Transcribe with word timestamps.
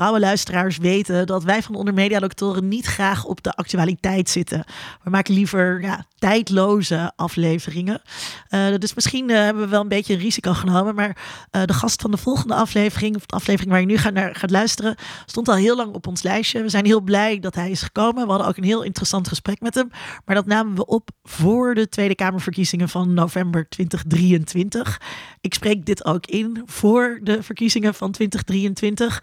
trouwe 0.00 0.20
luisteraars 0.20 0.76
weten 0.76 1.26
dat 1.26 1.44
wij 1.44 1.62
van 1.62 1.74
Onder 1.74 1.94
Media 1.94 2.18
Doctoren 2.18 2.68
niet 2.68 2.86
graag 2.86 3.24
op 3.24 3.42
de 3.42 3.52
actualiteit 3.52 4.28
zitten. 4.28 4.64
We 5.02 5.10
maken 5.10 5.34
liever 5.34 5.82
ja, 5.82 6.04
tijdloze 6.18 7.12
afleveringen. 7.16 8.02
Uh, 8.50 8.76
dus 8.78 8.94
misschien 8.94 9.30
uh, 9.30 9.36
hebben 9.36 9.62
we 9.62 9.68
wel 9.68 9.80
een 9.80 9.88
beetje 9.88 10.14
een 10.14 10.20
risico 10.20 10.52
genomen. 10.52 10.94
Maar 10.94 11.16
uh, 11.52 11.62
de 11.64 11.72
gast 11.72 12.00
van 12.00 12.10
de 12.10 12.16
volgende 12.16 12.54
aflevering, 12.54 13.16
of 13.16 13.26
de 13.26 13.34
aflevering 13.34 13.70
waar 13.70 13.80
je 13.80 13.86
nu 13.86 13.96
gaat, 13.96 14.12
naar 14.12 14.34
gaat 14.34 14.50
luisteren, 14.50 14.96
stond 15.26 15.48
al 15.48 15.54
heel 15.54 15.76
lang 15.76 15.94
op 15.94 16.06
ons 16.06 16.22
lijstje. 16.22 16.62
We 16.62 16.68
zijn 16.68 16.84
heel 16.84 17.00
blij 17.00 17.38
dat 17.38 17.54
hij 17.54 17.70
is 17.70 17.82
gekomen. 17.82 18.24
We 18.24 18.30
hadden 18.30 18.48
ook 18.48 18.56
een 18.56 18.64
heel 18.64 18.82
interessant 18.82 19.28
gesprek 19.28 19.60
met 19.60 19.74
hem. 19.74 19.90
Maar 20.24 20.34
dat 20.34 20.46
namen 20.46 20.74
we 20.74 20.86
op 20.86 21.10
voor 21.22 21.74
de 21.74 21.88
Tweede 21.88 22.14
Kamerverkiezingen 22.14 22.88
van 22.88 23.14
november 23.14 23.68
2023. 23.68 25.00
Ik 25.40 25.54
spreek 25.54 25.86
dit 25.86 26.04
ook 26.04 26.26
in 26.26 26.62
voor 26.66 27.20
de 27.22 27.42
verkiezingen 27.42 27.94
van 27.94 28.10
2023. 28.10 29.22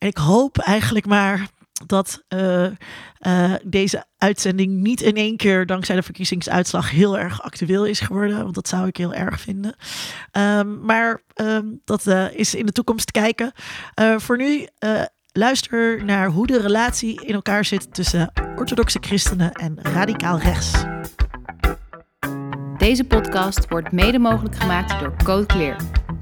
En 0.00 0.08
ik 0.08 0.16
hoop 0.16 0.58
eigenlijk 0.58 1.06
maar 1.06 1.48
dat 1.86 2.22
uh, 2.28 2.64
uh, 3.26 3.54
deze 3.64 4.04
uitzending 4.18 4.72
niet 4.72 5.00
in 5.00 5.16
één 5.16 5.36
keer 5.36 5.66
dankzij 5.66 5.96
de 5.96 6.02
verkiezingsuitslag 6.02 6.90
heel 6.90 7.18
erg 7.18 7.42
actueel 7.42 7.86
is 7.86 8.00
geworden. 8.00 8.42
Want 8.42 8.54
dat 8.54 8.68
zou 8.68 8.86
ik 8.86 8.96
heel 8.96 9.14
erg 9.14 9.40
vinden. 9.40 9.76
Um, 10.32 10.84
maar 10.84 11.22
um, 11.34 11.80
dat 11.84 12.06
uh, 12.06 12.32
is 12.32 12.54
in 12.54 12.66
de 12.66 12.72
toekomst 12.72 13.10
kijken. 13.10 13.52
voor 14.16 14.36
nu 14.36 14.66
luister 15.32 16.04
naar 16.04 16.28
hoe 16.28 16.46
de 16.46 16.60
relatie 16.60 17.26
in 17.26 17.34
elkaar 17.34 17.64
zit 17.64 17.94
tussen 17.94 18.32
orthodoxe 18.56 18.98
christenen 19.00 19.52
en 19.52 19.78
radicaal 19.82 20.38
rechts. 20.38 20.72
Deze 22.78 23.04
podcast 23.04 23.68
wordt 23.68 23.92
mede 23.92 24.18
mogelijk 24.18 24.56
gemaakt 24.56 25.00
door 25.00 25.14
Code 25.24 25.46
Clear. 25.46 25.76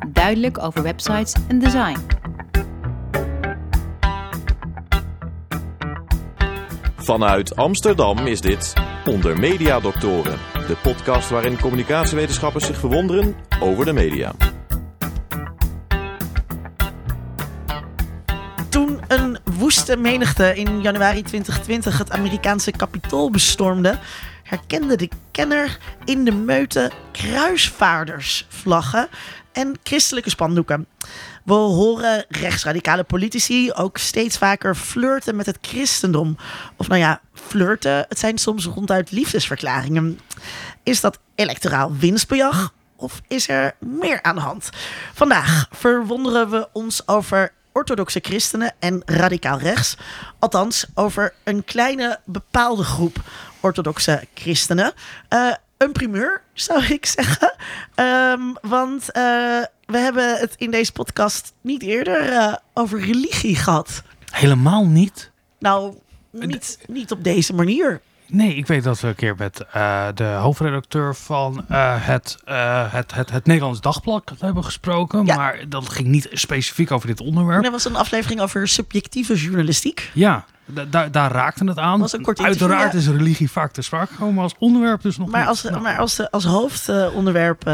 Duidelijk 0.08 0.62
over 0.62 0.82
websites 0.82 1.34
en 1.48 1.58
design. 1.58 1.98
Vanuit 7.08 7.56
Amsterdam 7.56 8.26
is 8.26 8.40
dit 8.40 8.72
Onder 9.06 9.38
Media 9.38 9.80
Doctoren, 9.80 10.38
de 10.52 10.76
podcast 10.82 11.30
waarin 11.30 11.60
communicatiewetenschappers 11.60 12.66
zich 12.66 12.78
verwonderen 12.78 13.36
over 13.60 13.84
de 13.84 13.92
media. 13.92 14.32
Toen 18.68 19.00
een 19.06 19.38
woeste 19.44 19.96
menigte 19.96 20.54
in 20.54 20.80
januari 20.80 21.22
2020 21.22 21.98
het 21.98 22.10
Amerikaanse 22.10 22.70
kapitool 22.70 23.30
bestormde, 23.30 23.98
herkende 24.42 24.96
de 24.96 25.08
kenner 25.30 25.78
in 26.04 26.24
de 26.24 26.32
meute 26.32 26.90
kruisvaardersvlaggen 27.12 29.08
en 29.52 29.78
christelijke 29.82 30.30
spandoeken. 30.30 30.86
We 31.48 31.54
horen 31.54 32.24
rechtsradicale 32.28 33.04
politici 33.04 33.72
ook 33.72 33.98
steeds 33.98 34.38
vaker 34.38 34.74
flirten 34.74 35.36
met 35.36 35.46
het 35.46 35.58
christendom. 35.60 36.36
Of 36.76 36.88
nou 36.88 37.00
ja, 37.00 37.20
flirten, 37.34 38.04
het 38.08 38.18
zijn 38.18 38.38
soms 38.38 38.64
ronduit 38.64 39.10
liefdesverklaringen. 39.10 40.20
Is 40.82 41.00
dat 41.00 41.18
electoraal 41.34 41.96
winstbejag 41.96 42.72
of 42.96 43.20
is 43.28 43.48
er 43.48 43.74
meer 43.78 44.22
aan 44.22 44.34
de 44.34 44.40
hand? 44.40 44.70
Vandaag 45.14 45.66
verwonderen 45.70 46.50
we 46.50 46.68
ons 46.72 47.08
over 47.08 47.52
orthodoxe 47.72 48.20
christenen 48.22 48.74
en 48.78 49.02
radicaal 49.04 49.58
rechts. 49.58 49.96
Althans, 50.38 50.86
over 50.94 51.34
een 51.44 51.64
kleine 51.64 52.20
bepaalde 52.24 52.84
groep 52.84 53.16
orthodoxe 53.60 54.24
christenen. 54.34 54.92
Uh, 55.30 55.52
een 55.78 55.92
primeur, 55.92 56.42
zou 56.52 56.84
ik 56.84 57.06
zeggen. 57.06 57.54
Um, 57.96 58.56
want 58.60 59.16
uh, 59.16 59.62
we 59.88 59.98
hebben 59.98 60.38
het 60.38 60.54
in 60.56 60.70
deze 60.70 60.92
podcast 60.92 61.52
niet 61.60 61.82
eerder 61.82 62.32
uh, 62.32 62.54
over 62.74 63.00
religie 63.00 63.56
gehad. 63.56 64.02
Helemaal 64.30 64.86
niet? 64.86 65.30
Nou, 65.58 65.94
niet, 66.30 66.78
niet 66.86 67.12
op 67.12 67.24
deze 67.24 67.54
manier. 67.54 68.00
Nee, 68.26 68.54
ik 68.54 68.66
weet 68.66 68.84
dat 68.84 69.00
we 69.00 69.08
een 69.08 69.14
keer 69.14 69.34
met 69.38 69.64
uh, 69.76 70.08
de 70.14 70.24
hoofdredacteur 70.24 71.14
van 71.14 71.64
uh, 71.70 72.06
het, 72.06 72.36
uh, 72.48 72.92
het, 72.92 73.14
het, 73.14 73.30
het 73.30 73.46
Nederlands 73.46 73.80
Dagblad 73.80 74.32
hebben 74.38 74.64
gesproken. 74.64 75.26
Ja. 75.26 75.36
Maar 75.36 75.68
dat 75.68 75.88
ging 75.88 76.08
niet 76.08 76.28
specifiek 76.32 76.90
over 76.90 77.06
dit 77.06 77.20
onderwerp. 77.20 77.64
Er 77.64 77.70
was 77.70 77.84
een 77.84 77.96
aflevering 77.96 78.40
over 78.40 78.68
subjectieve 78.68 79.34
journalistiek. 79.34 80.10
Ja, 80.14 80.44
daar, 80.90 81.10
daar 81.10 81.32
raakte 81.32 81.64
het 81.64 81.78
aan. 81.78 82.00
Was 82.00 82.12
een 82.12 82.22
kort 82.22 82.40
Uiteraard 82.40 82.94
is 82.94 83.08
religie 83.08 83.50
vaak 83.50 83.72
te 83.72 83.82
gekomen, 83.82 84.34
maar 84.34 84.42
als 84.42 84.54
onderwerp 84.58 85.02
dus 85.02 85.16
nog 85.16 85.28
maar 85.28 85.40
niet. 85.40 85.48
Als, 85.48 85.62
nou. 85.62 85.80
Maar 85.80 85.98
als, 85.98 86.30
als 86.30 86.44
hoofdonderwerp 86.44 87.64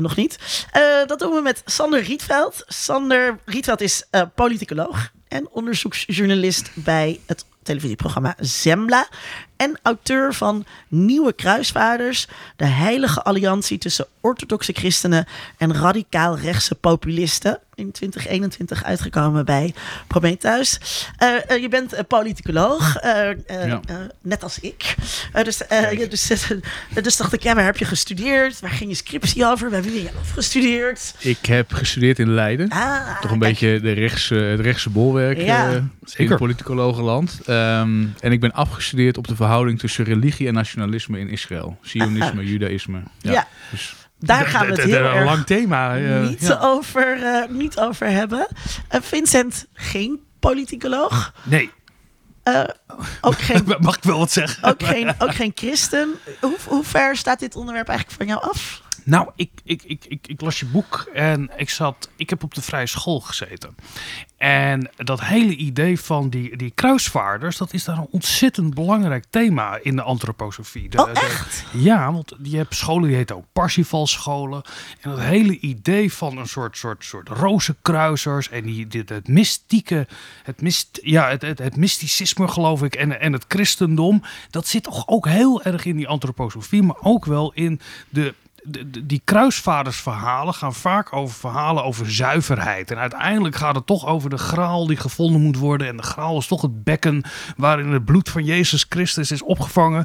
nog 0.00 0.16
niet. 0.16 0.38
dat 1.06 1.18
doen 1.18 1.34
we 1.34 1.40
met 1.40 1.62
Sander 1.64 2.02
Rietveld. 2.02 2.64
Sander 2.66 3.38
Rietveld 3.44 3.80
is 3.80 4.04
politicoloog 4.34 5.10
en 5.28 5.48
onderzoeksjournalist 5.50 6.70
bij 6.74 7.20
het 7.26 7.44
televisieprogramma 7.62 8.34
Zembla. 8.38 9.08
En 9.62 9.78
auteur 9.82 10.34
van 10.34 10.64
Nieuwe 10.88 11.32
Kruisvaarders, 11.32 12.28
de 12.56 12.64
heilige 12.64 13.22
alliantie 13.22 13.78
tussen 13.78 14.06
orthodoxe 14.20 14.72
christenen 14.72 15.26
en 15.58 15.74
radicaal 15.74 16.38
rechtse 16.38 16.74
populisten. 16.74 17.58
In 17.74 17.90
2021 17.90 18.84
uitgekomen 18.84 19.44
bij 19.44 19.74
Prometheus. 20.06 20.78
Uh, 21.22 21.28
uh, 21.50 21.62
je 21.62 21.68
bent 21.68 21.94
uh, 21.94 22.00
politicoloog, 22.08 23.02
ja. 23.02 23.80
net 24.20 24.42
als 24.42 24.58
ik. 24.58 24.94
dus, 25.42 25.62
dus, 26.08 26.46
dus 27.02 27.16
dacht 27.16 27.32
ik, 27.32 27.42
ja, 27.42 27.54
waar 27.54 27.64
heb 27.64 27.76
je 27.76 27.84
gestudeerd? 27.84 28.60
Waar 28.60 28.70
ging 28.70 28.90
je 28.90 28.96
scriptie 28.96 29.46
over? 29.46 29.70
Waar 29.70 29.82
heb 29.82 29.92
je 29.92 30.10
afgestudeerd? 30.20 31.14
Ik 31.18 31.46
heb 31.46 31.72
gestudeerd 31.72 32.18
in 32.18 32.30
Leiden. 32.30 32.68
Ah, 32.68 33.20
Toch 33.20 33.30
een 33.30 33.38
kijk. 33.38 33.52
beetje 33.52 33.80
de 33.80 33.92
rechtse, 33.92 34.34
het 34.34 34.60
rechtse 34.60 34.90
bolwerk 34.90 35.40
ja, 35.40 35.70
in 36.16 36.28
het 36.28 36.38
politicologenland. 36.38 37.40
Um, 37.48 38.14
en 38.20 38.32
ik 38.32 38.40
ben 38.40 38.52
afgestudeerd 38.52 39.18
op 39.18 39.28
de 39.28 39.36
verhouding 39.36 39.51
tussen 39.76 40.04
religie 40.04 40.48
en 40.48 40.54
nationalisme 40.54 41.18
in 41.18 41.28
Israël. 41.28 41.78
Zionisme, 41.82 42.44
judaïsme. 42.44 43.02
Ja. 43.18 43.32
ja. 43.32 43.48
Dus 43.70 43.94
daar 44.18 44.46
gaan 44.46 44.66
we 44.66 44.72
het 44.72 44.82
heel 44.82 44.96
een 44.96 45.04
erg 45.04 45.24
lang 45.24 45.46
thema. 45.46 45.98
Uh, 45.98 46.28
niet, 46.28 46.40
ja. 46.40 46.58
over, 46.60 47.18
uh, 47.18 47.44
niet 47.48 47.78
over 47.78 48.06
hebben. 48.06 48.46
Uh, 48.94 49.00
Vincent, 49.00 49.66
geen 49.72 50.20
politicoloog. 50.40 51.34
Nee. 51.42 51.70
ook 53.20 53.38
geen, 53.48 53.64
Mag 53.80 53.96
ik 53.96 54.02
wel 54.02 54.18
wat 54.18 54.32
zeggen? 54.32 54.64
Ook 54.64 54.82
geen, 54.82 55.14
ook 55.18 55.34
geen 55.34 55.52
christen. 55.54 56.14
Hoe, 56.40 56.56
hoe 56.66 56.84
ver 56.84 57.16
staat 57.16 57.38
dit 57.38 57.56
onderwerp 57.56 57.88
eigenlijk 57.88 58.18
van 58.18 58.26
jou 58.26 58.42
af? 58.50 58.82
Nou, 59.04 59.30
ik, 59.36 59.50
ik, 59.64 59.82
ik, 59.82 60.04
ik, 60.04 60.26
ik 60.26 60.40
las 60.40 60.60
je 60.60 60.66
boek 60.66 61.10
en 61.14 61.50
ik 61.56 61.70
zat. 61.70 62.10
Ik 62.16 62.30
heb 62.30 62.42
op 62.42 62.54
de 62.54 62.62
vrije 62.62 62.86
school 62.86 63.20
gezeten. 63.20 63.74
En 64.36 64.90
dat 64.96 65.20
hele 65.20 65.56
idee 65.56 66.00
van 66.00 66.28
die, 66.28 66.56
die 66.56 66.72
kruisvaarders, 66.74 67.56
dat 67.56 67.72
is 67.72 67.84
daar 67.84 67.98
een 67.98 68.08
ontzettend 68.10 68.74
belangrijk 68.74 69.24
thema 69.30 69.78
in 69.82 69.96
de 69.96 70.02
antroposofie. 70.02 70.88
De, 70.88 71.02
oh, 71.02 71.10
echt? 71.10 71.64
De, 71.72 71.82
ja, 71.82 72.12
want 72.12 72.34
je 72.42 72.56
hebt 72.56 72.74
scholen 72.74 73.08
die 73.08 73.16
heten 73.16 73.36
ook 73.36 73.44
Parsifal-scholen. 73.52 74.62
En 75.00 75.10
dat 75.10 75.20
hele 75.20 75.58
idee 75.58 76.12
van 76.12 76.38
een 76.38 76.48
soort, 76.48 76.76
soort, 76.76 77.04
soort 77.04 77.28
rozenkruisers 77.28 78.48
en 78.48 78.62
die, 78.62 78.86
dit, 78.86 79.08
het 79.08 79.28
mystieke, 79.28 80.06
het, 80.42 80.62
mist, 80.62 80.98
ja, 81.02 81.28
het, 81.28 81.42
het, 81.42 81.58
het 81.58 81.76
mysticisme 81.76 82.48
geloof 82.48 82.82
ik 82.82 82.94
en, 82.94 83.20
en 83.20 83.32
het 83.32 83.44
christendom, 83.48 84.22
dat 84.50 84.66
zit 84.66 84.82
toch 84.82 85.08
ook 85.08 85.28
heel 85.28 85.62
erg 85.62 85.84
in 85.84 85.96
die 85.96 86.08
antroposofie, 86.08 86.82
maar 86.82 87.00
ook 87.00 87.24
wel 87.24 87.52
in 87.52 87.80
de 88.08 88.34
die 89.02 89.20
kruisvadersverhalen 89.24 90.54
gaan 90.54 90.74
vaak 90.74 91.12
over 91.12 91.34
verhalen 91.34 91.84
over 91.84 92.12
zuiverheid. 92.12 92.90
En 92.90 92.98
uiteindelijk 92.98 93.56
gaat 93.56 93.74
het 93.74 93.86
toch 93.86 94.06
over 94.06 94.30
de 94.30 94.38
graal 94.38 94.86
die 94.86 94.96
gevonden 94.96 95.40
moet 95.40 95.56
worden. 95.56 95.86
En 95.86 95.96
de 95.96 96.02
graal 96.02 96.38
is 96.38 96.46
toch 96.46 96.62
het 96.62 96.84
bekken 96.84 97.22
waarin 97.56 97.92
het 97.92 98.04
bloed 98.04 98.28
van 98.28 98.44
Jezus 98.44 98.86
Christus 98.88 99.30
is 99.30 99.42
opgevangen. 99.42 100.04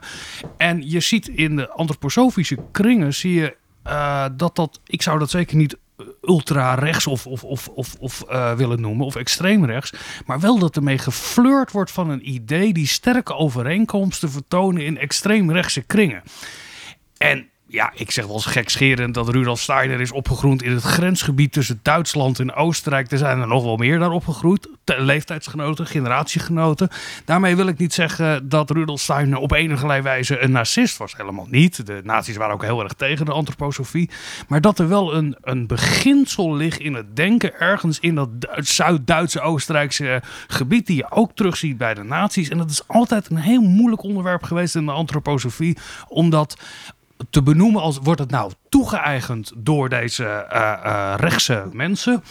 En 0.58 0.90
je 0.90 1.00
ziet 1.00 1.28
in 1.28 1.56
de 1.56 1.70
antroposofische 1.70 2.58
kringen, 2.72 3.14
zie 3.14 3.34
je 3.34 3.56
uh, 3.88 4.26
dat 4.34 4.56
dat, 4.56 4.80
ik 4.86 5.02
zou 5.02 5.20
dat 5.20 5.30
zeker 5.30 5.58
niet 5.58 5.78
ultra 6.22 6.74
rechts 6.74 7.08
of, 7.08 7.28
of, 7.28 7.44
of, 7.44 7.68
of, 7.68 7.96
of 8.00 8.24
uh, 8.30 8.54
willen 8.54 8.82
noemen, 8.82 9.06
of 9.06 9.16
extreem 9.16 9.66
rechts. 9.66 9.94
Maar 10.26 10.40
wel 10.40 10.60
dat 10.60 10.76
ermee 10.76 10.98
geflirt 10.98 11.72
wordt 11.72 11.92
van 11.92 12.10
een 12.10 12.30
idee 12.30 12.74
die 12.74 12.88
sterke 12.88 13.36
overeenkomsten 13.36 14.32
vertonen 14.32 14.86
in 14.86 14.98
extreem 14.98 15.52
rechtse 15.52 15.82
kringen. 15.82 16.24
En 17.18 17.50
ja, 17.70 17.92
ik 17.96 18.12
zeg 18.12 18.26
wel 18.26 18.34
eens 18.34 18.46
gekscherend 18.46 19.14
dat 19.14 19.30
Rudolf 19.30 19.60
Steiner 19.60 20.02
is 20.02 20.12
opgegroeid 20.12 20.62
in 20.62 20.72
het 20.72 20.84
grensgebied 20.84 21.52
tussen 21.52 21.80
Duitsland 21.82 22.40
en 22.40 22.54
Oostenrijk. 22.54 23.12
Er 23.12 23.18
zijn 23.18 23.40
er 23.40 23.48
nog 23.48 23.64
wel 23.64 23.78
meer 23.78 24.00
daar 24.00 24.12
opgegroeid. 24.12 24.70
Leeftijdsgenoten, 24.86 25.88
generatiegenoten. 25.88 26.90
Daarmee 27.26 27.56
wil 27.56 27.68
ik 27.68 27.78
niet 27.78 27.94
zeggen 27.94 28.50
dat 28.50 28.70
Rudolf 28.70 29.00
Steiner 29.00 29.38
op 29.38 29.52
enige 29.52 30.02
wijze 30.02 30.40
een 30.40 30.52
narcist 30.52 30.98
was. 30.98 31.16
Helemaal 31.18 31.48
niet. 31.50 31.86
De 31.86 32.02
nazi's 32.04 32.36
waren 32.36 32.54
ook 32.54 32.64
heel 32.64 32.84
erg 32.84 32.94
tegen 32.94 33.26
de 33.26 33.32
antroposofie. 33.32 34.10
Maar 34.48 34.62
dat 34.62 34.80
er 34.80 34.88
wel 34.88 35.16
een, 35.16 35.38
een 35.42 35.68
beginsel 35.68 36.56
ligt 36.56 36.80
in 36.80 36.94
het 36.94 37.16
denken 37.16 37.60
ergens 37.60 38.00
in 38.00 38.16
dat 38.16 38.30
Zuid-Duitse 38.56 39.42
Oostenrijkse 39.42 40.22
gebied. 40.48 40.88
Die 40.88 40.96
je 40.96 41.12
ook 41.12 41.32
terugziet 41.36 41.78
bij 41.78 41.94
de 41.94 42.04
nazi's. 42.04 42.50
En 42.50 42.58
dat 42.58 42.70
is 42.70 42.88
altijd 42.88 43.30
een 43.30 43.38
heel 43.38 43.62
moeilijk 43.62 44.04
onderwerp 44.04 44.44
geweest 44.44 44.76
in 44.76 44.86
de 44.86 44.92
antroposofie. 44.92 45.78
Omdat 46.08 46.58
te 47.30 47.44
benoemen 47.44 47.82
als 47.82 48.00
wordt 48.04 48.20
het 48.20 48.30
nou 48.32 48.52
toegeëigend 48.70 49.52
door 49.56 49.90
deze 49.90 50.48
uh, 50.54 51.14
rechtse 51.18 51.66
mensen? 51.72 52.24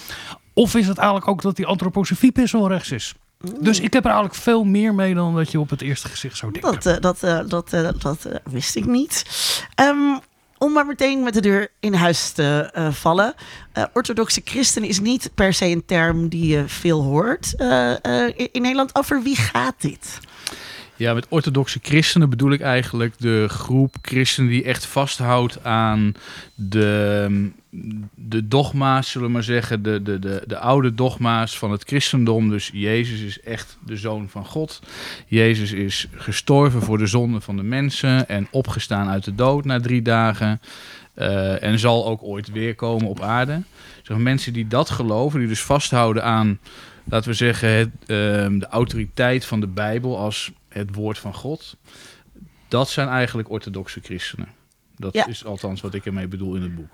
Of 0.52 0.74
is 0.74 0.86
het 0.86 0.98
eigenlijk 0.98 1.28
ook 1.28 1.42
dat 1.42 1.56
die 1.56 1.66
antroposofie 1.66 2.32
best 2.32 2.52
wel 2.52 2.68
rechts 2.68 2.90
is? 2.90 3.14
Dus 3.60 3.80
ik 3.80 3.92
heb 3.92 4.04
er 4.04 4.10
eigenlijk 4.10 4.40
veel 4.40 4.64
meer 4.64 4.94
mee 4.94 5.14
dan 5.14 5.34
dat 5.34 5.50
je 5.50 5.60
op 5.60 5.70
het 5.70 5.82
eerste 5.82 6.08
gezicht 6.08 6.36
zou 6.36 6.52
denken. 6.52 6.72
Dat, 7.00 7.22
eh, 7.22 7.38
dat, 7.48 7.70
dat, 7.70 8.02
dat 8.02 8.28
wist 8.44 8.76
ik 8.76 8.86
niet. 8.86 9.24
Ehm, 9.74 10.18
om 10.58 10.72
maar 10.72 10.86
meteen 10.86 11.22
met 11.22 11.34
de 11.34 11.40
deur 11.40 11.68
in 11.80 11.94
huis 11.94 12.30
te 12.30 12.70
vallen. 12.92 13.34
Orthodoxe 13.92 14.40
christen 14.44 14.84
is 14.84 15.00
niet 15.00 15.30
per 15.34 15.54
se 15.54 15.66
een 15.66 15.84
term 15.84 16.28
die 16.28 16.46
je 16.46 16.64
veel 16.66 17.02
hoort 17.02 17.54
in 18.52 18.62
Nederland. 18.62 18.94
Over 18.94 19.22
wie 19.22 19.36
gaat 19.36 19.74
dit? 19.78 20.18
Ja, 20.98 21.14
met 21.14 21.26
orthodoxe 21.28 21.78
christenen 21.82 22.30
bedoel 22.30 22.52
ik 22.52 22.60
eigenlijk 22.60 23.14
de 23.18 23.44
groep 23.48 23.94
christenen 24.02 24.50
die 24.50 24.64
echt 24.64 24.86
vasthoudt 24.86 25.64
aan 25.64 26.14
de, 26.54 27.50
de 28.14 28.48
dogma's, 28.48 29.10
zullen 29.10 29.26
we 29.26 29.32
maar 29.32 29.42
zeggen, 29.42 29.82
de, 29.82 30.02
de, 30.02 30.18
de, 30.18 30.42
de 30.46 30.58
oude 30.58 30.94
dogma's 30.94 31.58
van 31.58 31.70
het 31.70 31.82
christendom. 31.84 32.48
Dus 32.48 32.70
Jezus 32.72 33.20
is 33.20 33.40
echt 33.40 33.78
de 33.86 33.96
zoon 33.96 34.28
van 34.28 34.44
God. 34.44 34.80
Jezus 35.26 35.72
is 35.72 36.08
gestorven 36.14 36.82
voor 36.82 36.98
de 36.98 37.06
zonden 37.06 37.42
van 37.42 37.56
de 37.56 37.62
mensen 37.62 38.28
en 38.28 38.48
opgestaan 38.50 39.08
uit 39.08 39.24
de 39.24 39.34
dood 39.34 39.64
na 39.64 39.80
drie 39.80 40.02
dagen. 40.02 40.60
eh, 41.14 41.62
en 41.62 41.78
zal 41.78 42.06
ook 42.06 42.22
ooit 42.22 42.52
weer 42.52 42.74
komen 42.74 43.08
op 43.08 43.20
aarde. 43.20 43.62
Zeg, 44.02 44.16
mensen 44.16 44.52
die 44.52 44.66
dat 44.66 44.90
geloven, 44.90 45.38
die 45.38 45.48
dus 45.48 45.62
vasthouden 45.62 46.24
aan, 46.24 46.58
laten 47.04 47.30
we 47.30 47.36
zeggen, 47.36 47.68
het, 47.68 47.90
ehm, 48.06 48.58
de 48.58 48.66
autoriteit 48.66 49.44
van 49.44 49.60
de 49.60 49.66
Bijbel 49.66 50.18
als 50.18 50.52
het 50.76 50.94
woord 50.94 51.18
van 51.18 51.34
God. 51.34 51.76
Dat 52.68 52.88
zijn 52.88 53.08
eigenlijk 53.08 53.50
orthodoxe 53.50 54.00
christenen. 54.02 54.48
Dat 54.96 55.12
Ja. 55.14 55.26
is 55.26 55.44
althans 55.44 55.80
wat 55.80 55.94
ik 55.94 56.06
ermee 56.06 56.28
bedoel 56.28 56.54
in 56.54 56.62
het 56.62 56.74
boek. 56.74 56.90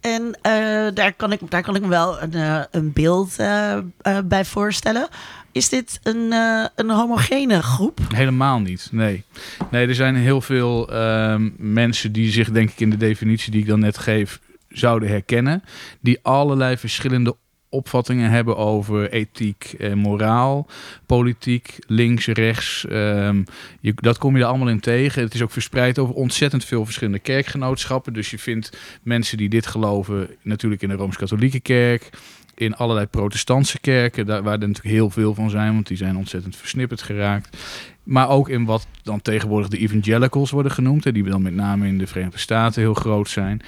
En 0.00 0.38
eh, 0.42 0.94
daar, 0.94 1.12
kan 1.12 1.32
ik, 1.32 1.40
daar 1.50 1.62
kan 1.62 1.76
ik 1.76 1.82
me 1.82 1.88
wel 1.88 2.22
een, 2.22 2.32
eh, 2.34 2.60
een 2.70 2.92
beeld 2.92 3.38
eh, 3.38 3.78
bij 4.24 4.44
voorstellen. 4.44 5.08
Is 5.52 5.68
dit 5.68 6.00
een, 6.02 6.32
een 6.74 6.90
homogene 6.90 7.62
groep? 7.62 8.00
Helemaal 8.14 8.60
niet, 8.60 8.88
nee. 8.92 9.24
Nee, 9.70 9.86
er 9.88 9.94
zijn 9.94 10.16
heel 10.16 10.40
veel 10.40 10.92
ehm, 10.92 11.50
mensen 11.56 12.12
die 12.12 12.30
zich, 12.30 12.50
denk 12.50 12.70
ik, 12.70 12.80
in 12.80 12.90
de 12.90 12.96
definitie 12.96 13.50
die 13.50 13.60
ik 13.60 13.66
dan 13.66 13.80
net 13.80 13.98
geef, 13.98 14.40
zouden 14.68 15.08
herkennen. 15.08 15.62
Die 16.00 16.18
allerlei 16.22 16.76
verschillende 16.76 17.36
opvattingen 17.74 18.30
hebben 18.30 18.56
over 18.56 19.10
ethiek 19.10 19.74
en 19.78 19.98
moraal, 19.98 20.66
politiek, 21.06 21.78
links, 21.86 22.26
rechts. 22.26 22.86
ehm, 22.86 23.42
je, 23.80 23.92
dat 23.94 24.18
kom 24.18 24.36
je 24.36 24.42
er 24.42 24.48
allemaal 24.48 24.68
in 24.68 24.80
tegen. 24.80 25.22
Het 25.22 25.34
is 25.34 25.42
ook 25.42 25.50
verspreid 25.50 25.98
over 25.98 26.14
ontzettend 26.14 26.64
veel 26.64 26.84
verschillende 26.84 27.18
kerkgenootschappen. 27.18 28.12
Dus 28.12 28.30
je 28.30 28.38
vindt 28.38 28.78
mensen 29.02 29.36
die 29.36 29.48
dit 29.48 29.66
geloven 29.66 30.28
natuurlijk 30.42 30.82
in 30.82 30.88
de 30.88 30.94
Rooms-Katholieke 30.94 31.60
kerk, 31.60 32.10
in 32.54 32.74
allerlei 32.74 33.06
protestantse 33.06 33.80
kerken, 33.80 34.26
daar, 34.26 34.42
waar 34.42 34.60
er 34.60 34.68
natuurlijk 34.68 34.94
heel 34.94 35.10
veel 35.10 35.34
van 35.34 35.50
zijn, 35.50 35.72
want 35.72 35.86
die 35.86 35.96
zijn 35.96 36.16
ontzettend 36.16 36.56
versnipperd 36.56 37.02
geraakt. 37.02 37.56
Maar 38.02 38.28
ook 38.28 38.48
in 38.48 38.64
wat 38.64 38.86
dan 39.02 39.22
tegenwoordig 39.22 39.68
de 39.68 39.78
evangelicals 39.78 40.50
worden 40.50 40.72
genoemd, 40.72 41.04
hè, 41.04 41.12
die 41.12 41.22
dan 41.22 41.42
met 41.42 41.54
name 41.54 41.86
in 41.86 41.98
de 41.98 42.06
Verenigde 42.06 42.38
Staten 42.38 42.82
heel 42.82 42.94
groot 42.94 43.28
zijn. 43.28 43.60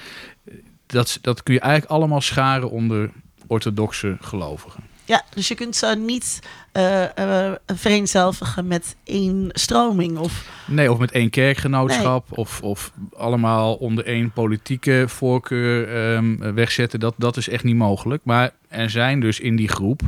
Dat, 0.85 1.19
dat 1.21 1.43
kun 1.43 1.53
je 1.53 1.59
eigenlijk 1.59 1.91
allemaal 1.91 2.21
scharen 2.21 2.71
onder 2.71 3.11
orthodoxe 3.47 4.17
gelovigen. 4.21 4.83
Ja, 5.07 5.23
dus 5.33 5.47
je 5.47 5.55
kunt 5.55 5.75
ze 5.75 5.95
niet 6.05 6.39
eh, 6.71 7.17
eh, 7.47 7.55
vereenzelvigen 7.65 8.67
met 8.67 8.95
één 9.03 9.49
stroming. 9.51 10.17
Of, 10.17 10.49
Nee, 10.65 10.91
of 10.91 10.97
met 10.97 11.11
één 11.11 11.29
kerkgenootschap, 11.29 12.37
of, 12.37 12.61
of 12.61 12.91
allemaal 13.17 13.75
onder 13.75 14.05
één 14.05 14.31
politieke 14.31 15.03
voorkeur 15.07 15.95
ehm, 15.95 16.53
wegzetten. 16.53 16.99
Dat, 16.99 17.13
dat 17.17 17.37
is 17.37 17.49
echt 17.49 17.63
niet 17.63 17.75
mogelijk. 17.75 18.23
Maar 18.25 18.51
er 18.67 18.89
zijn 18.89 19.19
dus 19.19 19.39
in 19.39 19.55
die 19.55 19.67
groep 19.67 20.01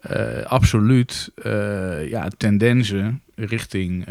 eh, 0.00 0.42
absoluut 0.42 1.30
ja, 2.08 2.28
tendensen 2.36 3.22
richting 3.34 4.06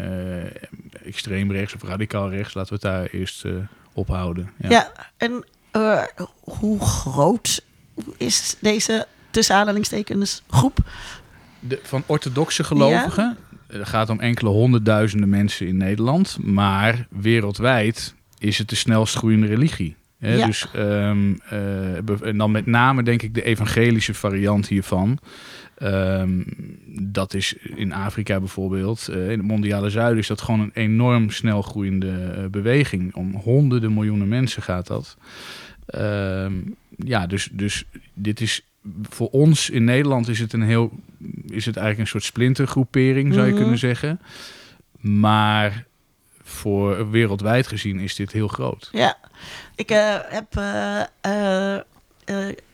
extreem 1.04 1.52
rechts 1.52 1.74
of 1.74 1.82
radicaal 1.82 2.30
rechts. 2.30 2.54
Laten 2.54 2.80
we 2.80 2.88
het 2.88 2.94
daar 2.94 3.20
eerst 3.20 3.44
ophouden. 3.92 4.50
ja. 4.58 4.68
Ja. 4.68 4.92
en 5.16 5.44
hoe 6.40 6.80
groot 6.80 7.62
is 8.16 8.56
deze 8.60 9.06
tussen 9.30 9.56
aanhalingstekens 9.56 10.42
groep? 10.50 10.78
De, 11.60 11.80
van 11.82 12.02
orthodoxe 12.06 12.64
gelovigen. 12.64 13.36
Het 13.66 13.88
gaat 13.88 14.10
om 14.10 14.20
enkele 14.20 14.50
honderdduizenden 14.50 15.28
mensen 15.28 15.66
in 15.66 15.76
Nederland. 15.76 16.38
Maar 16.40 17.06
wereldwijd 17.10 18.14
is 18.38 18.58
het 18.58 18.68
de 18.68 18.76
snelst 18.76 19.16
groeiende 19.16 19.46
religie. 19.46 19.96
Ja. 20.18 20.46
Dus, 20.46 20.66
ehm, 20.72 21.34
eh, 21.48 22.26
en 22.28 22.38
dan 22.38 22.50
met 22.50 22.66
name 22.66 23.02
denk 23.02 23.22
ik 23.22 23.34
de 23.34 23.42
evangelische 23.42 24.14
variant 24.14 24.68
hiervan. 24.68 25.18
Ehm, 25.74 26.42
dat 26.86 27.34
is 27.34 27.54
in 27.74 27.92
Afrika 27.92 28.38
bijvoorbeeld. 28.38 29.08
eh, 29.08 29.30
in 29.30 29.38
het 29.38 29.46
mondiale 29.46 29.90
zuiden 29.90 30.18
is 30.18 30.26
dat 30.26 30.40
gewoon 30.40 30.60
een 30.60 30.70
enorm 30.74 31.30
snel 31.30 31.62
groeiende 31.62 32.10
eh, 32.10 32.44
beweging. 32.46 33.14
Om 33.14 33.34
honderden 33.34 33.94
miljoenen 33.94 34.28
mensen 34.28 34.62
gaat 34.62 34.86
dat. 34.86 35.16
Ehm, 35.86 36.52
ja, 37.04 37.26
dus, 37.26 37.48
dus 37.52 37.84
dit 38.14 38.40
is 38.40 38.66
voor 39.02 39.28
ons 39.28 39.70
in 39.70 39.84
Nederland 39.84 40.28
is 40.28 40.38
het 40.38 40.52
een 40.52 40.62
heel 40.62 40.90
is 41.46 41.66
het 41.66 41.76
eigenlijk 41.76 41.98
een 41.98 42.06
soort 42.06 42.24
splintergroepering, 42.24 43.34
zou 43.34 43.46
je 43.46 43.52
Mhm. 43.52 43.60
kunnen 43.60 43.78
zeggen. 43.78 44.20
Maar 45.00 45.84
voor 46.42 47.10
wereldwijd 47.10 47.66
gezien 47.66 47.98
is 47.98 48.14
dit 48.14 48.32
heel 48.32 48.48
groot. 48.48 48.88
Ja, 48.92 49.16
ik 49.74 49.90
eh, 49.90 50.16
heb 50.28 50.56
eh, 50.56 51.74
eh, 51.74 51.82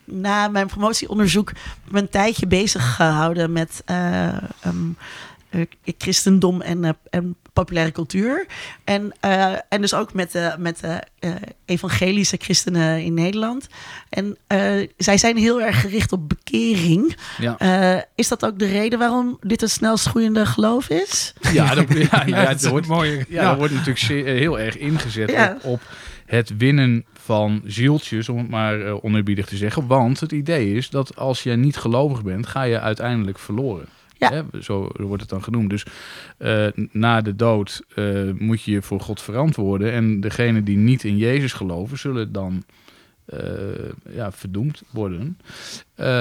na 0.04 0.48
mijn 0.48 0.66
promotieonderzoek 0.66 1.52
me 1.90 1.98
een 2.00 2.08
tijdje 2.08 2.46
bezig 2.46 2.94
gehouden 2.94 3.52
met 3.52 3.82
eh, 3.84 4.36
christendom 5.98 6.60
en, 6.60 6.96
en 7.10 7.36
populaire 7.58 7.92
cultuur. 7.92 8.46
En, 8.84 9.12
eh, 9.20 9.52
en 9.68 9.80
dus 9.80 9.94
ook 9.94 10.12
met 10.14 10.32
de, 10.32 10.54
met 10.58 10.80
de 10.80 11.02
eh, 11.18 11.30
evangelische 11.64 12.36
christenen 12.40 13.02
in 13.04 13.14
Nederland. 13.14 13.66
En 14.08 14.36
eh, 14.46 14.88
zij 14.96 15.18
zijn 15.18 15.36
heel 15.36 15.62
erg 15.62 15.80
gericht 15.80 16.12
op 16.12 16.28
bekering. 16.28 17.16
Ja, 17.38 17.56
Eh, 17.58 18.02
is 18.14 18.28
dat 18.28 18.44
ook 18.44 18.58
de 18.58 18.66
reden 18.66 18.98
waarom 18.98 19.36
dit 19.40 19.60
het 19.60 19.70
snelst 19.70 20.06
groeiende 20.08 20.46
geloof 20.46 20.88
is? 20.88 21.34
ja, 21.52 21.74
dat, 21.74 21.84
ja, 22.26 22.44
dat 22.54 22.66
wordt, 22.66 22.88
een 22.88 22.92
mooie. 22.94 23.24
ja, 23.28 23.48
dat 23.48 23.56
wordt 23.58 23.72
natuurlijk 23.72 23.98
zeer- 23.98 24.24
heel 24.26 24.58
erg 24.58 24.76
ingezet 24.78 25.30
Ja. 25.30 25.52
op, 25.62 25.64
op 25.72 25.80
het 26.26 26.56
winnen 26.56 27.04
van 27.22 27.62
zieltjes, 27.64 28.28
om 28.28 28.38
het 28.38 28.48
maar 28.48 29.02
oneerbiedig 29.02 29.46
te 29.46 29.56
zeggen. 29.56 29.86
Want 29.86 30.20
het 30.20 30.32
idee 30.32 30.72
is 30.74 30.90
dat 30.90 31.16
als 31.16 31.42
je 31.42 31.52
niet 31.56 31.76
gelovig 31.76 32.22
bent, 32.22 32.46
ga 32.46 32.62
je 32.62 32.80
uiteindelijk 32.80 33.38
verloren. 33.38 33.88
Ja. 34.18 34.32
Hè, 34.32 34.62
zo 34.62 34.90
wordt 34.96 35.20
het 35.22 35.30
dan 35.30 35.42
genoemd. 35.42 35.70
Dus 35.70 35.84
eh, 36.38 36.66
na 36.92 37.20
de 37.20 37.36
dood 37.36 37.82
eh, 37.94 38.30
moet 38.38 38.62
je 38.62 38.70
je 38.70 38.82
voor 38.82 39.00
God 39.00 39.20
verantwoorden. 39.20 39.92
En 39.92 40.20
degenen 40.20 40.64
die 40.64 40.76
niet 40.76 41.04
in 41.04 41.16
Jezus 41.16 41.52
geloven, 41.52 41.98
zullen 41.98 42.32
dan 42.32 42.64
eh, 43.24 43.40
ja, 44.10 44.32
verdoemd 44.32 44.82
worden. 44.90 45.38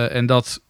En 0.10 0.26
dat, 0.26 0.62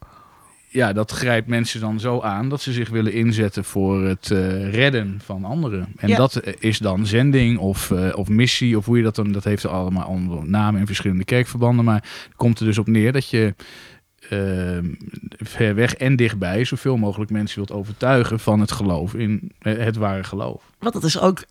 ja, 0.68 0.94
dat 0.94 1.12
grijpt 1.12 1.48
mensen 1.48 1.80
dan 1.80 2.00
zo 2.00 2.22
aan 2.22 2.50
dat 2.50 2.62
ze 2.62 2.72
zich 2.72 2.90
willen 2.90 3.14
inzetten 3.14 3.64
voor 3.64 4.04
het 4.04 4.28
redden 4.72 5.20
van 5.24 5.44
anderen. 5.44 5.88
En 5.98 6.10
Ja. 6.10 6.18
dat 6.18 6.42
is 6.60 6.78
dan 6.78 7.06
zending 7.06 7.58
of, 7.58 7.92
of 7.92 8.30
missie, 8.30 8.78
of 8.78 8.86
hoe 8.86 8.98
je 8.98 9.04
dat 9.04 9.16
dan, 9.16 9.32
dat 9.32 9.44
heeft 9.44 9.66
allemaal 9.66 10.04
andere 10.04 10.46
namen 10.46 10.80
in 10.80 10.86
verschillende 10.86 11.26
kerkverbanden. 11.26 11.86
Maar 11.86 12.04
het 12.26 12.36
komt 12.36 12.60
er 12.60 12.66
dus 12.66 12.78
op 12.78 12.88
neer 12.88 13.12
dat 13.12 13.30
je 13.30 13.56
ver 15.38 15.76
weg 15.76 15.96
en 15.96 16.16
dichtbij 16.16 16.66
zoveel 16.66 16.98
mogelijk 16.98 17.32
mensen 17.32 17.58
wilt 17.58 17.72
overtuigen 17.72 18.40
van 18.40 18.60
het 18.60 18.72
geloof 18.72 19.14
in 19.14 19.52
eh, 19.60 19.78
het 19.78 19.96
ware 19.96 20.24
geloof. 20.24 20.64
Want 20.80 20.94
dat 20.94 21.04
is 21.04 21.20
ook. 21.20 21.44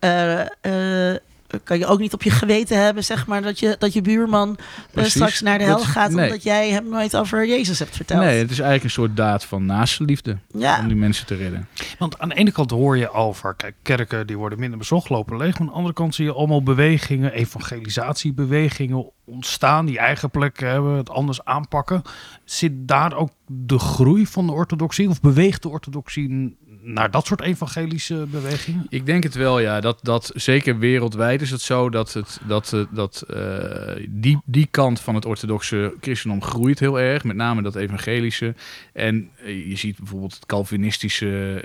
Eh, 1.47 1.59
kan 1.63 1.77
je 1.79 1.85
ook 1.85 1.99
niet 1.99 2.13
op 2.13 2.23
je 2.23 2.29
geweten 2.29 2.83
hebben, 2.83 3.03
zeg 3.03 3.27
maar, 3.27 3.41
dat 3.41 3.59
je, 3.59 3.75
dat 3.79 3.93
je 3.93 4.01
buurman 4.01 4.57
eh, 4.57 4.63
Precies. 4.91 5.11
straks 5.13 5.41
naar 5.41 5.57
de 5.57 5.65
Dat- 5.65 5.75
hel 5.75 5.85
gaat 5.85 6.11
nee. 6.11 6.25
omdat 6.25 6.43
jij 6.43 6.69
hem 6.69 6.89
nooit 6.89 7.15
over 7.15 7.47
Jezus 7.47 7.79
hebt 7.79 7.95
verteld. 7.95 8.19
Nee, 8.23 8.39
het 8.39 8.51
is 8.51 8.59
eigenlijk 8.59 8.83
een 8.83 8.89
soort 8.89 9.15
daad 9.17 9.45
van 9.45 9.65
naastenliefde 9.65 10.37
Ja, 10.47 10.79
om 10.79 10.87
die 10.87 10.95
mensen 10.97 11.25
te 11.25 11.35
redden. 11.35 11.67
Want 11.99 12.19
aan 12.19 12.29
de 12.29 12.35
ene 12.35 12.51
kant 12.51 12.71
hoor 12.71 12.97
je 12.97 13.11
over, 13.11 13.53
kijk, 13.55 13.75
kerken 13.81 14.27
die 14.27 14.37
worden 14.37 14.59
minder 14.59 14.77
bezocht, 14.77 15.09
lopen 15.09 15.37
leeg. 15.37 15.51
Maar 15.51 15.61
aan 15.61 15.67
de 15.67 15.73
andere 15.73 15.93
kant 15.93 16.15
zie 16.15 16.25
je 16.25 16.33
allemaal 16.33 16.63
bewegingen, 16.63 17.31
evangelisatiebewegingen 17.33 19.11
ontstaan, 19.25 19.85
die 19.85 19.97
eigen 19.97 20.29
plek 20.29 20.59
hebben, 20.59 20.97
het 20.97 21.09
anders 21.09 21.43
aanpakken. 21.45 22.01
Zit 22.45 22.71
daar 22.75 23.13
ook 23.15 23.29
de 23.45 23.79
groei 23.79 24.25
van 24.27 24.45
de 24.45 24.51
orthodoxie? 24.51 25.09
Of 25.09 25.21
beweegt 25.21 25.61
de 25.61 25.69
orthodoxie 25.69 26.57
naar 26.87 27.11
dat 27.11 27.25
soort 27.25 27.41
evangelische 27.41 28.25
bewegingen? 28.31 28.85
Ik 28.89 29.05
denk 29.05 29.23
het 29.23 29.35
wel, 29.35 29.59
ja. 29.59 29.79
Dat, 29.79 29.99
dat 30.01 30.31
zeker 30.35 30.79
wereldwijd 30.79 31.41
is 31.41 31.51
het 31.51 31.61
zo 31.61 31.89
dat, 31.89 32.13
het, 32.13 32.39
dat, 32.47 32.73
eh, 32.73 32.81
dat 32.91 33.21
eh, 33.21 34.05
die, 34.09 34.41
die 34.45 34.67
kant 34.71 34.99
van 34.99 35.15
het 35.15 35.25
orthodoxe 35.25 35.93
christendom 36.01 36.41
groeit 36.41 36.79
heel 36.79 36.99
erg. 36.99 37.23
Met 37.23 37.35
name 37.35 37.61
dat 37.61 37.75
evangelische. 37.75 38.55
En 38.93 39.29
eh, 39.35 39.69
je 39.69 39.75
ziet 39.75 39.97
bijvoorbeeld 39.97 40.33
het 40.35 40.45
Calvinistische, 40.45 41.61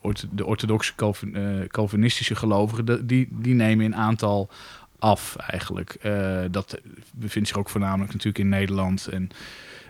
ortho- 0.00 0.28
de 0.30 0.46
orthodoxe 0.46 0.94
Calvin, 0.94 1.36
eh, 1.36 1.68
Calvinistische 1.68 2.34
gelovigen, 2.34 3.06
die, 3.06 3.28
die 3.30 3.54
nemen 3.54 3.84
in 3.84 3.96
aantal 3.96 4.50
af 4.98 5.36
eigenlijk. 5.36 5.96
Dat 6.50 6.80
bevindt 7.12 7.48
zich 7.48 7.58
ook 7.58 7.68
voornamelijk 7.68 8.12
natuurlijk 8.12 8.38
in 8.38 8.48
Nederland 8.48 9.06
en 9.06 9.30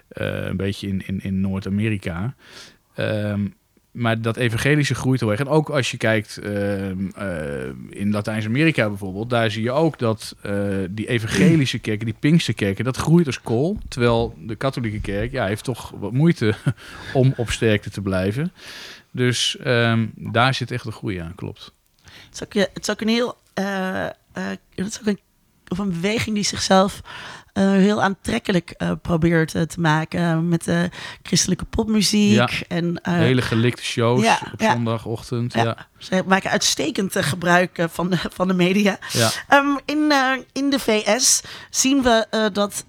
een 0.09 0.57
beetje 0.57 0.89
in, 0.89 1.07
in, 1.07 1.23
in 1.23 1.41
Noord-Amerika. 1.41 2.35
Ehm, 2.95 3.47
maar 3.93 4.21
dat 4.21 4.37
evangelische 4.37 4.95
groeit 4.95 5.21
heel 5.21 5.31
erg. 5.31 5.41
En 5.41 5.49
ook 5.49 5.69
als 5.69 5.91
je 5.91 5.97
kijkt 5.97 6.37
ehm, 6.37 7.09
eh, 7.15 7.69
in 7.89 8.11
Latijns-Amerika 8.11 8.89
bijvoorbeeld, 8.89 9.31
daar 9.31 9.51
zie 9.51 9.63
je 9.63 9.73
ook 9.73 9.99
dat 9.99 10.37
eh, 10.43 10.55
die 10.91 11.09
evangelische 11.09 11.79
kerken, 11.79 12.05
die 12.05 12.17
Pinksterkerken, 12.19 12.85
dat 12.85 12.97
groeit 12.97 13.27
als 13.27 13.41
kool. 13.41 13.79
Terwijl 13.89 14.35
de 14.39 14.57
katholieke 14.57 15.01
kerk 15.01 15.33
ja, 15.33 15.47
heeft 15.47 15.65
toch 15.65 15.91
wat 15.91 16.13
moeite 16.13 16.55
om 17.13 17.35
op 17.37 17.51
sterkte 17.51 17.91
te 17.91 18.01
blijven. 18.01 18.53
Dus 19.11 19.57
ehm, 19.57 20.07
daar 20.15 20.55
zit 20.55 20.71
echt 20.71 20.85
de 20.85 20.93
groei 20.93 21.19
aan, 21.19 21.35
klopt. 21.35 21.73
Het 22.03 22.35
is 22.35 22.43
ook, 22.43 22.53
ja, 22.53 22.67
het 22.75 23.01
een 23.01 23.09
heel. 23.09 23.37
eh, 23.55 24.07
eh, 24.07 24.13
het 24.75 24.87
is 24.87 25.01
ook 25.01 25.07
een, 25.07 25.21
of 25.69 25.79
een 25.79 25.91
beweging 25.91 26.35
die 26.35 26.45
zichzelf 26.45 27.03
eh, 27.53 27.71
heel 27.71 28.03
aantrekkelijk 28.03 28.71
eh, 28.71 28.91
probeert 29.03 29.55
eh, 29.55 29.63
te 29.63 29.81
maken. 29.81 30.49
met 30.49 30.65
de 30.65 30.91
christelijke 31.23 31.65
popmuziek. 31.65 32.65
En, 32.69 33.01
Hele 33.03 33.43
gelikte 33.43 33.83
shows 33.83 34.27
op 34.53 34.63
zondagochtend. 34.63 35.53
Ja. 35.53 35.63
Ja. 35.65 35.87
Ze 35.99 36.23
maken 36.27 36.51
uitstekend 36.51 37.17
gebruik 37.17 37.87
van 37.91 38.11
de, 38.11 38.19
van 38.33 38.49
de 38.49 38.55
media. 38.55 38.99
Ehm, 39.49 39.77
in, 39.85 40.13
in 40.53 40.71
de 40.71 40.79
VS 40.79 41.43
zien 41.71 42.03
we 42.03 42.49
dat 42.53 42.85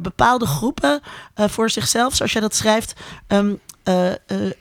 bepaalde 0.00 0.46
groepen 0.46 1.00
voor 1.34 1.70
zichzelf, 1.70 2.14
zoals 2.14 2.32
jij 2.32 2.40
dat 2.40 2.54
schrijft, 2.54 2.94
ehm, 3.26 3.54
eh, 3.88 4.10
eh, 4.10 4.16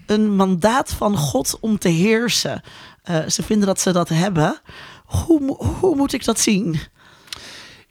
een 0.05 0.35
mandaat 0.35 0.93
van 0.93 1.17
God 1.17 1.57
om 1.59 1.77
te 1.77 1.89
heersen. 1.89 2.61
Ze 3.27 3.43
vinden 3.43 3.67
dat 3.67 3.79
ze 3.79 3.91
dat 3.91 4.09
hebben. 4.09 4.59
Hoe, 5.05 5.55
hoe 5.55 5.95
moet 5.95 6.13
ik 6.13 6.25
dat 6.25 6.39
zien? 6.39 6.79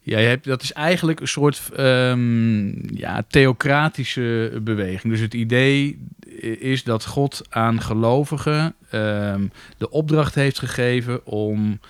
Ja, 0.07 0.19
je 0.19 0.27
hebt, 0.27 0.45
dat 0.45 0.63
is 0.63 0.73
eigenlijk 0.73 1.21
een 1.21 1.29
soort 1.29 1.63
ehm, 1.77 2.97
ja, 2.97 3.23
theocratische 3.29 4.61
beweging. 4.63 5.13
Dus 5.13 5.21
het 5.21 5.35
idee 5.35 5.99
is 6.59 6.85
dat 6.85 7.05
God 7.05 7.43
aan 7.49 7.83
gelovigen 7.83 8.75
ehm, 8.91 9.47
de 9.79 9.91
opdracht 9.91 10.35
heeft 10.35 10.59
gegeven 10.59 11.27
om 11.27 11.81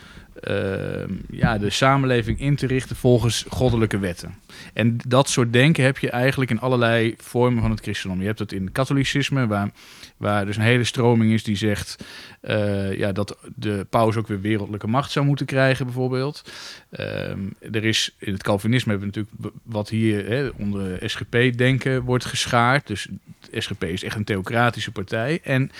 ehm, 0.41 1.13
ja, 1.31 1.59
de 1.59 1.71
samenleving 1.71 2.41
in 2.41 2.57
te 2.57 2.67
richten 2.67 2.97
volgens 2.97 3.45
goddelijke 3.49 3.99
wetten. 3.99 4.35
En 4.73 4.99
dat 5.09 5.29
soort 5.29 5.53
denken 5.53 5.85
heb 5.85 5.99
je 5.99 6.11
eigenlijk 6.11 6.51
in 6.51 6.61
allerlei 6.61 7.15
vormen 7.19 7.63
van 7.63 7.71
het 7.71 7.81
christendom. 7.81 8.21
Je 8.21 8.27
hebt 8.27 8.39
het 8.39 8.53
in 8.53 8.65
het 8.65 8.73
katholicisme, 8.73 9.47
waar, 9.47 9.71
waar 10.17 10.47
dus 10.47 10.57
een 10.57 10.63
hele 10.63 10.85
stroming 10.85 11.33
is 11.33 11.45
die 11.45 11.57
zegt 11.57 12.05
eh, 12.41 12.99
ja, 12.99 13.13
dat 13.13 13.39
de 13.55 13.87
paus 13.91 14.17
ook 14.17 14.27
weer 14.27 14.41
wereldlijke 14.41 14.87
macht 14.87 15.11
zou 15.11 15.27
moeten 15.27 15.47
krijgen, 15.47 15.85
bijvoorbeeld. 15.85 16.43
Ehm, 16.91 17.41
er 17.73 17.85
is 17.85 18.15
in 18.19 18.33
het 18.33 18.43
Calvinisme 18.43 18.91
hebben 18.91 19.11
we 19.11 19.19
natuurlijk 19.19 19.57
wat 19.63 19.89
hier 19.89 20.27
hè, 20.27 20.49
onder 20.49 21.11
SGP-denken 21.11 22.03
wordt 22.03 22.25
geschaard. 22.25 22.87
Dus 22.87 23.09
SGP 23.53 23.85
is 23.85 24.03
echt 24.03 24.17
een 24.17 24.25
theocratische 24.25 24.91
partij. 24.91 25.41
En 25.43 25.71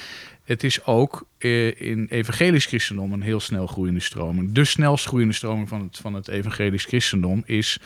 het 0.47 0.65
is 0.65 0.85
ook 0.85 1.27
eh, 1.39 1.81
in 1.81 2.07
evangelisch 2.11 2.67
christendom 2.67 3.13
een 3.13 3.23
heel 3.23 3.41
snel 3.41 3.67
groeiende 3.67 4.01
stroming. 4.01 4.53
De 4.53 4.65
snelst 4.65 5.07
groeiende 5.07 5.35
stroming 5.35 5.69
van 5.69 5.83
het, 5.83 5.99
van 5.99 6.15
het 6.15 6.29
evangelisch 6.29 6.85
christendom 6.85 7.43
is 7.47 7.79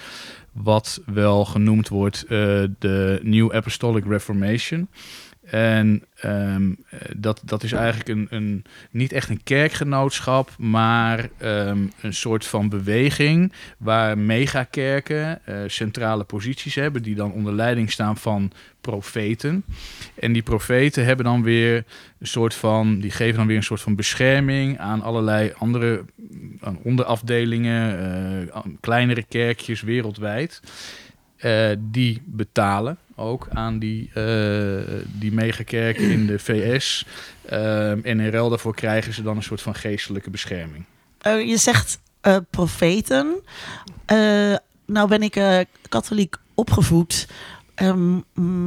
wat 0.52 1.02
wel 1.06 1.44
genoemd 1.44 1.88
wordt 1.88 2.22
eh, 2.22 2.28
de 2.78 3.20
New 3.22 3.52
Apostolic 3.52 4.04
Reformation. 4.04 4.88
En 5.50 6.04
ehm, 6.14 6.72
eh, 6.88 6.98
dat, 7.16 7.42
dat 7.44 7.62
is 7.62 7.72
eigenlijk 7.72 8.08
een, 8.08 8.26
een, 8.30 8.64
niet 8.90 9.12
echt 9.12 9.28
een 9.28 9.42
kerkgenootschap, 9.42 10.50
maar 10.58 11.28
ehm, 11.38 11.86
een 12.00 12.14
soort 12.14 12.46
van 12.46 12.68
beweging 12.68 13.52
waar 13.78 14.18
megakerken 14.18 15.46
eh, 15.46 15.56
centrale 15.66 16.24
posities 16.24 16.74
hebben, 16.74 17.02
die 17.02 17.14
dan 17.14 17.32
onder 17.32 17.52
leiding 17.52 17.92
staan 17.92 18.16
van 18.16 18.52
profeten. 18.80 19.64
En 20.14 20.32
die 20.32 20.42
profeten 20.42 21.04
hebben 21.04 21.24
dan 21.24 21.42
weer 21.42 21.84
een 22.18 22.26
soort 22.26 22.54
van, 22.54 23.00
die 23.00 23.10
geven 23.10 23.36
dan 23.36 23.46
weer 23.46 23.56
een 23.56 23.62
soort 23.62 23.80
van 23.80 23.96
bescherming 23.96 24.78
aan 24.78 25.02
allerlei 25.02 25.52
andere 25.58 26.04
aan 26.60 26.78
onderafdelingen, 26.82 27.98
eh, 28.52 28.60
kleinere 28.80 29.22
kerkjes 29.22 29.80
wereldwijd. 29.80 30.60
Die 31.78 32.22
betalen 32.24 32.98
ook 33.20 33.48
aan 33.52 33.78
die, 33.78 34.10
eh 34.14 34.94
die 35.18 35.32
megakerken 35.32 36.10
in 36.10 36.26
de 36.26 36.38
VS. 36.38 37.06
Ehm, 37.44 37.98
en 38.02 38.20
in 38.20 38.30
ruil 38.30 38.48
daarvoor 38.48 38.74
krijgen 38.74 39.12
ze 39.14 39.22
dan 39.22 39.36
een 39.36 39.42
soort 39.42 39.62
van 39.62 39.74
geestelijke 39.74 40.30
bescherming. 40.30 40.84
Eh, 41.18 41.48
je 41.48 41.56
zegt 41.56 42.00
eh, 42.20 42.36
profeten. 42.50 43.40
Nou 44.86 45.08
ben 45.08 45.22
ik 45.22 45.64
katholiek 45.88 46.36
opgevoed. 46.54 47.28
ehm, 47.74 48.18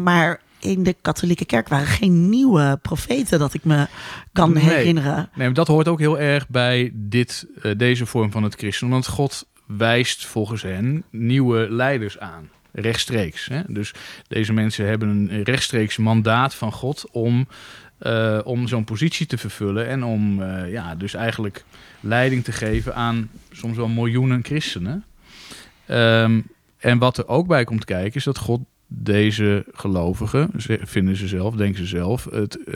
maar 0.03 0.41
in 0.59 0.83
de 0.83 0.95
katholieke 1.01 1.45
kerk 1.45 1.67
waren 1.67 1.87
geen 1.87 2.29
nieuwe 2.29 2.79
profeten 2.81 3.39
dat 3.39 3.53
ik 3.53 3.63
me 3.63 3.87
kan 4.33 4.53
Nee. 4.53 4.63
herinneren. 4.63 5.29
Nee, 5.35 5.51
dat 5.51 5.67
hoort 5.67 5.87
ook 5.87 5.99
heel 5.99 6.19
erg 6.19 6.47
bij 6.49 6.91
dit, 6.93 7.45
deze 7.77 8.05
vorm 8.05 8.31
van 8.31 8.43
het 8.43 8.55
christendom. 8.55 8.91
Want 9.01 9.07
God 9.07 9.45
wijst 9.67 10.25
volgens 10.25 10.61
hen 10.61 11.03
nieuwe 11.09 11.67
leiders 11.69 12.19
aan. 12.19 12.49
Rechtstreeks. 12.73 13.47
Hè? 13.47 13.61
Dus 13.67 13.93
deze 14.27 14.53
mensen 14.53 14.85
hebben 14.85 15.09
een 15.09 15.43
rechtstreeks 15.43 15.97
mandaat 15.97 16.55
van 16.55 16.71
God 16.71 17.05
om, 17.11 17.47
eh, 17.97 18.39
om 18.43 18.67
zo'n 18.67 18.83
positie 18.83 19.25
te 19.25 19.37
vervullen. 19.37 19.87
En 19.87 20.03
om 20.03 20.41
eh, 20.41 20.71
ja, 20.71 20.95
dus 20.95 21.13
eigenlijk 21.13 21.63
leiding 21.99 22.43
te 22.43 22.51
geven 22.51 22.95
aan 22.95 23.29
soms 23.51 23.77
wel 23.77 23.87
miljoenen 23.87 24.43
christenen. 24.43 25.03
Ehm, 25.85 26.41
en 26.77 26.97
wat 26.97 27.17
er 27.17 27.27
ook 27.27 27.47
bij 27.47 27.63
komt 27.63 27.85
kijken 27.85 28.15
is 28.15 28.23
dat 28.23 28.37
God 28.37 28.59
deze 28.95 29.65
gelovigen, 29.71 30.49
vinden 30.81 31.15
ze 31.15 31.27
zelf, 31.27 31.55
denken 31.55 31.79
ze 31.79 31.85
zelf, 31.85 32.27
het, 32.31 32.63
eh, 32.63 32.73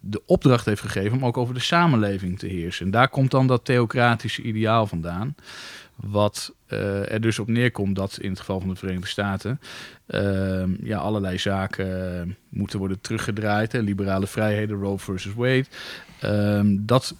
de 0.00 0.22
opdracht 0.26 0.66
heeft 0.66 0.80
gegeven 0.80 1.16
om 1.16 1.24
ook 1.24 1.36
over 1.36 1.54
de 1.54 1.60
samenleving 1.60 2.38
te 2.38 2.46
heersen. 2.46 2.84
En 2.84 2.90
daar 2.90 3.08
komt 3.08 3.30
dan 3.30 3.46
dat 3.46 3.64
theocratische 3.64 4.42
ideaal 4.42 4.86
vandaan. 4.86 5.34
Wat 5.96 6.54
eh, 6.66 7.12
er 7.12 7.20
dus 7.20 7.38
op 7.38 7.48
neerkomt 7.48 7.96
dat 7.96 8.18
in 8.20 8.30
het 8.30 8.38
geval 8.38 8.60
van 8.60 8.68
de 8.68 8.74
Verenigde 8.76 9.08
Staten 9.08 9.60
ehm, 10.06 10.70
ja, 10.82 10.98
allerlei 10.98 11.38
zaken 11.38 12.20
eh, 12.20 12.34
moeten 12.48 12.78
worden 12.78 13.00
teruggedraaid. 13.00 13.72
Hè, 13.72 13.78
liberale 13.78 14.26
vrijheden, 14.26 14.80
Roe 14.80 14.98
versus 14.98 15.34
Wade. 15.34 15.64
Ehm, 16.20 16.76
dat, 16.80 17.14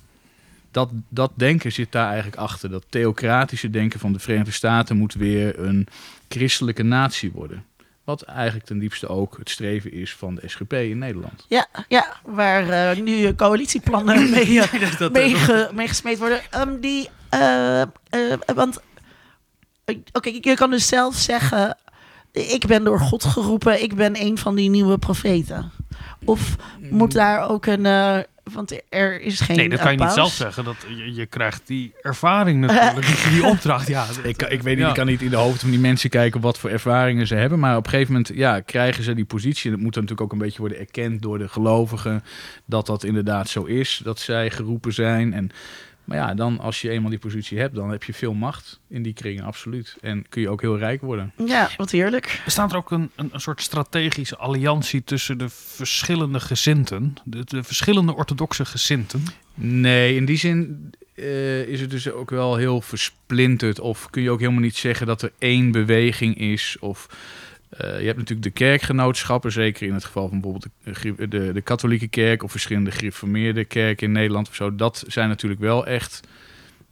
dat, 0.71 0.91
dat 1.09 1.33
denken 1.35 1.73
zit 1.73 1.93
daar 1.93 2.07
eigenlijk 2.07 2.37
achter. 2.37 2.71
Dat 2.71 2.85
theocratische 2.89 3.71
denken 3.71 4.01
van 4.01 4.13
de 4.13 4.19
Verenigde 4.19 4.53
Staten 4.53 4.97
moet 4.97 5.15
weer 5.15 5.59
een 5.59 5.87
christelijke 6.29 6.83
natie 6.83 7.31
worden. 7.33 7.65
Wat 8.05 8.23
eigenlijk 8.23 8.67
ten 8.67 8.79
diepste 8.79 9.09
ook 9.09 9.37
het 9.39 9.51
streven 9.51 9.93
is 9.93 10.15
van 10.15 10.35
de 10.35 10.49
SGP 10.49 10.73
in 10.73 10.99
Nederland. 10.99 11.45
Ja, 11.49 11.67
ja 11.89 12.17
waar 12.25 12.69
eh, 12.91 13.03
nu 13.03 13.35
coalitieplannen 13.35 14.31
mee, 14.31 14.61
eh, 14.61 15.11
mee, 15.11 15.35
ge- 15.35 15.71
mee 15.75 15.89
gesmeed 15.89 16.19
worden. 16.19 16.41
Ehm, 16.51 16.81
die, 16.81 17.09
eh, 17.29 17.81
eh, 17.83 17.89
want, 18.55 18.81
oké, 20.13 20.31
je 20.41 20.55
kan 20.55 20.71
dus 20.71 20.87
zelf 20.87 21.15
zeggen, 21.15 21.77
ik 22.33 22.67
ben 22.67 22.85
door 22.85 23.01
God 23.01 23.25
geroepen, 23.25 23.83
ik 23.83 23.95
ben 23.95 24.21
een 24.21 24.39
van 24.39 24.55
die 24.55 24.71
nieuwe 24.71 24.99
profeten. 24.99 25.71
Of 26.25 26.57
moet 26.91 27.13
daar 27.13 27.49
ook 27.49 27.67
een, 27.67 27.87
eh, 27.87 28.19
want 28.53 28.81
er 28.89 29.21
is 29.21 29.41
geen 29.41 29.57
Nee, 29.57 29.69
dat 29.69 29.81
kan 29.81 29.93
je 29.93 29.99
niet 29.99 30.11
zelf 30.11 30.33
zeggen. 30.33 30.65
Dat, 30.65 30.77
je, 30.97 31.15
je 31.15 31.27
krijgt 31.27 31.63
die 31.67 31.95
ervaring 32.03 32.61
natuurlijk, 32.61 33.07
die, 33.07 33.31
die 33.41 33.45
opdracht. 33.47 33.89
Ja, 33.89 34.07
Ik, 34.23 34.37
kan- 34.37 34.51
ik 34.51 34.63
weet 34.63 34.75
niet, 34.75 34.83
Ja. 34.85 34.89
ik 34.89 34.95
kan 34.95 35.07
niet 35.07 35.23
in 35.23 35.31
de 35.31 35.37
hoofden 35.37 35.61
van 35.61 35.71
die 35.71 35.79
mensen 35.79 36.11
kijken 36.11 36.41
wat 36.41 36.59
voor 36.59 36.71
ervaringen 36.71 37.27
ze 37.27 37.35
hebben. 37.35 37.59
Maar 37.59 37.77
op 37.77 37.85
een 37.85 37.91
gegeven 37.91 38.13
moment 38.13 38.33
ja, 38.35 38.61
krijgen 38.61 39.05
ze 39.05 39.15
die 39.15 39.25
positie. 39.25 39.65
En 39.65 39.71
dat 39.77 39.81
moet 39.81 39.95
dan 39.95 40.03
natuurlijk 40.03 40.33
ook 40.33 40.39
een 40.41 40.45
beetje 40.47 40.61
worden 40.61 40.79
erkend 40.79 41.23
door 41.23 41.39
de 41.39 41.49
gelovigen. 41.49 42.25
Dat 42.65 42.87
dat 42.87 43.05
inderdaad 43.05 43.49
zo 43.49 43.63
is, 43.65 44.01
dat 44.05 44.19
zij 44.19 44.51
geroepen 44.51 44.93
zijn. 44.93 45.33
En, 45.33 45.51
maar 46.07 46.17
ja, 46.17 46.35
dan 46.35 46.61
als 46.61 46.81
je 46.81 46.91
eenmaal 46.91 47.11
die 47.11 47.19
positie 47.19 47.59
hebt, 47.59 47.75
dan 47.75 47.91
heb 47.91 48.05
je 48.05 48.15
veel 48.15 48.35
macht 48.35 48.81
in 48.89 49.03
die 49.03 49.13
kringen, 49.13 49.45
absoluut. 49.45 49.97
En 50.01 50.29
kun 50.29 50.43
je 50.43 50.49
ook 50.49 50.61
heel 50.61 50.79
rijk 50.79 51.01
worden. 51.01 51.33
Ja, 51.47 51.71
wat 51.77 51.91
heerlijk. 51.91 52.41
Bestaat 52.45 52.71
er 52.71 52.77
ook 52.77 52.91
een, 52.91 53.11
een, 53.15 53.29
een 53.33 53.41
soort 53.41 53.63
strategische 53.63 54.37
alliantie 54.37 55.05
tussen 55.05 55.39
de 55.39 55.49
verschillende 55.49 56.41
gezinten, 56.41 57.15
de, 57.25 57.45
de 57.45 57.65
verschillende 57.65 58.15
orthodoxe 58.15 58.65
gezinten? 58.65 59.25
Nee, 59.55 60.17
in 60.17 60.25
die 60.25 60.37
zin 60.37 60.91
eh, 61.15 61.63
is 61.63 61.81
het 61.81 61.91
dus 61.91 62.11
ook 62.11 62.31
wel 62.31 62.57
heel 62.57 62.81
versplinterd. 62.81 63.81
Of 63.81 64.11
kun 64.11 64.23
je 64.23 64.31
ook 64.31 64.41
helemaal 64.41 64.61
niet 64.61 64.77
zeggen 64.77 65.07
dat 65.07 65.23
er 65.23 65.33
één 65.39 65.71
beweging 65.71 66.39
is. 66.39 66.77
Of 66.81 67.09
eh, 67.69 67.99
je 68.01 68.07
hebt 68.07 68.19
natuurlijk 68.19 68.43
de 68.47 68.51
kerkgenootschappen, 68.65 69.53
zeker 69.53 69.87
in 69.87 69.95
het 69.95 70.05
geval 70.05 70.29
van 70.29 70.41
bijvoorbeeld 70.41 70.73
de, 70.85 70.95
gri- 70.95 71.29
de, 71.29 71.53
de 71.53 71.61
katholieke 71.63 72.09
kerk 72.09 72.43
of 72.43 72.51
verschillende 72.51 72.91
gereformeerde 72.91 73.65
kerken 73.65 74.07
in 74.07 74.13
Nederland 74.13 74.49
of 74.49 74.55
zo. 74.55 74.75
Dat 74.77 75.05
zijn 75.07 75.29
natuurlijk 75.29 75.61
wel 75.61 75.87
echt 75.87 76.21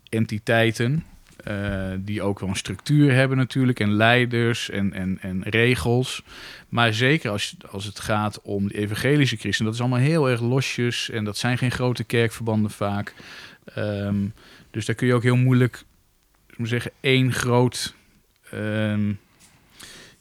entiteiten. 0.08 1.04
eh, 1.44 1.92
die 1.98 2.22
ook 2.22 2.40
wel 2.40 2.48
een 2.48 2.56
structuur 2.56 3.12
hebben 3.14 3.36
natuurlijk 3.36 3.80
en 3.80 3.92
leiders 3.92 4.70
en, 4.70 4.92
en, 4.92 5.18
en 5.20 5.42
regels. 5.42 6.22
Maar 6.68 6.94
zeker 6.94 7.30
als, 7.30 7.56
als 7.70 7.84
het 7.84 8.00
gaat 8.00 8.40
om 8.42 8.68
de 8.68 8.78
evangelische 8.78 9.36
christenen, 9.36 9.72
dat 9.72 9.80
is 9.80 9.86
allemaal 9.86 10.06
heel 10.08 10.28
erg 10.30 10.40
losjes 10.40 11.10
en 11.10 11.24
dat 11.24 11.36
zijn 11.36 11.58
geen 11.58 11.70
grote 11.70 12.04
kerkverbanden 12.04 12.70
vaak. 12.70 13.14
Ehm, 13.74 14.16
dus 14.70 14.84
daar 14.86 14.94
kun 14.94 15.06
je 15.06 15.14
ook 15.14 15.22
heel 15.22 15.36
moeilijk, 15.36 15.84
zeggen, 16.62 16.90
één 17.00 17.32
groot, 17.32 17.94
ehm, 18.50 19.12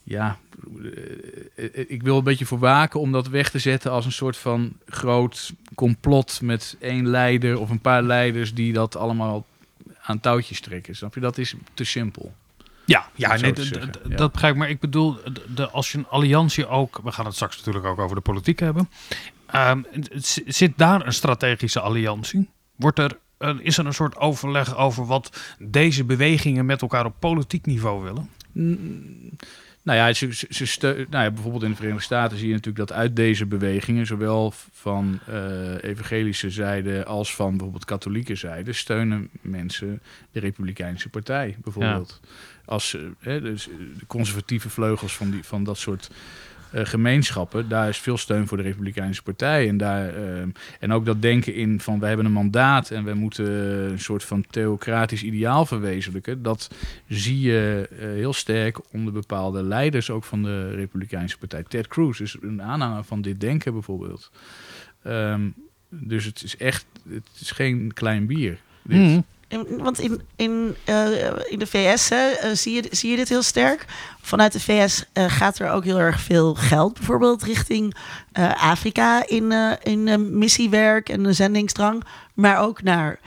ja, 0.03 0.27
eh, 0.27 0.27
eh, 0.29 0.42
ik 1.87 2.03
wil 2.03 2.17
een 2.17 2.23
beetje 2.23 2.45
voor 2.45 2.59
waken 2.59 2.99
om 2.99 3.11
dat 3.11 3.27
weg 3.27 3.49
te 3.49 3.59
zetten 3.59 3.91
als 3.91 4.05
een 4.05 4.11
soort 4.11 4.37
van 4.37 4.73
groot 4.87 5.53
complot 5.75 6.41
met 6.41 6.75
één 6.79 7.07
leider 7.07 7.59
of 7.59 7.69
een 7.69 7.81
paar 7.81 8.03
leiders 8.03 8.53
die 8.53 8.73
dat 8.73 8.95
allemaal 8.95 9.45
aan 10.01 10.19
touwtjes 10.19 10.59
trekken. 10.59 10.95
Snap 10.95 11.13
je? 11.13 11.19
Dat 11.19 11.37
is 11.37 11.55
te 11.73 11.83
simpel. 11.83 12.33
Ja, 12.85 13.09
ja, 13.15 13.35
nee, 13.35 13.53
ja. 13.55 14.15
dat 14.15 14.31
begrijp 14.31 14.53
ik. 14.53 14.59
Maar 14.59 14.69
ik 14.69 14.79
bedoel, 14.79 15.17
de, 15.55 15.69
als 15.69 15.91
je 15.91 15.97
een 15.97 16.07
alliantie 16.07 16.67
ook... 16.67 16.99
We 17.03 17.11
gaan 17.11 17.25
het 17.25 17.35
straks 17.35 17.57
natuurlijk 17.57 17.85
ook 17.85 17.99
over 17.99 18.15
de 18.15 18.21
politiek 18.21 18.59
hebben. 18.59 18.89
Ehm, 19.45 19.81
zit 20.45 20.77
daar 20.77 21.05
een 21.05 21.13
strategische 21.13 21.79
alliantie? 21.79 22.49
Wordt 22.75 22.99
er, 22.99 23.17
eh, 23.37 23.55
is 23.59 23.77
er 23.77 23.85
een 23.85 23.93
soort 23.93 24.17
overleg 24.17 24.77
over 24.77 25.05
wat 25.05 25.55
deze 25.59 26.03
bewegingen 26.03 26.65
met 26.65 26.81
elkaar 26.81 27.05
op 27.05 27.15
politiek 27.19 27.65
niveau 27.65 28.03
willen? 28.03 28.29
Mm, 28.51 29.29
Nou 29.83 29.97
ja, 29.97 30.13
ze, 30.13 30.33
ze, 30.33 30.47
ze 30.49 30.65
steu- 30.65 31.05
nou 31.09 31.23
ja, 31.23 31.31
bijvoorbeeld 31.31 31.63
in 31.63 31.69
de 31.69 31.75
Verenigde 31.75 32.03
Staten 32.03 32.37
zie 32.37 32.47
je 32.47 32.53
natuurlijk 32.53 32.87
dat 32.87 32.97
uit 32.97 33.15
deze 33.15 33.45
bewegingen, 33.45 34.05
zowel 34.05 34.53
van 34.71 35.19
eh, 35.27 35.83
evangelische 35.83 36.49
zijde 36.49 37.05
als 37.05 37.35
van 37.35 37.49
bijvoorbeeld 37.49 37.85
katholieke 37.85 38.35
zijde, 38.35 38.73
steunen 38.73 39.29
mensen 39.41 40.01
de 40.31 40.39
Republikeinse 40.39 41.09
Partij 41.09 41.55
bijvoorbeeld. 41.63 42.19
Als 42.65 42.97
hè, 43.19 43.41
dus 43.41 43.69
eh, 43.69 43.75
de 43.99 44.05
conservatieve 44.07 44.69
vleugels 44.69 45.15
van, 45.15 45.31
die, 45.31 45.43
van 45.43 45.63
dat 45.63 45.77
soort 45.77 46.09
gemeenschappen, 46.73 47.69
daar 47.69 47.89
is 47.89 47.97
veel 47.97 48.17
steun 48.17 48.47
voor 48.47 48.57
de 48.57 48.63
Republikeinse 48.63 49.23
Partij. 49.23 49.67
En, 49.67 49.77
daar, 49.77 50.15
ehm, 50.15 50.49
en 50.79 50.91
ook 50.91 51.05
dat 51.05 51.21
denken 51.21 51.53
in 51.53 51.79
van 51.79 51.99
wij 51.99 52.07
hebben 52.07 52.25
een 52.25 52.31
mandaat 52.31 52.91
en 52.91 53.03
wij 53.03 53.13
moeten 53.13 53.45
een 53.91 53.99
soort 53.99 54.23
van 54.23 54.45
theocratisch 54.49 55.23
ideaal 55.23 55.65
verwezenlijken. 55.65 56.43
Dat 56.43 56.69
zie 57.07 57.39
je 57.39 57.89
eh, 57.91 58.05
heel 58.05 58.33
sterk 58.33 58.79
onder 58.91 59.13
bepaalde 59.13 59.63
leiders 59.63 60.09
ook 60.09 60.23
van 60.23 60.43
de 60.43 60.75
Republikeinse 60.75 61.37
Partij. 61.37 61.63
Ted 61.63 61.87
Cruz 61.87 62.19
is 62.19 62.37
een 62.41 62.61
aanhanger 62.61 63.03
van 63.03 63.21
dit 63.21 63.39
denken 63.39 63.73
bijvoorbeeld. 63.73 64.31
Ehm, 65.03 65.49
dus 65.89 66.25
het 66.25 66.43
is 66.43 66.57
echt, 66.57 66.85
het 67.09 67.27
is 67.39 67.51
geen 67.51 67.93
klein 67.93 68.25
bier. 68.25 68.59
dit. 68.83 68.99
Mhm. 68.99 69.19
In- 69.53 69.77
Want 69.83 69.99
in, 69.99 70.21
in, 70.35 70.75
eh, 70.83 71.05
in 71.49 71.59
de 71.59 71.67
VS 71.67 72.09
hè, 72.09 72.29
eh, 72.31 72.51
zie, 72.55 72.73
je, 72.73 72.87
zie 72.91 73.09
je 73.11 73.15
dit 73.15 73.29
heel 73.29 73.41
sterk. 73.41 73.85
Vanuit 74.21 74.51
de 74.51 74.59
VS 74.59 75.05
eh, 75.13 75.25
gaat 75.27 75.59
er 75.59 75.69
ook 75.69 75.83
heel 75.83 75.99
erg 75.99 76.19
veel 76.21 76.53
geld, 76.53 76.93
bijvoorbeeld 76.93 77.43
richting 77.43 77.95
Afrika 78.57 79.27
in, 79.27 79.51
in 79.83 80.37
missiewerk 80.37 81.09
en 81.09 81.23
de 81.23 81.33
zendingsdrang. 81.33 82.03
Maar 82.33 82.59
ook 82.61 82.81
naar 82.83 83.19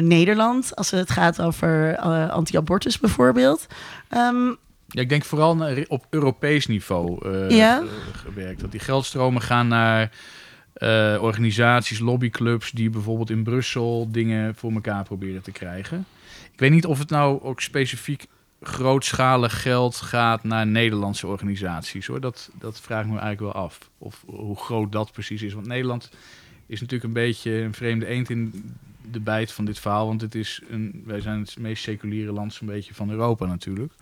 Nederland, 0.00 0.76
als 0.76 0.90
het 0.90 1.10
gaat 1.10 1.40
over 1.40 1.96
anti-abortus 2.30 2.98
bijvoorbeeld. 2.98 3.66
Ehm, 4.08 4.46
Ja, 4.86 5.00
ik 5.00 5.08
denk 5.08 5.24
vooral 5.24 5.58
op 5.88 6.06
Europees 6.10 6.66
niveau 6.66 7.28
Ja. 7.54 7.82
gewerkt. 8.12 8.60
Dat 8.60 8.70
die 8.70 8.80
geldstromen 8.80 9.42
gaan 9.42 9.68
naar 9.68 10.10
eh, 10.74 11.18
organisaties, 11.20 11.98
lobbyclubs 11.98 12.70
die 12.70 12.90
bijvoorbeeld 12.90 13.30
in 13.30 13.42
Brussel 13.42 14.08
dingen 14.10 14.54
voor 14.54 14.72
elkaar 14.72 15.04
proberen 15.04 15.42
te 15.42 15.52
krijgen. 15.52 16.06
Ik 16.52 16.60
weet 16.60 16.70
niet 16.70 16.86
of 16.86 16.98
het 16.98 17.10
nou 17.10 17.42
ook 17.42 17.60
specifiek 17.60 18.26
grootschalig 18.62 19.62
geld 19.62 19.96
gaat 19.96 20.44
naar 20.44 20.66
Nederlandse 20.66 21.26
organisaties. 21.26 22.06
Hoor. 22.06 22.20
Dat, 22.20 22.50
dat 22.58 22.80
vraag 22.80 23.04
ik 23.04 23.10
me 23.10 23.18
eigenlijk 23.18 23.52
wel 23.52 23.62
af. 23.62 23.90
Of 23.98 24.24
hoe 24.26 24.56
groot 24.56 24.92
dat 24.92 25.12
precies 25.12 25.42
is. 25.42 25.52
Want 25.52 25.66
Nederland 25.66 26.10
is 26.66 26.80
natuurlijk 26.80 27.04
een 27.04 27.22
beetje 27.22 27.50
een 27.52 27.74
vreemde 27.74 28.06
eend 28.06 28.30
in 28.30 28.74
de 29.10 29.20
bijt 29.20 29.52
van 29.52 29.64
dit 29.64 29.78
verhaal. 29.78 30.06
Want 30.06 30.20
het 30.20 30.34
is 30.34 30.60
een, 30.68 31.02
wij 31.06 31.20
zijn 31.20 31.40
het 31.40 31.58
meest 31.58 31.82
seculiere 31.82 32.32
land 32.32 32.52
zo'n 32.52 32.66
beetje 32.66 32.94
van 32.94 33.10
Europa 33.10 33.46
natuurlijk. 33.46 33.92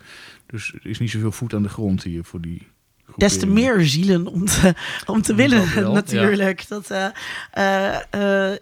Dus 0.45 0.73
er 0.73 0.85
is 0.85 0.99
niet 0.99 1.09
zoveel 1.09 1.31
voet 1.31 1.53
aan 1.53 1.63
de 1.63 1.69
grond 1.69 2.03
hier 2.03 2.23
voor 2.23 2.41
die 2.41 2.67
des 3.15 3.39
te 3.39 3.47
meer 3.47 3.81
zielen 3.81 4.27
om 4.27 4.45
te, 4.45 4.73
om 5.05 5.21
te 5.21 5.35
wel, 5.35 5.93
natuurlijk. 6.01 6.67
Dat, 6.67 6.89
eh, 6.89 7.07
eh, 7.51 8.51
eh, 8.51 8.59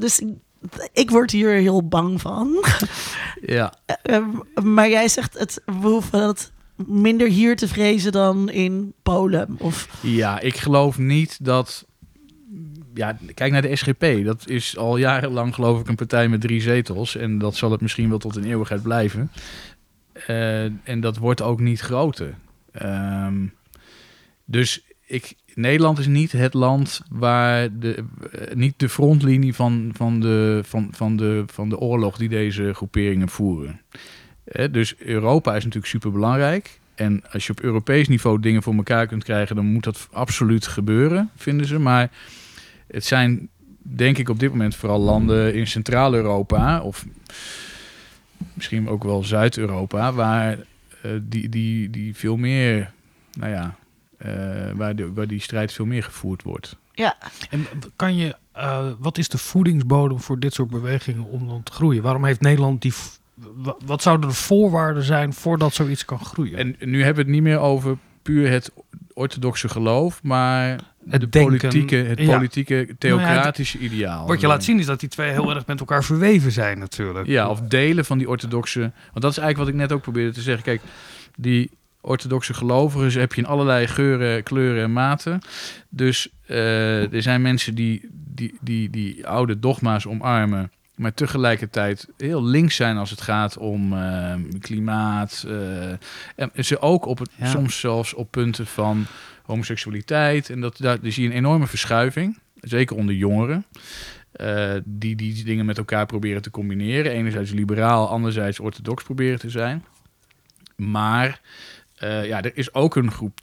dus 0.00 0.22
ik 0.92 1.10
word 1.10 1.30
hier 1.30 1.50
heel 1.50 1.88
bang 1.88 2.20
van. 2.20 2.56
Ja, 3.46 3.74
maar 4.62 4.88
jij 4.88 5.08
zegt, 5.08 5.38
het, 5.38 5.62
we 5.64 5.88
hoeven 5.88 6.20
dat 6.20 6.52
minder 6.74 7.28
hier 7.28 7.56
te 7.56 7.68
vrezen 7.68 8.12
dan 8.12 8.50
in 8.50 8.92
Polen. 9.02 9.56
Of, 9.58 9.88
ja, 10.00 10.40
ik 10.40 10.56
geloof 10.56 10.98
niet 10.98 11.44
dat... 11.44 11.86
Ja, 12.94 13.18
kijk 13.34 13.52
naar 13.52 13.62
de 13.62 13.76
SGP. 13.76 14.24
Dat 14.24 14.48
is 14.48 14.76
al 14.76 14.96
jarenlang 14.96 15.54
geloof 15.54 15.80
ik 15.80 15.88
een 15.88 15.94
partij 15.94 16.28
met 16.28 16.40
drie 16.40 16.60
zetels. 16.60 17.16
En 17.16 17.38
dat 17.38 17.56
zal 17.56 17.70
het 17.70 17.80
misschien 17.80 18.08
wel 18.08 18.18
tot 18.18 18.36
een 18.36 18.44
eeuwigheid 18.44 18.82
blijven. 18.82 19.30
En 20.84 21.00
dat 21.00 21.16
wordt 21.16 21.42
ook 21.42 21.60
niet 21.60 21.80
groter. 21.80 22.34
Ehm, 22.72 23.46
dus 24.44 24.84
ik, 25.06 25.34
Nederland 25.54 25.98
is 25.98 26.06
niet 26.06 26.32
het 26.32 26.54
land 26.54 27.02
waar 27.10 27.78
de, 27.78 28.04
eh, 28.32 28.54
niet 28.54 28.74
de 28.76 28.88
frontlinie 28.88 29.54
van, 29.54 29.90
van, 29.96 30.20
de, 30.20 30.60
van, 30.64 30.88
van, 30.92 31.16
de, 31.16 31.44
van 31.46 31.68
de 31.68 31.78
oorlog 31.78 32.16
die 32.16 32.28
deze 32.28 32.72
groeperingen 32.74 33.28
voeren. 33.28 33.80
Dus 34.70 34.96
Europa 34.96 35.50
is 35.50 35.64
natuurlijk 35.64 35.92
super 35.92 36.12
belangrijk. 36.12 36.80
En 36.94 37.22
als 37.30 37.46
je 37.46 37.52
op 37.52 37.60
Europees 37.60 38.08
niveau 38.08 38.40
dingen 38.40 38.62
voor 38.62 38.74
elkaar 38.74 39.06
kunt 39.06 39.24
krijgen, 39.24 39.56
dan 39.56 39.66
moet 39.66 39.84
dat 39.84 40.08
absoluut 40.12 40.66
gebeuren, 40.66 41.30
vinden 41.36 41.66
ze. 41.66 41.78
Maar 41.78 42.10
het 42.86 43.04
zijn, 43.04 43.48
denk 43.82 44.18
ik, 44.18 44.28
op 44.28 44.38
dit 44.38 44.50
moment 44.50 44.76
vooral 44.76 45.00
landen 45.00 45.54
in 45.54 45.66
Centraal-Europa 45.66 46.80
of 46.80 47.06
misschien 48.52 48.88
ook 48.88 49.04
wel 49.04 49.24
Zuid-Europa, 49.24 50.12
waar 50.12 50.58
eh, 51.02 51.10
die, 51.22 51.48
die, 51.48 51.90
die 51.90 52.16
veel 52.16 52.36
meer, 52.36 52.90
nou 53.32 53.50
ja, 53.50 53.76
waar, 54.74 54.96
de, 54.96 55.12
waar 55.12 55.26
die 55.26 55.40
strijd 55.40 55.72
veel 55.72 55.86
meer 55.86 56.02
gevoerd 56.02 56.42
wordt. 56.42 56.76
ja, 56.92 57.16
En 57.50 57.66
kan 57.96 58.16
je, 58.16 58.36
eh, 58.52 58.86
wat 58.98 59.18
is 59.18 59.28
de 59.28 59.38
voedingsbodem 59.38 60.20
voor 60.20 60.38
dit 60.38 60.54
soort 60.54 60.70
bewegingen 60.70 61.24
om 61.24 61.48
dan 61.48 61.62
te 61.62 61.72
groeien? 61.72 62.02
Waarom 62.02 62.24
heeft 62.24 62.40
Nederland 62.40 62.82
die, 62.82 62.92
wat 63.84 64.02
zouden 64.02 64.28
de 64.28 64.34
voorwaarden 64.34 65.02
zijn 65.02 65.32
voordat 65.32 65.74
zoiets 65.74 66.04
kan 66.04 66.18
groeien? 66.18 66.58
En 66.58 66.76
nu 66.90 66.98
hebben 66.98 67.24
we 67.24 67.30
het 67.30 67.40
niet 67.40 67.50
meer 67.50 67.58
over 67.58 67.96
puur 68.22 68.50
het 68.50 68.72
orthodoxe 69.14 69.68
geloof, 69.68 70.22
maar 70.22 70.68
Het 71.08 71.20
de 71.20 71.28
denken, 71.28 71.58
politieke, 71.58 71.96
het 71.96 72.18
ja. 72.18 72.36
politieke 72.36 72.88
theocratische 72.98 73.78
ideaal. 73.78 74.26
Wat 74.26 74.40
je 74.40 74.46
laat 74.46 74.64
zien 74.64 74.78
is 74.78 74.86
dat 74.86 75.00
die 75.00 75.08
twee 75.08 75.30
heel 75.30 75.54
erg 75.54 75.66
met 75.66 75.80
elkaar 75.80 76.04
verweven 76.04 76.52
zijn 76.52 76.78
natuurlijk. 76.78 77.26
Ja, 77.26 77.48
of 77.48 77.60
delen 77.60 78.04
van 78.04 78.18
die 78.18 78.28
orthodoxe. 78.28 78.80
Want 78.80 78.92
dat 79.12 79.30
is 79.30 79.38
eigenlijk 79.38 79.58
wat 79.58 79.68
ik 79.68 79.74
net 79.74 79.92
ook 79.92 80.02
probeerde 80.02 80.32
te 80.32 80.40
zeggen. 80.40 80.64
Kijk, 80.64 80.80
die 81.36 81.70
orthodoxe 82.04 82.54
gelovigen 82.54 83.20
heb 83.20 83.32
je 83.32 83.40
in 83.40 83.46
allerlei 83.46 83.86
geuren, 83.86 84.42
kleuren 84.42 84.82
en 84.82 84.92
maten. 84.92 85.40
Dus 85.88 86.28
eh, 86.46 87.12
er 87.12 87.22
zijn 87.22 87.42
mensen 87.42 87.74
die, 87.74 88.08
die, 88.12 88.58
die, 88.60 88.90
die 88.90 89.26
oude 89.26 89.58
dogma's 89.58 90.06
omarmen. 90.06 90.70
Maar 90.94 91.14
tegelijkertijd 91.14 92.08
heel 92.16 92.44
links 92.44 92.76
zijn 92.76 92.96
als 92.96 93.10
het 93.10 93.20
gaat 93.20 93.58
om 93.58 93.92
eh, 93.92 94.34
klimaat. 94.60 95.44
eh, 95.48 95.90
en 96.36 96.50
ze 96.64 96.80
ook 96.80 97.06
op 97.06 97.18
het, 97.18 97.30
Ja. 97.36 97.46
soms 97.46 97.80
zelfs 97.80 98.14
op 98.14 98.30
punten 98.30 98.66
van 98.66 99.06
homoseksualiteit. 99.42 100.50
En 100.50 100.60
dat, 100.60 100.76
daar, 100.78 100.98
zie 101.02 101.22
je 101.22 101.28
een 101.28 101.36
enorme 101.36 101.66
verschuiving. 101.66 102.38
Zeker 102.60 102.96
onder 102.96 103.14
jongeren. 103.14 103.64
die 104.84 105.16
die 105.16 105.44
dingen 105.44 105.66
met 105.66 105.78
elkaar 105.78 106.06
proberen 106.06 106.42
te 106.42 106.50
combineren. 106.50 107.12
Enerzijds 107.12 107.50
liberaal, 107.50 108.08
anderzijds 108.08 108.60
orthodox 108.60 109.02
proberen 109.04 109.38
te 109.38 109.50
zijn. 109.50 109.84
Maar 110.76 111.40
eh, 112.04 112.26
ja, 112.26 112.42
er 112.42 112.56
is 112.56 112.74
ook 112.74 112.96
een 112.96 113.10
groep. 113.10 113.38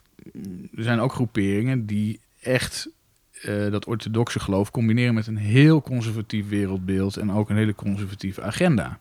Er 0.76 0.84
zijn 0.84 1.00
ook 1.00 1.14
groeperingen 1.14 1.86
die 1.86 2.20
echt 2.42 2.90
eh, 3.32 3.72
dat 3.72 3.86
orthodoxe 3.86 4.40
geloof 4.40 4.72
combineren 4.72 5.14
met 5.14 5.28
een 5.28 5.38
heel 5.38 5.82
conservatief 5.82 6.50
wereldbeeld 6.50 7.18
en 7.18 7.32
ook 7.32 7.50
een 7.50 7.56
hele 7.56 7.76
conservatieve 7.76 8.42
agenda. 8.42 9.00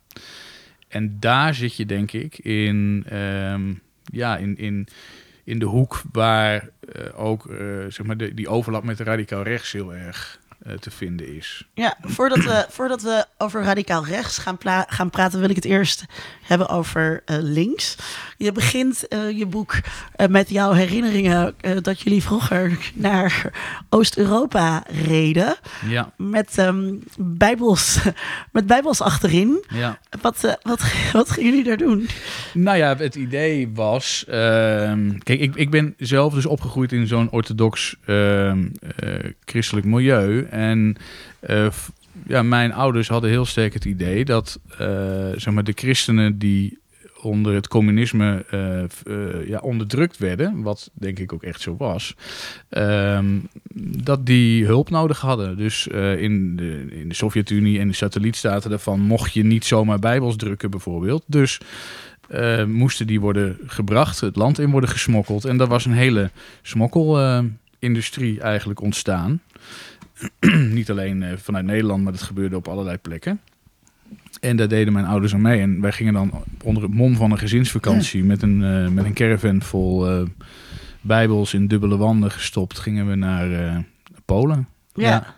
En 0.88 1.16
daar 1.20 1.54
zit 1.54 1.76
je 1.76 1.86
denk 1.86 2.12
ik 2.12 2.38
in, 2.38 3.04
ehm, 3.08 3.74
ja, 4.04 4.36
in, 4.36 4.56
in, 4.56 4.86
in 5.44 5.58
de 5.58 5.64
hoek 5.64 6.02
waar 6.12 6.68
eh, 6.92 7.20
ook 7.20 7.54
zeg 7.88 8.02
maar 8.02 8.34
die 8.34 8.48
overlap 8.48 8.84
met 8.84 8.96
de 8.96 9.04
radicaal 9.04 9.42
rechts 9.42 9.72
heel 9.72 9.94
erg 9.94 10.40
te 10.80 10.90
vinden 10.90 11.36
is. 11.36 11.68
ja 11.74 11.96
voordat, 12.02 12.38
we, 12.38 12.66
voordat 12.70 13.02
we 13.02 13.24
over 13.38 13.62
radicaal 13.62 14.04
rechts 14.06 14.38
gaan, 14.38 14.58
gaan 14.86 15.10
praten, 15.10 15.40
wil 15.40 15.50
ik 15.50 15.56
het 15.56 15.64
eerst 15.64 16.04
hebben 16.42 16.68
over 16.68 17.22
eh, 17.24 17.36
links. 17.40 17.96
Je 18.36 18.52
begint 18.52 19.08
eh, 19.08 19.30
je 19.38 19.46
boek 19.46 19.74
eh, 20.16 20.26
met 20.28 20.50
jouw 20.50 20.72
herinneringen 20.72 21.54
eh, 21.60 21.76
dat 21.82 22.00
jullie 22.00 22.22
vroeger 22.22 22.78
naar 22.94 23.50
Oost-Europa 23.88 24.84
reden. 25.06 25.56
Ja, 25.86 26.12
Met, 26.16 26.58
ehm, 26.58 26.94
bijbels, 27.18 27.98
met 28.52 28.66
bijbels 28.66 29.00
achterin. 29.00 29.64
ja. 29.68 29.98
Wat, 30.20 30.44
eh, 30.44 30.52
wat, 30.62 30.82
wat 31.12 31.30
gingen 31.30 31.50
jullie 31.50 31.64
daar 31.64 31.76
doen? 31.76 32.08
Nou 32.54 32.76
ja, 32.78 32.96
het 32.96 33.14
idee 33.14 33.70
was. 33.74 34.24
ehm, 34.28 35.18
kijk, 35.18 35.40
ik, 35.40 35.54
ik 35.54 35.70
ben 35.70 35.94
zelf 35.98 36.34
dus 36.34 36.46
opgegroeid 36.46 36.92
in 36.92 37.06
zo'n 37.06 37.30
orthodox 37.30 37.96
ehm, 38.06 38.68
eh, 38.96 39.14
christelijk 39.44 39.86
milieu. 39.86 40.46
En 40.50 40.96
eh, 41.40 41.68
ja, 42.26 42.42
mijn 42.42 42.72
ouders 42.72 43.08
hadden 43.08 43.30
heel 43.30 43.44
sterk 43.44 43.74
het 43.74 43.84
idee 43.84 44.24
dat 44.24 44.60
eh, 44.78 44.78
zeg 45.36 45.54
maar, 45.54 45.64
de 45.64 45.72
christenen 45.74 46.38
die 46.38 46.78
onder 47.22 47.54
het 47.54 47.68
communisme 47.68 48.44
eh, 48.50 49.48
ja, 49.48 49.58
onderdrukt 49.58 50.18
werden, 50.18 50.62
wat 50.62 50.90
denk 50.92 51.18
ik 51.18 51.32
ook 51.32 51.42
echt 51.42 51.60
zo 51.60 51.76
was, 51.76 52.14
ehm, 52.68 53.38
dat 54.02 54.26
die 54.26 54.64
hulp 54.64 54.90
nodig 54.90 55.20
hadden. 55.20 55.56
Dus 55.56 55.86
in, 56.16 56.56
de, 56.56 56.86
in 56.90 57.08
de 57.08 57.14
Sovjet-Unie 57.14 57.78
en 57.78 57.88
de 57.88 57.94
satellietstaten 57.94 58.70
daarvan 58.70 59.00
mocht 59.00 59.32
je 59.32 59.44
niet 59.44 59.64
zomaar 59.64 59.98
bijbels 59.98 60.36
drukken 60.36 60.70
bijvoorbeeld. 60.70 61.24
Dus 61.26 61.60
moesten 62.66 63.06
die 63.06 63.20
worden 63.20 63.58
gebracht, 63.66 64.20
het 64.20 64.36
land 64.36 64.58
in 64.58 64.70
worden 64.70 64.90
gesmokkeld. 64.90 65.44
En 65.44 65.56
daar 65.56 65.68
was 65.68 65.84
een 65.84 65.92
hele 65.92 66.30
smokkelindustrie 66.62 68.40
eigenlijk 68.40 68.80
ontstaan. 68.80 69.40
niet 70.78 70.90
alleen 70.90 71.22
eh, 71.22 71.36
vanuit 71.36 71.64
Nederland, 71.64 72.02
maar 72.02 72.12
dat 72.12 72.22
gebeurde 72.22 72.56
op 72.56 72.68
allerlei 72.68 72.96
plekken. 72.96 73.40
En 74.40 74.56
daar 74.56 74.68
deden 74.68 74.92
mijn 74.92 75.06
ouders 75.06 75.34
aan 75.34 75.40
mee. 75.40 75.60
En 75.60 75.80
wij 75.80 75.92
gingen 75.92 76.12
dan 76.12 76.44
onder 76.64 76.82
het 76.82 76.94
mom 76.94 77.16
van 77.16 77.30
een 77.30 77.38
gezinsvakantie 77.38 78.24
met 78.24 78.42
een, 78.42 78.64
eh, 78.64 78.88
met 78.88 79.04
een 79.04 79.14
caravan 79.14 79.62
vol 79.62 80.08
eh, 80.08 80.22
bijbels 81.00 81.54
in 81.54 81.66
dubbele 81.66 81.96
wanden 81.96 82.30
gestopt, 82.30 82.78
gingen 82.78 83.08
we 83.08 83.14
naar 83.14 83.52
eh, 83.52 83.76
Polen. 84.24 84.68
Ja. 84.94 85.08
Ja. 85.08 85.34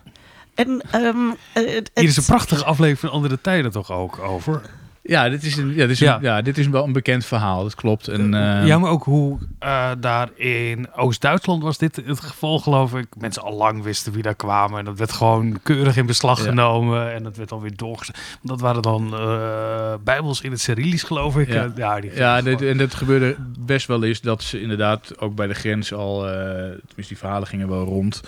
En 0.54 0.82
ehm, 0.90 1.16
eh, 1.52 1.74
het, 1.74 1.90
Hier 1.94 2.04
is 2.04 2.16
een 2.16 2.24
prachtige 2.24 2.64
aflevering 2.64 2.98
van 2.98 3.10
Andere 3.10 3.40
Tijden 3.40 3.70
toch 3.70 3.92
ook 3.92 4.18
over. 4.18 4.62
Ja, 5.04 5.28
dit 5.28 5.42
is, 5.42 5.56
een, 5.56 5.68
ja, 5.68 5.74
dit 5.80 5.90
is, 5.90 5.98
Ja. 5.98 6.16
Een, 6.16 6.22
ja, 6.22 6.42
dit 6.42 6.58
is 6.58 6.68
wel 6.68 6.84
een 6.84 6.92
bekend 6.92 7.24
verhaal, 7.24 7.62
dat 7.62 7.74
klopt. 7.74 8.08
En, 8.08 8.34
eh, 8.34 8.66
ja, 8.66 8.78
maar 8.78 8.90
ook 8.90 9.04
hoe 9.04 9.38
eh, 9.58 9.90
daar 10.00 10.28
in 10.34 10.86
Oost-Duitsland 10.94 11.62
was 11.62 11.78
dit 11.78 11.96
het 12.04 12.20
geval, 12.20 12.58
geloof 12.58 12.94
ik. 12.94 13.06
Mensen 13.18 13.42
al 13.42 13.56
lang 13.56 13.82
wisten 13.82 14.12
wie 14.12 14.22
daar 14.22 14.34
kwamen. 14.34 14.78
En 14.78 14.84
dat 14.84 14.98
werd 14.98 15.12
gewoon 15.12 15.58
keurig 15.62 15.96
in 15.96 16.06
beslag 16.06 16.38
Ja. 16.38 16.44
genomen. 16.44 17.12
En 17.12 17.22
dat 17.22 17.36
werd 17.36 17.48
dan 17.48 17.60
weer 17.60 17.76
doorgezet. 17.76 18.18
Dat 18.42 18.60
waren 18.60 18.82
dan 18.82 19.14
eh, 19.14 19.94
bijbels 20.04 20.40
in 20.40 20.50
het 20.50 20.60
Cyrillisch, 20.60 21.02
geloof 21.02 21.36
ik. 21.36 21.48
Ja. 21.48 21.72
Ja, 21.76 22.40
die 22.40 22.56
dit, 22.56 22.62
en 22.68 22.78
dat 22.78 22.94
gebeurde 22.94 23.36
best 23.58 23.86
wel 23.86 24.04
eens 24.04 24.20
dat 24.20 24.42
ze 24.42 24.60
inderdaad 24.60 25.18
ook 25.18 25.34
bij 25.34 25.46
de 25.46 25.54
grens 25.54 25.92
al, 25.92 26.20
tenminste 26.20 27.08
die 27.08 27.18
verhalen 27.18 27.48
gingen 27.48 27.68
wel 27.68 27.84
rond, 27.84 28.20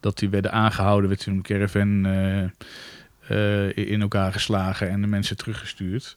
dat 0.00 0.18
die 0.18 0.28
werden 0.28 0.52
aangehouden, 0.52 1.08
werd 1.08 1.20
toen 1.24 1.34
een 1.34 1.42
caravan 1.42 2.06
eh, 3.28 3.76
in 3.76 4.00
elkaar 4.00 4.32
geslagen 4.32 4.90
en 4.90 5.00
de 5.00 5.06
mensen 5.06 5.36
teruggestuurd. 5.36 6.16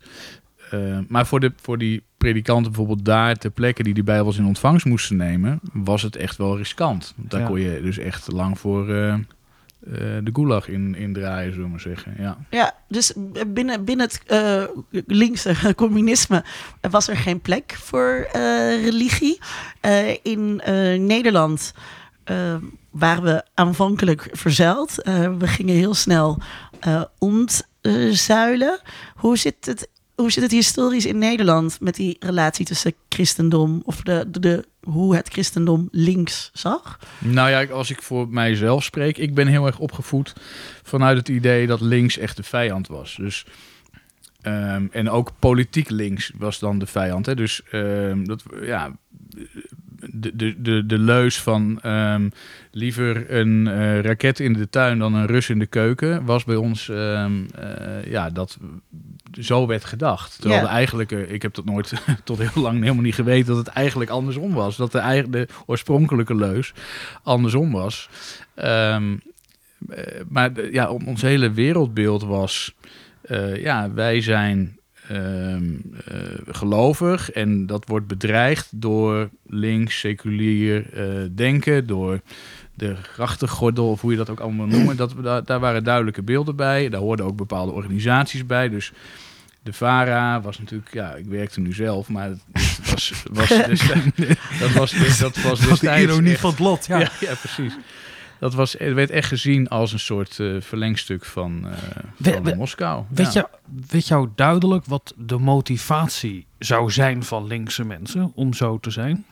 Eh, 0.72 0.98
maar 1.08 1.26
voor, 1.28 1.40
de, 1.40 1.52
voor 1.62 1.78
die 1.78 2.04
predikanten 2.18 2.72
bijvoorbeeld 2.72 3.06
daar 3.06 3.36
ter 3.36 3.50
plekke 3.52 3.84
die 3.84 3.94
die 3.94 4.04
bijbels 4.04 4.38
in 4.38 4.46
ontvangst 4.46 4.86
moesten 4.86 5.18
nemen, 5.18 5.60
was 5.74 6.02
het 6.02 6.16
echt 6.16 6.38
wel 6.38 6.58
riskant. 6.58 7.14
Daar 7.16 7.40
Ja. 7.42 7.48
kon 7.48 7.60
je 7.60 7.82
dus 7.82 7.98
echt 7.98 8.32
lang 8.32 8.60
voor 8.60 8.94
eh, 8.94 9.16
de 10.24 10.30
gulag 10.34 10.68
in, 10.68 10.96
in 10.96 11.14
draaien, 11.14 11.50
zullen 11.52 11.66
we 11.66 11.72
maar 11.72 11.80
zeggen. 11.80 12.14
Ja. 12.18 12.38
Ja, 12.50 12.74
dus 12.88 13.14
binnen, 13.48 13.84
binnen 13.86 14.10
het 14.10 14.24
linkse 15.08 15.56
communisme 15.76 16.44
was 16.90 17.08
er 17.08 17.18
geen 17.18 17.40
plek 17.40 17.76
voor 17.82 18.28
religie. 18.82 19.40
In 20.24 20.62
Nederland 21.06 21.74
waren 22.90 23.24
we 23.24 23.44
aanvankelijk 23.54 24.30
verzuild. 24.32 25.02
Eh, 25.02 25.38
we 25.38 25.48
gingen 25.48 25.76
heel 25.76 25.94
snel 25.94 26.38
eh 26.80 27.02
ontzuilen. 27.18 28.80
Hoe 29.16 29.38
zit 29.38 29.66
het? 29.66 29.90
Hoe 30.16 30.32
zit 30.32 30.44
het 30.44 30.52
historisch 30.52 31.06
in 31.06 31.18
Nederland 31.18 31.80
met 31.80 31.96
die 31.96 32.18
relatie 32.20 32.66
tussen 32.66 32.94
christendom 33.10 33.82
of 33.86 34.02
de, 34.02 34.26
de, 34.40 34.66
hoe 34.84 35.16
het 35.16 35.30
christendom 35.30 35.88
links 35.92 36.50
zag? 36.54 37.00
Nou 37.18 37.50
ja, 37.50 37.66
als 37.66 37.90
ik 37.90 38.02
voor 38.02 38.28
mijzelf 38.30 38.84
spreek, 38.84 39.18
ik 39.18 39.34
ben 39.34 39.48
heel 39.48 39.66
erg 39.66 39.80
opgevoed 39.80 40.34
vanuit 40.84 41.18
het 41.18 41.30
idee 41.30 41.68
dat 41.68 41.82
links 41.82 42.18
echt 42.18 42.38
de 42.38 42.44
vijand 42.44 42.88
was. 42.88 43.16
Dus, 43.16 43.46
ehm, 44.42 44.88
en 44.92 45.10
ook 45.10 45.32
politiek 45.40 45.90
links 45.90 46.32
was 46.38 46.60
dan 46.60 46.80
de 46.80 46.86
vijand. 46.86 47.26
Hè? 47.26 47.36
Dus 47.36 47.62
ehm, 47.72 48.24
dat, 48.24 48.44
ja, 48.62 48.98
de, 50.14 50.36
de, 50.36 50.62
de, 50.62 50.86
de 50.86 50.98
leus 50.98 51.42
van 51.42 51.80
ehm, 51.82 52.30
liever 52.72 53.32
een 53.34 53.68
eh, 53.68 54.00
raket 54.02 54.40
in 54.40 54.54
de 54.54 54.70
tuin 54.70 55.00
dan 55.00 55.14
een 55.14 55.26
Rus 55.26 55.50
in 55.50 55.60
de 55.60 55.66
keuken 55.66 56.26
was 56.26 56.44
bij 56.44 56.56
ons, 56.56 56.90
ehm, 56.90 57.32
eh, 57.56 58.12
ja, 58.12 58.30
dat 58.30 58.58
zo 59.42 59.68
werd 59.68 59.86
gedacht. 59.86 60.40
Terwijl 60.40 60.62
Ja. 60.62 60.68
de 60.68 60.74
eigenlijke, 60.74 61.28
ik 61.28 61.42
heb 61.42 61.54
dat 61.54 61.66
nooit 61.66 61.94
tot 62.24 62.38
heel 62.38 62.62
lang 62.64 62.82
helemaal 62.82 63.04
niet 63.04 63.16
geweten, 63.16 63.48
dat 63.56 63.66
het 63.66 63.76
eigenlijk 63.76 64.10
andersom 64.10 64.54
was. 64.54 64.78
Dat 64.78 64.92
de, 64.92 64.98
eigen, 65.00 65.32
de 65.32 65.48
oorspronkelijke 65.66 66.36
leus 66.36 66.74
andersom 67.24 67.72
was. 67.72 68.10
Ehm, 68.56 69.16
eh, 69.90 70.22
maar 70.30 70.72
ja, 70.72 70.90
on- 70.90 71.06
ons 71.08 71.22
hele 71.22 71.52
wereldbeeld 71.52 72.24
was, 72.24 72.74
eh, 73.22 73.56
ja, 73.62 73.92
wij 73.94 74.22
zijn 74.22 74.78
ehm, 75.10 75.64
eh, 76.06 76.18
gelovig 76.48 77.32
en 77.32 77.66
dat 77.66 77.84
wordt 77.88 78.08
bedreigd 78.08 78.68
door 78.82 79.30
links, 79.48 80.00
seculier 80.00 80.94
eh, 80.94 81.06
denken, 81.36 81.88
door 81.88 82.20
de 82.76 82.96
grachtengordel, 82.96 83.90
of 83.90 84.02
hoe 84.02 84.12
je 84.12 84.18
dat 84.18 84.30
ook 84.30 84.40
allemaal 84.40 84.66
noemen. 84.68 84.96
Dat, 84.96 85.14
daar, 85.24 85.44
daar 85.44 85.60
waren 85.60 85.84
duidelijke 85.84 86.22
beelden 86.24 86.56
bij. 86.56 86.90
Daar 86.90 87.02
hoorden 87.02 87.26
ook 87.26 87.36
bepaalde 87.36 87.72
organisaties 87.72 88.46
bij. 88.46 88.70
Dus 88.70 88.92
de 89.64 89.74
VARA 89.74 90.42
was 90.42 90.60
natuurlijk, 90.60 90.94
ja, 90.94 91.16
ik 91.16 91.26
werkte 91.26 91.60
nu 91.60 91.74
zelf, 91.74 92.10
maar 92.10 92.30
het, 92.30 92.40
was, 92.92 93.14
was 93.32 93.48
destijds, 93.48 93.86
dat 94.60 94.72
was, 94.72 95.18
dat 95.20 95.36
was 95.36 95.44
Dat 95.44 95.52
is 95.54 95.60
de 95.60 95.68
destijds 95.68 96.04
ironie 96.12 96.32
echt- 96.32 96.40
van 96.42 96.50
het 96.50 96.60
lot. 96.60 96.86
Ja. 96.86 97.00
ja, 97.00 97.12
ja, 97.20 97.34
precies. 97.36 97.74
Dat 98.40 98.54
was, 98.54 98.74
werd 98.74 99.10
echt 99.10 99.28
gezien 99.28 99.68
als 99.68 99.92
een 99.94 100.00
soort 100.00 100.40
eh, 100.40 100.62
verlengstuk 100.62 101.26
van, 101.26 101.68
eh, 101.68 101.78
We- 102.18 102.32
van 102.34 102.44
we- 102.44 102.56
Moskou. 102.56 103.04
Weet, 103.10 103.34
ja. 103.34 103.50
je, 103.52 103.82
weet 103.88 104.08
jou 104.08 104.30
duidelijk 104.36 104.86
wat 104.86 105.14
de 105.18 105.38
motivatie 105.38 106.46
zou 106.60 106.92
zijn 106.92 107.24
van 107.24 107.48
linkse 107.48 107.86
mensen 107.86 108.32
om 108.36 108.54
zo 108.54 108.80
te 108.80 108.90
zijn? 108.90 109.26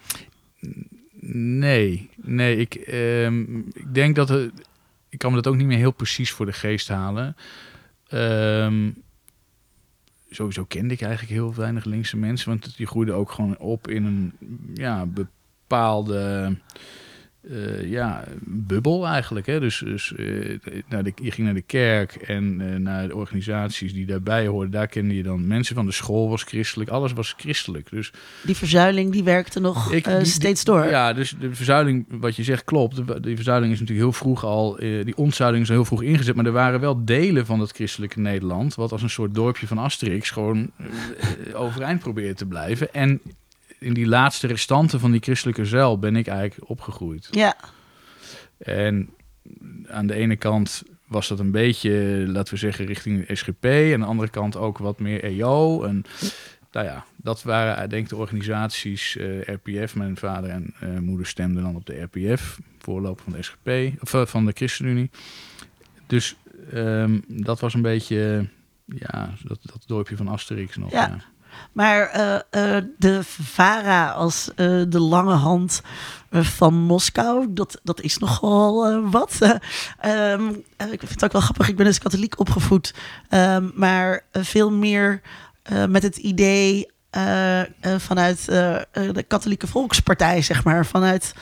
Nee, 1.30 2.10
nee 2.16 2.58
ik, 2.58 2.74
ehm, 2.76 3.58
ik 3.58 3.94
denk 3.94 4.16
dat 4.16 4.30
het, 4.30 4.52
ik 5.10 5.18
kan 5.20 5.30
me 5.30 5.36
dat 5.42 5.48
ook 5.48 5.58
niet 5.58 5.68
meer 5.68 5.78
heel 5.78 5.92
precies 5.92 6.32
voor 6.32 6.46
de 6.46 6.54
geest 6.54 6.88
halen. 6.88 7.36
Ehm, 8.08 8.90
sowieso 10.30 10.64
kende 10.66 10.94
ik 10.94 11.02
eigenlijk 11.02 11.32
heel 11.34 11.54
weinig 11.56 11.86
linkse 11.86 12.18
mensen, 12.18 12.50
want 12.50 12.78
die 12.78 12.88
groeiden 12.88 13.16
ook 13.16 13.32
gewoon 13.32 13.58
op 13.58 13.88
in 13.88 14.06
een 14.06 14.32
ja, 14.74 15.06
bepaalde 15.06 16.56
eh, 17.52 17.90
ja, 17.90 18.24
bubbel 18.46 19.08
eigenlijk. 19.08 19.46
Hè? 19.46 19.60
Dus, 19.60 19.78
dus 19.86 20.14
eh, 20.16 20.26
naar 20.90 21.04
de, 21.04 21.12
je 21.22 21.32
ging 21.32 21.46
naar 21.46 21.56
de 21.56 21.62
kerk 21.62 22.16
en 22.16 22.62
eh, 22.62 22.80
naar 22.80 23.08
de 23.08 23.16
organisaties 23.16 23.94
die 23.94 24.06
daarbij 24.06 24.48
hoorden. 24.48 24.72
Daar 24.72 24.88
kende 24.88 25.16
je 25.16 25.24
dan 25.24 25.48
mensen 25.48 25.76
van 25.76 25.86
de 25.86 25.92
school 25.92 26.30
was 26.30 26.44
christelijk, 26.44 26.90
alles 26.90 27.14
was 27.14 27.34
christelijk. 27.38 27.90
Dus 27.90 28.12
Die 28.44 28.56
verzuiling 28.56 29.12
die 29.12 29.24
werkte 29.24 29.60
nog 29.60 29.92
Ik- 29.94 30.04
die- 30.06 30.18
die- 30.18 30.26
steeds 30.26 30.64
door. 30.64 30.86
ja, 30.86 31.14
dus 31.14 31.36
de 31.40 31.56
verzuiling, 31.56 32.06
wat 32.10 32.36
je 32.36 32.44
zegt, 32.44 32.64
klopt. 32.64 32.96
De, 33.08 33.20
die 33.20 33.36
verzuiling 33.36 33.74
is 33.74 33.80
natuurlijk 33.80 34.08
heel 34.08 34.18
vroeg 34.20 34.44
al, 34.44 34.76
die 34.80 35.18
ontzuiling 35.18 35.64
is 35.64 35.70
al 35.70 35.76
heel 35.76 35.86
vroeg 35.86 36.02
ingezet. 36.04 36.36
Maar 36.36 36.46
er 36.46 36.52
waren 36.52 36.80
wel 36.80 37.06
delen 37.06 37.46
van 37.46 37.60
het 37.60 37.72
christelijke 37.72 38.20
Nederland, 38.20 38.76
wat 38.76 38.92
als 38.92 39.02
een 39.02 39.10
soort 39.10 39.36
dorpje 39.36 39.68
van 39.68 39.78
Asterix 39.78 40.30
gewoon 40.30 40.72
overeind 41.54 42.00
probeerde 42.00 42.34
te 42.34 42.46
blijven. 42.46 42.94
En 42.94 43.22
in 43.80 43.94
die 43.94 44.08
laatste 44.08 44.48
restanten 44.48 45.00
van 45.00 45.12
die 45.12 45.22
christelijke 45.22 45.66
zuil 45.66 46.00
ben 46.00 46.16
ik 46.16 46.28
eigenlijk 46.28 46.70
opgegroeid. 46.70 47.28
ja. 47.32 47.56
En 48.58 49.10
aan 49.88 50.08
de 50.08 50.14
ene 50.14 50.36
kant 50.36 50.84
was 51.08 51.28
dat 51.28 51.40
een 51.40 51.52
beetje, 51.52 52.24
laten 52.28 52.54
we 52.54 52.60
zeggen, 52.60 52.86
richting 52.86 53.26
de 53.26 53.36
SGP. 53.36 53.64
En 53.64 53.94
aan 53.94 54.00
de 54.00 54.06
andere 54.06 54.30
kant 54.30 54.56
ook 54.56 54.78
wat 54.78 55.00
meer 55.00 55.24
EO. 55.24 55.84
En 55.84 56.06
nou 56.72 56.86
ja, 56.86 57.06
dat 57.16 57.44
waren 57.44 57.78
eh, 57.78 57.90
denk 57.90 58.04
ik 58.04 58.10
de 58.10 58.16
organisaties, 58.16 59.18
eh, 59.18 59.42
RPF. 59.42 59.96
Mijn 59.96 60.18
vader 60.18 60.50
en 60.50 60.74
eh, 60.80 60.98
moeder 60.98 61.26
stemden 61.26 61.64
dan 61.64 61.76
op 61.76 61.86
de 61.86 62.02
RPF, 62.02 62.60
voorloper 62.80 63.24
van 63.24 63.34
de 63.34 63.44
SGP, 63.44 64.02
of 64.02 64.30
van 64.30 64.46
de 64.46 64.52
ChristenUnie. 64.52 65.10
Dus 66.08 66.36
ehm, 66.72 67.20
dat 67.28 67.60
was 67.60 67.74
een 67.74 67.82
beetje, 67.82 68.48
ja, 68.86 69.34
dat, 69.44 69.60
dat 69.62 69.84
dorpje 69.86 70.16
van 70.16 70.28
Asterix 70.28 70.78
nog. 70.78 70.92
Ja. 70.92 71.08
Ja. 71.08 71.24
Maar 71.72 72.10
eh, 72.10 72.36
eh, 72.36 72.84
de 72.98 73.20
VARA 73.24 74.12
als 74.12 74.50
eh, 74.56 74.82
de 74.88 75.00
lange 75.00 75.34
hand 75.34 75.82
van 76.32 76.74
Moskou, 76.74 77.46
dat, 77.50 77.80
dat 77.84 78.02
is 78.02 78.18
nogal 78.18 79.02
wat. 79.10 79.38
Eh, 79.40 79.52
ehm, 80.32 80.54
eh, 80.78 80.92
ik 80.92 81.00
vind 81.00 81.12
het 81.12 81.24
ook 81.24 81.32
wel 81.32 81.42
grappig, 81.42 81.70
ik 81.70 81.76
ben 81.76 81.86
dus 81.86 82.00
katholiek 82.00 82.40
opgevoed. 82.40 82.94
Ehm, 83.30 83.70
maar 83.74 84.26
veel 84.32 84.72
meer 84.72 85.22
met 85.90 86.04
het 86.04 86.18
idee 86.18 86.92
eh, 87.18 87.62
eh, 87.62 87.68
vanuit 87.98 88.48
eh, 88.48 88.80
de 88.92 89.24
katholieke 89.28 89.68
volkspartij, 89.68 90.42
zeg 90.42 90.64
maar. 90.64 90.86
Vanuit 90.86 91.34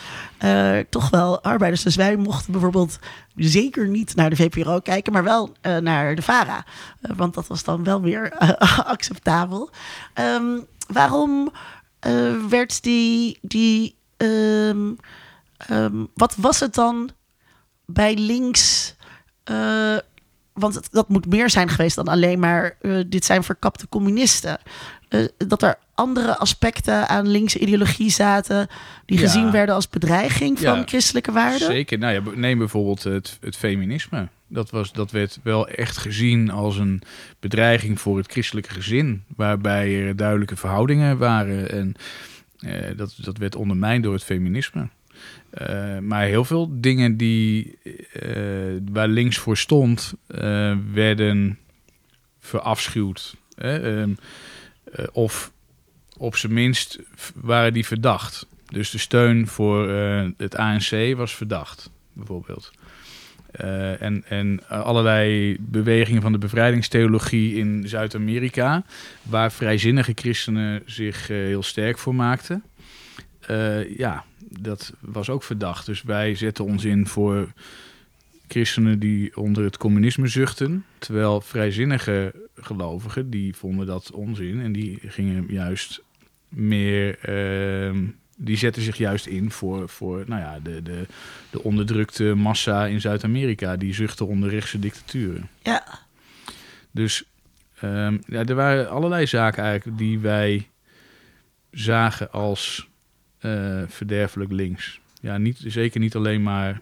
toch 0.89 1.09
wel 1.09 1.43
arbeiders. 1.43 1.83
Dus 1.83 1.95
wij 1.95 2.15
mochten 2.15 2.51
bijvoorbeeld 2.51 2.99
zeker 3.35 3.87
niet 3.87 4.15
naar 4.15 4.29
de 4.29 4.35
VPRO 4.35 4.79
kijken, 4.79 5.13
maar 5.13 5.23
wel 5.23 5.53
naar 5.81 6.15
de 6.15 6.21
VARA. 6.21 6.65
Want 7.15 7.33
dat 7.33 7.47
was 7.47 7.63
dan 7.63 7.83
wel 7.83 8.01
weer 8.01 8.37
acceptabel. 8.93 9.69
Ehm, 10.13 10.59
waarom 10.87 11.51
werd 12.49 12.83
die. 12.83 13.39
die 13.41 13.97
ehm, 14.17 14.93
ehm, 15.57 16.05
wat 16.13 16.35
was 16.37 16.59
het 16.59 16.73
dan 16.73 17.09
bij 17.85 18.15
links? 18.15 18.95
want 20.53 20.75
het, 20.75 20.87
dat 20.91 21.09
moet 21.09 21.25
meer 21.25 21.49
zijn 21.49 21.69
geweest 21.69 21.95
dan 21.95 22.07
alleen 22.07 22.39
maar 22.39 22.77
dit 23.07 23.25
zijn 23.25 23.43
verkapte 23.43 23.89
communisten. 23.89 24.59
Eh, 25.09 25.25
dat 25.37 25.61
er 25.61 25.75
andere 25.93 26.37
aspecten 26.37 27.09
aan 27.09 27.27
linkse 27.27 27.59
ideologie 27.59 28.09
zaten 28.09 28.67
die 29.05 29.19
Ja. 29.19 29.23
gezien 29.25 29.51
werden 29.51 29.75
als 29.75 29.89
bedreiging 29.89 30.59
van 30.59 30.77
Ja, 30.77 30.83
christelijke 30.85 31.31
waarden. 31.31 31.67
Zeker. 31.67 31.97
Nou 31.97 32.13
ja, 32.13 32.21
neem 32.35 32.57
bijvoorbeeld 32.57 33.03
het, 33.03 33.37
het 33.41 33.55
feminisme. 33.55 34.27
Dat, 34.47 34.69
was, 34.69 34.91
dat 34.91 35.11
werd 35.11 35.39
wel 35.43 35.67
echt 35.67 35.97
gezien 35.97 36.51
als 36.51 36.77
een 36.77 37.01
bedreiging 37.39 37.99
voor 37.99 38.17
het 38.17 38.31
christelijke 38.31 38.69
gezin. 38.69 39.23
Waarbij 39.35 40.05
er 40.07 40.15
duidelijke 40.15 40.55
verhoudingen 40.55 41.17
waren. 41.17 41.71
En 41.71 41.95
eh, 42.59 42.97
dat, 42.97 43.15
dat 43.21 43.37
werd 43.37 43.55
ondermijnd 43.55 44.03
door 44.03 44.13
het 44.13 44.23
feminisme. 44.23 44.89
Eh, 45.49 45.97
maar 45.99 46.25
heel 46.25 46.45
veel 46.45 46.69
dingen 46.71 47.17
die, 47.17 47.77
waar 48.91 49.07
links 49.07 49.37
voor 49.37 49.57
stond, 49.57 50.13
werden 50.93 51.59
verafschuwd. 52.39 53.35
Hè? 53.55 53.79
Ehm, 53.79 54.09
eh, 54.09 54.15
of 55.11 55.51
op 56.17 56.35
zijn 56.35 56.53
minst 56.53 56.99
waren 57.35 57.73
die 57.73 57.85
verdacht. 57.85 58.47
Dus 58.65 58.89
de 58.89 58.97
steun 58.97 59.47
voor 59.47 59.89
eh, 59.89 60.27
het 60.37 60.55
ANC 60.55 61.15
was 61.15 61.35
verdacht, 61.35 61.89
bijvoorbeeld. 62.13 62.71
Eh, 63.57 64.01
en, 64.01 64.23
en 64.27 64.67
allerlei 64.67 65.57
bewegingen 65.59 66.21
van 66.21 66.31
de 66.31 66.37
bevrijdingstheologie 66.37 67.55
in 67.55 67.83
Zuid-Amerika, 67.87 68.83
waar 69.21 69.51
vrijzinnige 69.51 70.11
christenen 70.15 70.81
zich 70.85 71.29
eh, 71.29 71.37
heel 71.37 71.63
sterk 71.63 71.97
voor 71.97 72.15
maakten. 72.15 72.63
Eh, 73.39 73.97
ja, 73.97 74.23
dat 74.49 74.93
was 74.99 75.29
ook 75.29 75.43
verdacht. 75.43 75.85
Dus 75.85 76.03
wij 76.03 76.35
zetten 76.35 76.65
ons 76.65 76.85
in 76.85 77.07
voor 77.07 77.53
christenen 78.47 78.99
die 78.99 79.37
onder 79.37 79.63
het 79.63 79.77
communisme 79.77 80.27
zuchten. 80.27 80.85
Terwijl 80.97 81.41
vrijzinnige 81.41 82.33
gelovigen, 82.55 83.29
die 83.29 83.55
vonden 83.55 83.85
dat 83.85 84.11
onzin. 84.11 84.61
En 84.61 84.71
die 84.71 84.99
gingen 85.01 85.45
juist 85.47 86.01
meer... 86.49 87.19
ehm, 87.19 88.05
die 88.37 88.57
zetten 88.57 88.81
zich 88.81 88.97
juist 88.97 89.25
in 89.25 89.51
voor, 89.51 89.89
voor 89.89 90.23
nou 90.27 90.41
ja, 90.41 90.59
de, 90.63 90.83
de, 90.83 91.05
de 91.49 91.63
onderdrukte 91.63 92.23
massa 92.23 92.85
in 92.85 93.01
Zuid-Amerika. 93.01 93.75
Die 93.75 93.93
zuchten 93.93 94.27
onder 94.27 94.49
rechtse 94.49 94.79
dictaturen. 94.79 95.49
Ja, 95.63 95.83
Dus 96.91 97.23
ehm, 97.79 98.17
ja, 98.27 98.45
er 98.45 98.55
waren 98.55 98.89
allerlei 98.89 99.27
zaken 99.27 99.63
eigenlijk 99.63 99.97
die 99.97 100.19
wij 100.19 100.69
zagen 101.71 102.31
als 102.31 102.87
eh, 103.39 103.81
verderfelijk 103.87 104.51
links. 104.51 104.99
Ja, 105.21 105.37
niet, 105.37 105.57
zeker 105.65 105.99
niet 105.99 106.15
alleen 106.15 106.43
maar 106.43 106.81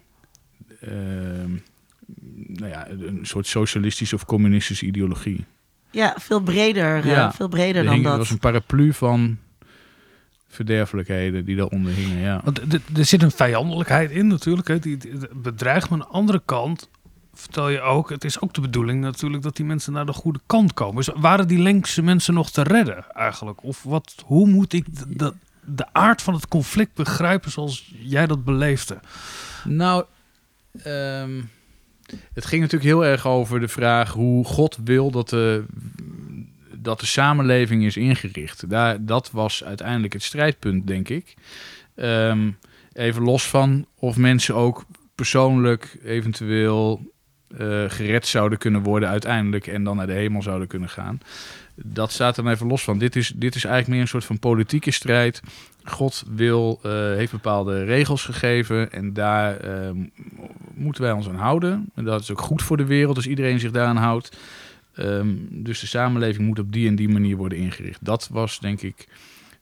nou 2.46 2.70
ja, 2.70 2.88
een 2.90 3.18
soort 3.22 3.46
socialistische 3.46 4.14
of 4.14 4.24
communistische 4.24 4.86
ideologie. 4.86 5.44
ja 5.90 6.14
veel 6.18 6.40
breder, 6.40 6.96
eh, 6.98 7.04
Ja, 7.10 7.32
veel 7.32 7.48
breder 7.48 7.76
Er, 7.76 7.84
dan 7.84 7.92
hing, 7.94 8.04
er 8.04 8.10
dat. 8.10 8.18
was 8.20 8.30
een 8.30 8.38
paraplu 8.38 8.92
van 8.92 9.38
verderfelijkheden 10.48 11.44
die 11.44 11.56
daaronder 11.56 11.92
hingen. 11.92 12.18
Ja. 12.18 12.40
Want 12.44 12.72
er- 12.72 12.80
er 12.96 13.04
zit 13.04 13.22
een 13.22 13.30
vijandelijkheid 13.30 14.10
in 14.10 14.26
natuurlijk. 14.26 14.68
Hè. 14.68 14.78
Die, 14.78 14.96
die 14.96 15.12
bedreigt. 15.34 15.88
Maar 15.88 16.00
aan 16.00 16.06
de 16.06 16.12
andere 16.12 16.42
kant 16.44 16.88
vertel 17.34 17.68
je 17.68 17.80
ook... 17.80 18.10
Het 18.10 18.24
is 18.24 18.40
ook 18.40 18.54
de 18.54 18.60
bedoeling 18.60 19.00
natuurlijk 19.00 19.42
dat 19.42 19.56
die 19.56 19.64
mensen 19.66 19.92
naar 19.92 20.06
de 20.06 20.12
goede 20.12 20.40
kant 20.46 20.74
komen. 20.74 20.96
Dus 21.04 21.08
waren 21.16 21.48
die 21.48 21.58
linkse 21.58 22.02
mensen 22.02 22.34
nog 22.34 22.50
te 22.50 22.62
redden 22.62 23.04
eigenlijk? 23.12 23.62
Of 23.62 23.82
wat, 23.82 24.14
hoe 24.26 24.46
moet 24.48 24.72
ik 24.72 24.84
de, 24.98 25.04
de, 25.16 25.32
de 25.64 25.86
aard 25.92 26.22
van 26.22 26.34
het 26.34 26.48
conflict 26.48 26.94
begrijpen 26.94 27.50
zoals 27.50 27.94
jij 27.98 28.26
dat 28.26 28.44
beleefde? 28.44 28.98
Nou, 29.64 30.04
ehm, 30.82 31.40
het 32.32 32.44
ging 32.44 32.62
natuurlijk 32.62 32.90
heel 32.90 33.04
erg 33.04 33.26
over 33.26 33.60
de 33.60 33.68
vraag 33.68 34.12
hoe 34.12 34.44
God 34.44 34.78
wil 34.84 35.10
dat 35.10 35.28
de, 35.28 35.64
dat 36.72 37.00
de 37.00 37.06
samenleving 37.06 37.84
is 37.84 37.96
ingericht. 37.96 38.70
Daar, 38.70 39.04
dat 39.04 39.30
was 39.30 39.64
uiteindelijk 39.64 40.12
het 40.12 40.22
strijdpunt, 40.22 40.86
denk 40.86 41.08
ik. 41.08 41.34
Ehm, 41.94 42.50
even 42.92 43.22
los 43.22 43.48
van 43.48 43.86
of 43.98 44.16
mensen 44.16 44.54
ook 44.54 44.84
persoonlijk 45.14 45.98
eventueel 46.04 47.12
eh, 47.58 47.84
gered 47.88 48.26
zouden 48.26 48.58
kunnen 48.58 48.82
worden 48.82 49.08
uiteindelijk 49.08 49.66
en 49.66 49.84
dan 49.84 49.96
naar 49.96 50.06
de 50.06 50.12
hemel 50.12 50.42
zouden 50.42 50.68
kunnen 50.68 50.88
gaan. 50.88 51.20
Dat 51.74 52.12
staat 52.12 52.36
er 52.36 52.48
even 52.48 52.66
los 52.66 52.82
van. 52.84 52.98
Dit 52.98 53.16
is, 53.16 53.32
dit 53.36 53.54
is 53.54 53.64
eigenlijk 53.64 53.92
meer 53.94 54.00
een 54.00 54.08
soort 54.08 54.24
van 54.24 54.38
politieke 54.38 54.90
strijd. 54.90 55.40
God 55.84 56.24
wil, 56.28 56.78
eh, 56.82 56.90
heeft 56.92 57.32
bepaalde 57.32 57.84
regels 57.84 58.24
gegeven 58.24 58.92
en 58.92 59.12
daar 59.12 59.56
eh, 59.56 59.90
m- 59.90 60.10
moeten 60.74 61.02
wij 61.02 61.12
ons 61.12 61.28
aan 61.28 61.34
houden. 61.34 61.90
En 61.94 62.04
dat 62.04 62.20
is 62.20 62.30
ook 62.30 62.40
goed 62.40 62.62
voor 62.62 62.76
de 62.76 62.84
wereld 62.84 63.16
als 63.16 63.26
iedereen 63.26 63.60
zich 63.60 63.70
daaraan 63.70 63.96
houdt. 63.96 64.36
Ehm, 64.94 65.34
dus 65.50 65.80
de 65.80 65.86
samenleving 65.86 66.46
moet 66.46 66.58
op 66.58 66.72
die 66.72 66.88
en 66.88 66.96
die 66.96 67.08
manier 67.08 67.36
worden 67.36 67.58
ingericht. 67.58 68.04
Dat 68.04 68.28
was 68.32 68.60
denk 68.60 68.80
ik 68.82 69.06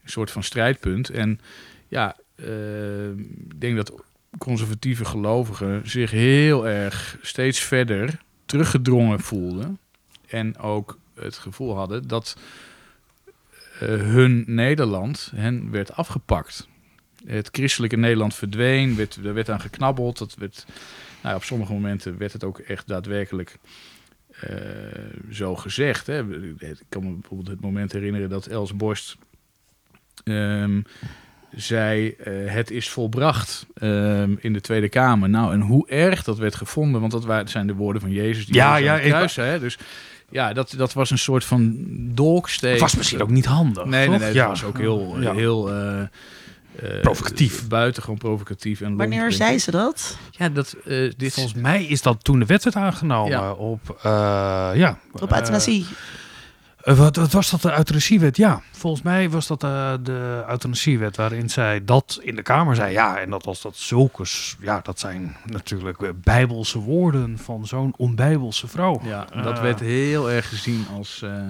een 0.04 0.10
soort 0.10 0.30
van 0.30 0.42
strijdpunt. 0.42 1.10
En 1.10 1.40
ja, 1.88 2.16
eh, 2.34 3.10
ik 3.10 3.60
denk 3.60 3.76
dat 3.76 3.92
conservatieve 4.38 5.04
gelovigen 5.04 5.90
zich 5.90 6.10
heel 6.10 6.68
erg 6.68 7.18
steeds 7.22 7.60
verder 7.60 8.18
teruggedrongen 8.46 9.20
voelden. 9.20 9.78
En 10.28 10.58
ook 10.58 10.98
het 11.14 11.36
gevoel 11.38 11.76
hadden 11.76 12.08
dat 12.08 12.36
eh, 13.80 13.88
hun 13.88 14.44
Nederland 14.46 15.32
hen 15.34 15.70
werd 15.70 15.92
afgepakt. 15.96 16.68
Het 17.26 17.48
christelijke 17.52 17.96
Nederland 17.96 18.34
verdween, 18.34 18.96
werd, 18.96 19.18
er 19.24 19.34
werd 19.34 19.50
aan 19.50 19.60
geknabbeld. 19.60 20.18
Dat 20.18 20.34
werd, 20.38 20.64
nou, 20.66 21.28
ja, 21.28 21.34
op 21.34 21.44
sommige 21.44 21.72
momenten 21.72 22.18
werd 22.18 22.32
het 22.32 22.44
ook 22.44 22.58
echt 22.58 22.88
daadwerkelijk 22.88 23.58
eh, 24.40 24.56
zo 25.30 25.56
gezegd. 25.56 26.06
Hè. 26.06 26.20
Ik 26.58 26.82
kan 26.88 27.04
me 27.04 27.12
bijvoorbeeld 27.12 27.48
het 27.48 27.60
moment 27.60 27.92
herinneren 27.92 28.28
dat 28.28 28.46
Els 28.46 28.76
Borst 28.76 29.16
ehm, 30.24 30.80
zei: 31.50 32.08
eh, 32.10 32.32
Het 32.46 32.70
is 32.70 32.88
volbracht 32.88 33.66
ehm, 33.74 34.34
in 34.38 34.52
de 34.52 34.60
Tweede 34.60 34.88
Kamer. 34.88 35.28
Nou, 35.28 35.52
en 35.52 35.60
hoe 35.60 35.88
erg 35.88 36.24
dat 36.24 36.38
werd 36.38 36.54
gevonden, 36.54 37.00
want 37.00 37.12
dat 37.12 37.24
waren, 37.24 37.48
zijn 37.48 37.66
de 37.66 37.74
woorden 37.74 38.02
van 38.02 38.10
Jezus 38.10 38.46
die 38.46 38.54
Ja, 38.54 38.76
ja, 38.76 38.98
ik- 39.00 39.08
kruis, 39.10 39.36
hè. 39.36 39.60
Dus 39.60 39.78
ja, 40.32 40.52
dat, 40.52 40.74
dat 40.76 40.92
was 40.92 41.10
een 41.10 41.18
soort 41.18 41.44
van 41.44 41.76
dolksteek. 42.14 42.70
Het 42.72 42.80
was 42.80 42.96
misschien 42.96 43.22
ook 43.22 43.30
niet 43.30 43.44
handig. 43.46 43.84
Nee, 43.84 44.08
nee, 44.08 44.18
toch? 44.18 44.26
nee. 44.26 44.34
Ja. 44.34 44.48
was 44.48 44.64
ook 44.64 44.78
heel, 44.78 45.16
Ja. 45.20 45.32
heel 45.32 45.70
eh, 45.70 46.00
eh, 46.00 47.00
Provocatief. 47.00 47.68
Buitengewoon 47.68 48.18
provocatief. 48.18 48.80
En 48.80 48.86
lomp, 48.86 48.98
Wanneer 48.98 49.32
zei 49.32 49.58
ze 49.58 49.70
dat? 49.70 50.16
Ja, 50.30 50.48
dat, 50.48 50.76
eh, 50.84 51.10
dit 51.16 51.34
Volgens 51.34 51.54
mij 51.54 51.84
is 51.84 52.02
dat 52.02 52.24
toen 52.24 52.38
de 52.38 52.46
wet 52.46 52.64
werd 52.64 52.76
aangenomen 52.76 53.30
Ja. 53.30 53.52
op, 53.52 53.96
eh, 54.02 54.70
ja, 54.74 54.98
Op 55.12 55.32
euthanasie. 55.32 55.86
Eh, 56.82 56.98
wat, 56.98 57.16
wat 57.16 57.32
was 57.32 57.50
dat 57.50 57.62
de 57.62 57.76
euthanasiewet? 57.76 58.36
Ja, 58.36 58.62
volgens 58.70 59.02
mij 59.02 59.30
was 59.30 59.46
dat 59.46 59.62
eh, 59.64 59.94
de 60.02 60.44
euthanasiewet 60.48 61.16
waarin 61.16 61.50
zij 61.50 61.84
dat 61.84 62.18
in 62.22 62.36
de 62.36 62.42
Kamer 62.42 62.74
zei. 62.76 62.92
Ja, 62.92 63.18
en 63.18 63.30
dat 63.30 63.44
was 63.44 63.62
dat 63.62 63.76
zulke, 63.76 64.24
ja, 64.60 64.80
dat 64.82 64.98
zijn 64.98 65.36
natuurlijk 65.44 66.02
eh, 66.02 66.10
bijbelse 66.14 66.78
woorden 66.78 67.38
van 67.38 67.66
zo'n 67.66 67.94
onbijbelse 67.96 68.68
vrouw. 68.68 69.00
Ja, 69.04 69.24
dat 69.42 69.60
werd 69.60 69.80
heel 69.80 70.30
erg 70.30 70.48
gezien 70.48 70.86
als 70.96 71.22
eh, 71.22 71.48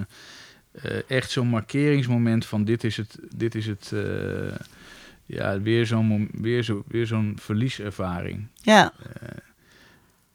eh, 0.71 1.01
echt 1.07 1.31
zo'n 1.31 1.47
markeringsmoment 1.47 2.45
van 2.45 2.63
dit 2.63 2.83
is 2.83 2.97
het, 2.97 3.17
dit 3.35 3.55
is 3.55 3.65
het, 3.65 3.91
eh, 3.93 4.55
ja, 5.25 5.59
weer 5.59 5.85
zo'n 5.85 6.29
weer 6.33 6.63
zo, 6.63 6.83
weer 6.87 7.07
zo'n 7.07 7.37
verlieservaring. 7.39 8.47
Ja. 8.61 8.93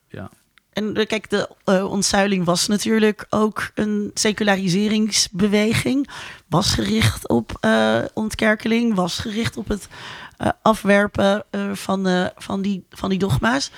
Ja. 0.09 0.31
En 0.79 0.95
eh, 0.95 1.07
kijk, 1.07 1.31
de 1.31 1.49
eh, 1.65 1.91
ontzuiling 1.91 2.45
was 2.45 2.67
natuurlijk 2.67 3.27
ook 3.31 3.71
een 3.75 4.11
seculariseringsbeweging. 4.15 6.09
Was 6.49 6.71
gericht 6.71 7.29
op 7.29 7.57
eh, 7.61 7.99
ontkerkeling, 8.15 8.95
was 8.95 9.19
gericht 9.19 9.57
op 9.57 9.69
het 9.69 9.89
afwerpen 10.63 11.45
van, 11.73 12.31
van, 12.37 12.63
die, 12.63 12.87
van 12.91 13.09
die 13.09 13.19
dogma's. 13.19 13.71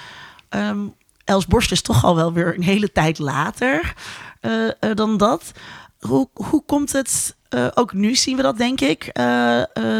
Ehm, 0.48 0.78
Els 1.24 1.46
Borst 1.46 1.72
is 1.72 1.82
toch 1.82 2.04
al 2.04 2.16
wel 2.16 2.32
weer 2.32 2.54
een 2.54 2.62
hele 2.62 2.92
tijd 2.92 3.18
later 3.18 3.94
dan 4.94 5.16
dat. 5.16 5.52
Hoe, 5.98 6.28
hoe 6.32 6.64
komt 6.66 6.92
het, 6.92 7.36
ook 7.74 7.92
nu 7.92 8.14
zien 8.14 8.36
we 8.36 8.42
dat 8.42 8.56
denk 8.56 8.80
ik, 8.80 9.10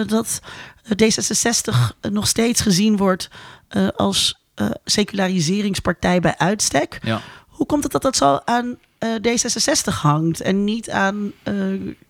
dat 0.07 0.41
D66 0.89 1.75
nog 2.11 2.27
steeds 2.27 2.61
gezien 2.61 2.97
wordt 2.97 3.29
als 3.97 4.40
eh, 4.61 4.71
seculariseringspartij 4.85 6.21
bij 6.21 6.35
uitstek. 6.37 6.99
Ja. 7.03 7.21
Hoe 7.47 7.67
komt 7.67 7.83
het 7.83 7.93
dat 7.93 8.03
dat 8.03 8.17
zo 8.17 8.41
aan 8.45 8.77
eh, 8.99 9.09
D66 9.09 9.95
hangt 10.01 10.41
en 10.41 10.65
niet 10.65 10.91
aan 10.91 11.33
eh, 11.43 11.55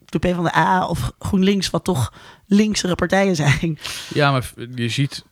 de 0.04 0.18
PvdA 0.18 0.86
of 0.86 1.12
GroenLinks, 1.18 1.70
wat 1.70 1.84
toch 1.84 2.12
linksere 2.46 2.94
partijen 2.94 3.36
zijn? 3.36 3.78
Ja, 4.14 4.30
maar 4.30 4.52
je 4.74 4.88
ziet 4.88 5.24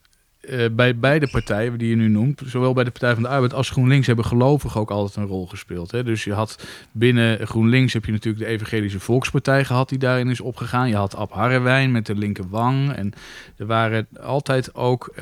bij 0.72 0.98
beide 0.98 1.28
partijen 1.28 1.78
die 1.78 1.88
je 1.88 1.96
nu 1.96 2.08
noemt, 2.08 2.42
zowel 2.46 2.72
bij 2.72 2.84
de 2.84 2.90
Partij 2.90 3.14
van 3.14 3.22
de 3.22 3.28
Arbeid 3.28 3.54
als 3.54 3.70
GroenLinks, 3.70 4.06
hebben 4.06 4.24
gelovigen 4.24 4.80
ook 4.80 4.90
altijd 4.90 5.16
een 5.16 5.32
rol 5.32 5.46
gespeeld. 5.46 5.90
Hè? 5.90 6.04
Dus 6.04 6.24
je 6.24 6.32
had 6.32 6.64
binnen 6.92 7.46
GroenLinks 7.46 7.92
heb 7.92 8.04
je 8.04 8.12
natuurlijk 8.12 8.44
de 8.44 8.50
Evangelische 8.50 9.00
Volkspartij 9.00 9.64
gehad 9.64 9.88
die 9.88 9.98
daarin 9.98 10.28
is 10.28 10.40
opgegaan. 10.40 10.88
Je 10.88 10.96
had 10.96 11.16
Ab 11.16 11.32
Harrewijn 11.32 11.92
met 11.92 12.06
de 12.06 12.14
linkerwang. 12.14 12.92
En 12.92 13.12
er 13.56 13.66
waren 13.66 14.08
altijd 14.20 14.74
ook 14.74 15.14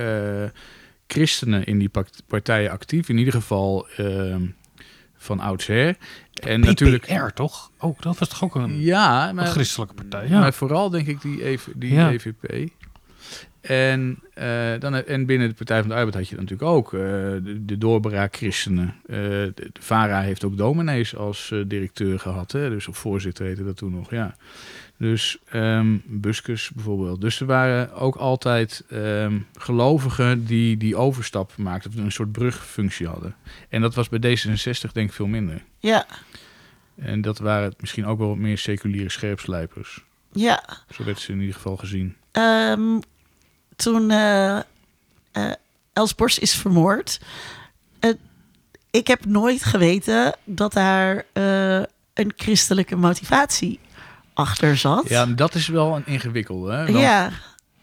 christenen 1.07 1.65
in 1.65 1.79
die 1.79 1.91
partijen 2.27 2.71
actief. 2.71 3.09
In 3.09 3.19
ieder 3.19 3.33
geval 3.33 3.87
ehm, 3.97 4.47
van 5.17 5.41
oudsher. 5.41 5.87
En 5.87 6.61
PPR, 6.61 6.67
natuurlijk... 6.67 7.33
toch? 7.35 7.71
Oh, 7.79 7.99
dat 8.01 8.19
was 8.19 8.29
toch 8.29 8.45
ook 8.45 8.55
een, 8.55 8.81
Ja, 8.81 9.29
een 9.29 9.35
maar, 9.35 9.47
christelijke 9.47 9.95
partij? 9.95 10.29
Ja. 10.29 10.41
maar 10.41 10.53
vooral 10.55 10.91
denk 10.91 11.07
ik 11.07 11.21
die, 11.23 11.47
EV, 11.47 11.67
die 11.75 11.93
Ja. 11.93 12.11
EVP. 12.11 12.69
En, 13.61 14.19
eh, 14.35 14.73
dan, 14.79 14.95
en 14.95 15.27
binnen 15.27 15.49
de 15.49 15.55
Partij 15.55 15.81
van 15.81 15.89
de 15.89 15.95
Arbeid 15.95 16.15
had 16.15 16.29
je 16.29 16.35
natuurlijk 16.37 16.71
ook 16.71 16.93
eh, 16.93 17.01
de, 17.01 17.65
de 17.65 17.79
doorbraak 17.79 18.37
christenen. 18.37 18.95
Eh, 19.07 19.17
de, 19.17 19.53
de 19.55 19.81
VARA 19.81 20.21
heeft 20.21 20.45
ook 20.45 20.57
dominees 20.57 21.17
als 21.17 21.55
directeur 21.67 22.19
gehad. 22.19 22.53
Hè? 22.53 22.69
Dus 22.69 22.89
of 22.89 22.99
voorzitter 22.99 23.47
heette 23.47 23.65
dat 23.65 23.77
toen 23.77 23.95
nog, 23.95 24.11
ja. 24.11 24.37
Dus 24.99 25.39
ehm 25.51 25.97
Buskus 26.05 26.71
bijvoorbeeld. 26.71 27.21
Dus 27.21 27.41
er 27.41 27.47
waren 27.47 27.93
ook 27.95 28.17
altijd 28.17 28.85
ehm, 28.89 29.39
gelovigen 29.59 30.45
die 30.45 30.77
die 30.77 30.97
overstap 30.97 31.57
maakten. 31.57 31.91
Of 31.91 31.97
een 31.97 32.13
soort 32.13 32.33
brugfunctie 32.33 33.07
hadden. 33.07 33.35
En 33.69 33.81
dat 33.81 33.95
was 33.95 34.09
bij 34.09 34.37
D66 34.37 34.93
denk 34.93 35.09
ik 35.09 35.13
veel 35.13 35.27
minder. 35.27 35.63
Ja, 35.79 36.07
En 36.95 37.21
dat 37.21 37.39
waren 37.39 37.75
misschien 37.81 38.07
ook 38.07 38.19
wel 38.19 38.29
wat 38.29 38.37
meer 38.37 38.59
seculiere 38.59 39.11
scherpslijpers. 39.11 40.05
ja. 40.33 40.65
Zo 40.95 41.05
werd 41.05 41.21
ze 41.21 41.33
in 41.33 41.41
ieder 41.41 41.55
geval 41.55 41.77
gezien. 41.77 42.17
Ehm, 42.33 42.99
toen 43.77 44.11
eh, 44.11 44.57
eh, 44.57 45.53
Els 45.93 46.15
Borst 46.15 46.39
is 46.39 46.55
vermoord, 46.55 47.21
ik 48.97 49.07
heb 49.07 49.25
nooit 49.25 49.65
geweten 49.65 50.35
dat 50.45 50.73
daar 50.73 51.25
eh, 51.33 51.83
een 52.15 52.33
christelijke 52.37 52.97
motivatie 52.97 53.81
achter 54.37 54.77
zat. 54.77 55.09
Ja, 55.09 55.27
dat 55.27 55.55
is 55.55 55.67
wel 55.67 55.97
een 55.97 56.07
ingewikkelde. 56.07 56.73
Hè? 56.73 56.85
Want 56.85 56.99
ja, 56.99 57.31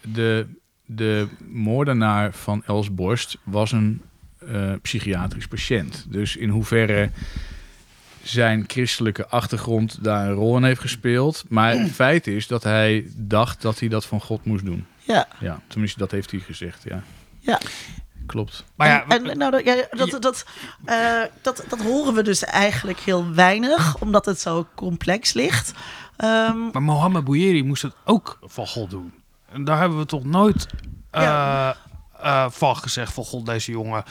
de, 0.01 0.47
de 0.85 1.27
moordenaar 1.47 2.33
van 2.33 2.63
Els 2.65 2.93
Borst 2.93 3.37
was 3.43 3.71
een 3.71 4.01
eh, 4.37 4.71
psychiatrisch 4.81 5.47
patiënt. 5.47 6.05
Dus 6.07 6.35
in 6.35 6.49
hoeverre 6.49 7.09
zijn 8.23 8.63
christelijke 8.67 9.27
achtergrond 9.27 10.03
daar 10.03 10.27
een 10.27 10.33
rol 10.33 10.57
in 10.57 10.63
heeft 10.63 10.81
gespeeld. 10.81 11.43
Maar 11.47 11.71
het 11.71 11.91
feit 11.91 12.27
is 12.27 12.47
dat 12.47 12.63
hij 12.63 13.05
dacht 13.15 13.61
dat 13.61 13.79
hij 13.79 13.89
dat 13.89 14.05
van 14.05 14.21
God 14.21 14.45
moest 14.45 14.65
doen. 14.65 14.85
ja, 14.99 15.27
Ja, 15.39 15.59
tenminste, 15.67 15.99
dat 15.99 16.11
heeft 16.11 16.31
hij 16.31 16.39
gezegd, 16.39 16.83
ja. 16.83 17.03
ja. 17.39 17.59
Klopt. 18.25 18.63
Maar 18.75 18.87
ja, 18.87 19.05
en, 19.07 19.29
en 19.29 19.37
nou, 19.37 19.51
dat, 19.51 19.63
ja, 19.63 19.75
dat, 19.91 20.21
dat, 20.21 20.45
eh, 20.85 21.21
dat, 21.41 21.63
dat 21.67 21.81
horen 21.81 22.13
we 22.13 22.23
dus 22.23 22.43
eigenlijk 22.43 22.99
heel 22.99 23.33
weinig, 23.33 23.97
omdat 23.99 24.25
het 24.25 24.39
zo 24.39 24.67
complex 24.75 25.33
ligt. 25.33 25.73
Ehm, 26.17 26.57
Maar 26.71 26.83
Mohammed 26.83 27.23
Bouyeri 27.23 27.63
moest 27.63 27.81
het 27.81 27.95
ook 28.05 28.37
van 28.41 28.67
God 28.67 28.89
doen. 28.89 29.13
En 29.51 29.63
daar 29.63 29.79
hebben 29.79 29.97
we 29.97 30.05
toch 30.05 30.23
nooit 30.23 30.67
eh, 31.11 31.21
Ja. 31.21 31.75
eh, 32.21 32.45
van 32.49 32.75
gezegd 32.77 33.13
van 33.13 33.23
God, 33.23 33.45
deze 33.45 33.71
jongen 33.71 34.03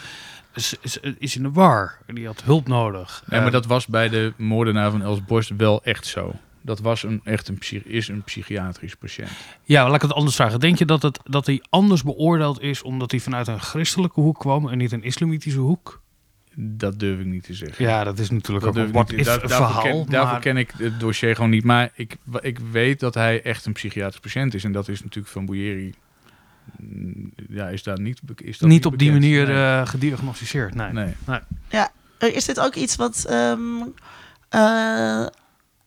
is, 0.53 0.75
is, 0.81 0.97
is 1.17 1.35
in 1.35 1.43
de 1.43 1.51
war. 1.51 1.97
En 2.05 2.15
die 2.15 2.25
had 2.25 2.43
hulp 2.43 2.67
nodig. 2.67 3.23
Ja, 3.29 3.41
maar 3.41 3.51
dat 3.51 3.65
was 3.65 3.87
bij 3.87 4.09
de 4.09 4.33
moordenaar 4.37 4.91
van 4.91 5.01
Els 5.01 5.25
Borst 5.25 5.51
wel 5.57 5.83
echt 5.83 6.05
zo. 6.07 6.33
Dat 6.61 6.79
was 6.79 7.03
een, 7.03 7.21
echt 7.23 7.47
een, 7.47 7.59
is 7.85 8.07
een 8.07 8.23
psychiatrisch 8.23 8.95
patiënt. 8.95 9.29
Ja, 9.63 9.85
laat 9.85 9.95
ik 9.95 10.01
het 10.01 10.13
anders 10.13 10.35
vragen. 10.35 10.59
Denk 10.59 10.77
je 10.77 10.85
dat, 10.85 11.01
het, 11.01 11.19
dat 11.23 11.45
hij 11.45 11.63
anders 11.69 12.03
beoordeeld 12.03 12.61
is 12.61 12.81
omdat 12.81 13.11
hij 13.11 13.19
vanuit 13.19 13.47
een 13.47 13.59
christelijke 13.59 14.19
hoek 14.21 14.39
kwam 14.39 14.69
en 14.69 14.77
niet 14.77 14.91
een 14.91 15.03
islamitische 15.03 15.59
hoek? 15.59 16.01
Dat 16.55 16.99
durf 16.99 17.19
ik 17.19 17.25
niet 17.25 17.43
te 17.43 17.53
zeggen. 17.53 17.85
Ja, 17.85 18.03
dat 18.03 18.19
is 18.19 18.29
natuurlijk 18.29 18.65
Dat 18.65 18.77
ook 18.95 19.11
if 19.11 19.25
daar- 19.25 19.39
daarvoor 19.47 19.67
verhaal. 19.67 19.81
ken, 20.03 20.05
daarvoor 20.11 20.39
ken 20.39 20.57
ik 20.57 20.71
het 20.77 20.99
dossier 20.99 21.35
gewoon 21.35 21.49
niet. 21.49 21.63
Maar 21.63 21.91
ik, 21.95 22.15
ik 22.39 22.59
weet 22.71 22.99
dat 22.99 23.13
hij 23.13 23.41
echt 23.41 23.65
een 23.65 23.73
psychiatrisch 23.73 24.19
patiënt 24.19 24.53
is. 24.53 24.63
En 24.63 24.71
dat 24.71 24.87
is 24.87 25.01
natuurlijk 25.03 25.33
van 25.33 25.45
Bouyeri... 25.45 25.93
mm, 26.79 27.31
Ja, 27.49 27.67
is 27.67 27.83
daar 27.83 27.99
niet, 27.99 28.21
is 28.35 28.57
dat 28.57 28.69
niet 28.69 28.85
op 28.85 28.97
die 28.97 29.11
manier 29.11 29.47
Nee. 29.47 29.55
eh, 29.55 29.87
gediagnosticeerd. 29.87 30.75
Nee. 30.75 30.91
nee. 30.91 31.13
Ja, 31.69 31.91
is 32.19 32.45
dit 32.45 32.59
ook 32.59 32.75
iets 32.75 32.95
wat. 32.95 33.25
ehm, 33.29 33.59
eh, 34.49 35.25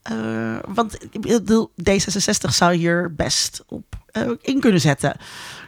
eh, 0.03 0.59
want 0.69 1.07
ik 1.11 1.21
bedoel, 1.21 1.73
D66 1.91 2.51
zou 2.51 2.75
hier 2.75 3.15
best 3.15 3.65
op 3.67 3.85
in 4.43 4.61
kunnen 4.61 4.81
zetten. 4.81 5.17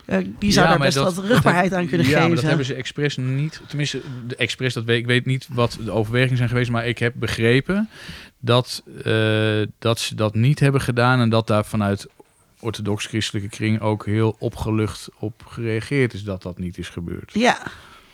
Eh, 0.08 0.18
die 0.38 0.52
zou 0.52 0.64
Ja, 0.66 0.70
daar 0.72 0.80
best 0.80 0.94
dat- 0.96 1.04
wat 1.04 1.14
dat 1.14 1.24
rugbaarheid 1.24 1.72
aan 1.72 1.86
kunnen 1.86 2.06
ja, 2.06 2.12
geven. 2.12 2.26
maar 2.26 2.36
dat 2.36 2.44
hebben 2.44 2.66
ze 2.66 2.74
expres 2.74 3.16
niet... 3.16 3.60
Tenminste, 3.66 4.00
de 4.26 4.36
expres, 4.36 4.74
dat 4.74 4.84
weet, 4.84 4.98
ik 4.98 5.06
weet 5.06 5.26
niet 5.26 5.48
wat 5.52 5.78
de 5.84 5.90
overwegingen 5.90 6.36
zijn 6.36 6.48
geweest... 6.48 6.70
maar 6.70 6.86
ik 6.86 6.98
heb 6.98 7.12
begrepen 7.16 7.88
dat, 8.38 8.82
eh, 9.04 9.60
dat 9.78 9.98
ze 10.00 10.14
dat 10.14 10.34
niet 10.34 10.60
hebben 10.60 10.80
gedaan... 10.80 11.20
en 11.20 11.28
dat 11.28 11.46
daar 11.46 11.64
vanuit 11.64 12.06
orthodox-christelijke 12.60 13.48
kring 13.48 13.80
ook 13.80 14.06
heel 14.06 14.36
opgelucht 14.38 15.08
op 15.18 15.42
gereageerd 15.46 16.14
is... 16.14 16.22
dat 16.24 16.42
dat 16.42 16.58
niet 16.58 16.78
is 16.78 16.88
gebeurd. 16.88 17.30
Ja, 17.34 17.62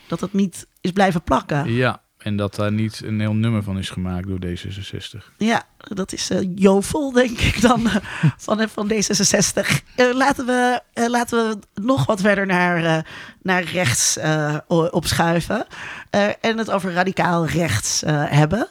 dat 0.07 0.21
het 0.21 0.33
niet 0.33 0.67
is 0.81 0.91
blijven 0.91 1.23
plakken. 1.23 1.73
Ja, 1.73 2.01
en 2.25 2.37
dat 2.37 2.55
daar 2.55 2.73
niet 2.73 3.01
een 3.05 3.21
heel 3.21 3.35
nummer 3.35 3.63
van 3.63 3.79
is 3.79 3.91
gemaakt 3.91 4.27
door 4.27 4.39
D66. 4.47 5.35
Ja, 5.39 5.63
dat 5.79 6.13
is 6.13 6.31
eh, 6.31 6.39
jovel, 6.55 7.13
denk 7.13 7.39
ik 7.39 7.61
dan, 7.61 7.87
eh, 7.89 7.97
van, 8.37 8.69
van 8.69 8.91
D66. 8.93 9.83
Eh, 9.97 10.15
laten, 10.15 10.47
we, 10.47 10.81
eh, 10.93 11.09
laten 11.09 11.49
we 11.49 11.81
nog 11.83 12.07
wat 12.07 12.21
verder 12.21 12.47
naar, 12.47 12.85
eh, 12.85 13.03
naar 13.43 13.63
rechts 13.63 14.17
eh, 14.17 14.57
opschuiven. 14.91 15.67
eh, 16.11 16.29
en 16.41 16.59
het 16.59 16.71
over 16.71 16.93
radicaal 16.93 17.47
rechts 17.47 18.03
eh, 18.03 18.25
hebben. 18.27 18.69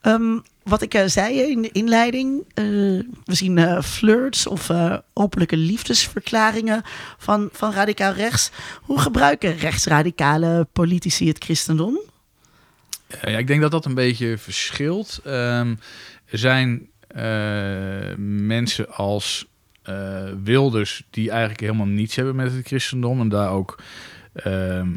Ehm, 0.00 0.38
wat 0.62 0.82
ik 0.82 0.94
eh, 0.94 1.02
zei 1.06 1.40
in 1.40 1.62
de 1.62 1.70
inleiding, 1.72 2.42
eh, 2.54 2.64
we 3.24 3.34
zien 3.34 3.58
eh, 3.58 3.82
flirts 3.82 4.46
of 4.46 4.70
eh, 4.70 4.96
openlijke 5.12 5.56
liefdesverklaringen 5.56 6.82
van, 7.18 7.48
van 7.52 7.72
radicaal 7.72 8.12
rechts. 8.12 8.50
Hoe 8.82 8.98
gebruiken 8.98 9.56
rechtsradicale 9.56 10.66
politici 10.72 11.28
het 11.28 11.44
christendom? 11.44 11.98
Eh, 13.08 13.32
ja, 13.32 13.38
ik 13.38 13.46
denk 13.46 13.60
dat 13.60 13.70
dat 13.70 13.84
een 13.84 13.94
beetje 13.94 14.38
verschilt. 14.38 15.20
Ehm, 15.24 15.74
er 16.24 16.38
zijn 16.38 16.88
eh, 17.08 18.16
mensen 18.18 18.92
als 18.92 19.46
eh, 19.82 20.24
Wilders 20.42 21.02
die 21.10 21.30
eigenlijk 21.30 21.60
helemaal 21.60 21.86
niets 21.86 22.16
hebben 22.16 22.36
met 22.36 22.52
het 22.52 22.66
christendom 22.66 23.20
en 23.20 23.28
daar 23.28 23.50
ook, 23.50 23.78
ehm, 24.32 24.88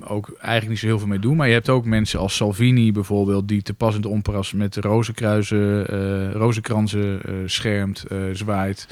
ook 0.00 0.28
eigenlijk 0.28 0.68
niet 0.68 0.78
zo 0.78 0.86
heel 0.86 0.98
veel 0.98 1.08
mee 1.08 1.18
doen. 1.18 1.36
Maar 1.36 1.46
je 1.46 1.52
hebt 1.52 1.68
ook 1.68 1.84
mensen 1.84 2.18
als 2.18 2.36
Salvini 2.36 2.92
bijvoorbeeld 2.92 3.48
die 3.48 3.62
te 3.62 3.74
pas 3.74 3.94
en 3.94 4.58
met 4.58 4.72
de 4.72 4.80
rozenkruisen, 4.80 5.88
eh 5.88 6.32
rozenkransen 6.32 7.20
schermt, 7.46 8.04
zwaait. 8.32 8.86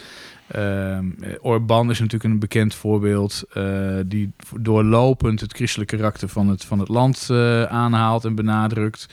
Ehm 0.50 1.06
Orbán 1.40 1.90
is 1.90 1.98
natuurlijk 1.98 2.32
een 2.32 2.38
bekend 2.38 2.74
voorbeeld 2.74 3.44
eh, 3.52 3.98
die 4.06 4.32
doorlopend 4.60 5.40
het 5.40 5.52
christelijke 5.52 5.96
karakter 5.96 6.28
van 6.28 6.48
het, 6.48 6.64
van 6.64 6.78
het 6.78 6.88
land 6.88 7.28
eh, 7.30 7.62
aanhaalt 7.64 8.24
en 8.24 8.34
benadrukt. 8.34 9.06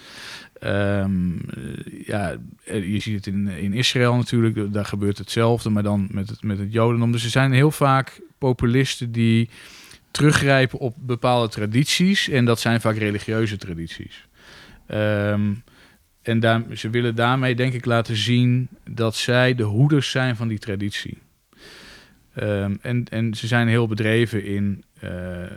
Ehm, 0.59 1.37
eh, 1.37 2.05
ja, 2.05 2.35
je 2.65 2.99
ziet 2.99 3.15
het 3.15 3.27
in, 3.27 3.47
in 3.47 3.73
Israël 3.73 4.15
natuurlijk, 4.15 4.73
daar 4.73 4.85
gebeurt 4.85 5.17
hetzelfde, 5.17 5.69
maar 5.69 5.83
dan 5.83 6.07
met 6.11 6.29
het, 6.29 6.43
met 6.43 6.57
het 6.57 6.73
Jodendom. 6.73 7.11
Dus 7.11 7.23
er 7.23 7.29
zijn 7.29 7.51
heel 7.51 7.71
vaak 7.71 8.21
populisten 8.37 9.11
die 9.11 9.49
teruggrijpen 10.11 10.79
op 10.79 10.95
bepaalde 10.99 11.49
tradities 11.49 12.29
en 12.29 12.45
dat 12.45 12.59
zijn 12.59 12.81
vaak 12.81 12.97
religieuze 12.97 13.57
tradities. 13.57 14.27
Ehm, 14.87 15.53
en 16.21 16.65
ze 16.73 16.89
willen 16.89 17.15
daarmee 17.15 17.55
denk 17.55 17.73
ik 17.73 17.85
laten 17.85 18.15
zien 18.15 18.67
dat 18.89 19.15
zij 19.15 19.55
de 19.55 19.63
hoeders 19.63 20.11
zijn 20.11 20.35
van 20.35 20.47
die 20.47 20.59
traditie. 20.59 21.17
Ehm, 22.37 22.75
en, 22.81 23.03
en 23.09 23.33
ze 23.33 23.47
zijn 23.47 23.67
heel 23.67 23.87
bedreven 23.87 24.45
in, 24.45 24.83
eh, 24.99 25.11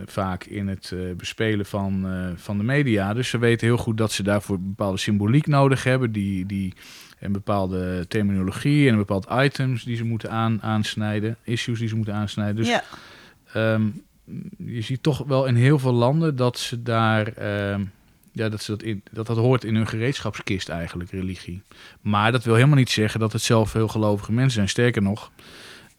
vaak 0.07 0.45
in 0.45 0.69
het 0.69 0.93
eh, 0.95 0.99
bespelen 1.17 1.67
van, 1.67 2.07
eh, 2.07 2.29
van 2.37 2.59
de 2.59 2.65
media. 2.65 3.15
Dus 3.15 3.29
ze 3.29 3.39
weten 3.39 3.67
heel 3.67 3.77
goed 3.77 3.97
dat 3.97 4.13
ze 4.13 4.23
daarvoor 4.23 4.61
bepaalde 4.61 4.99
symboliek 4.99 5.47
nodig 5.47 5.85
hebben. 5.85 6.13
Die, 6.13 6.47
die, 6.47 6.75
een 7.19 7.33
bepaalde 7.33 8.05
terminologie 8.09 8.87
en 8.87 8.93
een 8.93 8.99
bepaald 8.99 9.27
items 9.31 9.85
die 9.85 9.97
ze 9.97 10.05
moeten 10.05 10.31
aan, 10.31 10.63
aansnijden. 10.63 11.37
Issues 11.43 11.79
die 11.79 11.89
ze 11.89 11.97
moeten 11.97 12.15
aansnijden. 12.15 12.57
Dus 12.57 12.69
ja. 12.69 12.83
Ehm, 13.53 13.83
je 14.57 14.81
ziet 14.81 15.03
toch 15.03 15.25
wel 15.27 15.47
in 15.47 15.55
heel 15.55 15.79
veel 15.79 15.93
landen 15.93 16.37
dat 16.37 16.59
ze 16.59 16.83
daar. 16.83 17.27
ehm, 17.27 17.83
ja, 18.33 18.49
dat, 18.49 18.63
ze 18.63 18.71
dat, 18.71 18.83
in, 18.83 19.03
dat 19.13 19.27
dat 19.27 19.37
hoort 19.37 19.65
in 19.65 19.75
hun 19.75 19.87
gereedschapskist 19.87 20.69
eigenlijk, 20.69 21.11
religie. 21.11 21.63
Maar 22.01 22.33
dat 22.33 22.45
wil 22.45 22.55
helemaal 22.55 22.77
niet 22.77 22.91
zeggen 22.91 23.21
dat 23.21 23.33
het 23.33 23.43
zelf 23.43 23.73
heel 23.73 23.89
gelovige 23.89 24.33
mensen 24.33 24.53
zijn. 24.53 24.69
Sterker 24.69 25.03
nog, 25.03 25.31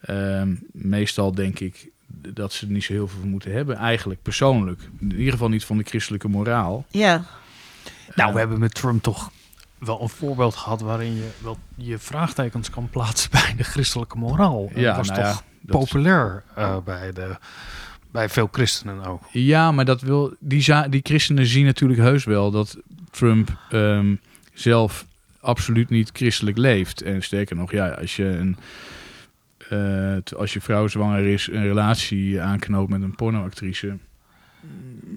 ehm, 0.01 0.55
meestal 0.71 1.31
denk 1.35 1.59
ik 1.59 1.89
dat 2.27 2.53
ze 2.53 2.65
er 2.65 2.71
niet 2.71 2.83
zo 2.83 2.93
heel 2.93 3.07
veel 3.07 3.19
van 3.19 3.29
moeten 3.29 3.51
hebben. 3.51 3.75
Eigenlijk, 3.75 4.21
persoonlijk. 4.21 4.81
In 4.99 5.11
ieder 5.17 5.31
geval 5.31 5.49
niet 5.49 5.65
van 5.65 5.77
de 5.77 5.83
christelijke 5.83 6.27
moraal. 6.27 6.85
ja. 6.89 7.23
Nou, 8.15 8.33
we 8.33 8.39
hebben 8.39 8.59
met 8.59 8.73
Trump 8.73 9.03
toch 9.03 9.31
wel 9.79 10.01
een 10.01 10.09
voorbeeld 10.09 10.55
gehad 10.55 10.81
waarin 10.81 11.15
je 11.15 11.29
wel 11.43 11.57
je 11.75 11.97
vraagtekens 11.97 12.69
kan 12.69 12.89
plaatsen 12.89 13.31
bij 13.41 13.53
de 13.57 13.63
christelijke 13.63 14.17
moraal. 14.17 14.69
En 14.73 14.83
dat 14.83 14.95
was 14.95 15.07
nou 15.07 15.21
toch 15.21 15.29
ja, 15.29 15.41
dat- 15.61 15.79
populair 15.79 16.43
eh, 16.55 16.77
bij, 16.85 17.11
de, 17.11 17.35
bij 18.11 18.29
veel 18.29 18.49
christenen 18.51 19.05
ook. 19.05 19.23
Ja, 19.31 19.71
maar 19.71 19.85
dat 19.85 20.01
wil, 20.01 20.35
die, 20.39 20.89
die 20.89 20.99
christenen 21.03 21.45
zien 21.45 21.65
natuurlijk 21.65 21.99
heus 21.99 22.23
wel 22.23 22.51
dat 22.51 22.77
Trump 23.11 23.57
ehm, 23.69 24.15
zelf 24.53 25.05
absoluut 25.39 25.89
niet 25.89 26.09
christelijk 26.13 26.57
leeft. 26.57 27.01
En 27.01 27.23
sterker 27.23 27.55
nog, 27.55 27.71
ja, 27.71 27.89
als 27.89 28.15
je 28.15 28.25
een. 28.25 28.57
Eh, 29.71 30.37
als 30.37 30.53
je 30.53 30.61
vrouw 30.61 30.87
zwanger 30.87 31.25
is, 31.25 31.47
een 31.47 31.63
relatie 31.63 32.41
aanknoopt 32.41 32.89
met 32.89 33.01
een 33.01 33.15
pornoactrice. 33.15 33.97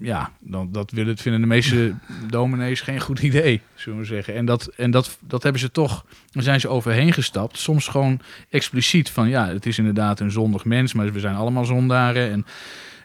ja, 0.01 0.31
dan, 0.39 0.71
dat 0.71 0.91
willen, 0.91 1.17
vinden 1.17 1.41
de 1.41 1.47
meeste 1.47 1.93
dominees 2.29 2.81
geen 2.81 3.01
goed 3.01 3.19
idee, 3.19 3.61
zullen 3.73 3.99
we 3.99 4.05
zeggen. 4.05 4.35
En, 4.35 4.45
dat, 4.45 4.65
en 4.65 4.91
dat, 4.91 5.17
dat 5.19 5.43
hebben 5.43 5.61
ze 5.61 5.71
toch, 5.71 6.05
daar 6.31 6.43
zijn 6.43 6.59
ze 6.59 6.67
overheen 6.67 7.13
gestapt. 7.13 7.57
Soms 7.57 7.87
gewoon 7.87 8.19
expliciet 8.49 9.09
van, 9.09 9.29
ja, 9.29 9.47
het 9.47 9.65
is 9.65 9.77
inderdaad 9.77 10.19
een 10.19 10.31
zondig 10.31 10.65
mens, 10.65 10.93
maar 10.93 11.11
we 11.11 11.19
zijn 11.19 11.35
allemaal 11.35 11.65
zondaren. 11.65 12.31
En, 12.31 12.45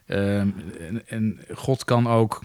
ehm, 0.06 0.48
en, 0.88 1.02
en 1.06 1.40
God 1.54 1.84
kan 1.84 2.06
ook 2.06 2.42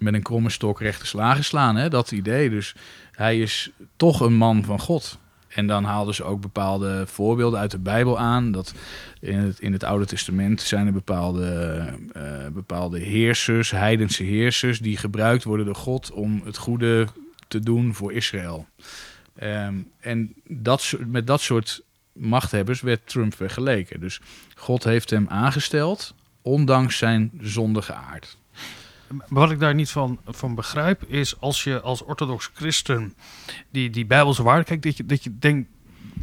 met 0.00 0.14
een 0.14 0.22
kromme 0.22 0.50
stok 0.50 0.80
rechte 0.80 1.06
slagen 1.06 1.44
slaan, 1.44 1.76
hè? 1.76 1.88
dat 1.88 2.12
idee. 2.12 2.50
Dus 2.50 2.74
hij 3.12 3.40
is 3.40 3.70
toch 3.96 4.20
een 4.20 4.34
man 4.34 4.64
van 4.64 4.80
God. 4.80 5.18
En 5.48 5.66
dan 5.66 5.84
haalden 5.84 6.14
ze 6.14 6.24
ook 6.24 6.40
bepaalde 6.40 7.06
voorbeelden 7.06 7.60
uit 7.60 7.70
de 7.70 7.78
Bijbel 7.78 8.18
aan. 8.18 8.52
Dat 8.52 8.74
in 9.20 9.38
het, 9.38 9.60
in 9.60 9.72
het 9.72 9.84
Oude 9.84 10.06
Testament 10.06 10.60
zijn 10.60 10.86
er 10.86 10.92
bepaalde, 10.92 11.76
eh, 12.12 12.46
bepaalde 12.52 12.98
heersers, 12.98 13.70
heidense 13.70 14.22
heersers, 14.22 14.78
die 14.78 14.96
gebruikt 14.96 15.44
worden 15.44 15.66
door 15.66 15.74
God 15.74 16.12
om 16.12 16.42
het 16.44 16.56
goede 16.56 17.06
te 17.48 17.60
doen 17.60 17.94
voor 17.94 18.12
Israël. 18.12 18.66
Ehm, 19.36 19.74
en 20.00 20.34
dat, 20.44 20.94
met 21.06 21.26
dat 21.26 21.40
soort 21.40 21.82
machthebbers 22.12 22.80
werd 22.80 23.06
Trump 23.06 23.34
vergeleken. 23.34 24.00
Dus 24.00 24.20
God 24.54 24.84
heeft 24.84 25.10
hem 25.10 25.28
aangesteld, 25.28 26.14
ondanks 26.42 26.98
zijn 26.98 27.30
zondige 27.40 27.94
aard. 27.94 28.37
Wat 29.28 29.50
ik 29.50 29.60
daar 29.60 29.74
niet 29.74 29.90
van, 29.90 30.18
van 30.26 30.54
begrijp 30.54 31.04
is 31.04 31.40
als 31.40 31.64
je 31.64 31.80
als 31.80 32.04
orthodox 32.04 32.50
christen 32.54 33.14
die, 33.70 33.90
die 33.90 34.06
bijbelse 34.06 34.42
waarde 34.42 34.64
kijkt, 34.64 34.82
dat 34.82 34.96
je, 34.96 35.06
dat 35.06 35.24
je 35.24 35.38
denkt, 35.38 35.68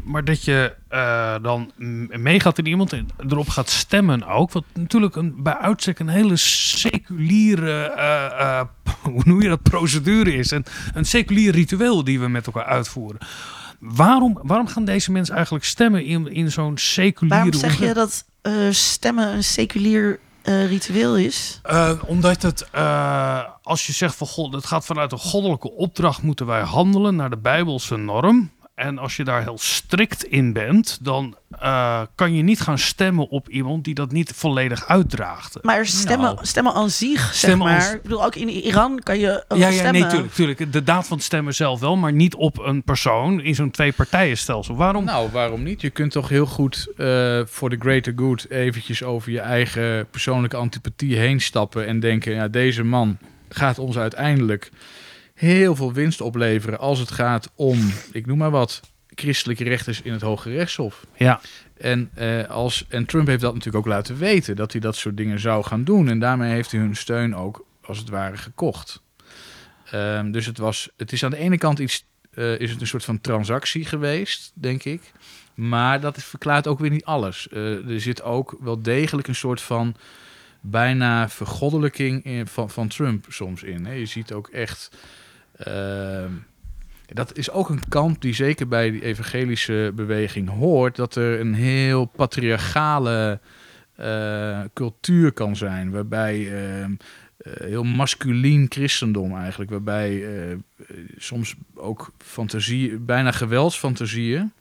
maar 0.04 0.24
dat 0.24 0.44
je 0.44 0.76
eh, 0.88 1.36
dan 1.42 1.72
meegaat 2.10 2.58
in 2.58 2.66
iemand 2.66 2.94
en 2.94 3.08
erop 3.28 3.50
gaat 3.50 3.70
stemmen 3.70 4.24
ook. 4.28 4.52
Wat 4.52 4.64
natuurlijk 4.74 5.16
een, 5.16 5.44
bij 5.44 5.58
uitstek 5.58 6.00
een 6.00 6.08
hele 6.08 6.36
seculiere, 6.36 7.84
eh, 7.84 8.26
eh, 8.26 8.66
hoe 9.14 9.22
noem 9.26 9.42
je 9.42 9.50
dat, 9.50 9.64
procedure 9.64 10.34
is. 10.34 10.52
En 10.52 10.64
een 10.94 11.06
seculier 11.06 11.52
ritueel 11.52 12.04
die 12.04 12.20
we 12.20 12.28
met 12.28 12.46
elkaar 12.46 12.66
uitvoeren. 12.66 13.20
Waarom, 13.80 14.40
waarom 14.42 14.68
gaan 14.68 14.86
deze 14.86 15.12
mensen 15.12 15.36
eigenlijk 15.36 15.66
stemmen 15.66 16.06
in, 16.06 16.28
in 16.28 16.52
zo'n 16.52 16.78
seculiere... 16.78 17.36
Waarom 17.36 17.60
zeg 17.60 17.80
je 17.80 17.94
dat 17.94 18.26
stemmen 18.72 19.34
een 19.34 19.44
seculier 19.44 20.20
eh, 20.46 20.68
ritueel 20.68 21.18
is? 21.18 21.60
Eh, 21.64 21.92
omdat 22.06 22.42
het, 22.42 22.70
eh, 22.72 23.44
als 23.64 23.88
je 23.88 23.94
zegt 23.94 24.16
van 24.16 24.28
God, 24.28 24.54
het 24.54 24.66
gaat 24.66 24.86
vanuit 24.86 25.12
een 25.12 25.18
goddelijke 25.18 25.72
opdracht, 25.72 26.22
moeten 26.22 26.46
wij 26.46 26.62
handelen 26.62 27.16
naar 27.16 27.30
de 27.30 27.38
Bijbelse 27.38 27.98
norm. 27.98 28.52
En 28.76 28.98
als 28.98 29.16
je 29.16 29.24
daar 29.24 29.42
heel 29.42 29.58
strikt 29.58 30.24
in 30.24 30.54
bent, 30.54 31.00
dan 31.02 31.36
eh, 31.60 32.02
kan 32.16 32.34
je 32.36 32.42
niet 32.44 32.62
gaan 32.62 32.78
stemmen 32.78 33.30
op 33.30 33.50
iemand 33.50 33.84
die 33.84 33.94
dat 33.94 34.12
niet 34.12 34.32
volledig 34.36 34.88
uitdraagt. 34.88 35.58
Maar 35.62 35.86
stemmen, 35.86 36.34
Nou. 36.34 36.46
stemmen 36.46 36.74
aan 36.74 36.90
zich, 36.90 37.34
Stemmen 37.34 37.68
zeg 37.68 37.76
als- 37.78 37.86
maar. 37.88 37.96
Ik 37.96 38.02
bedoel, 38.02 38.26
ook 38.26 38.36
in 38.36 38.50
Iran 38.50 39.00
kan 39.04 39.20
je 39.20 39.44
Ja, 39.48 39.56
ja, 39.58 39.72
stemmen. 39.72 40.02
nee, 40.02 40.10
tuurlijk, 40.10 40.34
tuurlijk. 40.34 40.74
De 40.74 40.84
daad 40.84 41.08
van 41.08 41.18
het 41.18 41.26
stemmen 41.26 41.56
zelf 41.56 41.80
wel, 41.80 41.96
maar 41.96 42.14
niet 42.14 42.36
op 42.36 42.60
een 42.60 42.84
persoon 42.84 43.42
in 43.42 43.56
zo'n 43.56 43.72
twee-partijenstelsel. 43.72 44.76
Waarom? 44.76 45.04
Nou, 45.06 45.30
waarom 45.32 45.64
niet? 45.64 45.82
Je 45.82 45.90
kunt 45.90 46.12
toch 46.12 46.30
heel 46.30 46.46
goed 46.46 46.88
eh, 46.98 47.40
voor 47.46 47.70
de 47.70 47.78
greater 47.80 48.14
good 48.16 48.50
eventjes 48.50 49.04
over 49.04 49.32
je 49.32 49.40
eigen 49.40 50.08
persoonlijke 50.10 50.58
antipathie 50.58 51.16
heen 51.18 51.42
stappen 51.42 51.88
en 51.88 52.00
denken, 52.00 52.34
ja, 52.34 52.48
deze 52.48 52.84
man 52.84 53.18
gaat 53.50 53.80
ons 53.80 53.98
uiteindelijk 53.98 54.72
heel 55.36 55.76
veel 55.76 55.94
winst 55.94 56.22
opleveren 56.22 56.80
als 56.80 57.00
het 57.00 57.12
gaat 57.12 57.52
om, 57.56 57.92
ik 58.12 58.26
noem 58.26 58.38
maar 58.38 58.52
wat, 58.52 58.82
christelijke 59.16 59.64
rechters 59.64 60.02
in 60.02 60.12
het 60.12 60.22
Hoge 60.22 60.50
Rechtshof. 60.50 61.06
Ja. 61.16 61.42
En, 61.78 62.10
eh, 62.14 62.48
als, 62.50 62.86
en 62.90 63.06
Trump 63.06 63.28
heeft 63.28 63.42
dat 63.42 63.54
natuurlijk 63.54 63.86
ook 63.86 63.92
laten 63.94 64.18
weten, 64.18 64.56
dat 64.56 64.72
hij 64.72 64.82
dat 64.82 64.96
soort 64.96 65.18
dingen 65.18 65.40
zou 65.40 65.64
gaan 65.64 65.84
doen. 65.84 66.10
En 66.10 66.20
daarmee 66.20 66.52
heeft 66.52 66.72
hij 66.72 66.80
hun 66.80 66.96
steun 66.96 67.36
ook, 67.36 67.66
als 67.82 67.98
het 67.98 68.10
ware, 68.10 68.38
gekocht. 68.38 69.02
Ehm, 69.92 70.32
dus 70.32 70.46
het, 70.46 70.58
was, 70.58 70.90
het 70.98 71.12
is 71.12 71.24
aan 71.24 71.32
de 71.32 71.38
ene 71.38 71.58
kant 71.58 71.80
iets, 71.80 72.06
eh, 72.34 72.60
is 72.60 72.72
het 72.72 72.82
een 72.82 72.88
soort 72.88 73.06
van 73.06 73.22
transactie 73.22 73.86
geweest, 73.86 74.52
denk 74.54 74.84
ik. 74.84 75.12
Maar 75.54 76.00
dat 76.00 76.24
verklaart 76.24 76.68
ook 76.68 76.80
weer 76.80 76.90
niet 76.90 77.06
alles. 77.06 77.48
Eh, 77.50 77.90
er 77.90 78.02
zit 78.02 78.22
ook 78.22 78.58
wel 78.60 78.82
degelijk 78.82 79.28
een 79.28 79.36
soort 79.36 79.62
van 79.62 79.96
bijna 80.62 81.30
vergoddelijking 81.30 82.24
in, 82.24 82.48
van, 82.48 82.70
van 82.70 82.88
Trump 82.88 83.26
soms 83.30 83.64
in. 83.64 83.86
Hè. 83.86 83.94
Je 83.94 84.06
ziet 84.06 84.34
ook 84.34 84.48
echt. 84.48 84.90
Ehm, 85.58 86.32
dat 87.06 87.38
is 87.38 87.52
ook 87.52 87.70
een 87.70 87.88
kant 87.90 88.22
die 88.22 88.34
zeker 88.34 88.68
bij 88.68 88.92
die 88.92 89.04
evangelische 89.04 89.92
beweging 89.96 90.50
hoort. 90.50 90.96
Dat 90.96 91.16
er 91.16 91.40
een 91.40 91.54
heel 91.54 92.06
patriarchale 92.06 93.40
eh, 93.96 94.62
cultuur 94.74 95.32
kan 95.32 95.56
zijn. 95.56 95.92
Waarbij 95.92 96.64
ehm, 96.64 96.96
eh, 97.38 97.54
heel 97.54 97.84
masculien 97.84 98.66
christendom 98.70 99.38
eigenlijk. 99.38 99.72
Waarbij 99.72 100.38
eh, 100.48 100.58
soms 101.18 101.56
ook 101.76 102.12
fantasie, 102.18 103.00
bijna 103.00 103.32
geweldsfantasieën 103.32 104.52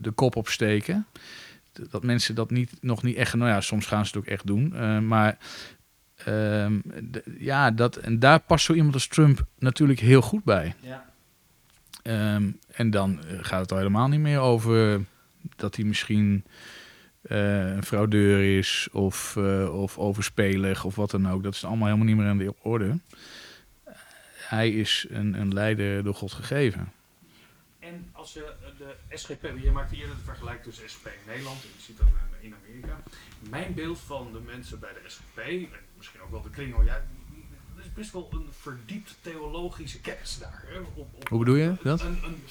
de 0.00 0.12
kop 0.14 0.36
opsteken. 0.36 1.06
Dat 1.90 2.02
mensen 2.02 2.34
dat 2.34 2.50
niet, 2.50 2.72
nog 2.80 3.02
niet 3.02 3.16
echt... 3.16 3.34
Nou 3.34 3.50
ja, 3.50 3.60
soms 3.60 3.86
gaan 3.86 4.06
ze 4.06 4.10
het 4.14 4.24
ook 4.24 4.30
echt 4.30 4.46
doen. 4.46 4.72
maar 5.06 5.38
ehm, 6.24 6.80
ja, 7.38 7.70
dat, 7.70 7.96
en 7.96 8.18
daar 8.18 8.40
past 8.40 8.64
zo 8.64 8.72
iemand 8.72 8.94
als 8.94 9.06
Trump 9.06 9.46
natuurlijk 9.58 10.00
heel 10.00 10.22
goed 10.22 10.44
bij. 10.44 10.74
Ehm, 12.02 12.50
en 12.72 12.90
dan 12.90 13.24
eh, 13.24 13.38
gaat 13.40 13.60
het 13.60 13.72
al 13.72 13.78
helemaal 13.78 14.08
niet 14.08 14.20
meer 14.20 14.38
over 14.38 15.04
dat 15.56 15.76
hij 15.76 15.84
misschien 15.84 16.44
eh, 17.22 17.70
een 17.74 17.84
fraudeur 17.84 18.58
is 18.58 18.88
of, 18.92 19.36
eh, 19.36 19.80
of 19.80 19.98
overspelig 19.98 20.84
of 20.84 20.94
wat 20.96 21.10
dan 21.10 21.28
ook. 21.30 21.42
Dat 21.42 21.54
is 21.54 21.64
allemaal 21.64 21.86
helemaal 21.86 22.06
niet 22.06 22.16
meer 22.16 22.26
aan 22.28 22.38
de 22.38 22.54
orde. 22.62 22.98
Hij 24.48 24.70
is 24.70 25.06
een, 25.10 25.34
een 25.40 25.52
leider 25.54 26.02
door 26.04 26.14
God 26.14 26.32
gegeven. 26.32 26.92
En 27.78 28.08
als 28.12 28.32
je 28.32 28.52
de 28.78 28.94
SGP, 29.16 29.42
je 29.62 29.70
maakt 29.70 29.92
eerder 29.92 30.16
de 30.16 30.22
vergelijking 30.24 30.64
tussen 30.64 30.90
SGP 30.90 31.06
in 31.06 31.12
Nederland 31.26 31.62
en 31.62 31.68
je 31.76 31.82
ziet 31.82 31.98
dat 31.98 32.06
in- 32.40 32.54
Amerika. 32.64 33.02
Mijn 33.50 33.74
beeld 33.74 33.98
van 33.98 34.32
de 34.32 34.40
mensen 34.46 34.78
bij 34.80 34.92
de 34.92 35.10
SGP, 35.10 35.68
misschien 36.02 36.20
ook 36.20 36.30
wel 36.30 36.42
de 36.42 36.50
kringel, 36.50 36.82
ja, 36.82 36.94
er 37.76 37.82
is 37.84 37.92
best 37.92 38.12
wel 38.12 38.28
een 38.32 38.48
verdiept 38.60 39.14
theologische 39.20 40.00
kennis 40.00 40.38
daar. 40.38 40.62
Hè, 40.66 40.78
op, 40.78 40.96
op, 41.14 41.28
Hoe 41.28 41.38
bedoel 41.38 41.54
je 41.54 41.74
dat? 41.82 42.00
Een, 42.00 42.24
een 42.24 42.42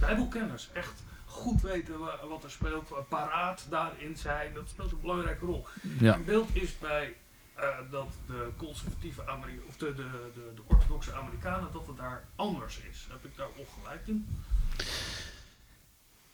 bijbelkennis, 0.00 0.70
echt 0.72 1.02
goed 1.26 1.60
weten 1.60 1.98
wa- 1.98 2.26
wat 2.28 2.44
er 2.44 2.50
speelt, 2.50 2.92
paraat 3.08 3.66
daarin 3.70 4.16
zijn, 4.16 4.54
dat 4.54 4.68
speelt 4.68 4.92
een 4.92 5.00
belangrijke 5.00 5.44
rol. 5.44 5.66
Ja. 5.82 6.10
Mijn 6.10 6.24
beeld 6.24 6.48
is 6.52 6.78
bij 6.78 7.16
eh, 7.54 7.78
dat 7.90 8.08
de 8.26 8.48
conservatieve 8.56 9.26
Ameri 9.26 9.60
of 9.68 9.76
de, 9.76 9.94
de, 9.94 10.30
de, 10.34 10.52
de 10.54 10.62
orthodoxe 10.66 11.12
Amerikanen, 11.14 11.72
dat 11.72 11.86
het 11.86 11.96
daar 11.96 12.24
anders 12.36 12.80
is. 12.90 13.06
Heb 13.10 13.24
ik 13.24 13.36
daar 13.36 13.48
ongelijk 13.56 14.06
in? 14.06 14.26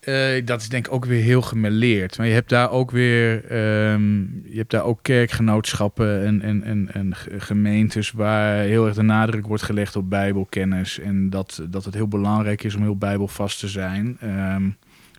Eh, 0.05 0.47
dat 0.47 0.61
is 0.61 0.69
denk 0.69 0.87
ik 0.87 0.93
ook 0.93 1.05
weer 1.05 1.23
heel 1.23 1.43
gemêleerd. 1.43 2.19
Maar 2.19 2.27
je 2.27 2.33
hebt 2.33 2.49
daar 2.49 2.71
ook 2.71 2.91
weer 2.91 3.45
ehm, 3.45 4.21
je 4.45 4.57
hebt 4.57 4.71
daar 4.71 4.85
ook 4.85 4.99
kerkgenootschappen 5.03 6.25
en, 6.25 6.43
en, 6.43 6.63
en, 6.63 6.89
en 6.93 7.15
ge- 7.15 7.41
gemeentes 7.41 8.11
waar 8.11 8.59
heel 8.59 8.87
erg 8.87 8.95
de 8.95 9.03
nadruk 9.03 9.47
wordt 9.47 9.63
gelegd 9.63 9.97
op 9.97 10.11
bijbelkennis. 10.11 10.99
En 10.99 11.31
dat, 11.31 11.63
dat 11.71 11.85
het 11.85 11.95
heel 11.95 12.09
belangrijk 12.09 12.65
is 12.65 12.75
om 12.75 12.83
heel 12.83 12.97
bijbelvast 12.97 13.59
te 13.59 13.69
zijn. 13.69 14.17
Ehm, 14.21 14.69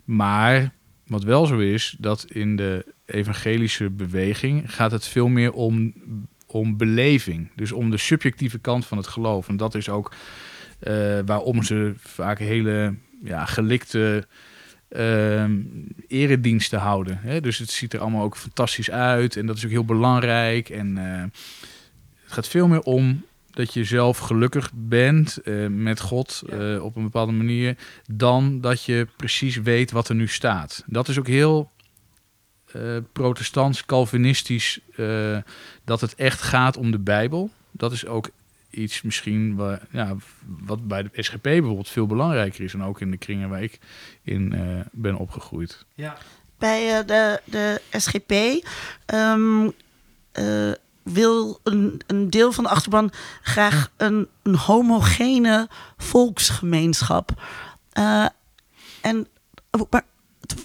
maar 0.04 0.70
wat 1.06 1.22
wel 1.22 1.46
zo 1.46 1.58
is, 1.58 1.96
dat 1.98 2.24
in 2.28 2.56
de 2.56 2.92
evangelische 3.06 3.90
beweging 3.90 4.74
gaat 4.74 4.90
het 4.90 5.06
veel 5.06 5.28
meer 5.28 5.52
om, 5.52 5.94
om 6.46 6.76
beleving. 6.76 7.48
Dus 7.54 7.72
om 7.72 7.90
de 7.90 7.96
subjectieve 7.96 8.58
kant 8.58 8.86
van 8.86 8.96
het 8.98 9.06
geloof. 9.06 9.48
En 9.48 9.56
dat 9.56 9.74
is 9.74 9.88
ook 9.88 10.14
eh, 10.78 11.18
waarom 11.26 11.62
ze 11.62 11.92
vaak 11.96 12.38
hele 12.38 12.94
ja, 13.22 13.44
gelikte 13.44 14.26
ehm 14.88 15.52
erediensten 16.08 16.78
houden. 16.78 17.18
Hè? 17.22 17.40
Dus 17.40 17.58
het 17.58 17.70
ziet 17.70 17.92
er 17.92 18.00
allemaal 18.00 18.22
ook 18.22 18.36
fantastisch 18.36 18.90
uit 18.90 19.36
en 19.36 19.46
dat 19.46 19.56
is 19.56 19.64
ook 19.64 19.70
heel 19.70 19.84
belangrijk. 19.84 20.68
En 20.68 20.98
eh, 20.98 21.22
het 22.22 22.32
gaat 22.32 22.48
veel 22.48 22.68
meer 22.68 22.80
om 22.80 23.24
dat 23.50 23.74
je 23.74 23.84
zelf 23.84 24.18
gelukkig 24.18 24.70
bent 24.74 25.36
eh, 25.36 25.66
met 25.66 26.00
God 26.00 26.42
eh, 26.48 26.84
op 26.84 26.96
een 26.96 27.02
bepaalde 27.02 27.32
manier, 27.32 27.76
dan 28.12 28.60
dat 28.60 28.84
je 28.84 29.06
precies 29.16 29.56
weet 29.56 29.90
wat 29.90 30.08
er 30.08 30.14
nu 30.14 30.28
staat. 30.28 30.84
Dat 30.86 31.08
is 31.08 31.18
ook 31.18 31.28
heel 31.28 31.74
protestants, 33.12 33.84
calvinistisch, 33.84 34.80
dat 35.84 36.00
het 36.00 36.14
echt 36.14 36.42
gaat 36.42 36.76
om 36.76 36.90
de 36.90 36.98
Bijbel. 36.98 37.50
Dat 37.70 37.92
is 37.92 38.06
ook 38.06 38.30
iets 38.76 39.02
misschien 39.02 39.56
waar, 39.56 39.86
ja, 39.90 40.16
wat 40.46 40.88
bij 40.88 41.02
de 41.02 41.22
SGP 41.22 41.42
bijvoorbeeld 41.42 41.88
veel 41.88 42.06
belangrijker 42.06 42.64
is. 42.64 42.74
En 42.74 42.82
ook 42.82 43.00
in 43.00 43.10
de 43.10 43.16
kringen 43.16 43.48
waar 43.48 43.62
ik 43.62 43.78
in 44.22 44.52
eh, 44.52 44.80
ben 44.92 45.16
opgegroeid. 45.16 45.84
Ja. 45.94 46.16
Bij 46.58 46.98
eh, 46.98 47.06
de, 47.06 47.40
de 47.44 47.80
SGP 47.90 48.32
ehm, 49.06 49.70
eh, 50.32 50.72
wil 51.02 51.60
een, 51.62 52.00
een 52.06 52.30
deel 52.30 52.52
van 52.52 52.64
de 52.64 52.70
achterban 52.70 53.10
graag 53.42 53.90
een, 53.96 54.28
een 54.42 54.56
homogene 54.56 55.68
volksgemeenschap. 55.96 57.42
Eh, 57.92 58.26
en 59.00 59.26
maar 59.90 60.04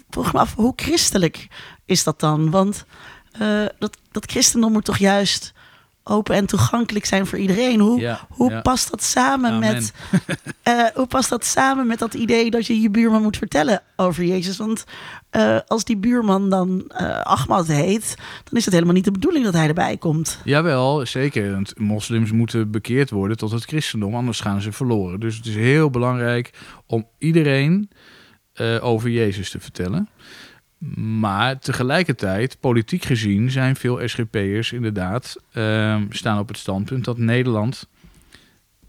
vroeg 0.09 0.33
me 0.33 0.39
af, 0.39 0.55
hoe 0.55 0.73
christelijk 0.75 1.47
is 1.85 2.03
dat 2.03 2.19
dan? 2.19 2.49
Want 2.49 2.85
eh, 3.31 3.65
dat, 3.79 3.97
dat 4.11 4.31
christendom 4.31 4.71
moet 4.71 4.85
toch 4.85 4.97
juist 4.97 5.53
open 6.03 6.35
en 6.35 6.45
toegankelijk 6.45 7.05
zijn 7.05 7.25
voor 7.25 7.37
iedereen. 7.37 7.79
Hoe, 7.79 7.99
Ja, 7.99 8.27
hoe 8.29 8.51
ja. 8.51 8.61
past 8.61 8.89
dat 8.89 9.03
samen 9.03 9.51
Amen. 9.51 9.73
met 9.73 9.93
eh, 10.63 10.85
hoe 10.93 11.07
past 11.07 11.29
dat 11.29 11.45
samen 11.45 11.87
met 11.87 11.99
dat 11.99 12.13
idee 12.13 12.51
dat 12.51 12.67
je 12.67 12.81
je 12.81 12.89
buurman 12.89 13.21
moet 13.21 13.37
vertellen 13.37 13.81
over 13.95 14.23
Jezus? 14.23 14.57
Want 14.57 14.85
eh, 15.29 15.57
als 15.67 15.83
die 15.83 15.97
buurman 15.97 16.49
dan 16.49 16.83
eh 16.87 17.21
Ahmad 17.21 17.67
heet, 17.67 18.15
dan 18.43 18.57
is 18.57 18.65
het 18.65 18.73
helemaal 18.73 18.95
niet 18.95 19.05
de 19.05 19.11
bedoeling 19.11 19.45
dat 19.45 19.53
hij 19.53 19.67
erbij 19.67 19.97
komt. 19.97 20.39
Jawel, 20.43 21.05
zeker. 21.05 21.51
Want 21.51 21.79
moslims 21.79 22.31
moeten 22.31 22.71
bekeerd 22.71 23.09
worden 23.09 23.37
tot 23.37 23.51
het 23.51 23.65
christendom, 23.65 24.15
anders 24.15 24.39
gaan 24.39 24.61
ze 24.61 24.71
verloren. 24.71 25.19
Dus 25.19 25.35
het 25.35 25.45
is 25.45 25.55
heel 25.55 25.89
belangrijk 25.89 26.53
om 26.85 27.07
iedereen 27.17 27.89
eh, 28.53 28.83
over 28.83 29.09
Jezus 29.09 29.49
te 29.49 29.59
vertellen. 29.59 30.09
Maar 30.95 31.59
tegelijkertijd, 31.59 32.57
politiek 32.59 33.03
gezien, 33.05 33.51
zijn 33.51 33.75
veel 33.75 34.07
SGP'ers 34.07 34.71
inderdaad 34.71 35.35
ehm, 35.51 36.05
staan 36.09 36.39
op 36.39 36.47
het 36.47 36.57
standpunt 36.57 37.05
dat 37.05 37.17
Nederland 37.17 37.87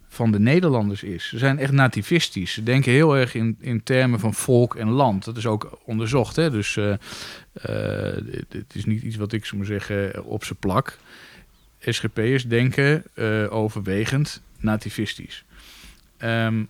van 0.08 0.30
de 0.30 0.40
Nederlanders 0.40 1.02
is. 1.02 1.28
Ze 1.28 1.38
zijn 1.38 1.58
echt 1.58 1.72
nativistisch. 1.72 2.52
Ze 2.52 2.62
denken 2.62 2.92
heel 2.92 3.16
erg 3.16 3.34
in, 3.34 3.56
in 3.60 3.82
termen 3.82 4.20
van 4.20 4.34
volk 4.34 4.74
en 4.76 4.88
land. 4.88 5.24
Dat 5.24 5.36
is 5.36 5.46
ook 5.46 5.78
onderzocht. 5.84 6.36
Hè? 6.36 6.50
Dus 6.50 6.76
eh, 6.76 6.92
eh, 6.92 6.98
het- 8.32 8.52
het 8.52 8.74
is 8.74 8.84
niet 8.84 9.02
iets 9.02 9.16
wat 9.16 9.32
ik 9.32 9.44
zou 9.44 9.56
maar 9.56 9.66
zeggen 9.66 10.24
op 10.24 10.44
zijn 10.44 10.58
plak. 10.58 10.98
SGP'ers 11.80 12.48
denken 12.48 13.02
eh, 13.14 13.46
overwegend 13.52 14.42
nativistisch. 14.58 15.44
Ehm, 16.16 16.62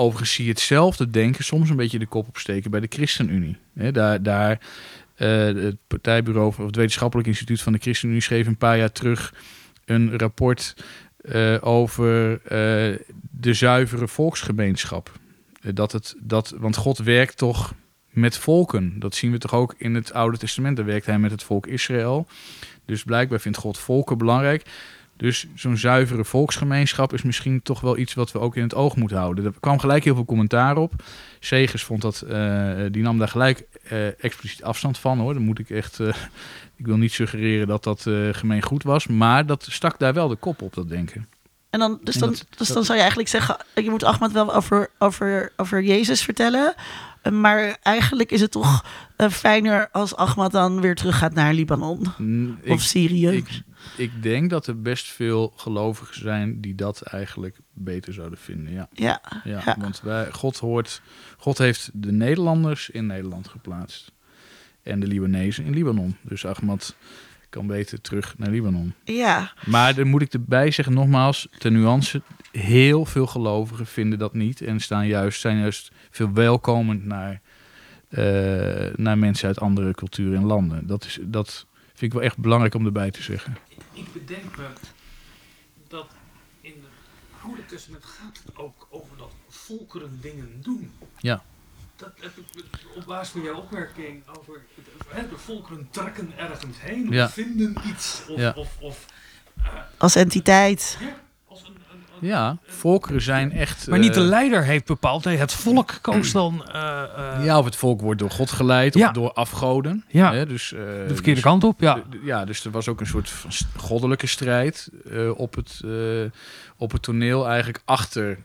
overigens 0.00 0.32
zie 0.32 0.44
je 0.44 0.50
hetzelfde 0.50 1.10
denken 1.10 1.44
soms 1.44 1.70
een 1.70 1.76
beetje 1.76 1.98
de 1.98 2.06
kop 2.06 2.28
opsteken 2.28 2.70
bij 2.70 2.80
de 2.80 2.86
ChristenUnie. 2.88 3.56
Daar, 3.72 4.22
daar 4.22 4.60
eh, 5.14 5.28
het 5.44 5.76
partijbureau 5.86 6.46
of 6.46 6.56
het 6.56 6.76
wetenschappelijk 6.76 7.28
instituut 7.28 7.62
van 7.62 7.72
de 7.72 7.78
ChristenUnie 7.78 8.22
schreef 8.22 8.46
een 8.46 8.56
paar 8.56 8.78
jaar 8.78 8.92
terug 8.92 9.34
een 9.84 10.18
rapport 10.18 10.74
eh, 11.20 11.56
over 11.60 12.32
eh, 12.32 12.98
de 13.30 13.54
zuivere 13.54 14.08
volksgemeenschap. 14.08 15.12
Dat 15.74 15.92
het, 15.92 16.14
dat, 16.18 16.54
want 16.58 16.76
God 16.76 16.98
werkt 16.98 17.36
toch 17.36 17.74
met 18.10 18.36
volken. 18.36 18.98
Dat 18.98 19.14
zien 19.14 19.30
we 19.30 19.38
toch 19.38 19.54
ook 19.54 19.74
in 19.78 19.94
het 19.94 20.12
Oude 20.12 20.38
Testament. 20.38 20.76
Daar 20.76 20.86
werkt 20.86 21.06
hij 21.06 21.18
met 21.18 21.30
het 21.30 21.42
volk 21.42 21.66
Israël. 21.66 22.26
Dus 22.84 23.04
blijkbaar 23.04 23.40
vindt 23.40 23.58
God 23.58 23.78
volken 23.78 24.18
belangrijk. 24.18 24.62
Dus 25.20 25.46
zo'n 25.54 25.76
zuivere 25.76 26.24
volksgemeenschap 26.24 27.12
is 27.12 27.22
misschien 27.22 27.62
toch 27.62 27.80
wel 27.80 27.96
iets 27.96 28.14
wat 28.14 28.32
we 28.32 28.38
ook 28.38 28.56
in 28.56 28.62
het 28.62 28.74
oog 28.74 28.96
moeten 28.96 29.16
houden. 29.18 29.44
Er 29.44 29.52
kwam 29.60 29.78
gelijk 29.78 30.04
heel 30.04 30.14
veel 30.14 30.24
commentaar 30.24 30.76
op. 30.76 30.92
Segers 31.40 31.82
vond 31.84 32.02
dat, 32.02 32.20
eh, 32.20 32.76
die 32.90 33.02
nam 33.02 33.18
daar 33.18 33.28
gelijk 33.28 33.64
eh, 33.82 34.24
expliciet 34.24 34.62
afstand 34.62 34.98
van 34.98 35.18
hoor. 35.18 35.34
Dan 35.34 35.42
moet 35.42 35.58
ik 35.58 35.70
echt, 35.70 36.00
eh, 36.00 36.06
ik 36.80 36.86
wil 36.86 36.96
niet 36.96 37.12
suggereren 37.12 37.66
dat 37.66 37.84
dat 37.84 38.06
eh 38.06 38.14
gemeen 38.32 38.62
goed 38.62 38.82
was, 38.82 39.06
maar 39.06 39.46
dat 39.46 39.66
stak 39.70 39.98
daar 39.98 40.14
wel 40.14 40.28
de 40.28 40.36
kop 40.36 40.62
op, 40.62 40.74
dat 40.74 40.88
denken. 40.88 41.28
En 41.70 41.78
dan, 41.80 41.98
dus, 42.02 42.14
En 42.14 42.20
dan, 42.20 42.28
dat- 42.30 42.46
dus 42.56 42.66
dat- 42.66 42.76
dan 42.76 42.84
zou 42.84 42.94
je 42.94 43.00
eigenlijk 43.00 43.30
zeggen, 43.30 43.56
je 43.74 43.90
moet 43.90 44.04
Ahmad 44.04 44.32
wel 44.32 44.54
over, 44.54 44.90
over, 44.98 45.52
over 45.56 45.82
Jezus 45.82 46.22
vertellen. 46.22 46.74
Maar 47.32 47.78
eigenlijk 47.82 48.30
is 48.30 48.40
het 48.40 48.50
toch 48.50 48.84
eh, 49.16 49.28
fijner 49.30 49.88
als 49.92 50.16
Ahmad 50.16 50.52
dan 50.52 50.80
weer 50.80 50.94
terug 50.94 51.18
gaat 51.18 51.34
naar 51.34 51.54
Libanon 51.54 52.06
Mm, 52.18 52.58
of 52.66 52.66
Ik, 52.66 52.80
Syrië. 52.80 53.28
ik, 53.28 53.62
ik 53.96 54.22
denk 54.22 54.50
dat 54.50 54.66
er 54.66 54.80
best 54.82 55.06
veel 55.06 55.52
gelovigen 55.56 56.20
zijn 56.20 56.60
die 56.60 56.74
dat 56.74 57.00
eigenlijk 57.02 57.58
beter 57.72 58.12
zouden 58.12 58.38
vinden. 58.38 58.72
Ja, 58.72 58.88
ja. 58.92 59.20
ja, 59.44 59.62
Ja. 59.64 59.76
want 59.80 60.00
wij, 60.00 60.28
God, 60.32 60.58
hoort, 60.58 61.02
God 61.38 61.58
heeft 61.58 61.90
de 61.92 62.12
Nederlanders 62.12 62.90
in 62.90 63.06
Nederland 63.06 63.48
geplaatst. 63.48 64.12
En 64.82 65.00
de 65.00 65.06
Libanezen 65.06 65.64
in 65.64 65.74
Libanon. 65.74 66.16
Dus 66.22 66.46
Ahmad 66.46 66.94
kan 67.48 67.66
beter 67.66 68.00
terug 68.00 68.34
naar 68.38 68.50
Libanon. 68.50 68.94
ja, 69.04 69.52
Maar 69.66 69.94
dan 69.94 70.08
moet 70.08 70.22
ik 70.22 70.32
erbij 70.32 70.70
zeggen, 70.70 70.94
nogmaals, 70.94 71.48
ten 71.58 71.72
nuance, 71.72 72.22
heel 72.52 73.04
veel 73.04 73.26
gelovigen 73.26 73.86
vinden 73.86 74.18
dat 74.18 74.34
niet. 74.34 74.60
En 74.60 74.80
staan 74.80 75.06
juist, 75.06 75.40
zijn 75.40 75.58
juist 75.58 75.90
veel 76.10 76.32
welkomend 76.32 77.04
naar, 77.04 77.40
eh, 78.08 78.94
naar 78.96 79.18
mensen 79.18 79.48
uit 79.48 79.60
andere 79.60 79.92
culturen 79.94 80.38
en 80.38 80.44
landen. 80.44 80.86
Dat, 80.86 81.04
is, 81.04 81.18
dat 81.22 81.66
vind 81.86 82.02
ik 82.02 82.12
wel 82.12 82.22
echt 82.22 82.38
belangrijk 82.38 82.74
om 82.74 82.86
erbij 82.86 83.10
te 83.10 83.22
zeggen. 83.22 83.56
Ik 83.92 84.12
bedenk 84.12 84.56
me 84.56 84.66
dat 85.88 86.06
in 86.60 86.72
het 86.72 86.90
Oude 87.44 87.66
Testament 87.66 88.04
gaat 88.04 88.40
het 88.46 88.56
ook 88.56 88.86
over 88.90 89.16
dat 89.16 89.32
volkeren 89.48 90.18
dingen 90.20 90.48
doen. 90.62 90.92
Ja. 91.18 91.42
Dat 91.96 92.12
op 92.96 93.04
basis 93.06 93.28
van 93.32 93.42
jouw 93.42 93.54
opmerking 93.56 94.22
over 94.38 94.60
hè, 95.08 95.28
de 95.28 95.36
volkeren 95.38 95.88
trekken 95.90 96.38
ergens 96.38 96.76
heen 96.78 97.08
of 97.08 97.14
Ja. 97.14 97.28
vinden 97.30 97.76
iets 97.86 98.22
of, 98.28 98.38
Ja. 98.38 98.52
of, 98.56 98.76
of 98.80 99.06
als 99.98 100.14
entiteit. 100.16 100.96
ja, 101.00 101.20
als 101.46 101.62
een- 101.62 101.76
Ja, 102.20 102.56
volkeren 102.66 103.22
zijn 103.22 103.52
echt... 103.52 103.88
Maar 103.88 103.98
niet 103.98 104.14
de 104.14 104.20
eh, 104.20 104.26
leider 104.26 104.64
heeft 104.64 104.84
bepaald, 104.86 105.24
nee, 105.24 105.36
het 105.36 105.52
volk 105.52 105.98
koos 106.02 106.32
dan 106.32 106.68
eh, 106.72 107.02
eh, 107.02 107.44
Ja, 107.44 107.58
of 107.58 107.64
het 107.64 107.76
volk 107.76 108.00
wordt 108.00 108.20
door 108.20 108.30
God 108.30 108.50
geleid 108.50 108.94
Ja. 108.94 109.06
of 109.06 109.12
door 109.12 109.32
afgoden. 109.32 110.04
Ja. 110.08 110.32
Hè, 110.32 110.46
dus, 110.46 110.68
de 110.68 111.04
verkeerde 111.06 111.32
dus- 111.32 111.40
kant 111.40 111.64
op. 111.64 111.80
Ja. 111.80 112.02
Ja, 112.22 112.44
dus 112.44 112.64
er 112.64 112.70
was 112.70 112.88
ook 112.88 113.00
een 113.00 113.06
soort 113.06 113.28
van 113.28 113.50
goddelijke 113.76 114.26
strijd 114.26 114.90
op, 115.36 115.54
het, 115.54 115.80
op 116.76 116.92
het 116.92 117.02
toneel, 117.02 117.46
eigenlijk 117.46 117.82
achter 117.84 118.38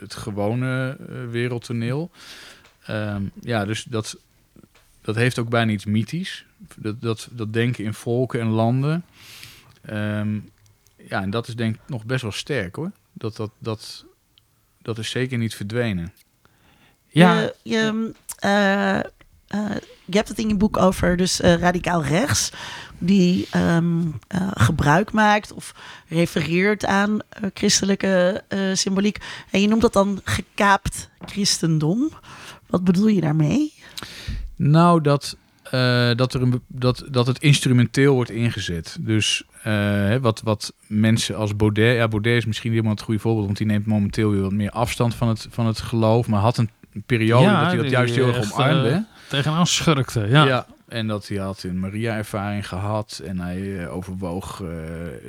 het 0.00 0.14
gewone 0.14 0.96
wereldtoneel. 1.30 2.10
Ehm, 2.84 3.22
ja, 3.40 3.64
dus 3.64 3.84
dat, 3.84 4.16
dat 5.00 5.14
heeft 5.14 5.38
ook 5.38 5.48
bijna 5.48 5.72
iets 5.72 5.84
mythisch. 5.84 6.44
Dat, 6.76 7.00
dat, 7.00 7.28
dat 7.30 7.52
denken 7.52 7.84
in 7.84 7.94
volken 7.94 8.40
en 8.40 8.48
landen. 8.48 9.04
Ehm, 9.82 10.38
ja, 11.08 11.22
en 11.22 11.30
dat 11.30 11.48
is 11.48 11.56
denk 11.56 11.74
ik 11.74 11.80
nog 11.86 12.04
best 12.04 12.22
wel 12.22 12.32
sterk 12.32 12.74
hoor. 12.74 12.90
Dat, 13.18 13.36
dat, 13.36 13.50
dat, 13.58 14.04
dat 14.82 14.98
is 14.98 15.10
zeker 15.10 15.38
niet 15.38 15.54
verdwenen. 15.54 16.12
ja. 17.08 17.40
Je, 17.40 17.54
je, 17.62 18.12
eh, 18.36 18.98
eh, 18.98 19.76
je 20.04 20.16
hebt 20.16 20.28
het 20.28 20.38
in 20.38 20.48
je 20.48 20.56
boek 20.56 20.76
over 20.76 21.16
dus 21.16 21.40
eh, 21.40 21.54
radicaal 21.54 22.04
rechts, 22.04 22.50
die 22.98 23.46
ehm, 23.50 24.00
eh, 24.28 24.50
gebruik 24.54 25.12
maakt 25.12 25.52
of 25.52 25.74
refereert 26.08 26.84
aan 26.84 27.20
eh, 27.28 27.42
christelijke 27.54 28.44
eh, 28.48 28.60
symboliek. 28.74 29.18
En 29.50 29.60
je 29.60 29.68
noemt 29.68 29.82
dat 29.82 29.92
dan 29.92 30.20
gekaapt 30.24 31.08
christendom. 31.26 32.10
Wat 32.66 32.84
bedoel 32.84 33.06
je 33.06 33.20
daarmee? 33.20 33.72
Nou, 34.56 35.00
dat, 35.00 35.36
eh, 35.62 36.14
dat, 36.14 36.34
er 36.34 36.42
een, 36.42 36.62
dat, 36.66 37.04
dat 37.10 37.26
het 37.26 37.38
instrumenteel 37.38 38.14
wordt 38.14 38.30
ingezet. 38.30 38.96
Dus 39.00 39.42
eh, 39.62 40.16
wat, 40.16 40.40
wat 40.44 40.72
mensen 40.86 41.36
als 41.36 41.56
Baudet... 41.56 41.96
Ja, 41.96 42.08
Baudet 42.08 42.36
is 42.36 42.46
misschien 42.46 42.70
niet 42.70 42.78
helemaal 42.78 42.96
het 42.96 43.06
goede 43.06 43.20
voorbeeld... 43.20 43.46
want 43.46 43.58
die 43.58 43.66
neemt 43.66 43.86
momenteel 43.86 44.30
weer 44.30 44.42
wat 44.42 44.52
meer 44.52 44.70
afstand 44.70 45.14
van 45.14 45.28
het, 45.28 45.46
van 45.50 45.66
het 45.66 45.80
geloof... 45.80 46.26
maar 46.28 46.40
had 46.40 46.56
een 46.58 46.70
periode 47.06 47.44
Ja, 47.44 47.60
dat 47.62 47.72
hij 47.72 47.82
dat 47.82 47.90
juist 47.90 48.14
heel 48.14 48.34
erg 48.34 48.52
omarmde. 48.52 48.88
eh, 48.90 48.98
Tegenaan 49.28 49.66
schurkte. 49.66 50.26
Ja. 50.28 50.44
Ja. 50.46 50.66
en 50.88 51.06
dat 51.06 51.28
hij 51.28 51.36
had 51.38 51.62
een 51.62 51.80
Maria-ervaring 51.80 52.68
gehad 52.68 53.22
en 53.24 53.40
hij 53.40 53.82
eh, 53.82 53.94
overwoog 53.96 54.62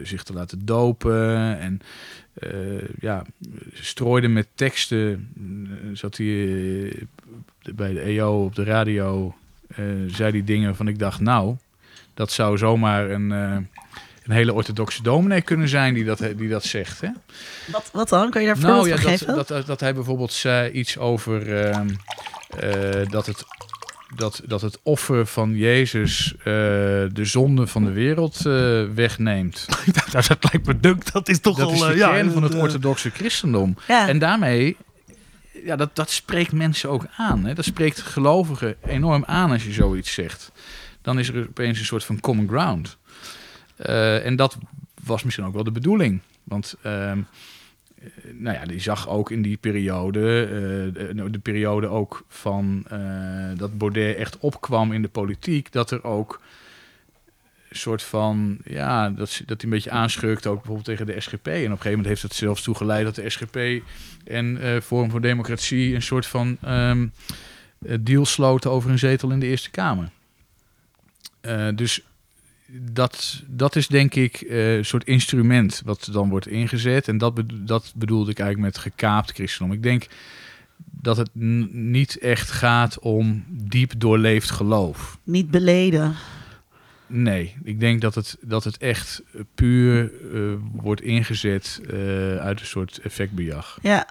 zich 0.04 0.24
te 0.24 0.34
laten 0.34 0.66
dopen. 0.66 1.60
En 1.60 1.82
eh, 2.34 2.50
ja, 3.00 3.24
strooide 3.74 4.28
met 4.28 4.48
teksten. 4.56 5.30
zat 5.94 6.18
hij 6.18 6.28
bij 7.76 7.94
de 7.94 8.02
EO 8.02 8.44
op 8.44 8.56
de 8.56 8.64
radio, 8.64 9.36
zei 10.08 10.32
die 10.32 10.44
dingen 10.44 10.76
van 10.76 10.88
ik 10.88 11.00
dacht, 11.00 11.20
nou, 11.20 11.56
dat 12.14 12.32
zou 12.32 12.58
zomaar 12.58 13.10
een, 13.10 13.68
een 14.30 14.36
hele 14.36 14.54
orthodoxe 14.54 15.04
dominee 15.04 15.42
kunnen 15.42 15.70
zijn 15.70 15.94
die 15.94 16.04
dat, 16.04 16.24
die 16.36 16.50
dat 16.50 16.64
zegt. 16.64 17.02
Hè? 17.02 17.10
Wat, 17.72 17.90
wat 17.94 18.10
dan? 18.10 18.30
Kan 18.30 18.42
je 18.42 18.48
daar 18.48 18.56
een 18.56 18.62
voorbeeld 18.62 18.86
Nou 18.86 19.02
ja, 19.02 19.10
dat, 19.10 19.20
geven? 19.20 19.36
dat, 19.36 19.48
dat, 19.48 19.66
dat 19.66 19.80
hij 19.80 19.94
bijvoorbeeld 19.94 20.34
zei 20.34 20.72
iets 20.72 20.98
over 20.98 21.56
ehm, 21.58 21.90
eh, 22.60 23.10
dat, 23.10 23.26
het, 23.26 23.46
dat, 24.16 24.42
dat 24.46 24.62
het 24.62 24.80
offer 24.84 25.26
van 25.26 25.56
Jezus 25.56 26.34
eh, 26.38 26.44
de 26.44 27.22
zonde 27.22 27.68
van 27.68 27.86
de 27.86 27.92
wereld 27.92 28.46
eh, 28.46 28.84
wegneemt. 28.94 29.66
dat, 30.12 30.12
dat 30.28 30.44
lijkt 30.52 30.68
me 30.68 30.80
dunk. 30.80 31.12
Dat 31.12 31.30
is 31.30 31.40
toch 31.40 31.58
Dat 31.58 31.68
al... 31.68 31.74
is 31.74 31.80
de 31.80 31.86
eh, 31.86 31.98
ja, 31.98 32.10
kern 32.10 32.32
van 32.32 32.44
het 32.44 32.56
orthodoxe 32.56 33.10
christendom. 33.10 33.78
ja. 33.88 34.08
En 34.08 34.20
daarmee, 34.20 34.78
ja, 35.64 35.76
dat, 35.76 35.96
dat 35.96 36.10
spreekt 36.10 36.52
mensen 36.52 36.90
ook 36.90 37.06
aan. 37.18 37.46
Hè? 37.46 37.54
Dat 37.54 37.66
spreekt 37.66 38.02
gelovigen 38.02 38.76
enorm 38.86 39.24
aan 39.26 39.52
als 39.52 39.64
je 39.64 39.72
zoiets 39.72 40.14
zegt. 40.14 40.52
Dan 41.02 41.20
is 41.20 41.28
er 41.28 41.48
opeens 41.50 41.80
een 41.80 41.86
soort 41.86 42.04
van 42.04 42.20
common 42.20 42.48
ground. 42.48 42.98
Eh, 43.80 44.26
en 44.26 44.36
dat 44.36 44.58
was 45.04 45.24
misschien 45.24 45.46
ook 45.46 45.54
wel 45.54 45.64
de 45.64 45.72
bedoeling. 45.72 46.22
Want 46.44 46.76
ehm, 46.82 47.20
eh, 48.00 48.06
nou 48.34 48.58
ja, 48.58 48.66
die 48.66 48.80
zag 48.80 49.10
ook 49.10 49.32
in 49.32 49.42
die 49.42 49.58
periode, 49.58 50.44
eh, 50.44 51.16
de, 51.16 51.30
de 51.30 51.40
periode 51.40 51.88
ook 51.88 52.26
van 52.28 52.86
dat 53.58 53.78
Baudet 53.78 54.16
echt 54.16 54.38
opkwam 54.40 54.92
in 54.92 55.02
de 55.02 55.08
politiek, 55.08 55.72
dat 55.72 55.92
er 55.92 56.04
ook 56.04 56.42
een 57.70 57.76
soort 57.76 58.04
van, 58.04 58.58
ja, 58.64 59.10
dat, 59.10 59.42
dat 59.46 59.62
hij 59.62 59.64
een 59.64 59.70
beetje 59.70 59.92
aanschurkte 59.92 60.50
ook 60.50 60.56
bijvoorbeeld 60.56 60.86
tegen 60.86 61.06
de 61.06 61.20
SGP. 61.20 61.48
En 61.48 61.54
op 61.54 61.64
een 61.64 61.68
gegeven 61.70 61.90
moment 61.90 62.08
heeft 62.08 62.22
het 62.22 62.34
zelfs 62.34 62.62
toegeleid 62.62 63.06
dat 63.06 63.16
de 63.16 63.30
SGP 63.30 63.84
en 64.26 64.62
eh 64.62 64.82
Forum 64.82 65.10
voor 65.10 65.22
Democratie 65.22 65.96
een 65.96 66.02
soort 66.02 66.26
van 66.26 66.58
eh, 66.62 66.92
deal 68.00 68.26
sloten 68.26 68.72
over 68.72 68.90
een 68.90 69.00
zetel 69.00 69.32
in 69.32 69.40
de 69.40 69.46
Eerste 69.46 69.70
Kamer. 69.70 70.10
Dus 71.76 72.02
dat, 72.72 73.44
dat 73.48 73.76
is 73.76 73.88
denk 73.88 74.16
ik 74.16 74.36
eh, 74.42 74.76
een 74.78 74.86
soort 74.86 75.04
instrument 75.04 75.82
wat 75.86 76.10
dan 76.12 76.30
wordt 76.30 76.48
ingezet. 76.48 77.08
En 77.08 77.18
dat, 77.18 77.34
bedo- 77.34 77.56
dat 77.64 77.94
bedoelde 77.96 78.32
ik 78.32 78.40
eigenlijk 78.40 78.74
met 78.74 78.84
gekaapt 78.84 79.32
christendom. 79.32 79.76
Ik 79.76 79.84
denk 79.84 80.08
dat 80.92 81.18
het 81.18 81.30
niet 81.34 82.18
echt 82.18 82.52
gaat 82.52 83.00
om 83.00 83.46
diep 83.50 83.94
doorleefd 83.98 84.50
geloof. 84.52 85.18
Niet 85.24 85.52
beleden. 85.52 86.16
Nee, 87.08 87.56
ik 87.64 87.80
denk 87.80 88.02
dat 88.02 88.16
het, 88.16 88.38
dat 88.42 88.64
het 88.64 88.78
echt 88.78 89.22
puur 89.56 90.12
eh, 90.34 90.42
wordt 90.74 91.02
ingezet 91.02 91.82
eh, 91.90 92.36
uit 92.36 92.60
een 92.60 92.66
soort 92.66 92.98
effectbejag. 92.98 93.80
Ja. 93.82 94.08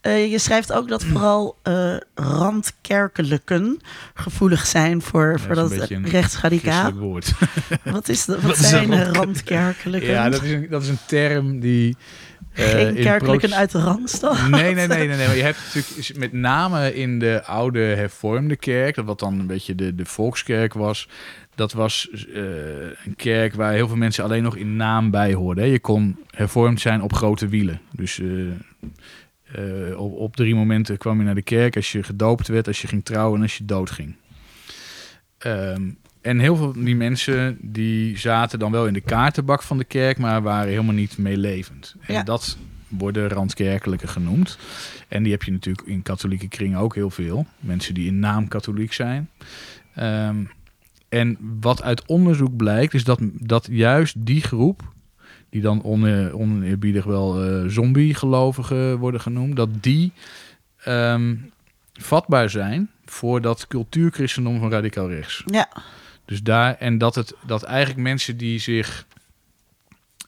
Eh, 0.00 0.30
je 0.30 0.38
schrijft 0.38 0.72
ook 0.72 0.88
dat 0.88 1.04
vooral 1.04 1.56
eh, 1.62 1.96
randkerkelijken 2.14 3.80
gevoelig 4.14 4.66
zijn 4.66 5.02
voor, 5.02 5.30
Ja, 5.32 5.38
voor 5.38 5.54
dat 5.68 5.70
dat 5.76 5.88
rechtsradicaal. 6.04 6.92
Woord. 6.92 7.32
Wat, 7.84 8.08
is 8.08 8.24
de, 8.24 8.32
wat, 8.34 8.42
Wat 8.42 8.56
is 8.58 8.68
zijn 8.68 8.92
eh, 8.92 8.98
randkerk- 8.98 9.16
randkerkelijken? 9.16 10.10
ja, 10.10 10.28
dat 10.30 10.42
is 10.42 10.50
een, 10.52 10.66
dat 10.70 10.82
is 10.82 10.88
een 10.88 10.98
term 11.06 11.60
die... 11.60 11.96
eh, 12.52 12.64
Geen 12.68 12.94
kerkelijken 12.94 13.54
uit 13.54 13.70
de 13.70 13.78
Randstad? 13.80 14.48
Nee, 14.48 14.74
nee, 14.74 14.86
nee, 14.86 14.98
nee, 14.98 15.16
nee. 15.16 15.26
Maar 15.26 15.36
je 15.36 15.42
hebt 15.42 15.58
natuurlijk 15.74 16.18
met 16.18 16.32
name 16.32 16.94
in 16.94 17.18
de 17.18 17.44
oude 17.44 17.80
hervormde 17.80 18.56
kerk, 18.56 18.94
dat 18.94 19.04
wat 19.04 19.18
dan 19.18 19.38
een 19.40 19.46
beetje 19.46 19.74
de, 19.74 19.94
de 19.94 20.04
volkskerk 20.04 20.74
was. 20.74 21.08
Dat 21.54 21.72
was 21.72 22.08
een 23.04 23.16
kerk 23.16 23.54
waar 23.54 23.72
heel 23.72 23.88
veel 23.88 23.96
mensen 23.96 24.24
alleen 24.24 24.42
nog 24.42 24.56
in 24.56 24.76
naam 24.76 25.10
bij 25.10 25.34
hoorden. 25.34 25.64
hè. 25.64 25.70
Je 25.70 25.78
kon 25.80 26.16
hervormd 26.30 26.80
zijn 26.80 27.02
op 27.02 27.12
grote 27.12 27.48
wielen. 27.48 27.80
Dus 27.92 28.20
eh, 29.56 29.98
op, 30.00 30.12
op 30.12 30.36
drie 30.36 30.54
momenten 30.54 30.98
kwam 30.98 31.18
je 31.18 31.24
naar 31.24 31.34
de 31.34 31.42
kerk 31.42 31.76
als 31.76 31.92
je 31.92 32.02
gedoopt 32.02 32.48
werd, 32.48 32.66
als 32.66 32.80
je 32.82 32.88
ging 32.88 33.04
trouwen 33.04 33.36
en 33.36 33.42
als 33.42 33.56
je 33.56 33.64
doodging. 33.64 34.14
Ehm, 35.38 35.82
en 36.20 36.38
heel 36.38 36.56
veel 36.56 36.72
van 36.72 36.84
die 36.84 36.96
mensen 36.96 37.58
die 37.60 38.18
zaten 38.18 38.58
dan 38.58 38.72
wel 38.72 38.86
in 38.86 38.92
de 38.92 39.00
kaartenbak 39.00 39.62
van 39.62 39.78
de 39.78 39.84
kerk, 39.84 40.18
maar 40.18 40.42
waren 40.42 40.68
helemaal 40.68 40.94
niet 40.94 41.18
meelevend. 41.18 41.94
En 42.00 42.14
Ja. 42.14 42.22
dat 42.22 42.58
worden 42.88 43.28
randkerkelijke 43.28 44.06
genoemd. 44.06 44.58
En 45.08 45.22
die 45.22 45.32
heb 45.32 45.42
je 45.42 45.52
natuurlijk 45.52 45.86
in 45.86 46.02
katholieke 46.02 46.48
kringen 46.48 46.78
ook 46.78 46.94
heel 46.94 47.10
veel. 47.10 47.46
Mensen 47.60 47.94
die 47.94 48.06
in 48.06 48.18
naam 48.18 48.48
katholiek 48.48 48.92
zijn. 48.92 49.30
Ehm, 49.94 50.36
en 51.08 51.36
wat 51.60 51.82
uit 51.82 52.06
onderzoek 52.06 52.56
blijkt, 52.56 52.94
is 52.94 53.04
dat, 53.04 53.18
dat 53.32 53.68
juist 53.70 54.14
die 54.26 54.42
groep, 54.42 54.92
die 55.56 55.64
dan 55.64 55.82
on, 55.82 56.32
oneerbiedig 56.32 57.04
wel 57.04 57.44
eh 57.44 57.64
zombie-gelovigen 57.66 58.98
worden 58.98 59.20
genoemd, 59.20 59.56
dat 59.56 59.68
die 59.80 60.12
ehm, 60.84 61.34
vatbaar 61.92 62.50
zijn 62.50 62.90
voor 63.04 63.40
dat 63.40 63.66
cultuurchristendom 63.66 64.58
van 64.58 64.70
radicaal 64.70 65.08
rechts. 65.08 65.42
Ja, 65.46 65.68
Dus 66.24 66.42
daar, 66.42 66.74
en 66.74 66.98
dat 66.98 67.14
het 67.14 67.34
dat 67.46 67.62
eigenlijk 67.62 68.00
mensen 68.00 68.36
die 68.36 68.58
zich 68.58 69.06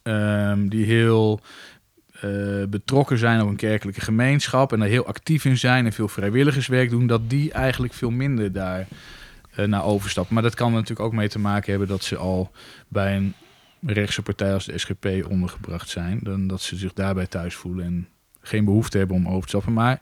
ehm, 0.03 0.67
die 0.67 0.85
heel 0.85 1.39
eh, 2.11 2.63
betrokken 2.69 3.17
zijn 3.17 3.41
op 3.41 3.47
een 3.47 3.55
kerkelijke 3.55 4.01
gemeenschap 4.01 4.73
en 4.73 4.79
daar 4.79 4.87
heel 4.87 5.05
actief 5.05 5.45
in 5.45 5.57
zijn 5.57 5.85
en 5.85 5.93
veel 5.93 6.07
vrijwilligerswerk 6.07 6.89
doen, 6.89 7.07
dat 7.07 7.29
die 7.29 7.51
eigenlijk 7.51 7.93
veel 7.93 8.11
minder 8.11 8.51
daar 8.51 8.87
eh, 9.55 9.65
naar 9.65 9.83
overstappen. 9.83 10.33
Maar 10.33 10.43
dat 10.43 10.55
kan 10.55 10.71
natuurlijk 10.71 10.99
ook 10.99 11.13
mee 11.13 11.29
te 11.29 11.39
maken 11.39 11.69
hebben 11.69 11.87
dat 11.87 12.03
ze 12.03 12.17
al 12.17 12.51
bij 12.87 13.15
een 13.15 13.33
rechtse 13.85 14.21
partij 14.21 14.53
als 14.53 14.65
de 14.65 14.77
SGP 14.77 15.25
ondergebracht 15.29 15.89
zijn, 15.89 16.19
dan 16.23 16.47
dat 16.47 16.61
ze 16.61 16.75
zich 16.75 16.93
daarbij 16.93 17.27
thuis 17.27 17.55
voelen 17.55 17.85
en 17.85 18.07
geen 18.41 18.65
behoefte 18.65 18.97
hebben 18.97 19.15
om 19.15 19.27
over 19.27 19.41
te 19.41 19.47
stappen. 19.47 19.73
Maar 19.73 20.01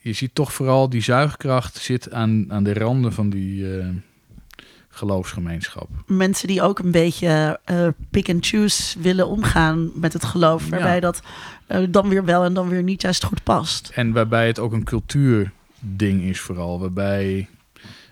je 0.00 0.12
ziet 0.12 0.34
toch 0.34 0.52
vooral 0.52 0.88
die 0.88 1.02
zuigkracht 1.02 1.76
zit 1.76 2.12
aan, 2.12 2.52
aan 2.52 2.64
de 2.64 2.74
randen 2.74 3.12
van 3.12 3.30
die 3.30 3.78
eh, 3.78 3.86
geloofsgemeenschap. 4.88 5.88
mensen 6.06 6.48
die 6.48 6.62
ook 6.62 6.78
een 6.78 6.90
beetje 6.90 7.60
eh, 7.64 7.88
pick 8.10 8.28
and 8.28 8.46
choose 8.46 9.00
willen 9.00 9.26
omgaan 9.28 9.90
met 9.94 10.12
het 10.12 10.24
geloof. 10.24 10.68
Waarbij 10.68 10.94
Ja. 10.94 11.00
dat 11.00 11.20
eh, 11.66 11.82
dan 11.88 12.08
weer 12.08 12.24
wel 12.24 12.44
en 12.44 12.54
dan 12.54 12.68
weer 12.68 12.82
niet 12.82 13.02
juist 13.02 13.24
goed 13.24 13.42
past. 13.42 13.90
En 13.94 14.12
waarbij 14.12 14.46
het 14.46 14.58
ook 14.58 14.72
een 14.72 14.84
cultuurding 14.84 16.22
is 16.22 16.40
vooral. 16.40 16.80
Waarbij 16.80 17.48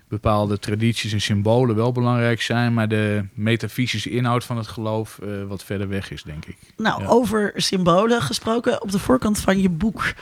bepaalde 0.09 0.59
tradities 0.59 1.13
en 1.13 1.21
symbolen 1.21 1.75
wel 1.75 1.91
belangrijk 1.91 2.41
zijn, 2.41 2.73
maar 2.73 2.87
de 2.87 3.23
metafysische 3.33 4.09
inhoud 4.09 4.43
van 4.43 4.57
het 4.57 4.67
geloof 4.67 5.19
eh, 5.23 5.29
wat 5.47 5.63
verder 5.63 5.87
weg 5.89 6.11
is, 6.11 6.23
denk 6.23 6.45
ik. 6.45 6.57
Nou, 6.77 7.01
Ja. 7.01 7.07
over 7.07 7.51
symbolen 7.55 8.21
gesproken. 8.21 8.81
Op 8.81 8.91
de 8.91 8.99
voorkant 8.99 9.39
van 9.39 9.61
je 9.61 9.69
boek. 9.69 10.13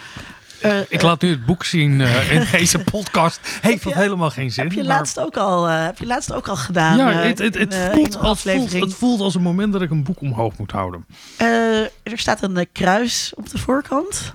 eh, 0.61 0.79
Ik 0.89 1.01
laat 1.01 1.21
nu 1.21 1.29
het 1.29 1.45
boek 1.45 1.63
zien 1.63 2.01
eh, 2.01 2.31
in 2.35 2.45
deze 2.51 2.79
podcast. 2.79 3.39
Heeft 3.61 3.83
dat 3.83 3.93
helemaal 3.93 4.29
geen 4.29 4.51
zin. 4.51 4.63
heb 4.63 4.73
je, 4.73 4.79
maar- 4.83 4.87
laatst 4.97 5.19
ook 5.19 5.37
al, 5.37 5.67
eh, 5.67 5.85
heb 5.85 5.97
je 5.97 6.05
laatst 6.05 6.33
ook 6.33 6.47
al 6.47 6.55
gedaan? 6.55 6.97
ja, 6.97 7.11
het, 7.11 7.39
het, 7.39 7.57
het, 7.57 7.73
in, 7.73 7.91
voelt 7.91 8.17
als, 8.19 8.41
voelt, 8.41 8.73
het 8.73 8.93
voelt 8.93 9.19
als 9.21 9.35
een 9.35 9.41
moment 9.41 9.73
dat 9.73 9.81
ik 9.81 9.89
een 9.91 10.03
boek 10.03 10.21
omhoog 10.21 10.57
moet 10.57 10.71
houden. 10.71 11.05
Eh, 11.37 11.47
er 11.81 11.89
staat 12.17 12.41
een 12.41 12.67
kruis 12.71 13.33
op 13.35 13.49
de 13.49 13.57
voorkant. 13.57 14.33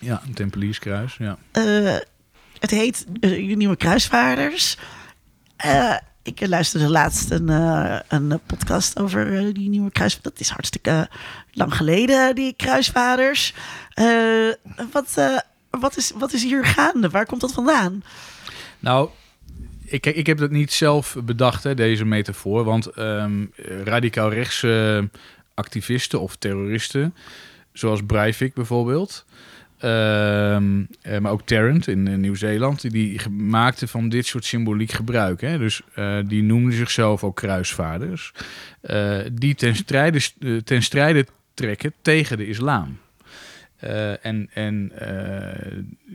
Ja, 0.00 0.22
een 0.26 0.34
tempelierskruis. 0.34 1.16
Ja. 1.18 1.36
Eh, 1.52 1.94
het 2.62 2.70
heet 2.70 3.06
Je 3.20 3.56
Nieuwe 3.56 3.76
Kruisvaarders. 3.76 4.76
Eh, 5.56 5.96
ik 6.22 6.46
luisterde 6.46 6.88
laatst 6.88 7.30
een, 7.30 7.48
eh, 7.48 7.98
een 8.08 8.40
podcast 8.46 8.98
over 8.98 9.54
die 9.54 9.68
nieuwe 9.68 9.90
kruisvaarders. 9.90 10.34
Dat 10.34 10.40
is 10.40 10.48
hartstikke 10.48 11.08
lang 11.52 11.76
geleden, 11.76 12.34
die 12.34 12.54
kruisvaders. 12.56 13.54
Eh, 13.88 14.48
wat, 14.92 15.14
wat, 15.70 15.96
is, 15.96 16.12
wat 16.14 16.32
is 16.32 16.42
hier 16.42 16.64
gaande? 16.64 17.08
Waar 17.08 17.26
komt 17.26 17.40
dat 17.40 17.52
vandaan? 17.52 18.02
Nou, 18.78 19.08
ik, 19.84 20.06
ik 20.06 20.26
heb 20.26 20.38
dat 20.38 20.50
niet 20.50 20.72
zelf 20.72 21.16
bedacht, 21.24 21.64
hè, 21.64 21.74
deze 21.74 22.04
metafoor. 22.04 22.64
Want 22.64 22.86
ehm, 22.86 23.44
radicaal 23.84 24.30
rechtse 24.30 25.08
activisten 25.54 26.20
of 26.20 26.36
terroristen, 26.36 27.14
zoals 27.72 28.00
Breivik 28.06 28.54
bijvoorbeeld... 28.54 29.24
ehm, 29.82 30.82
eh, 31.02 31.18
maar 31.18 31.32
ook 31.32 31.46
Tarrant 31.46 31.88
in, 31.88 32.20
Nieuw-Zeeland, 32.20 32.90
die, 32.90 33.28
maakten 33.30 33.88
van 33.88 34.08
dit 34.08 34.26
soort 34.26 34.44
symboliek 34.44 34.92
gebruik. 34.92 35.40
Hè? 35.40 35.58
Dus 35.58 35.80
eh, 35.94 36.18
die 36.26 36.42
noemden 36.42 36.72
zichzelf 36.72 37.24
ook 37.24 37.36
kruisvaarders. 37.36 38.32
eh, 38.80 39.18
die 39.32 39.54
ten 39.54 39.76
strijde, 39.76 40.20
ten 40.64 40.82
strijde 40.82 41.26
trekken 41.54 41.92
tegen 42.02 42.36
de 42.36 42.46
islam. 42.46 42.98
En 44.22 44.48
en 44.52 44.92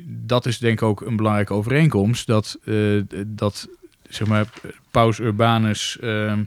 dat 0.05 0.45
is 0.45 0.57
denk 0.57 0.81
ik 0.81 0.87
ook 0.87 1.01
een 1.01 1.15
belangrijke 1.15 1.53
overeenkomst. 1.53 2.27
Dat, 2.27 2.59
dat 3.25 3.69
zeg 4.09 4.27
maar, 4.27 4.45
Paus 4.91 5.19
Urbanus 5.19 5.97
ehm, 5.99 6.39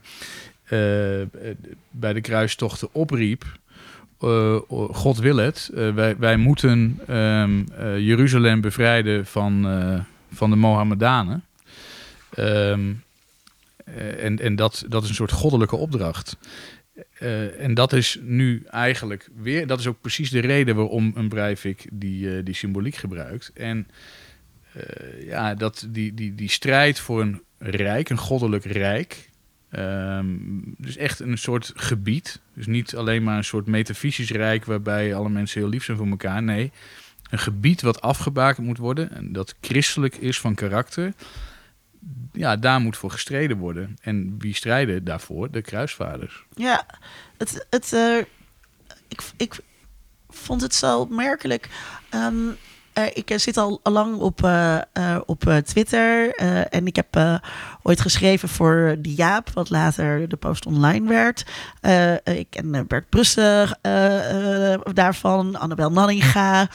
eh, 0.71 1.27
bij 1.91 2.13
de 2.13 2.21
kruistochten 2.21 2.89
opriep. 2.93 3.45
Eh, 4.21 4.57
God 4.91 5.19
wil 5.19 5.37
het. 5.37 5.71
Eh, 5.75 5.95
wij, 5.95 6.17
wij 6.17 6.37
moeten 6.37 6.99
ehm, 7.07 7.63
eh, 7.79 7.99
Jeruzalem 7.99 8.61
bevrijden 8.61 9.27
van, 9.27 9.67
van 10.33 10.51
de 10.51 10.57
Mohammedanen. 10.57 11.45
Ehm, 12.31 12.93
eh, 13.85 14.25
en 14.25 14.39
en 14.39 14.57
dat, 14.57 14.85
dat 14.89 15.03
is 15.03 15.09
een 15.09 15.15
soort 15.15 15.33
goddelijke 15.33 15.77
opdracht. 15.77 16.37
En 17.59 17.75
dat 17.75 17.93
is 17.93 18.19
nu 18.23 18.63
eigenlijk 18.71 19.29
weer, 19.37 19.67
dat 19.67 19.79
is 19.79 19.87
ook 19.87 20.01
precies 20.01 20.31
de 20.31 20.41
reden 20.41 20.77
waarom 20.77 21.13
een 21.15 21.29
Breivik 21.29 21.87
die, 21.93 22.43
die 22.43 22.55
symboliek 22.55 22.95
gebruikt. 22.95 23.51
En 23.55 23.89
ja, 25.25 25.55
dat 25.55 25.87
die, 25.89 26.15
die, 26.15 26.35
die 26.35 26.51
strijd 26.51 26.99
voor 27.01 27.21
een 27.21 27.43
rijk, 27.59 28.09
een 28.09 28.19
goddelijk 28.19 28.65
rijk. 28.65 29.30
Ehm, 29.71 30.27
dus 30.77 30.97
echt 30.97 31.21
een 31.21 31.39
soort 31.39 31.73
gebied. 31.75 32.41
Dus 32.55 32.67
niet 32.67 32.97
alleen 32.97 33.23
maar 33.23 33.37
een 33.37 33.45
soort 33.45 33.67
metafysisch 33.67 34.31
rijk 34.31 34.65
waarbij 34.65 35.15
alle 35.15 35.29
mensen 35.29 35.61
heel 35.61 35.69
lief 35.69 35.85
zijn 35.85 35.97
voor 35.97 36.07
elkaar. 36.07 36.43
Nee, 36.43 36.73
een 37.31 37.39
gebied 37.39 37.83
wat 37.83 38.01
afgebakend 38.01 38.67
moet 38.67 38.79
worden 38.79 39.13
en 39.13 39.33
dat 39.33 39.55
christelijk 39.61 40.17
is 40.17 40.41
van 40.41 40.55
karakter. 40.55 41.13
Ja, 42.33 42.57
daar 42.57 42.81
moet 42.81 42.97
voor 42.97 43.11
gestreden 43.11 43.57
worden. 43.57 43.97
En 44.03 44.35
wie 44.39 44.55
strijden 44.55 45.05
daarvoor? 45.05 45.51
De 45.51 45.63
kruisvaarders. 45.63 46.45
Ja, 46.55 46.87
het, 47.37 47.67
het, 47.71 47.93
eh, 47.93 48.19
ik, 49.09 49.23
ik 49.37 49.59
vond 50.29 50.61
het 50.61 50.75
zo 50.75 51.01
opmerkelijk. 51.01 51.69
Ehm, 52.09 52.49
eh, 52.49 52.55
ik 53.05 53.31
eh, 53.31 53.39
zit 53.39 53.57
al 53.57 53.81
lang 53.83 54.17
op, 54.17 54.45
eh, 54.45 54.77
eh, 54.77 54.83
op 55.27 55.47
eh, 55.47 55.57
Twitter. 55.57 56.35
eh, 56.35 56.75
en 56.75 56.87
ik 56.87 56.97
heb 56.97 57.17
eh, 57.17 57.35
ooit 57.83 58.01
geschreven 58.01 58.49
voor 58.49 58.97
De 58.99 59.15
Jaap, 59.15 59.51
wat 59.55 59.71
later 59.71 60.29
de 60.29 60.37
Post 60.37 60.67
Online 60.67 61.09
werd. 61.09 61.45
Eh, 61.81 62.13
eh, 62.13 62.19
ik 62.25 62.47
ken 62.51 62.75
eh, 62.75 62.81
Bert 62.87 63.09
Brussen 63.09 63.79
eh, 63.83 64.73
eh, 64.73 64.81
daarvan, 64.93 65.59
Annabel 65.59 65.91
Nanninga, 65.91 66.69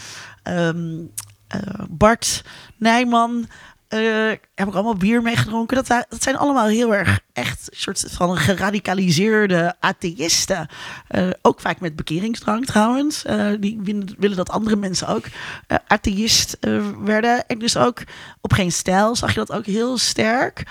ehm, 0.44 1.00
eh, 1.48 1.60
Bart 1.90 2.44
Nijman. 2.78 3.48
Eh, 3.96 4.38
heb 4.56 4.68
ik 4.68 4.74
allemaal 4.74 4.96
bier 4.96 5.22
mee 5.22 5.36
gedronken. 5.36 5.76
Dat, 5.76 5.88
dat 5.88 6.24
zijn 6.24 6.38
allemaal 6.38 6.68
heel 6.68 6.96
erg 6.96 7.20
echt 7.34 7.70
soort 7.72 8.06
van 8.10 8.38
geradicaliseerde 8.38 9.76
atheïsten. 9.80 10.68
Eh, 11.08 11.30
ook 11.42 11.60
vaak 11.60 11.80
met 11.80 11.96
bekeringsdrang 11.96 12.66
trouwens. 12.66 13.26
Eh, 13.26 13.52
die 13.60 13.80
willen, 14.18 14.38
dat 14.38 14.50
andere 14.50 14.76
mensen 14.76 15.08
ook 15.08 15.26
atheïst 15.88 16.58
werden. 17.04 17.48
En 17.48 17.60
dus 17.60 17.78
ook 17.78 18.04
op 18.42 18.54
geen 18.54 18.72
stijl 18.72 19.16
zag 19.16 19.30
je 19.30 19.40
dat 19.40 19.52
ook 19.52 19.66
heel 19.66 19.98
sterk. 19.98 20.64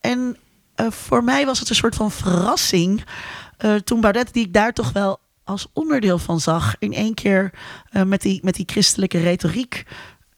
En 0.00 0.36
voor 0.76 1.24
mij 1.24 1.46
was 1.46 1.58
het 1.58 1.68
een 1.68 1.74
soort 1.74 1.94
van 1.94 2.10
verrassing 2.10 3.04
toen 3.84 4.00
Baudet, 4.00 4.32
die 4.32 4.46
ik 4.46 4.52
daar 4.52 4.72
toch 4.72 4.92
wel 4.92 5.18
als 5.44 5.66
onderdeel 5.72 6.18
van 6.18 6.40
zag, 6.40 6.74
in 6.78 6.92
één 6.92 7.14
keer 7.14 7.50
met, 8.06 8.22
die, 8.22 8.40
met 8.42 8.54
die 8.54 8.68
christelijke 8.68 9.18
retoriek 9.18 9.84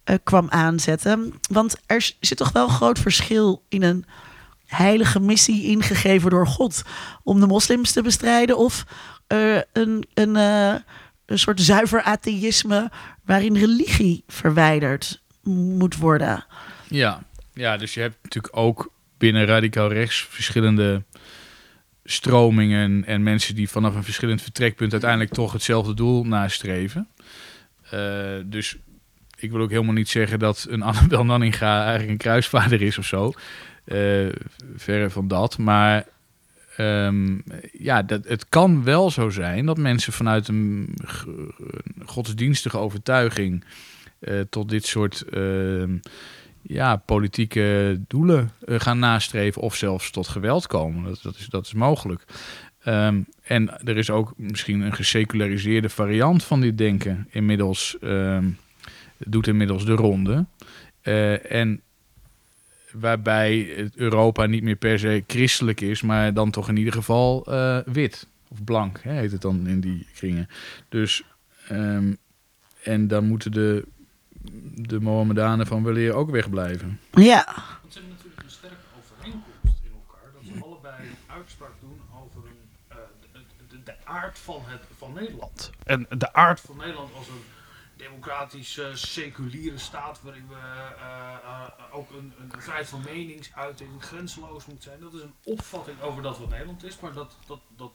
eh, 0.04 0.16
kwam 0.24 0.46
aanzetten. 0.48 1.32
Want 1.50 1.76
er 1.86 2.12
zit 2.20 2.36
toch 2.36 2.52
wel 2.52 2.68
groot 2.68 2.98
verschil 2.98 3.64
in 3.68 3.82
een 3.82 4.04
heilige 4.66 5.20
missie 5.20 5.64
ingegeven 5.64 6.30
door 6.30 6.46
God 6.46 6.82
om 7.22 7.40
de 7.40 7.46
moslims 7.46 7.92
te 7.92 8.02
bestrijden 8.02 8.58
of 8.58 8.84
eh, 9.26 9.56
een, 9.72 10.06
een, 10.14 10.36
eh, 10.36 10.74
een 11.26 11.38
soort 11.38 11.60
zuiver 11.60 12.02
atheïsme 12.02 12.90
waarin 13.24 13.56
religie 13.56 14.24
verwijderd 14.26 15.22
moet 15.42 15.96
worden. 15.96 16.44
Ja. 16.88 17.22
ja, 17.54 17.76
dus 17.76 17.94
je 17.94 18.00
hebt 18.00 18.16
natuurlijk 18.22 18.56
ook 18.56 18.92
binnen 19.18 19.46
radicaal 19.46 19.92
rechts 19.92 20.26
verschillende 20.30 21.02
stromingen 22.04 23.04
en 23.04 23.22
mensen 23.22 23.54
die 23.54 23.68
vanaf 23.68 23.94
een 23.94 24.04
verschillend 24.04 24.42
vertrekpunt 24.42 24.92
uiteindelijk 24.92 25.32
toch 25.32 25.52
hetzelfde 25.52 25.94
doel 25.94 26.24
nastreven. 26.24 27.08
Dus 28.44 28.76
ik 29.42 29.50
wil 29.50 29.60
ook 29.60 29.70
helemaal 29.70 29.92
niet 29.92 30.08
zeggen 30.08 30.38
dat 30.38 30.66
een 30.68 30.82
Annabel 30.92 31.24
Nanninga 31.24 31.80
eigenlijk 31.80 32.10
een 32.10 32.16
kruisvader 32.16 32.82
is 32.82 32.98
of 32.98 33.06
zo. 33.06 33.32
Eh, 33.84 34.28
verre 34.76 35.10
van 35.10 35.28
dat. 35.28 35.58
Maar 35.58 36.06
ehm, 36.76 37.38
ja, 37.72 38.02
dat, 38.02 38.24
het 38.24 38.48
kan 38.48 38.84
wel 38.84 39.10
zo 39.10 39.30
zijn 39.30 39.66
dat 39.66 39.78
mensen 39.78 40.12
vanuit 40.12 40.48
een 40.48 40.94
godsdienstige 42.04 42.78
overtuiging 42.78 43.64
eh, 44.18 44.40
tot 44.50 44.68
dit 44.68 44.86
soort 44.86 45.22
ehm, 45.22 45.96
ja, 46.62 46.96
politieke 46.96 48.00
doelen 48.08 48.50
eh, 48.64 48.80
gaan 48.80 48.98
nastreven 48.98 49.62
of 49.62 49.74
zelfs 49.76 50.10
tot 50.10 50.28
geweld 50.28 50.66
komen. 50.66 51.04
Dat, 51.04 51.20
dat, 51.22 51.36
is, 51.36 51.46
dat 51.46 51.66
is 51.66 51.72
mogelijk. 51.72 52.24
Ehm, 52.82 53.20
en 53.42 53.86
er 53.86 53.96
is 53.96 54.10
ook 54.10 54.32
misschien 54.36 54.80
een 54.80 54.94
geseculariseerde 54.94 55.88
variant 55.88 56.44
van 56.44 56.60
dit 56.60 56.78
denken 56.78 57.28
inmiddels, 57.30 57.96
doet 59.26 59.46
inmiddels 59.46 59.84
de 59.84 59.94
ronde. 59.94 60.46
Eh, 61.00 61.52
en 61.52 61.80
waarbij 62.92 63.90
Europa 63.94 64.46
niet 64.46 64.62
meer 64.62 64.76
per 64.76 64.98
se 64.98 65.24
christelijk 65.26 65.80
is, 65.80 66.02
maar 66.02 66.34
dan 66.34 66.50
toch 66.50 66.68
in 66.68 66.76
ieder 66.76 66.92
geval 66.92 67.44
eh, 67.46 67.78
wit 67.84 68.26
of 68.48 68.64
blank, 68.64 69.00
hè, 69.02 69.12
heet 69.12 69.32
het 69.32 69.40
dan 69.40 69.66
in 69.66 69.80
die 69.80 70.06
kringen. 70.14 70.48
Dus, 70.88 71.22
ehm, 71.68 72.14
en 72.82 73.08
dan 73.08 73.24
moeten 73.24 73.52
de, 73.52 73.84
de 74.74 75.00
Mohammedanen 75.00 75.66
van 75.66 75.82
weleer 75.82 76.12
ook 76.12 76.30
wegblijven. 76.30 77.00
Ja, 77.10 77.44
Het 77.82 77.92
zijn 77.92 78.08
natuurlijk 78.08 78.42
een 78.42 78.50
sterke 78.50 78.76
overeenkomst 78.98 79.80
in 79.84 79.92
elkaar. 79.92 80.30
Dat 80.32 80.42
ze 80.44 80.64
allebei 80.64 80.94
een 81.08 81.34
uitspraak 81.34 81.72
doen 81.80 82.00
over 82.22 82.48
een, 82.48 82.68
eh, 82.88 82.96
de, 83.32 83.38
de, 83.68 83.82
de 83.84 83.94
aard 84.04 84.38
van, 84.38 84.60
het, 84.64 84.82
van 84.98 85.12
Nederland. 85.12 85.70
En 85.84 86.06
de 86.18 86.32
aard 86.32 86.60
van 86.60 86.76
Nederland 86.76 87.14
als 87.14 87.28
een 87.28 87.42
democratische, 88.22 88.90
seculiere 88.94 89.78
staat 89.78 90.22
waarin 90.22 90.48
we 90.48 90.54
eh, 90.54 91.34
eh, 91.44 91.68
ook 91.92 92.10
een, 92.10 92.32
een 92.38 92.62
vrijheid 92.62 92.88
van 92.88 93.02
meningsuiting 93.04 94.04
grenzeloos 94.04 94.66
moet 94.66 94.82
zijn. 94.82 95.00
Dat 95.00 95.14
is 95.14 95.22
een 95.22 95.34
opvatting 95.44 96.00
over 96.00 96.22
dat 96.22 96.38
wat 96.38 96.48
Nederland 96.48 96.84
is, 96.84 97.00
maar 97.00 97.12
dat, 97.12 97.36
dat, 97.46 97.60
dat 97.76 97.92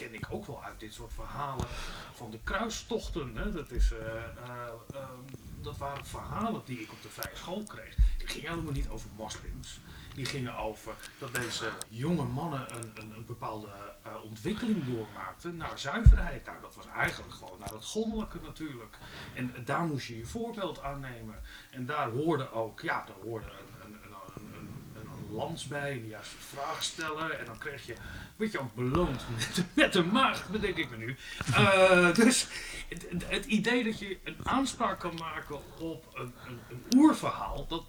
ken 0.00 0.14
ik 0.14 0.26
ook 0.30 0.46
wel 0.46 0.64
uit 0.64 0.80
dit 0.80 0.94
soort 0.94 1.12
verhalen 1.12 1.66
van 2.14 2.30
de 2.30 2.38
kruistochten. 2.44 3.36
Hè. 3.36 3.52
Dat, 3.52 3.70
is, 3.70 3.92
eh, 3.92 4.06
eh, 4.06 4.68
ehm, 4.94 5.20
dat 5.60 5.76
waren 5.76 6.06
verhalen 6.06 6.62
die 6.64 6.80
ik 6.80 6.92
op 6.92 7.02
de 7.02 7.08
vrije 7.08 7.36
school 7.36 7.62
kreeg. 7.62 7.94
Die 8.18 8.28
gingen 8.28 8.50
helemaal 8.50 8.72
niet 8.72 8.88
over 8.88 9.08
moslims. 9.16 9.80
Die 10.14 10.24
gingen 10.24 10.56
over 10.56 10.94
dat 11.18 11.34
deze 11.34 11.70
jonge 11.88 12.24
mannen 12.24 12.66
een, 12.76 12.92
een, 12.96 13.24
bepaalde 13.26 13.68
eh, 14.02 14.24
ontwikkeling 14.24 14.84
doormaakten 14.84 15.56
naar 15.56 15.78
zuiverheid. 15.78 16.44
Nou, 16.46 16.60
dat 16.60 16.74
was 16.74 16.86
eigenlijk 16.96 17.32
gewoon 17.34 17.58
naar 17.58 17.72
het 17.72 17.84
goddelijke 17.84 18.38
natuurlijk. 18.42 18.96
En 19.34 19.54
daar 19.64 19.82
moest 19.84 20.06
je 20.06 20.16
je 20.18 20.26
voorbeeld 20.26 20.82
aan 20.82 21.00
nemen. 21.00 21.34
En 21.70 21.86
daar 21.86 22.10
hoorde 22.10 22.52
ook, 22.52 22.80
ja, 22.80 23.04
daar 23.06 23.16
hoorde 23.24 23.46
een, 23.84 23.92
een, 23.92 24.14
een, 24.36 24.68
een, 25.00 25.34
lans 25.34 25.66
bij, 25.66 25.92
de 26.00 26.06
juiste 26.08 26.36
vraag 26.38 26.82
stellen. 26.82 27.38
En 27.38 27.44
dan 27.44 27.58
kreeg 27.58 27.86
je, 27.86 27.94
werd 28.36 28.52
je 28.52 28.60
ook 28.60 28.74
beloond 28.74 29.22
met, 29.36 29.64
met 29.74 29.94
een 29.94 30.10
maagd, 30.10 30.48
bedenk 30.48 30.76
ik 30.76 30.90
me 30.90 30.96
nu. 30.96 31.16
Eh, 31.54 32.14
dus 32.14 32.46
het, 32.88 33.06
het- 33.10 33.28
het 33.30 33.44
idee 33.44 33.84
dat 33.84 33.98
je 33.98 34.18
een 34.24 34.36
aanspraak 34.42 34.98
kan 35.00 35.14
maken 35.18 35.60
op 35.78 36.10
een, 36.14 36.34
een, 36.46 36.58
een 36.68 36.84
oerverhaal, 36.96 37.66
dat, 37.66 37.84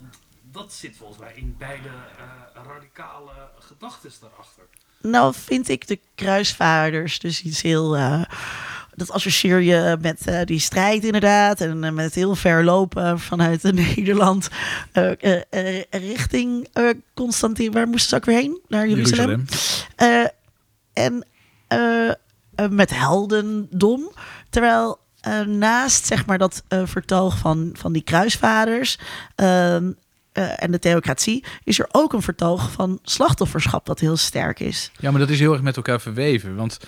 dat 0.51 0.73
zit 0.73 0.95
volgens 0.97 1.19
mij 1.19 1.31
in 1.35 1.55
beide 1.57 1.87
eh, 1.87 2.61
radicale 2.67 3.31
gedachten 3.59 4.11
daarachter. 4.21 4.63
nou 5.01 5.33
vind 5.33 5.69
ik 5.69 5.87
de 5.87 5.99
kruisvaarders 6.15 7.19
dus 7.19 7.41
iets 7.41 7.61
heel... 7.61 7.97
eh, 7.97 8.23
dat 8.95 9.11
associeer 9.11 9.59
je 9.61 9.97
met 10.01 10.27
eh, 10.27 10.41
die 10.45 10.59
strijd 10.59 11.03
inderdaad. 11.03 11.61
En 11.61 11.93
met 11.93 12.15
heel 12.15 12.35
ver 12.35 12.63
lopen 12.63 13.19
vanuit 13.19 13.63
Nederland 13.73 14.49
eh, 14.91 15.11
eh, 15.23 15.41
eh, 15.49 15.83
richting 15.89 16.67
eh 16.73 16.89
Constantin. 17.13 17.71
Waar 17.71 17.87
moesten 17.87 18.09
ze 18.09 18.15
ook 18.15 18.25
weer 18.25 18.37
heen? 18.37 18.59
Naar 18.67 18.87
Jeruzalem. 18.87 19.45
Eh, 19.95 20.25
en 20.93 21.25
met 22.69 22.89
heldendom. 22.89 24.11
Terwijl 24.49 24.99
naast 25.45 26.05
zeg 26.05 26.25
maar, 26.25 26.37
dat 26.37 26.63
vertoog 26.67 27.37
van, 27.37 27.69
van 27.73 27.93
die 27.93 28.01
kruisvaders 28.03 28.97
eh, 30.31 30.63
en 30.63 30.71
de 30.71 30.79
theocratie, 30.79 31.43
is 31.63 31.79
er 31.79 31.87
ook 31.91 32.13
een 32.13 32.21
vertoog 32.21 32.71
van 32.71 32.99
slachtofferschap 33.03 33.85
dat 33.85 33.99
heel 33.99 34.17
sterk 34.17 34.59
is. 34.59 34.91
Ja, 34.99 35.11
maar 35.11 35.19
dat 35.19 35.29
is 35.29 35.39
heel 35.39 35.53
erg 35.53 35.61
met 35.61 35.75
elkaar 35.75 36.01
verweven. 36.01 36.55
Want 36.55 36.79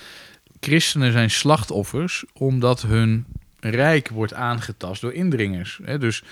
christenen 0.60 1.12
zijn 1.12 1.32
slachtoffers 1.32 2.26
omdat 2.34 2.82
hun 2.82 3.26
rijk 3.60 4.10
wordt 4.10 4.34
aangetast 4.34 5.02
door 5.02 5.14
indringers. 5.14 5.80
Hè? 5.84 5.98
Dus 5.98 6.24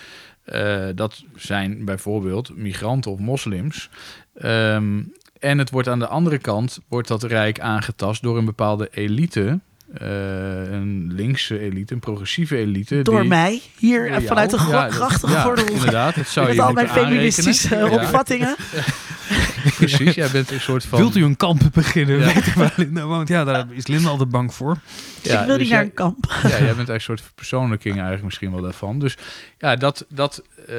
eh, 0.44 0.88
dat 0.96 1.24
zijn 1.36 1.86
bijvoorbeeld 1.86 2.56
migranten 2.56 3.12
of 3.12 3.20
moslims. 3.20 3.90
Ehm, 4.34 5.04
en 5.40 5.58
het 5.58 5.70
wordt 5.70 5.88
aan 5.88 6.00
de 6.00 6.08
andere 6.08 6.38
kant 6.38 6.80
wordt 6.88 7.08
dat 7.08 7.24
rijk 7.24 7.60
aangetast 7.60 8.22
door 8.22 8.38
een 8.38 8.46
bepaalde 8.46 8.90
elite. 8.92 9.60
Eh, 9.94 10.72
een 10.72 11.12
linkse 11.16 11.60
elite, 11.60 11.94
een 11.94 12.00
progressieve 12.00 12.58
elite. 12.58 13.02
Door 13.02 13.20
die- 13.20 13.30
mij, 13.30 13.62
hier 13.78 14.12
door 14.12 14.22
vanuit 14.22 14.50
de 14.50 14.58
jou. 14.58 14.72
Ja, 14.72 14.90
grachtige 14.90 15.34
ja, 15.34 15.42
gordel. 15.42 15.68
inderdaad, 15.68 16.16
dat 16.16 16.28
zou 16.28 16.48
Met 16.48 16.56
je 16.56 16.62
al 16.62 16.74
mijn 16.74 16.90
feministische. 16.90 17.76
Ja, 17.76 17.90
opvattingen. 17.90 18.56
precies, 19.78 20.16
jij 20.16 20.30
bent 20.32 20.52
een 20.52 20.60
soort 20.60 20.86
van... 20.86 21.00
Wilt 21.00 21.16
u 21.16 21.24
een 21.24 21.38
kamp 21.38 21.62
beginnen? 21.74 22.20
Ja. 22.20 22.34
Weet 22.34 22.54
waar 22.54 22.74
Linda 22.76 23.06
woont? 23.06 23.28
Ja, 23.28 23.44
daar 23.44 23.68
is 23.70 23.88
Linda 23.88 24.10
altijd 24.10 24.30
bang 24.30 24.54
voor. 24.54 24.78
Ja, 25.22 25.40
ik 25.40 25.46
wil 25.46 25.58
dus 25.58 25.64
niet 25.64 25.74
naar 25.74 25.84
een 25.84 25.94
kamp. 25.94 26.26
Ja, 26.44 26.50
jij 26.50 26.50
bent 26.50 26.60
eigenlijk 26.60 26.90
een 26.90 27.02
soort 27.02 27.22
verpersoonlijking 27.22 27.94
eigenlijk 27.94 28.24
misschien 28.24 28.52
wel 28.52 28.62
daarvan. 28.62 29.00
Dus 29.00 29.18
ja, 29.58 29.76
dat, 29.76 30.06
dat 30.10 30.44
eh, 30.68 30.76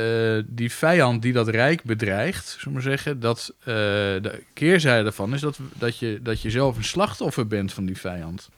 die 0.47 0.73
vijand 0.73 1.23
die 1.23 1.33
dat 1.33 1.49
rijk 1.49 1.83
bedreigt, 1.83 2.47
zullen 2.47 2.65
we 2.65 2.71
maar 2.71 2.83
zeggen, 2.83 3.21
dat 3.21 3.55
eh, 3.59 3.65
de 3.65 4.43
keerzijde 4.55 5.03
daarvan 5.03 5.35
is 5.35 5.41
dat, 5.41 5.59
dat, 5.79 5.99
je, 5.99 6.21
dat 6.23 6.43
je 6.43 6.51
zelf 6.51 6.77
een 6.77 6.85
slachtoffer 6.85 7.47
bent 7.47 7.73
van 7.73 7.85
die 7.85 7.99
vijand 7.99 8.51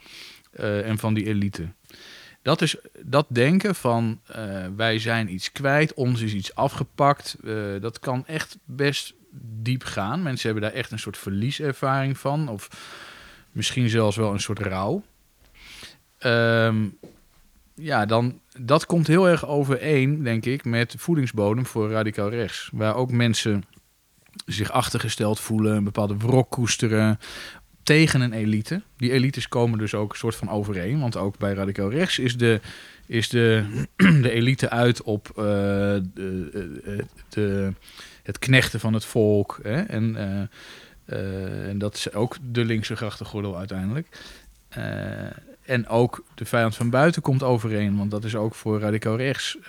eh, 0.57 0.89
en 0.89 0.99
van 0.99 1.15
die 1.15 1.27
elite. 1.27 1.69
Dat 2.43 2.63
is 2.63 2.77
dat 3.03 3.27
denken 3.29 3.75
van 3.75 4.21
eh, 4.27 4.67
wij 4.77 4.99
zijn 4.99 5.33
iets 5.33 5.53
kwijt, 5.53 5.95
ons 5.95 6.21
is 6.21 6.33
iets 6.35 6.55
afgepakt. 6.55 7.37
eh, 7.45 7.55
dat 7.81 7.99
kan 7.99 8.27
echt 8.27 8.59
best 8.65 9.15
diep 9.41 9.85
gaan. 9.85 10.23
Mensen 10.23 10.51
hebben 10.51 10.71
daar 10.71 10.79
echt 10.79 10.91
een 10.91 10.99
soort 10.99 11.19
verlieservaring 11.19 12.19
van. 12.19 12.49
Of 12.49 12.69
misschien 13.53 13.89
zelfs 13.89 14.17
wel 14.17 14.33
een 14.33 14.41
soort 14.41 14.59
rouw. 14.59 15.03
Ehm, 16.19 16.87
ja, 17.75 18.07
dan, 18.07 18.41
dat 18.59 18.87
komt 18.87 19.07
heel 19.07 19.29
erg 19.29 19.47
overeen, 19.47 20.23
denk 20.23 20.45
ik, 20.45 20.65
met 20.65 20.95
voedingsbodem 20.99 21.67
voor 21.67 21.91
radicaal 21.91 22.31
rechts. 22.31 22.71
Waar 22.73 22.95
ook 22.95 23.11
mensen 23.11 23.65
zich 24.47 24.71
achtergesteld 24.71 25.41
voelen, 25.41 25.77
een 25.77 25.85
bepaalde 25.85 26.17
wrok 26.17 26.51
koesteren 26.51 27.19
tegen 27.85 28.21
een 28.21 28.33
elite. 28.33 28.83
Die 28.97 29.13
elites 29.13 29.49
komen 29.49 29.79
dus 29.79 29.95
ook 29.95 30.13
een 30.13 30.19
soort 30.19 30.37
van 30.37 30.51
overeen. 30.51 31.01
Want 31.01 31.17
ook 31.17 31.39
bij 31.39 31.53
radicaal 31.53 31.91
rechts 31.91 32.19
is 32.19 32.37
de, 32.37 32.61
is 33.07 33.29
de, 33.29 33.65
de 34.23 34.31
elite 34.31 34.71
uit 34.71 35.03
op 35.03 35.29
eh, 35.29 35.35
de, 35.35 36.51
eh, 36.85 37.05
de, 37.29 37.73
het 38.23 38.39
knechten 38.39 38.81
van 38.81 38.95
het 38.95 39.05
volk. 39.05 39.61
Hè? 39.63 39.83
En, 39.83 40.17
eh, 40.17 40.43
eh, 41.05 41.69
en 41.69 41.79
dat 41.79 41.95
is 41.95 42.13
ook 42.13 42.37
de 42.51 42.65
linkse 42.65 42.97
grachtengordel 42.97 43.59
uiteindelijk. 43.59 44.09
Eh, 44.69 45.27
en 45.65 45.89
ook 45.89 46.25
de 46.35 46.45
vijand 46.45 46.75
van 46.75 46.91
buiten 46.91 47.23
komt 47.23 47.43
overeen. 47.43 47.97
Want 47.97 48.11
dat 48.11 48.25
is 48.25 48.35
ook 48.35 48.55
voor 48.55 48.81
radicaal 48.81 49.17
rechts 49.17 49.57
eh, 49.63 49.69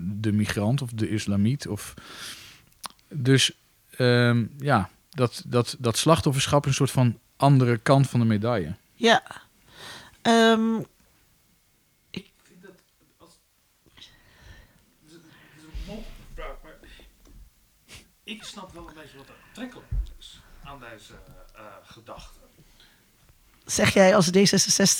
de 0.00 0.32
migrant 0.32 0.82
of 0.82 0.90
de 0.90 1.08
islamiet. 1.08 1.68
Of... 1.68 1.94
Dus 3.08 3.52
ehm, 3.96 4.44
ja, 4.58 4.90
dat, 5.10 5.42
dat, 5.46 5.76
dat 5.78 5.96
slachtofferschap 5.96 6.66
een 6.66 6.74
soort 6.74 6.90
van 6.90 7.18
andere 7.40 7.78
kant 7.78 8.08
van 8.08 8.20
de 8.20 8.26
medaille. 8.26 8.74
Ja. 8.94 9.22
Ehm, 10.22 10.76
Ik 12.10 12.32
vind 12.42 12.62
dat 12.62 12.72
als. 13.18 13.30
Het 13.94 14.04
is 15.06 15.12
een 15.14 15.20
het 15.22 15.56
is 15.56 15.62
een 15.64 15.94
maar. 16.62 16.74
Ik 18.24 18.42
snap 18.44 18.72
wel 18.72 18.88
een 18.88 18.94
beetje 18.94 19.16
wat 19.16 19.28
er 19.28 19.34
aantrekkelijk 19.48 19.88
is 20.18 20.40
aan 20.64 20.80
deze 20.90 21.12
eh, 21.54 21.62
gedachte. 21.82 22.38
Zeg 23.64 23.94
jij 23.94 24.14
als 24.16 24.26
D66. 24.28 24.32
Zeg 24.48 24.96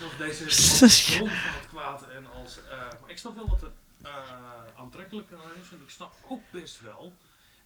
ik 0.00 0.18
deze 0.18 0.44
is 0.44 0.82
als 0.82 1.04
bron 1.16 1.28
van 1.46 1.54
het 1.54 1.66
kwaad 1.68 2.08
en 2.08 2.26
als... 2.32 2.58
eh, 2.70 2.78
maar 2.78 3.10
ik 3.10 3.18
snap 3.18 3.34
wel 3.34 3.48
dat 3.48 3.60
het 3.60 3.72
eh 4.02 4.12
aantrekkelijker 4.76 5.38
is. 5.62 5.70
En 5.70 5.80
ik 5.82 5.90
snap 5.90 6.12
ook 6.28 6.40
best 6.50 6.80
wel 6.80 7.12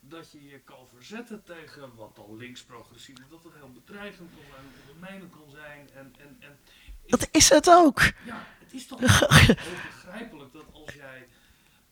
dat 0.09 0.31
je 0.33 0.45
je 0.45 0.59
kan 0.59 0.89
verzetten 0.89 1.43
tegen 1.43 1.95
wat 1.95 2.17
dan 2.17 2.37
links-progressief 2.37 3.19
is. 3.19 3.29
Dat 3.31 3.45
het 3.45 3.55
heel 3.55 3.73
bedreigend 3.73 4.31
kon 4.35 4.45
zijn, 4.51 4.63
dat 4.65 4.73
het 4.81 4.91
ondermijnend 4.91 5.33
kon 5.33 5.51
zijn. 5.51 5.91
En, 5.95 6.15
en, 6.19 6.37
en 6.41 6.59
Dat 7.07 7.29
is 7.31 7.49
het 7.49 7.71
ook. 7.71 8.01
ja, 8.25 8.47
het 8.59 8.73
is 8.73 8.87
toch 8.87 9.01
heel 9.37 9.55
begrijpelijk 9.87 10.53
dat 10.53 10.65
als 10.73 10.95
jij... 10.95 11.29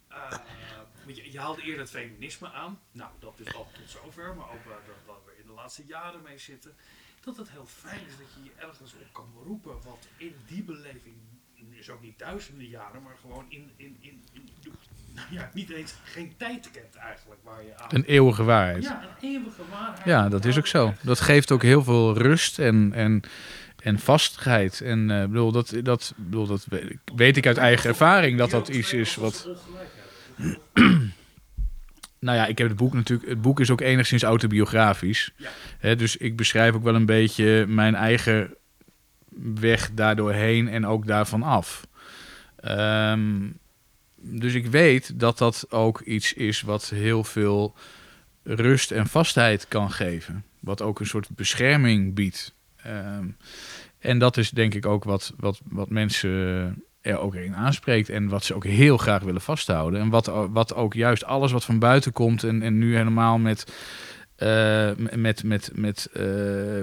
eh, 0.08 0.38
je, 1.06 1.32
je 1.32 1.38
haalde 1.38 1.62
eerder 1.62 1.80
het 1.80 1.90
feminisme 1.90 2.52
aan. 2.52 2.80
Nou, 2.92 3.10
dat 3.18 3.40
is 3.40 3.54
al 3.54 3.68
tot 3.72 3.90
zover. 3.90 4.36
Maar 4.36 4.50
ook 4.50 4.64
waar 4.64 4.80
we 5.24 5.36
in 5.40 5.46
de 5.46 5.52
laatste 5.52 5.84
jaren 5.86 6.22
mee 6.22 6.38
zitten. 6.38 6.76
Dat 7.20 7.36
het 7.36 7.50
heel 7.50 7.66
fijn 7.66 8.06
is 8.06 8.16
dat 8.16 8.26
je 8.34 8.44
je 8.44 8.52
ergens 8.56 8.94
op 8.94 9.12
kan 9.12 9.32
beroepen. 9.32 9.82
Wat 9.82 10.08
in 10.16 10.36
die 10.46 10.62
beleving, 10.62 11.16
is 11.70 11.90
ook 11.90 12.00
niet 12.00 12.18
duizenden 12.18 12.66
jaren, 12.66 13.02
maar 13.02 13.16
gewoon 13.16 13.46
in, 13.48 13.72
in, 13.76 13.96
in, 14.00 14.24
in 14.32 14.50
nou 15.16 15.26
ja, 15.30 15.50
niet 15.54 15.70
eens 15.70 15.94
geen 16.04 16.32
tijd 16.36 16.70
kent 16.72 16.94
eigenlijk. 16.94 17.40
Waar 17.44 17.62
je 17.64 17.78
aan... 17.78 17.88
Een 17.90 18.04
eeuwige 18.04 18.44
waarheid. 18.44 18.82
ja, 18.82 19.02
een 19.20 19.28
eeuwige 19.30 19.62
waarheid. 19.70 20.04
Ja, 20.04 20.28
dat 20.28 20.44
is 20.44 20.58
ook 20.58 20.66
zo. 20.66 20.94
Dat 21.02 21.20
geeft 21.20 21.50
ook 21.50 21.62
heel 21.62 21.82
veel 21.84 22.18
rust 22.18 22.58
en, 22.58 22.92
en, 22.94 23.22
en 23.82 23.98
vastigheid. 23.98 24.80
En 24.80 25.10
eh, 25.10 25.20
bedoel, 25.26 25.52
dat, 25.52 25.72
dat, 25.82 26.12
bedoel, 26.16 26.46
dat 26.46 26.66
weet 27.14 27.36
ik- 27.36 27.46
uit 27.46 27.56
eigen 27.56 27.88
ervaring 27.88 28.38
dat 28.38 28.50
dat 28.50 28.68
iets 28.68 28.92
is 28.92 29.14
wat. 29.14 29.48
Nou 32.18 32.38
ja, 32.38 32.46
ik 32.46 32.58
heb 32.58 32.68
het 32.68 32.76
boek 32.76 32.92
natuurlijk. 32.94 33.28
Het 33.28 33.42
boek 33.42 33.60
is 33.60 33.70
ook 33.70 33.80
enigszins 33.80 34.22
autobiografisch. 34.22 35.32
Ja. 35.36 35.48
Hè, 35.78 35.96
dus 35.96 36.16
ik 36.16 36.36
beschrijf 36.36 36.74
ook 36.74 36.82
wel 36.82 36.94
een 36.94 37.06
beetje 37.06 37.64
mijn 37.68 37.94
eigen 37.94 38.54
weg 39.54 39.90
daardoor 39.92 40.32
heen 40.32 40.68
en 40.68 40.86
ook 40.86 41.06
daarvan 41.06 41.42
af. 41.42 41.86
Ehm, 42.56 43.48
dus 44.16 44.54
ik 44.54 44.66
weet 44.66 45.20
dat 45.20 45.38
dat 45.38 45.66
ook 45.70 46.00
iets 46.00 46.32
is 46.32 46.60
wat 46.60 46.88
heel 46.88 47.24
veel 47.24 47.74
rust 48.42 48.90
en 48.90 49.06
vastheid 49.06 49.68
kan 49.68 49.90
geven. 49.90 50.44
Wat 50.60 50.82
ook 50.82 51.00
een 51.00 51.06
soort 51.06 51.28
bescherming 51.30 52.14
biedt. 52.14 52.54
Ehm, 52.76 53.26
en 53.98 54.18
dat 54.18 54.36
is 54.36 54.50
denk 54.50 54.74
ik 54.74 54.86
ook 54.86 55.04
wat, 55.04 55.32
wat, 55.36 55.60
wat 55.64 55.90
mensen 55.90 56.84
er 57.00 57.18
ook 57.18 57.34
in 57.34 57.54
aanspreekt. 57.54 58.08
En 58.08 58.28
wat 58.28 58.44
ze 58.44 58.54
ook 58.54 58.64
heel 58.64 58.96
graag 58.96 59.22
willen 59.22 59.40
vasthouden. 59.40 60.00
En 60.00 60.08
wat, 60.08 60.26
wat 60.50 60.74
ook 60.74 60.94
juist 60.94 61.24
alles 61.24 61.52
wat 61.52 61.64
van 61.64 61.78
buiten 61.78 62.12
komt. 62.12 62.44
En, 62.44 62.62
en 62.62 62.78
nu 62.78 62.96
helemaal 62.96 63.38
met. 63.38 63.72
eh, 64.36 64.90
met, 64.96 65.44
met, 65.44 65.70
met 65.74 66.08
eh, 66.12 66.22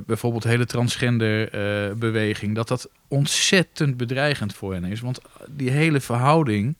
bijvoorbeeld 0.06 0.44
hele 0.44 0.66
transgender 0.66 1.50
eh, 1.50 1.96
beweging, 1.96 2.56
dat 2.56 2.68
dat 2.68 2.90
ontzettend 3.08 3.98
bedreigend 3.98 4.54
voor 4.54 4.74
hen 4.74 4.84
is. 4.84 5.00
Want 5.02 5.20
die 5.50 5.70
hele 5.70 6.00
verhouding 6.00 6.78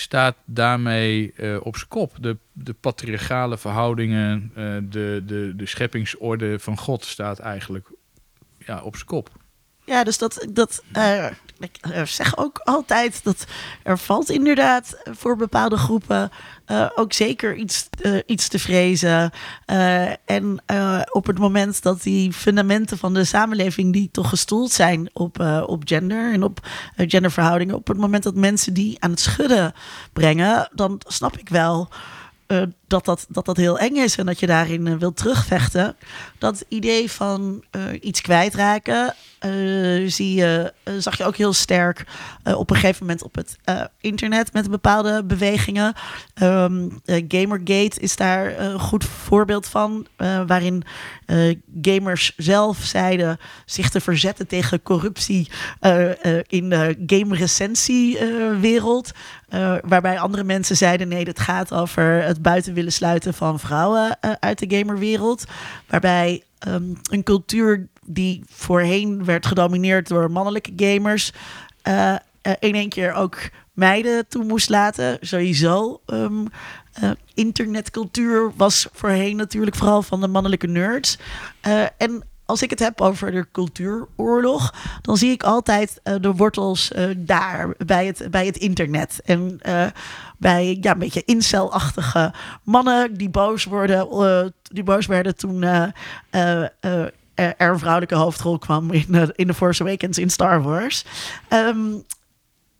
staat 0.00 0.36
daarmee 0.44 1.32
eh, 1.32 1.56
op 1.62 1.76
zijn 1.76 1.88
kop. 1.88 2.16
De, 2.20 2.36
de 2.52 2.72
patriarchale 2.72 3.58
verhoudingen, 3.58 4.50
eh, 4.54 4.76
de, 4.82 5.22
de, 5.26 5.52
de 5.56 5.66
scheppingsorde 5.66 6.58
van 6.58 6.78
God 6.78 7.04
staat 7.04 7.38
eigenlijk 7.38 7.92
ja, 8.58 8.82
op 8.82 8.94
zijn 8.94 9.06
kop. 9.06 9.30
Ja, 9.90 10.04
dus 10.04 10.18
dat, 10.18 10.46
dat 10.50 10.82
eh, 10.92 11.26
ik 11.58 11.76
eh, 11.80 12.04
zeg 12.04 12.36
ook 12.38 12.58
altijd 12.58 13.24
dat 13.24 13.44
er 13.82 13.98
valt 13.98 14.30
inderdaad 14.30 14.96
voor 15.04 15.36
bepaalde 15.36 15.76
groepen 15.76 16.30
eh, 16.64 16.90
ook 16.94 17.12
zeker 17.12 17.56
iets, 17.56 17.88
iets 18.26 18.48
te 18.48 18.58
vrezen. 18.58 19.30
En 20.24 20.62
op 21.12 21.26
het 21.26 21.38
moment 21.38 21.82
dat 21.82 22.02
die 22.02 22.32
fundamenten 22.32 22.98
van 22.98 23.14
de 23.14 23.24
samenleving 23.24 23.92
die 23.92 24.08
toch 24.12 24.28
gestoeld 24.28 24.70
zijn 24.72 25.10
op, 25.12 25.62
op 25.66 25.82
gender 25.84 26.32
en 26.32 26.42
op 26.42 26.66
genderverhoudingen, 26.96 27.74
op 27.74 27.88
het 27.88 27.98
moment 27.98 28.22
dat 28.22 28.34
mensen 28.34 28.74
die 28.74 28.96
aan 29.00 29.10
het 29.10 29.20
schudden 29.20 29.72
brengen, 30.12 30.68
dan 30.74 31.00
snap 31.06 31.38
ik 31.38 31.48
wel 31.48 31.88
dat, 32.86 33.04
dat, 33.04 33.26
dat 33.28 33.44
dat 33.44 33.56
heel 33.56 33.78
eng 33.78 33.96
is 33.96 34.16
en 34.16 34.26
dat 34.26 34.40
je 34.40 34.46
daarin 34.46 34.86
eh, 34.86 34.94
wilt 34.94 35.16
terugvechten. 35.16 35.96
Dat 36.38 36.64
idee 36.68 37.10
van 37.10 37.64
eh, 37.70 37.82
iets 38.00 38.20
kwijtraken, 38.20 39.14
zie 40.06 40.34
je, 40.34 40.72
eh, 40.82 40.94
zag 40.98 41.18
je 41.18 41.24
ook 41.24 41.36
heel 41.36 41.52
sterk 41.52 42.04
eh, 42.42 42.58
op 42.58 42.70
een 42.70 42.76
gegeven 42.76 43.06
moment 43.06 43.22
op 43.22 43.34
het 43.34 43.56
eh, 43.64 43.82
internet 44.00 44.52
met 44.52 44.70
bepaalde 44.70 45.24
bewegingen. 45.24 45.94
Ehm, 46.34 46.88
eh, 47.04 47.24
Gamergate 47.28 48.00
is 48.00 48.16
daar 48.16 48.58
een 48.58 48.80
goed 48.80 49.04
voorbeeld 49.04 49.66
van, 49.66 50.06
eh, 50.16 50.42
waarin 50.46 50.82
eh, 51.26 51.56
gamers 51.82 52.32
zelf 52.36 52.76
zeiden 52.76 53.38
zich 53.64 53.90
te 53.90 54.00
verzetten 54.00 54.46
tegen 54.46 54.82
corruptie 54.82 55.50
eh, 55.80 56.24
eh, 56.38 56.44
in 56.46 56.70
de 56.70 57.02
game-recensiewereld. 57.06 59.10
Eh, 59.48 59.74
waarbij 59.84 60.18
andere 60.18 60.44
mensen 60.44 60.76
zeiden: 60.76 61.08
nee, 61.08 61.24
dit 61.24 61.40
gaat 61.40 61.72
over 61.74 62.22
het 62.22 62.42
buiten 62.42 62.74
willen 62.74 62.92
sluiten 62.92 63.34
van 63.34 63.60
vrouwen 63.60 64.16
eh, 64.20 64.30
uit 64.40 64.58
de 64.58 64.76
gamerwereld. 64.76 65.44
Waarbij 65.86 66.42
ehm, 66.58 66.82
een 67.10 67.22
cultuur 67.22 67.88
die 68.06 68.42
voorheen 68.48 69.24
werd 69.24 69.46
gedomineerd 69.46 70.08
door 70.08 70.30
mannelijke 70.30 70.72
gamers, 70.76 71.32
eh, 71.82 72.14
eh, 72.14 72.18
in 72.58 72.74
één 72.74 72.88
keer 72.88 73.12
ook 73.12 73.38
meiden 73.72 74.28
toe 74.28 74.44
moest 74.44 74.68
laten. 74.68 75.18
Sowieso. 75.20 76.00
eh, 76.06 77.10
internetcultuur 77.34 78.52
was 78.56 78.88
voorheen 78.92 79.36
natuurlijk 79.36 79.76
vooral 79.76 80.02
van 80.02 80.20
de 80.20 80.28
mannelijke 80.28 80.66
nerds. 80.66 81.18
En 81.96 82.24
als 82.44 82.62
ik 82.62 82.70
het 82.70 82.78
heb 82.78 83.00
over 83.00 83.30
de 83.30 83.46
cultuuroorlog, 83.52 84.74
dan 85.02 85.16
zie 85.16 85.30
ik 85.30 85.42
altijd 85.42 86.00
de 86.02 86.32
wortels 86.32 86.90
daar, 87.16 87.74
bij 87.86 88.06
het, 88.06 88.30
bij 88.30 88.46
het 88.46 88.56
internet. 88.56 89.20
En 89.24 89.60
bij 90.38 90.78
ja, 90.80 90.92
een 90.92 90.98
beetje 90.98 91.24
incel-achtige 91.24 92.34
mannen 92.62 93.14
die 93.14 93.30
boos, 93.30 93.64
worden, 93.64 94.54
die 94.62 94.84
boos 94.84 95.06
werden 95.06 95.36
toen 95.36 95.64
er 97.40 97.54
er 97.56 97.70
een 97.70 97.78
vrouwelijke 97.78 98.14
hoofdrol 98.14 98.58
kwam 98.58 98.90
in, 98.90 99.06
eh, 99.14 99.28
in 99.34 99.46
The 99.46 99.54
Force 99.54 99.82
Awakens 99.82 100.18
in 100.18 100.30
Star 100.30 100.62
Wars. 100.62 101.04
Ehm, 101.48 101.78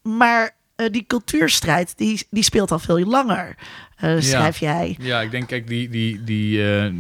maar 0.03 0.59
eh, 0.81 0.87
die 0.91 1.05
cultuurstrijd, 1.07 1.93
die, 1.97 2.27
die 2.31 2.43
speelt 2.43 2.71
al 2.71 2.79
veel 2.79 2.99
langer, 2.99 3.55
eh, 3.97 4.17
schrijf 4.19 4.59
jij. 4.59 4.97
Ja, 5.01 5.21
ik 5.21 5.31
denk, 5.31 5.47
kijk, 5.47 5.67
die, 5.67 5.89
die, 5.89 6.25
die, 6.25 6.75
eh, 6.75 6.93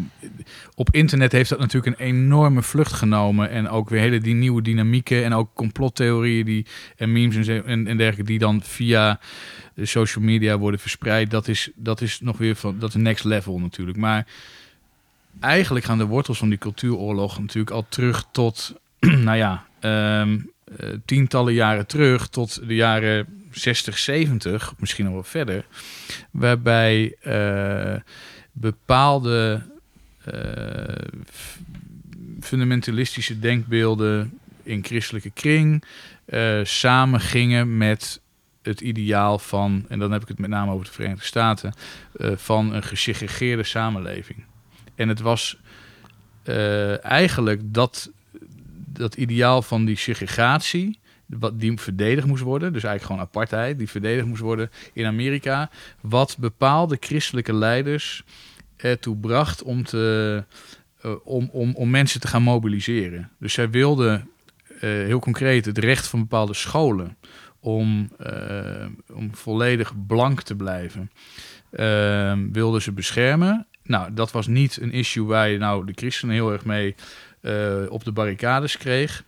op 0.74 0.88
internet 0.90 1.32
heeft 1.32 1.48
dat 1.48 1.58
natuurlijk 1.58 1.98
een 1.98 2.06
enorme 2.06 2.62
vlucht 2.62 2.92
genomen. 2.92 3.50
En 3.50 3.68
ook 3.68 3.88
weer 3.88 4.00
hele 4.00 4.18
die 4.18 4.34
nieuwe 4.34 4.62
dynamieken 4.62 5.24
en 5.24 5.32
ook 5.32 5.54
complottheorieën 5.54 6.44
die, 6.44 6.66
en 6.96 7.12
memes 7.12 7.48
en, 7.48 7.66
en, 7.66 7.86
en 7.86 7.96
dergelijke 7.96 8.30
die 8.30 8.38
dan 8.38 8.62
via 8.62 9.20
de 9.74 9.86
social 9.86 10.24
media 10.24 10.58
worden 10.58 10.80
verspreid. 10.80 11.30
Dat 11.30 11.48
is, 11.48 11.70
dat 11.74 12.00
is 12.00 12.20
nog 12.20 12.38
weer 12.38 12.56
van, 12.56 12.78
dat 12.78 12.88
is 12.88 12.94
next 12.94 13.24
level 13.24 13.58
natuurlijk. 13.58 13.98
Maar 13.98 14.26
eigenlijk 15.40 15.84
gaan 15.84 15.98
de 15.98 16.06
wortels 16.06 16.38
van 16.38 16.48
die 16.48 16.58
cultuuroorlog 16.58 17.38
natuurlijk 17.38 17.74
al 17.74 17.86
terug 17.88 18.24
tot, 18.32 18.74
nou 19.00 19.36
ja, 19.36 19.64
ehm, 19.80 20.38
eh, 20.76 20.88
tientallen 21.04 21.54
jaren 21.54 21.86
terug, 21.86 22.28
tot 22.28 22.66
de 22.66 22.74
jaren 22.74 23.26
60, 23.50 23.98
70, 23.98 24.74
misschien 24.78 25.04
nog 25.04 25.14
wel 25.14 25.22
verder. 25.22 25.64
Waarbij 26.30 27.16
eh, 27.20 28.00
bepaalde 28.52 29.62
eh, 30.24 30.94
fundamentalistische 32.40 33.38
denkbeelden 33.38 34.38
in 34.62 34.84
christelijke 34.84 35.30
kring 35.30 35.84
eh 36.24 36.60
samengingen 36.62 37.76
met 37.76 38.20
het 38.62 38.80
ideaal 38.80 39.38
van, 39.38 39.84
en 39.88 39.98
dan 39.98 40.12
heb 40.12 40.22
ik 40.22 40.28
het 40.28 40.38
met 40.38 40.50
name 40.50 40.72
over 40.72 40.84
de 40.84 40.92
Verenigde 40.92 41.24
Staten, 41.24 41.72
van 42.34 42.74
een 42.74 42.82
gesegregeerde 42.82 43.62
samenleving. 43.62 44.44
En 45.00 45.08
het 45.08 45.20
was 45.20 45.56
eh, 46.42 47.04
eigenlijk 47.04 47.60
dat, 47.64 48.10
dat 48.92 49.14
ideaal 49.14 49.62
van 49.62 49.84
die 49.84 49.96
segregatie, 49.96 50.98
wat 51.26 51.60
die 51.60 51.78
verdedigd 51.78 52.26
moest 52.26 52.42
worden, 52.42 52.72
dus 52.72 52.82
eigenlijk 52.82 53.04
gewoon 53.04 53.20
apartheid, 53.20 53.78
die 53.78 53.88
verdedigd 53.88 54.26
moest 54.26 54.40
worden 54.40 54.70
in 54.92 55.06
Amerika, 55.06 55.70
wat 56.00 56.36
bepaalde 56.38 56.96
christelijke 57.00 57.54
leiders 57.54 58.24
ertoe 58.76 59.16
bracht 59.16 59.62
om, 59.62 59.84
te, 59.84 60.44
eh, 61.00 61.14
om, 61.24 61.48
om, 61.52 61.74
om 61.74 61.90
mensen 61.90 62.20
te 62.20 62.28
gaan 62.28 62.42
mobiliseren. 62.42 63.30
Dus 63.38 63.52
zij 63.52 63.70
wilden 63.70 64.28
eh, 64.68 64.80
heel 64.80 65.20
concreet 65.20 65.64
het 65.64 65.78
recht 65.78 66.06
van 66.06 66.20
bepaalde 66.20 66.54
scholen 66.54 67.16
om, 67.60 68.10
om 69.12 69.34
volledig 69.34 70.06
blank 70.06 70.42
te 70.42 70.56
blijven, 70.56 71.10
eh, 71.70 72.38
wilden 72.52 72.82
ze 72.82 72.92
beschermen. 72.92 73.66
Nou, 73.90 74.14
dat 74.14 74.30
was 74.30 74.46
niet 74.46 74.76
een 74.80 74.92
issue 74.92 75.26
waar 75.26 75.48
je 75.48 75.58
nou 75.58 75.86
de 75.86 75.92
christenen 75.94 76.34
heel 76.34 76.52
erg 76.52 76.64
mee 76.64 76.94
eh, 77.40 77.82
op 77.88 78.04
de 78.04 78.12
barricades 78.12 78.76
kreeg. 78.76 79.24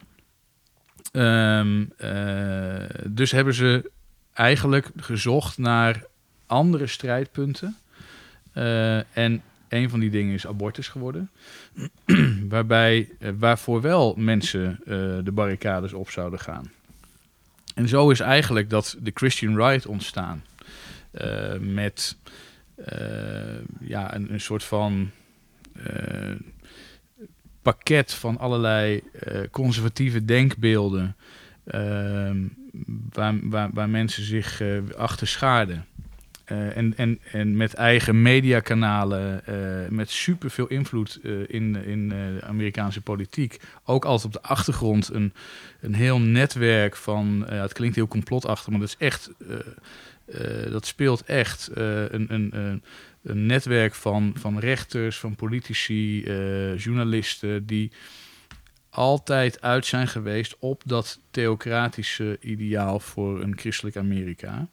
Ehm, 1.12 1.84
eh, 1.96 2.84
dus 3.06 3.30
hebben 3.30 3.54
ze 3.54 3.90
eigenlijk 4.32 4.90
gezocht 4.96 5.58
naar 5.58 6.04
andere 6.46 6.86
strijdpunten. 6.86 7.76
Eh, 8.52 9.16
en 9.16 9.42
Een 9.68 9.90
van 9.90 10.00
die 10.00 10.10
dingen 10.10 10.34
is 10.34 10.46
abortus 10.46 10.88
geworden. 10.88 11.30
Waarbij, 12.48 13.08
waarvoor 13.38 13.80
wel 13.80 14.14
mensen 14.16 14.80
de 15.24 15.32
barricades 15.32 15.92
op 15.92 16.10
zouden 16.10 16.40
gaan. 16.40 16.70
En 17.74 17.88
zo 17.88 18.10
is 18.10 18.20
eigenlijk 18.20 18.70
dat 18.70 18.96
de 19.00 19.10
Christian 19.14 19.56
Right 19.56 19.86
ontstaan. 19.86 20.44
Met 21.60 22.16
ja, 23.80 24.14
een, 24.14 24.32
een 24.32 24.40
soort 24.40 24.64
van 24.64 25.10
eh, 25.84 26.34
pakket 27.62 28.14
van 28.14 28.38
allerlei 28.38 29.02
eh, 29.12 29.40
conservatieve 29.50 30.24
denkbeelden. 30.24 31.16
ehm, 31.64 32.38
waar, 33.12 33.34
waar, 33.42 33.70
waar 33.72 33.88
mensen 33.88 34.22
zich 34.24 34.60
eh, 34.60 34.78
achter 34.96 35.26
schaarden. 35.26 35.84
Eh, 36.44 36.76
en, 36.76 36.96
en, 36.96 37.18
en 37.32 37.56
met 37.56 37.74
eigen 37.74 38.22
mediakanalen, 38.22 39.46
eh 39.46 39.88
met 39.88 40.10
superveel 40.10 40.66
invloed 40.66 41.20
eh, 41.22 41.32
in, 41.48 41.84
in 41.84 42.12
eh, 42.12 42.18
de 42.18 42.42
Amerikaanse 42.42 43.00
politiek. 43.00 43.60
Ook 43.84 44.04
altijd 44.04 44.26
op 44.36 44.42
de 44.42 44.48
achtergrond 44.48 45.08
een, 45.08 45.32
een 45.80 45.94
heel 45.94 46.18
netwerk 46.20 46.96
van, 46.96 47.46
eh, 47.46 47.60
het 47.60 47.72
klinkt 47.72 47.96
heel 47.96 48.08
complotachtig, 48.08 48.68
maar 48.70 48.80
dat 48.80 48.88
is 48.88 49.06
echt, 49.06 49.30
eh, 49.48 49.54
eh, 49.54 49.60
dat 50.70 50.86
speelt 50.86 51.22
echt 51.24 51.68
eh, 51.68 52.02
een, 52.02 52.34
een, 52.34 52.56
een, 52.56 52.82
een 53.22 53.46
netwerk 53.46 53.94
van, 53.94 54.32
van 54.36 54.58
rechters, 54.58 55.18
van 55.18 55.34
politici, 55.34 56.24
eh, 56.24 56.78
journalisten, 56.78 57.66
die 57.66 57.92
altijd 58.90 59.60
uit 59.60 59.86
zijn 59.86 60.08
geweest 60.08 60.56
op 60.58 60.82
dat 60.86 61.20
theocratische 61.30 62.38
ideaal 62.40 63.00
voor 63.00 63.42
een 63.42 63.58
christelijk 63.58 63.96
Amerika. 63.96 64.68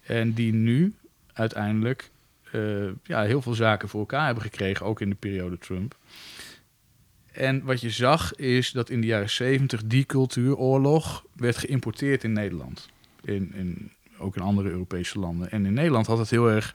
En 0.00 0.32
die 0.32 0.52
nu 0.52 0.94
uiteindelijk 1.32 2.10
eh, 2.52 2.86
ja, 3.04 3.22
heel 3.22 3.42
veel 3.42 3.54
zaken 3.54 3.88
voor 3.88 4.00
elkaar 4.00 4.24
hebben 4.24 4.42
gekregen, 4.42 4.86
ook 4.86 5.00
in 5.00 5.10
de 5.10 5.16
periode 5.16 5.58
Trump. 5.58 5.96
En 7.32 7.64
wat 7.64 7.80
je 7.80 7.90
zag 7.90 8.34
is 8.34 8.70
dat 8.70 8.90
in 8.90 9.00
de 9.00 9.06
jaren 9.06 9.30
70 9.30 9.82
die 9.84 10.06
cultuuroorlog 10.06 11.24
werd 11.32 11.56
geïmporteerd 11.56 12.24
in 12.24 12.32
Nederland. 12.32 12.88
In, 13.22 13.52
in, 13.54 13.92
ook 14.20 14.36
in 14.36 14.42
andere 14.42 14.70
Europese 14.70 15.18
landen. 15.18 15.50
En 15.50 15.66
in 15.66 15.72
Nederland 15.72 16.06
had 16.06 16.18
het 16.18 16.30
heel 16.30 16.50
erg 16.50 16.74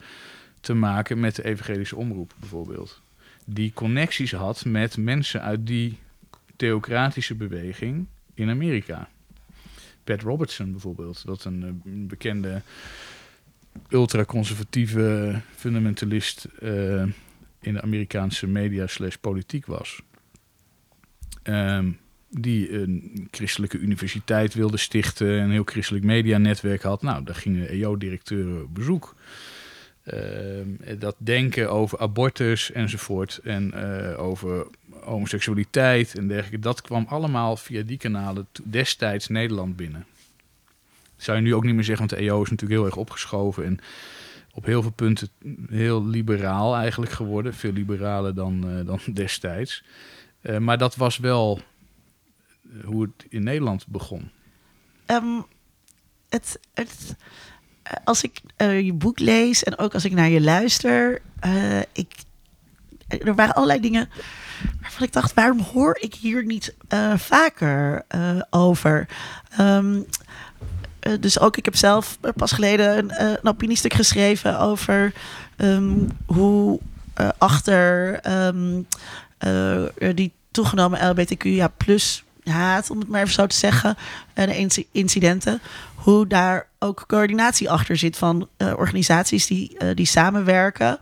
te 0.60 0.74
maken 0.74 1.20
met 1.20 1.34
de 1.34 1.44
evangelische 1.44 1.96
omroep 1.96 2.34
bijvoorbeeld. 2.40 3.00
Die 3.44 3.72
connecties 3.74 4.32
had 4.32 4.64
met 4.64 4.96
mensen 4.96 5.42
uit 5.42 5.66
die 5.66 5.98
theocratische 6.56 7.34
beweging 7.34 8.06
in 8.34 8.50
Amerika. 8.50 9.08
Pat 10.04 10.22
Robertson 10.22 10.70
bijvoorbeeld, 10.70 11.26
dat 11.26 11.44
een 11.44 11.62
eh, 11.62 11.92
bekende 12.08 12.62
ultraconservatieve 13.88 15.40
fundamentalist 15.54 16.44
eh, 16.44 17.02
in 17.60 17.72
de 17.72 17.82
Amerikaanse 17.82 18.46
media 18.46 18.86
slash 18.86 19.14
politiek 19.14 19.66
was. 19.66 20.02
Ehm, 21.42 21.90
die 22.40 22.72
een 22.72 23.28
christelijke 23.30 23.78
universiteit 23.78 24.54
wilde 24.54 24.76
stichten, 24.76 25.28
een 25.28 25.50
heel 25.50 25.64
christelijk 25.64 26.04
medianetwerk 26.04 26.82
had. 26.82 27.02
Nou, 27.02 27.24
daar 27.24 27.34
gingen 27.34 27.68
EO-directeuren 27.68 28.62
op 28.62 28.74
bezoek. 28.74 29.14
Ehm, 30.02 30.98
dat 30.98 31.14
denken 31.18 31.70
over 31.70 31.98
abortus 31.98 32.72
enzovoort 32.72 33.40
en 33.44 33.72
eh, 33.72 34.22
over 34.22 34.66
homoseksualiteit 35.00 36.18
en 36.18 36.28
dergelijke, 36.28 36.58
dat 36.58 36.80
kwam 36.80 37.06
allemaal 37.08 37.56
via 37.56 37.82
die 37.82 37.98
kanalen 37.98 38.46
destijds 38.64 39.28
Nederland 39.28 39.76
binnen. 39.76 40.06
Zou 41.16 41.36
je 41.36 41.42
nu 41.42 41.54
ook 41.54 41.64
niet 41.64 41.74
meer 41.74 41.84
zeggen, 41.84 42.06
want 42.06 42.20
de 42.20 42.26
EO 42.26 42.42
is 42.42 42.50
natuurlijk 42.50 42.80
heel 42.80 42.88
erg 42.88 42.96
opgeschoven 42.96 43.64
en 43.64 43.78
op 44.56 44.64
heel 44.64 44.82
veel 44.82 44.90
punten 44.90 45.28
heel 45.68 46.06
liberaal 46.06 46.76
eigenlijk 46.76 47.12
geworden. 47.12 47.54
Veel 47.54 47.72
liberaler 47.72 48.34
dan, 48.34 48.68
eh, 48.68 48.86
dan 48.86 49.00
destijds. 49.14 49.84
Eh, 50.40 50.58
maar 50.58 50.78
dat 50.78 50.96
was 50.96 51.18
wel 51.18 51.60
hoe 52.84 53.02
het 53.02 53.26
in 53.28 53.44
Nederland 53.44 53.86
begon. 53.86 54.30
Ehm, 55.06 55.40
het, 56.28 56.58
het, 56.74 57.16
eh, 57.82 57.92
als 58.04 58.22
ik 58.22 58.40
eh, 58.56 58.80
je 58.80 58.92
boek 58.92 59.18
lees 59.18 59.64
en 59.64 59.78
ook 59.78 59.94
als 59.94 60.04
ik 60.04 60.12
naar 60.12 60.28
je 60.28 60.40
luister, 60.40 61.22
eh, 61.40 61.80
ik, 61.80 62.12
er 63.08 63.34
waren 63.34 63.54
allerlei 63.54 63.80
dingen 63.80 64.08
waarvan 64.80 65.06
ik 65.06 65.12
dacht, 65.12 65.34
waarom 65.34 65.60
hoor 65.60 65.98
ik 66.00 66.14
hier 66.14 66.44
niet 66.44 66.74
eh, 66.88 67.16
vaker 67.16 68.04
eh, 68.08 68.40
over? 68.50 69.08
Ehm, 69.50 70.00
eh, 71.00 71.12
dus 71.20 71.40
ook, 71.40 71.56
ik 71.56 71.64
heb 71.64 71.76
zelf 71.76 72.18
pas 72.36 72.52
geleden 72.52 72.98
een, 72.98 73.10
eh, 73.10 73.28
een 73.28 73.48
opiniestuk 73.48 73.92
geschreven 73.94 74.58
over 74.58 75.12
ehm, 75.56 75.94
hoe 76.26 76.80
eh, 77.14 77.28
achter 77.38 78.14
eh, 78.20 80.14
die 80.14 80.32
toegenomen 80.50 81.08
LBTQIA 81.10 81.68
plus 81.68 82.24
haat, 82.48 82.90
om 82.90 82.98
het 82.98 83.08
maar 83.08 83.20
even 83.20 83.32
zo 83.34 83.46
te 83.46 83.56
zeggen, 83.56 83.96
en 84.34 84.48
inci- 84.56 84.88
incidenten, 84.92 85.60
hoe 85.94 86.26
daar 86.26 86.68
ook 86.78 87.04
coördinatie 87.06 87.70
achter 87.70 87.96
zit 87.96 88.16
van 88.16 88.48
eh, 88.56 88.72
organisaties 88.76 89.46
die, 89.46 89.78
eh, 89.78 89.88
die 89.94 90.06
samenwerken. 90.06 90.98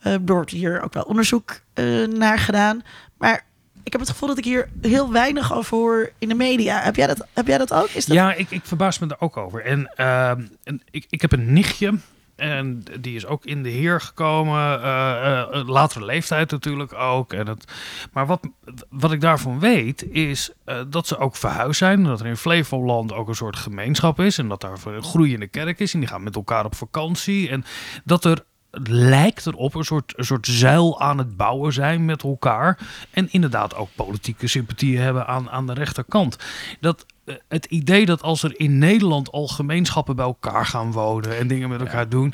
Eh, 0.00 0.12
er 0.12 0.20
wordt 0.24 0.50
hier 0.50 0.82
ook 0.82 0.92
wel 0.94 1.02
onderzoek 1.02 1.60
eh, 1.74 1.84
naar 2.06 2.38
gedaan. 2.38 2.82
Maar 3.18 3.44
ik 3.82 3.92
heb 3.92 4.00
het 4.00 4.10
gevoel 4.10 4.28
dat 4.28 4.38
ik 4.38 4.44
hier 4.44 4.68
heel 4.80 5.12
weinig 5.12 5.54
over 5.54 5.76
hoor 5.76 6.10
in 6.18 6.28
de 6.28 6.34
media. 6.34 6.80
Heb 6.82 6.96
jij 6.96 7.06
dat, 7.06 7.26
heb 7.32 7.46
jij 7.46 7.58
dat 7.58 7.72
ook? 7.72 7.88
Is 7.88 8.04
dat... 8.04 8.16
Ja, 8.16 8.34
ik, 8.34 8.50
ik 8.50 8.60
verbaas 8.64 8.98
me 8.98 9.06
er 9.06 9.20
ook 9.20 9.36
over. 9.36 9.64
En, 9.64 9.92
ehm, 9.96 10.42
en 10.64 10.82
ik, 10.90 11.06
ik 11.10 11.20
heb 11.20 11.32
een 11.32 11.52
nichtje. 11.52 11.98
En 12.36 12.82
die 13.00 13.16
is 13.16 13.26
ook 13.26 13.44
in 13.44 13.62
de 13.62 13.68
heer 13.68 14.00
gekomen. 14.00 14.82
eh, 14.82 15.40
eh, 15.40 15.68
latere 15.68 16.04
leeftijd 16.04 16.50
natuurlijk 16.50 16.92
ook. 16.92 17.32
En 17.32 17.46
het, 17.46 17.72
maar 18.12 18.26
wat, 18.26 18.48
wat 18.90 19.12
ik 19.12 19.20
daarvan 19.20 19.60
weet, 19.60 20.12
is 20.12 20.50
eh, 20.64 20.80
dat 20.88 21.06
ze 21.06 21.18
ook 21.18 21.36
verhuisd 21.36 21.78
zijn. 21.78 22.04
Dat 22.04 22.20
er 22.20 22.26
in 22.26 22.36
Flevoland 22.36 23.12
ook 23.12 23.28
een 23.28 23.34
soort 23.34 23.56
gemeenschap 23.56 24.20
is. 24.20 24.38
En 24.38 24.48
dat 24.48 24.60
daar 24.60 24.78
een 24.84 25.02
groeiende 25.02 25.46
kerk 25.46 25.78
is. 25.78 25.94
En 25.94 26.00
die 26.00 26.08
gaan 26.08 26.22
met 26.22 26.36
elkaar 26.36 26.64
op 26.64 26.74
vakantie. 26.74 27.48
En 27.48 27.64
dat 28.04 28.24
er 28.24 28.44
lijkt 28.88 29.46
erop 29.46 29.74
een 29.74 29.84
soort, 29.84 30.12
een 30.16 30.24
soort 30.24 30.46
zuil 30.46 31.00
aan 31.00 31.18
het 31.18 31.36
bouwen 31.36 31.72
zijn 31.72 32.04
met 32.04 32.22
elkaar. 32.22 32.78
En 33.10 33.32
inderdaad 33.32 33.76
ook 33.76 33.88
politieke 33.94 34.46
sympathieën 34.46 35.00
hebben 35.00 35.26
aan, 35.26 35.50
aan 35.50 35.66
de 35.66 35.74
rechterkant. 35.74 36.36
Dat 36.80 37.06
het 37.48 37.64
idee 37.66 38.06
dat 38.06 38.22
als 38.22 38.42
er 38.42 38.52
in 38.60 38.78
Nederland 38.78 39.30
al 39.30 39.46
gemeenschappen 39.46 40.16
bij 40.16 40.24
elkaar 40.24 40.66
gaan 40.66 40.92
wonen 40.92 41.36
en 41.38 41.46
dingen 41.46 41.68
met 41.68 41.80
elkaar 41.80 42.08
doen, 42.08 42.32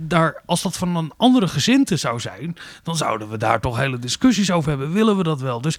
daar, 0.00 0.42
als 0.46 0.62
dat 0.62 0.76
van 0.76 0.96
een 0.96 1.12
andere 1.16 1.48
gezinte 1.48 1.96
zou 1.96 2.20
zijn, 2.20 2.56
dan 2.82 2.96
zouden 2.96 3.28
we 3.30 3.36
daar 3.36 3.60
toch 3.60 3.76
hele 3.76 3.98
discussies 3.98 4.50
over 4.50 4.68
hebben. 4.70 4.92
Willen 4.92 5.16
we 5.16 5.22
dat 5.22 5.40
wel? 5.40 5.60
Dus 5.60 5.78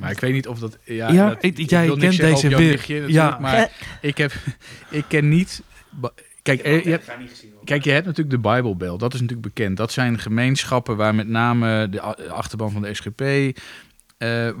Maar 0.00 0.10
ik 0.10 0.20
weet 0.20 0.32
niet 0.32 0.48
of 0.48 0.58
dat... 0.58 0.78
Ja, 0.84 1.08
Ja, 1.12 1.28
dat- 1.28 1.42
ik- 1.44 1.58
ik 1.58 1.70
jij 1.70 1.86
wil 1.86 1.96
niks 1.96 2.16
kent 2.16 2.38
zeggen 2.38 2.50
deze 2.50 2.64
over 2.72 2.86
jouw 2.88 3.00
weer. 3.00 3.10
Ja. 3.10 3.38
maar 3.40 3.70
ik, 4.00 4.16
heb, 4.18 4.32
ik 4.90 5.04
ken 5.08 5.28
niet... 5.28 5.62
Kijk, 6.42 6.64
er- 6.66 6.84
je 6.84 6.90
hebt, 6.90 7.10
kijk, 7.64 7.84
je 7.84 7.90
hebt 7.90 8.06
natuurlijk 8.06 8.42
de 8.42 8.50
Bible 8.50 8.76
Belt. 8.76 9.00
Dat 9.00 9.14
is 9.14 9.20
natuurlijk 9.20 9.54
bekend. 9.54 9.76
Dat 9.76 9.92
zijn 9.92 10.18
gemeenschappen 10.18 10.96
waar 10.96 11.14
met 11.14 11.28
name 11.28 11.88
de 11.88 12.00
achterban 12.30 12.70
van 12.70 12.82
de 12.82 12.94
SGP 12.94 13.22
eh, 14.24 14.48
eh, 14.48 14.54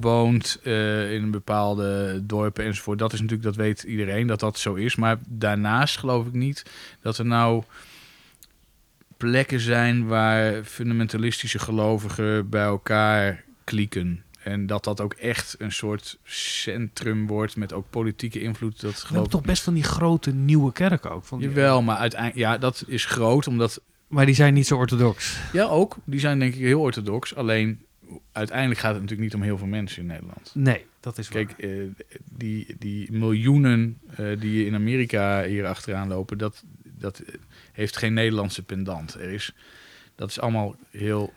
woont 0.00 0.58
eh, 0.62 1.12
in 1.12 1.22
een 1.22 1.30
bepaalde 1.30 2.20
dorpen 2.24 2.64
enzovoort. 2.64 2.98
Dat 2.98 3.12
is 3.12 3.20
natuurlijk, 3.20 3.48
dat 3.48 3.56
weet 3.56 3.82
iedereen 3.82 4.26
dat 4.26 4.40
dat 4.40 4.58
zo 4.58 4.74
is. 4.74 4.96
Maar 4.96 5.18
daarnaast 5.28 5.98
geloof 5.98 6.26
ik 6.26 6.32
niet 6.32 6.62
dat 7.02 7.18
er 7.18 7.26
nou 7.26 7.62
plekken 9.16 9.60
zijn 9.60 10.06
waar 10.06 10.64
fundamentalistische 10.64 11.58
gelovigen 11.58 12.48
bij 12.48 12.64
elkaar 12.64 13.44
klieken. 13.64 14.22
En 14.42 14.66
dat 14.66 14.84
dat 14.84 15.00
ook 15.00 15.12
echt 15.14 15.54
een 15.58 15.72
soort 15.72 16.18
centrum 16.24 17.26
wordt 17.26 17.56
met 17.56 17.72
ook 17.72 17.90
politieke 17.90 18.40
invloed. 18.40 18.80
Dat 18.80 18.94
geloof 19.02 19.28
toch 19.28 19.42
best 19.42 19.62
van 19.62 19.74
die 19.74 19.82
grote 19.82 20.32
nieuwe 20.34 20.72
kerken 20.72 21.10
ook. 21.10 21.24
Van 21.24 21.38
die- 21.38 21.48
Jawel, 21.48 21.82
maar 21.82 21.96
uiteindelijk, 21.96 22.40
ja, 22.40 22.58
dat 22.58 22.84
is 22.86 23.04
groot, 23.04 23.46
omdat 23.46 23.80
Maar 24.08 24.26
die 24.26 24.34
zijn 24.34 24.54
niet 24.54 24.66
zo 24.66 24.76
orthodox. 24.76 25.38
ja, 25.52 25.64
ook. 25.64 25.96
Die 26.04 26.20
zijn 26.20 26.38
denk 26.38 26.54
ik 26.54 26.60
heel 26.60 26.80
orthodox. 26.80 27.34
Alleen 27.34 27.84
uiteindelijk 28.32 28.80
gaat 28.80 28.92
het 28.92 29.00
natuurlijk 29.00 29.28
niet 29.28 29.40
om 29.40 29.46
heel 29.46 29.58
veel 29.58 29.66
mensen 29.66 30.00
in 30.00 30.06
Nederland. 30.06 30.50
Nee, 30.54 30.86
dat 31.00 31.18
is 31.18 31.28
Kijk, 31.28 31.50
eh, 31.50 31.70
die, 32.24 32.76
die 32.78 33.12
miljoenen 33.12 33.98
eh, 34.16 34.40
die 34.40 34.66
in 34.66 34.74
Amerika 34.74 35.42
hier 35.42 35.66
achteraan 35.66 36.08
lopen, 36.08 36.38
dat, 36.38 36.62
dat 36.82 37.18
eh, 37.18 37.34
heeft 37.72 37.96
geen 37.96 38.12
Nederlandse 38.12 38.62
pendant. 38.62 39.14
Er 39.14 39.30
is, 39.30 39.54
dat 40.14 40.30
is 40.30 40.40
allemaal 40.40 40.76
heel 40.90 41.32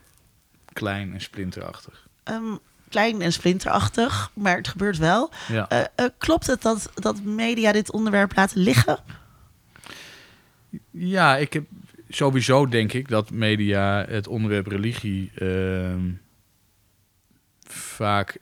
klein 0.74 1.13
en 1.13 1.22
splinterachtig. 1.22 2.07
Ehm, 2.24 2.55
klein 2.89 3.22
en 3.22 3.34
splinterachtig, 3.34 4.32
maar 4.34 4.57
het 4.57 4.67
gebeurt 4.67 4.97
wel. 4.97 5.32
Ja. 5.47 5.89
Klopt 6.17 6.47
het 6.47 6.61
dat, 6.61 6.91
dat 6.95 7.24
media 7.24 7.72
dit 7.72 7.91
onderwerp 7.91 8.36
laten 8.36 8.61
liggen? 8.61 8.99
Ja, 10.91 11.38
ik 11.38 11.53
heb 11.53 11.65
sowieso 12.09 12.67
denk 12.67 12.93
ik 12.93 13.07
dat 13.07 13.32
media 13.32 14.05
het 14.07 14.28
onderwerp 14.28 14.67
religie 14.67 15.32
ehm, 15.36 16.11
vaak 17.74 18.38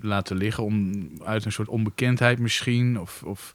laten 0.00 0.36
liggen 0.36 0.64
om 0.64 1.08
uit 1.24 1.44
een 1.44 1.52
soort 1.52 1.68
onbekendheid 1.68 2.38
misschien 2.38 3.00
of, 3.00 3.22
of 3.22 3.52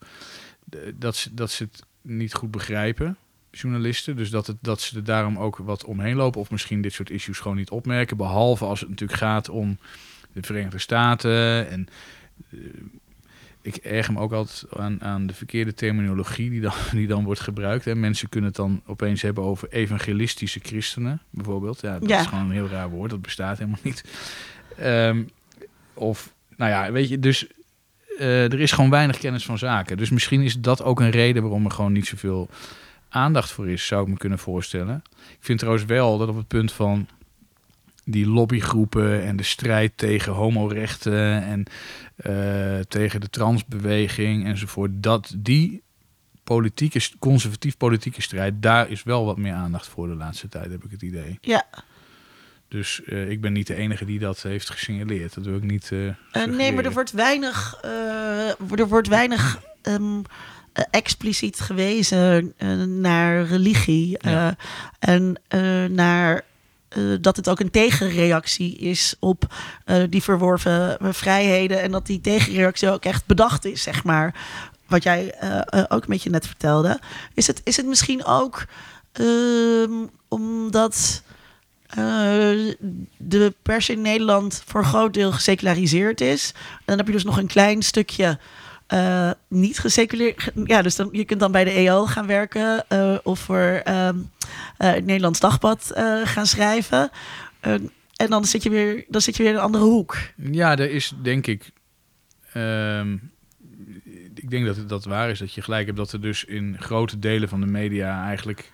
dat, 0.94 1.16
ze, 1.16 1.34
dat 1.34 1.50
ze 1.50 1.62
het 1.64 1.82
niet 2.02 2.34
goed 2.34 2.50
begrijpen. 2.50 3.16
journalisten. 3.50 4.16
Dus 4.16 4.30
dat, 4.30 4.46
het, 4.46 4.56
dat 4.60 4.80
ze 4.80 4.96
er 4.96 5.04
daarom 5.04 5.38
ook 5.38 5.56
wat 5.56 5.84
omheen 5.84 6.16
lopen. 6.16 6.40
Of 6.40 6.50
misschien 6.50 6.82
dit 6.82 6.92
soort 6.92 7.10
issues 7.10 7.38
gewoon 7.38 7.56
niet 7.56 7.70
opmerken. 7.70 8.16
Behalve 8.16 8.64
als 8.64 8.80
het 8.80 8.88
natuurlijk 8.88 9.18
gaat 9.18 9.48
om 9.48 9.78
de 10.32 10.42
Verenigde 10.42 10.78
Staten. 10.78 11.68
En 11.70 11.86
eh, 12.50 12.58
ik 13.62 13.76
erger 13.76 14.12
me 14.12 14.20
ook 14.20 14.32
altijd 14.32 14.64
aan, 14.76 15.02
aan 15.02 15.26
de 15.26 15.34
verkeerde 15.34 15.74
terminologie 15.74 16.50
die 16.50 16.60
dan, 16.60 16.72
die 16.92 17.06
dan 17.06 17.24
wordt 17.24 17.40
gebruikt. 17.40 17.86
En 17.86 18.00
mensen 18.00 18.28
kunnen 18.28 18.48
het 18.48 18.58
dan 18.58 18.82
opeens 18.86 19.22
hebben 19.22 19.44
over 19.44 19.68
evangelistische 19.70 20.60
christenen, 20.62 21.20
bijvoorbeeld. 21.30 21.80
Ja, 21.80 21.98
dat 21.98 22.08
Ja. 22.08 22.20
is 22.20 22.26
gewoon 22.26 22.44
een 22.44 22.50
heel 22.50 22.68
raar 22.68 22.90
woord. 22.90 23.10
Dat 23.10 23.22
bestaat 23.22 23.58
helemaal 23.58 23.80
niet. 23.82 24.04
Ehm, 24.78 25.22
of, 25.94 26.32
nou 26.56 26.70
ja, 26.70 26.92
weet 26.92 27.08
je, 27.08 27.18
dus 27.18 27.46
eh, 28.18 28.52
er 28.52 28.60
is 28.60 28.72
gewoon 28.72 28.90
weinig 28.90 29.18
kennis 29.18 29.44
van 29.44 29.58
zaken. 29.58 29.96
Dus 29.96 30.10
misschien 30.10 30.40
is 30.40 30.60
dat 30.60 30.82
ook 30.82 31.00
een 31.00 31.10
reden 31.10 31.42
waarom 31.42 31.64
er 31.64 31.70
gewoon 31.70 31.92
niet 31.92 32.06
zoveel 32.06 32.48
aandacht 33.08 33.50
voor 33.50 33.68
is, 33.68 33.86
zou 33.86 34.02
ik 34.02 34.08
me 34.08 34.16
kunnen 34.16 34.38
voorstellen. 34.38 35.02
Ik 35.14 35.36
vind 35.40 35.58
trouwens 35.58 35.86
wel 35.86 36.18
dat 36.18 36.28
op 36.28 36.36
het 36.36 36.48
punt 36.48 36.72
van 36.72 37.06
die 38.04 38.26
lobbygroepen 38.26 39.22
en 39.22 39.36
de 39.36 39.42
strijd 39.42 39.92
tegen 39.96 40.32
homorechten 40.32 41.42
en 41.42 41.64
eh, 42.16 42.80
tegen 42.88 43.20
de 43.20 43.30
transbeweging 43.30 44.46
enzovoort, 44.46 44.90
dat 44.94 45.34
die 45.36 45.82
politieke, 46.44 47.00
conservatief 47.18 47.76
politieke 47.76 48.22
strijd, 48.22 48.62
daar 48.62 48.90
is 48.90 49.02
wel 49.02 49.24
wat 49.24 49.38
meer 49.38 49.52
aandacht 49.52 49.86
voor 49.86 50.06
de 50.06 50.14
laatste 50.14 50.48
tijd, 50.48 50.70
heb 50.70 50.84
ik 50.84 50.90
het 50.90 51.02
idee. 51.02 51.38
Ja, 51.40 51.66
Dus 52.72 53.02
eh, 53.04 53.30
ik 53.30 53.40
ben 53.40 53.52
niet 53.52 53.66
de 53.66 53.74
enige 53.74 54.04
die 54.04 54.18
dat 54.18 54.42
heeft 54.42 54.70
gesignaleerd. 54.70 55.34
Dat 55.34 55.44
wil 55.44 55.56
ik 55.56 55.62
niet. 55.62 55.88
eh, 55.92 56.08
Eh, 56.08 56.44
nee, 56.44 56.72
maar 56.72 56.84
er 56.84 56.92
wordt 56.92 57.10
weinig, 57.10 57.78
er 58.76 58.88
wordt 58.88 59.08
weinig 59.08 59.60
ehm, 59.82 60.20
eh, 60.72 60.84
expliciet 60.90 61.60
gewezen 61.60 62.54
naar 63.00 63.44
religie. 63.44 64.16
Ja. 64.20 64.56
en 64.98 65.36
naar 65.94 66.44
dat 67.20 67.36
het 67.36 67.48
ook 67.48 67.60
een 67.60 67.70
tegenreactie 67.70 68.76
is 68.76 69.14
op 69.18 69.54
die 70.08 70.22
verworven 70.22 70.96
vrijheden. 71.14 71.80
En 71.82 71.90
dat 71.90 72.06
die 72.06 72.20
tegenreactie 72.20 72.90
ook 72.90 73.04
echt 73.04 73.26
bedacht 73.26 73.64
is, 73.64 73.82
zeg 73.82 74.04
maar. 74.04 74.34
Wat 74.86 75.02
jij 75.02 75.34
ook 75.88 76.02
een 76.02 76.08
beetje 76.08 76.30
net 76.30 76.46
vertelde. 76.46 77.00
Is 77.34 77.46
het, 77.46 77.60
is 77.64 77.76
het 77.76 77.86
misschien 77.86 78.24
ook 78.24 78.64
ehm, 79.12 79.92
omdat 80.28 81.22
eh, 81.96 82.74
de 83.16 83.54
pers 83.62 83.88
in 83.88 84.00
Nederland 84.00 84.62
voor 84.66 84.80
een 84.80 84.86
groot 84.86 85.14
deel 85.14 85.32
geseculariseerd 85.32 86.20
is. 86.20 86.52
En 86.56 86.82
dan 86.84 86.96
heb 86.96 87.06
je 87.06 87.12
dus 87.12 87.24
nog 87.24 87.36
een 87.38 87.46
klein 87.46 87.82
stukje 87.82 88.38
eh, 88.86 89.30
niet 89.48 89.78
geseculeerd. 89.78 90.42
ge- 90.42 90.52
Ja, 90.64 90.82
dus 90.82 90.96
dan, 90.96 91.08
je 91.12 91.24
kunt 91.24 91.40
dan 91.40 91.52
bij 91.52 91.64
de 91.64 91.70
EO 91.70 92.06
gaan 92.06 92.26
werken 92.26 92.84
eh, 92.88 93.14
of 93.22 93.38
voor 93.40 93.80
ehm, 93.84 94.16
eh, 94.78 94.92
het 94.92 95.04
Nederlands 95.04 95.40
Dagblad 95.40 95.90
gaan 96.24 96.46
schrijven. 96.46 97.10
En 98.16 98.30
dan 98.30 98.44
zit, 98.44 98.62
je 98.62 98.70
weer, 98.70 99.04
dan 99.08 99.20
zit 99.20 99.36
je 99.36 99.42
weer 99.42 99.52
in 99.52 99.58
een 99.58 99.64
andere 99.64 99.84
hoek. 99.84 100.16
Ja, 100.36 100.76
er 100.76 100.90
is 100.90 101.12
denk 101.22 101.46
ik. 101.46 101.70
ehm, 102.52 103.16
denk 104.52 104.66
dat 104.66 104.76
het 104.76 104.88
dat 104.88 105.04
waar 105.04 105.30
is 105.30 105.38
dat 105.38 105.54
je 105.54 105.62
gelijk 105.62 105.86
hebt 105.86 105.98
dat 105.98 106.12
er 106.12 106.20
dus 106.20 106.44
in 106.44 106.76
grote 106.80 107.18
delen 107.18 107.48
van 107.48 107.60
de 107.60 107.66
media 107.66 108.24
eigenlijk. 108.26 108.72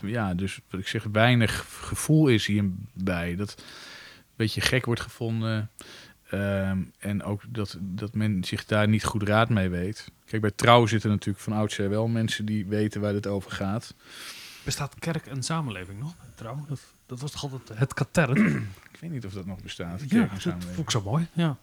Ja, 0.00 0.34
dus 0.34 0.60
wat 0.70 0.80
ik 0.80 0.88
zeg, 0.88 1.04
weinig 1.12 1.66
gevoel 1.80 2.28
is 2.28 2.46
hierbij. 2.46 3.36
Dat 3.36 3.54
een 3.58 3.64
beetje 4.36 4.60
gek 4.60 4.84
wordt 4.84 5.00
gevonden. 5.00 5.70
Ehm, 6.30 6.78
en 6.98 7.22
ook 7.22 7.42
dat, 7.48 7.78
dat 7.80 8.14
men 8.14 8.44
zich 8.44 8.64
daar 8.64 8.88
niet 8.88 9.04
goed 9.04 9.22
raad 9.22 9.48
mee 9.48 9.68
weet. 9.68 10.10
Kijk, 10.24 10.42
bij 10.42 10.50
trouw 10.50 10.86
zitten 10.86 11.10
natuurlijk 11.10 11.44
van 11.44 11.52
oudsher 11.52 11.90
wel 11.90 12.08
mensen 12.08 12.44
die 12.44 12.66
weten 12.66 13.00
waar 13.00 13.14
het 13.14 13.26
over 13.26 13.50
gaat. 13.50 13.94
Bestaat 14.64 14.94
kerk 14.98 15.26
en 15.26 15.42
samenleving 15.42 15.98
nog? 15.98 16.14
Trouw? 16.34 16.64
Dat, 16.68 16.80
dat 17.06 17.20
was 17.20 17.30
toch 17.30 17.42
altijd 17.42 17.78
het 17.78 17.94
katern? 18.00 18.56
Ik 18.92 18.98
weet 19.00 19.10
niet 19.10 19.24
of 19.26 19.32
dat 19.32 19.46
nog 19.46 19.62
bestaat. 19.62 20.00
ja, 20.00 20.06
kerk 20.06 20.22
en 20.22 20.28
dat 20.28 20.40
samenleving. 20.40 20.74
vond 20.74 20.86
ik 20.86 20.90
zo 20.90 21.02
mooi. 21.02 21.26
Ja. 21.32 21.58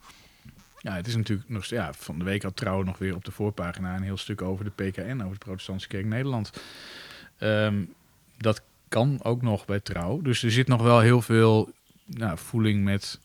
Ja, 0.83 0.95
het 0.95 1.07
is 1.07 1.15
natuurlijk 1.15 1.49
nog 1.49 1.65
ja, 1.65 1.93
van 1.93 2.17
de 2.19 2.23
week 2.25 2.43
had 2.43 2.55
Trouw 2.55 2.81
nog 2.83 2.97
weer 2.97 3.15
op 3.15 3.25
de 3.25 3.31
voorpagina 3.31 3.95
een 3.95 4.01
heel 4.03 4.17
stuk 4.17 4.41
over 4.41 4.65
de 4.65 4.83
PKN, 4.83 5.21
over 5.21 5.31
de 5.39 5.45
Protestantse 5.45 5.87
Kerk 5.87 6.05
Nederland. 6.05 6.51
Ehm, 7.37 7.83
dat 8.37 8.61
kan 8.87 9.19
ook 9.23 9.41
nog 9.41 9.65
bij 9.65 9.79
Trouw. 9.79 10.21
Dus 10.21 10.43
er 10.43 10.51
zit 10.51 10.67
nog 10.67 10.81
wel 10.81 10.99
heel 10.99 11.21
veel 11.21 11.71
nou, 12.05 12.37
voeling 12.37 12.83
met 12.83 13.19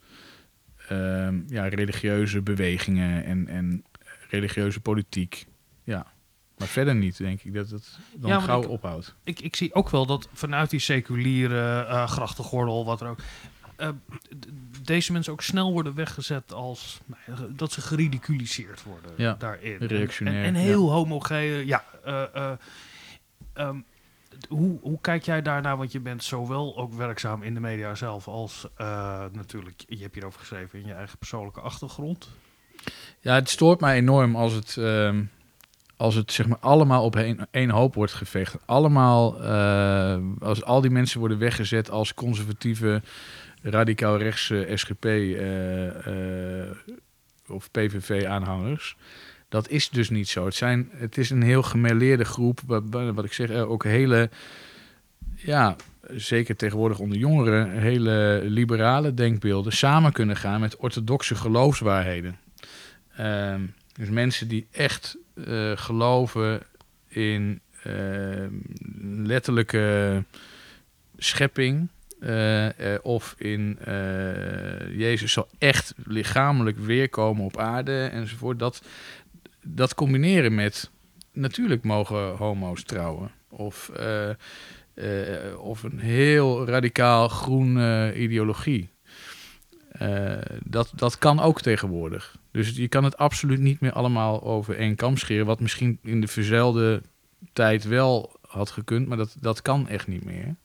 ehm, 0.88 1.40
ja, 1.46 1.66
religieuze 1.68 2.40
bewegingen 2.42 3.24
en, 3.24 3.48
en 3.48 3.84
religieuze 4.30 4.80
politiek. 4.80 5.46
Ja, 5.84 6.06
maar 6.58 6.68
verder 6.68 6.94
niet, 6.94 7.16
denk 7.16 7.42
ik, 7.42 7.54
dat 7.54 7.70
het 7.70 7.98
dan 8.14 8.30
Ja, 8.30 8.40
gauw 8.40 8.62
ik- 8.62 8.68
ophoudt. 8.68 9.14
Ik, 9.24 9.40
ik 9.40 9.56
zie 9.56 9.74
ook 9.74 9.90
wel 9.90 10.06
dat 10.06 10.28
vanuit 10.32 10.70
die 10.70 10.80
seculiere 10.80 11.84
eh 11.88 12.08
grachtengordel, 12.08 12.84
wat 12.84 13.00
er 13.00 13.08
ook... 13.08 13.18
eh, 13.76 13.88
deze 14.82 15.12
mensen 15.12 15.32
ook 15.32 15.42
snel 15.42 15.72
worden 15.72 15.94
weggezet 15.94 16.52
als... 16.52 17.00
nou 17.06 17.20
ja, 17.26 17.46
dat 17.56 17.72
ze 17.72 17.80
geridiculiseerd 17.80 18.82
worden 18.82 19.10
Ja, 19.16 19.34
daarin. 19.38 19.76
reactionair, 19.76 20.36
En, 20.36 20.44
en, 20.44 20.54
en 20.54 20.60
heel 20.60 20.92
homogeen. 20.92 21.66
Ja, 21.66 21.84
eh, 22.04 22.22
eh, 22.34 22.52
ehm, 23.52 23.76
hoe, 24.48 24.78
hoe 24.80 25.00
kijk 25.00 25.24
jij 25.24 25.42
daarnaar? 25.42 25.76
Want 25.76 25.92
je 25.92 26.00
bent 26.00 26.24
zowel 26.24 26.76
ook 26.76 26.94
werkzaam 26.94 27.42
in 27.42 27.54
de 27.54 27.60
media 27.60 27.94
zelf 27.94 28.28
als 28.28 28.66
natuurlijk... 29.32 29.84
Je 29.88 30.02
hebt 30.02 30.14
hierover 30.14 30.40
geschreven 30.40 30.78
in 30.80 30.86
je 30.86 30.92
eigen 30.92 31.18
persoonlijke 31.18 31.60
achtergrond. 31.60 32.28
Ja, 33.20 33.34
het 33.34 33.48
stoort 33.48 33.80
mij 33.80 33.96
enorm 33.96 34.36
als 34.36 34.52
het, 34.52 34.76
ehm, 34.76 35.24
als 35.96 36.14
het 36.14 36.32
zeg 36.32 36.46
maar 36.46 36.58
allemaal 36.58 37.04
op 37.04 37.16
één, 37.16 37.48
één 37.50 37.70
hoop 37.70 37.94
wordt 37.94 38.12
geveegd. 38.12 38.56
Allemaal, 38.64 39.40
als 40.38 40.64
al 40.64 40.80
die 40.80 40.90
mensen 40.90 41.18
worden 41.20 41.38
weggezet 41.38 41.90
als 41.90 42.14
conservatieve, 42.14 43.02
radicaal 43.62 44.16
rechtse 44.18 44.68
SGP 44.74 45.04
eh, 45.04 46.66
eh, 46.66 46.70
of 47.48 47.70
PVV-aanhangers. 47.70 48.96
Dat 49.48 49.68
is 49.68 49.88
dus 49.88 50.10
niet 50.10 50.28
zo. 50.28 50.44
Het, 50.44 50.54
zijn, 50.54 50.88
het 50.92 51.18
is 51.18 51.30
een 51.30 51.42
heel 51.42 51.62
gemêleerde 51.62 52.24
groep, 52.24 52.60
wa- 52.66 52.82
wa- 52.82 53.12
wat 53.12 53.24
ik 53.24 53.32
zeg, 53.32 53.50
ook 53.50 53.84
hele, 53.84 54.30
ja, 55.34 55.76
zeker 56.10 56.56
tegenwoordig 56.56 56.98
onder 56.98 57.18
jongeren, 57.18 57.70
hele 57.70 58.40
liberale 58.44 59.14
denkbeelden 59.14 59.72
samen 59.72 60.12
kunnen 60.12 60.36
gaan 60.36 60.60
met 60.60 60.76
orthodoxe 60.76 61.34
geloofswaarheden. 61.34 62.38
Ehm, 63.16 63.60
dus 63.92 64.08
mensen 64.08 64.48
die 64.48 64.66
echt 64.70 65.16
eh, 65.44 65.72
geloven 65.74 66.60
in 67.08 67.60
ehm, 67.82 68.52
letterlijke 69.26 70.24
schepping. 71.16 71.88
Eh, 72.26 72.94
eh, 72.94 72.98
of 73.02 73.34
in 73.38 73.78
eh, 73.84 74.98
Jezus 74.98 75.32
zal 75.32 75.48
echt 75.58 75.94
lichamelijk 76.04 76.78
weerkomen 76.78 77.44
op 77.44 77.58
aarde 77.58 78.04
enzovoort. 78.04 78.58
Dat, 78.58 78.82
dat 79.62 79.94
combineren 79.94 80.54
met 80.54 80.90
natuurlijk 81.32 81.82
mogen 81.82 82.36
homo's 82.36 82.82
trouwen. 82.82 83.30
Of, 83.48 83.90
of 85.58 85.82
een 85.82 85.98
heel 85.98 86.66
radicaal 86.66 87.28
groene 87.28 88.14
ideologie. 88.16 88.90
Dat, 90.64 90.92
dat 90.94 91.18
kan 91.18 91.40
ook 91.40 91.60
tegenwoordig. 91.60 92.36
Dus 92.50 92.76
je 92.76 92.88
kan 92.88 93.04
het 93.04 93.16
absoluut 93.16 93.60
niet 93.60 93.80
meer 93.80 93.92
allemaal 93.92 94.42
over 94.42 94.76
één 94.76 94.94
kam 94.94 95.16
scheren. 95.16 95.46
Wat 95.46 95.60
misschien 95.60 95.98
in 96.02 96.20
de 96.20 96.28
verzuilde 96.28 97.02
tijd 97.52 97.84
wel 97.84 98.38
had 98.46 98.70
gekund, 98.70 99.08
maar 99.08 99.16
dat, 99.16 99.36
dat 99.40 99.62
kan 99.62 99.88
echt 99.88 100.06
niet 100.06 100.24
meer. 100.24 100.56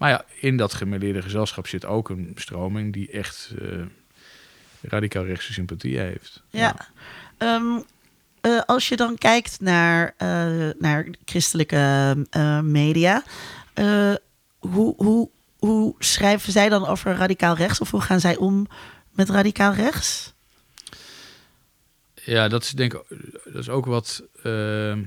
Maar 0.00 0.10
ja, 0.10 0.24
in 0.40 0.56
dat 0.56 0.74
gemêleerde 0.74 1.22
gezelschap 1.22 1.66
zit 1.66 1.84
ook 1.84 2.08
een 2.08 2.32
stroming 2.36 2.92
die 2.92 3.10
echt 3.10 3.50
eh, 3.60 3.68
radicaal 4.82 5.24
rechtse 5.24 5.52
sympathie 5.52 5.98
heeft. 5.98 6.42
Ja. 6.50 6.76
Ehm, 7.38 7.78
eh, 8.40 8.60
als 8.66 8.88
je 8.88 8.96
dan 8.96 9.18
kijkt 9.18 9.60
naar, 9.60 10.14
eh, 10.16 10.68
naar 10.78 11.06
christelijke 11.24 12.16
media, 12.62 13.22
hoe, 14.58 14.94
hoe, 14.96 15.28
hoe 15.58 15.94
schrijven 15.98 16.52
zij 16.52 16.68
dan 16.68 16.86
over 16.86 17.14
radicaal 17.14 17.54
rechts? 17.54 17.80
Of 17.80 17.90
hoe 17.90 18.00
gaan 18.00 18.20
zij 18.20 18.36
om 18.36 18.66
met 19.10 19.28
radicaal 19.28 19.72
rechts? 19.72 20.32
Ja, 22.14 22.48
dat 22.48 22.62
is 22.62 22.70
denk 22.70 22.94
ik 22.94 23.02
dat 23.44 23.62
is 23.62 23.68
ook 23.68 23.86
wat 23.86 24.22
uh, 24.42 24.98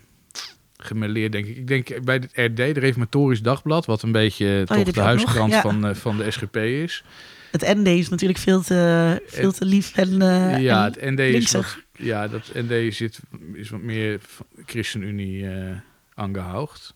gemêleerd, 0.83 1.31
denk 1.31 1.45
ik. 1.45 1.57
Ik 1.57 1.67
denk 1.67 2.03
bij 2.03 2.15
het 2.15 2.29
RD, 2.33 2.55
de 2.57 2.79
Reformatorisch 2.79 3.41
Dagblad, 3.41 3.85
wat 3.85 4.01
een 4.01 4.11
beetje 4.11 4.65
Oh, 4.67 4.77
toch 4.77 4.91
de 4.91 5.01
huiskrant 5.01 5.51
ja. 5.51 5.61
van, 5.61 5.87
eh, 5.87 5.95
van 5.95 6.17
de 6.17 6.31
SGP 6.31 6.55
is. 6.57 7.03
Het 7.51 7.61
ND 7.77 7.87
is 7.87 8.09
natuurlijk 8.09 8.39
veel 8.39 8.61
te, 8.61 9.21
veel 9.25 9.51
te 9.51 9.65
lief 9.65 9.95
en, 9.97 10.21
eh, 10.21 10.61
ja, 10.61 10.85
en 10.85 10.91
het 10.93 11.01
ND 11.01 11.19
is 11.19 11.51
wat, 11.51 11.77
ja, 11.97 12.27
dat 12.27 12.51
ND 12.53 12.95
zit, 12.95 13.19
is 13.53 13.69
wat 13.69 13.81
meer 13.81 14.19
ChristenUnie 14.65 15.47
eh 15.49 15.71
aangehoogd. 16.15 16.93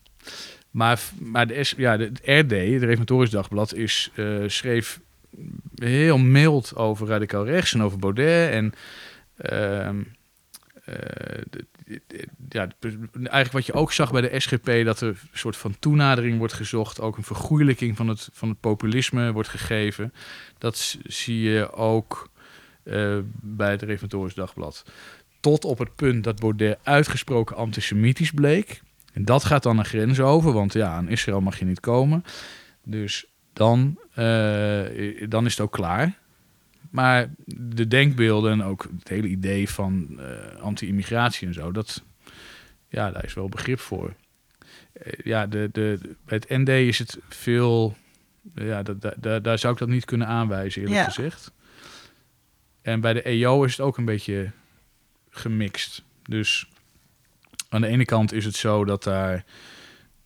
Maar, 0.71 0.99
maar 1.19 1.47
de, 1.47 1.63
S, 1.63 1.73
ja, 1.77 1.97
de, 1.97 2.03
het 2.03 2.19
RD, 2.23 2.51
het 2.51 2.83
Reformatorisch 2.83 3.29
Dagblad, 3.29 3.73
is, 3.75 4.11
eh, 4.15 4.25
schreef 4.47 4.99
heel 5.75 6.17
mild 6.17 6.75
over 6.75 7.07
radicaal 7.07 7.45
rechts 7.45 7.73
en 7.73 7.83
over 7.83 7.99
Baudet. 7.99 8.51
En 8.51 8.73
ehm, 9.37 9.57
eh, 9.57 9.93
de- 9.93 9.95
de- 9.95 9.99
de- 9.99 10.16
ja, 12.49 12.67
de- 12.79 12.97
eigenlijk 13.13 13.51
wat 13.51 13.65
je 13.65 13.73
ook 13.73 13.91
zag 13.91 14.11
bij 14.11 14.21
de 14.21 14.39
SGP, 14.39 14.85
dat 14.85 15.01
er 15.01 15.07
een 15.07 15.17
soort 15.33 15.57
van 15.57 15.75
toenadering 15.79 16.37
wordt 16.37 16.53
gezocht, 16.53 17.01
ook 17.01 17.17
een 17.17 17.23
vergoeilijking 17.23 17.97
van 17.97 18.07
het, 18.07 18.29
van 18.31 18.49
het 18.49 18.59
populisme 18.59 19.31
wordt 19.31 19.49
gegeven. 19.49 20.13
Dat 20.57 20.97
zie 21.03 21.41
je 21.41 21.71
ook 21.71 22.29
eh, 22.83 23.17
bij 23.41 23.71
het 23.71 23.81
Reformatorisch 23.81 24.33
Dagblad. 24.33 24.85
Tot 25.39 25.65
op 25.65 25.77
het 25.77 25.95
punt 25.95 26.23
dat 26.23 26.39
Baudet 26.39 26.77
uitgesproken 26.83 27.55
antisemitisch 27.55 28.31
bleek. 28.31 28.81
En 29.13 29.25
dat 29.25 29.43
gaat 29.43 29.63
dan 29.63 29.77
een 29.77 29.85
grens 29.85 30.19
over, 30.19 30.53
want 30.53 30.73
ja, 30.73 30.91
aan 30.91 31.09
Israël 31.09 31.41
mag 31.41 31.59
je 31.59 31.65
niet 31.65 31.79
komen. 31.79 32.23
Dus 32.83 33.25
dan, 33.53 33.99
eh, 34.13 35.27
dan 35.29 35.45
is 35.45 35.51
het 35.51 35.59
ook 35.59 35.71
klaar. 35.71 36.17
Maar 36.89 37.29
de 37.45 37.87
denkbeelden 37.87 38.51
en 38.51 38.63
ook 38.63 38.87
het 38.99 39.07
hele 39.07 39.27
idee 39.27 39.69
van 39.69 40.19
eh, 40.19 40.61
anti-immigratie 40.61 41.47
en 41.47 41.53
zo, 41.53 41.71
dat, 41.71 42.03
ja, 42.89 43.11
daar 43.11 43.25
is 43.25 43.33
wel 43.33 43.49
begrip 43.49 43.79
voor. 43.79 44.13
Eh, 44.93 45.13
ja, 45.23 45.47
de, 45.47 45.69
de, 45.71 45.99
bij 46.25 46.37
het 46.37 46.49
ND 46.49 46.69
is 46.69 46.99
het 46.99 47.17
veel, 47.29 47.95
ja, 48.55 48.83
dat, 48.83 49.01
da- 49.01 49.13
da- 49.17 49.39
daar 49.39 49.59
zou 49.59 49.73
ik 49.73 49.79
dat 49.79 49.89
niet 49.89 50.05
kunnen 50.05 50.27
aanwijzen, 50.27 50.81
eerlijk 50.81 50.99
Ja. 50.99 51.05
gezegd. 51.05 51.51
En 52.81 53.01
bij 53.01 53.13
de 53.13 53.21
EO 53.21 53.63
is 53.63 53.71
het 53.71 53.79
ook 53.85 53.97
een 53.97 54.05
beetje 54.05 54.51
gemixt. 55.29 56.03
Dus 56.23 56.69
aan 57.69 57.81
de 57.81 57.87
ene 57.87 58.05
kant 58.05 58.31
is 58.33 58.45
het 58.45 58.55
zo 58.55 58.85
dat 58.85 59.03
daar. 59.03 59.45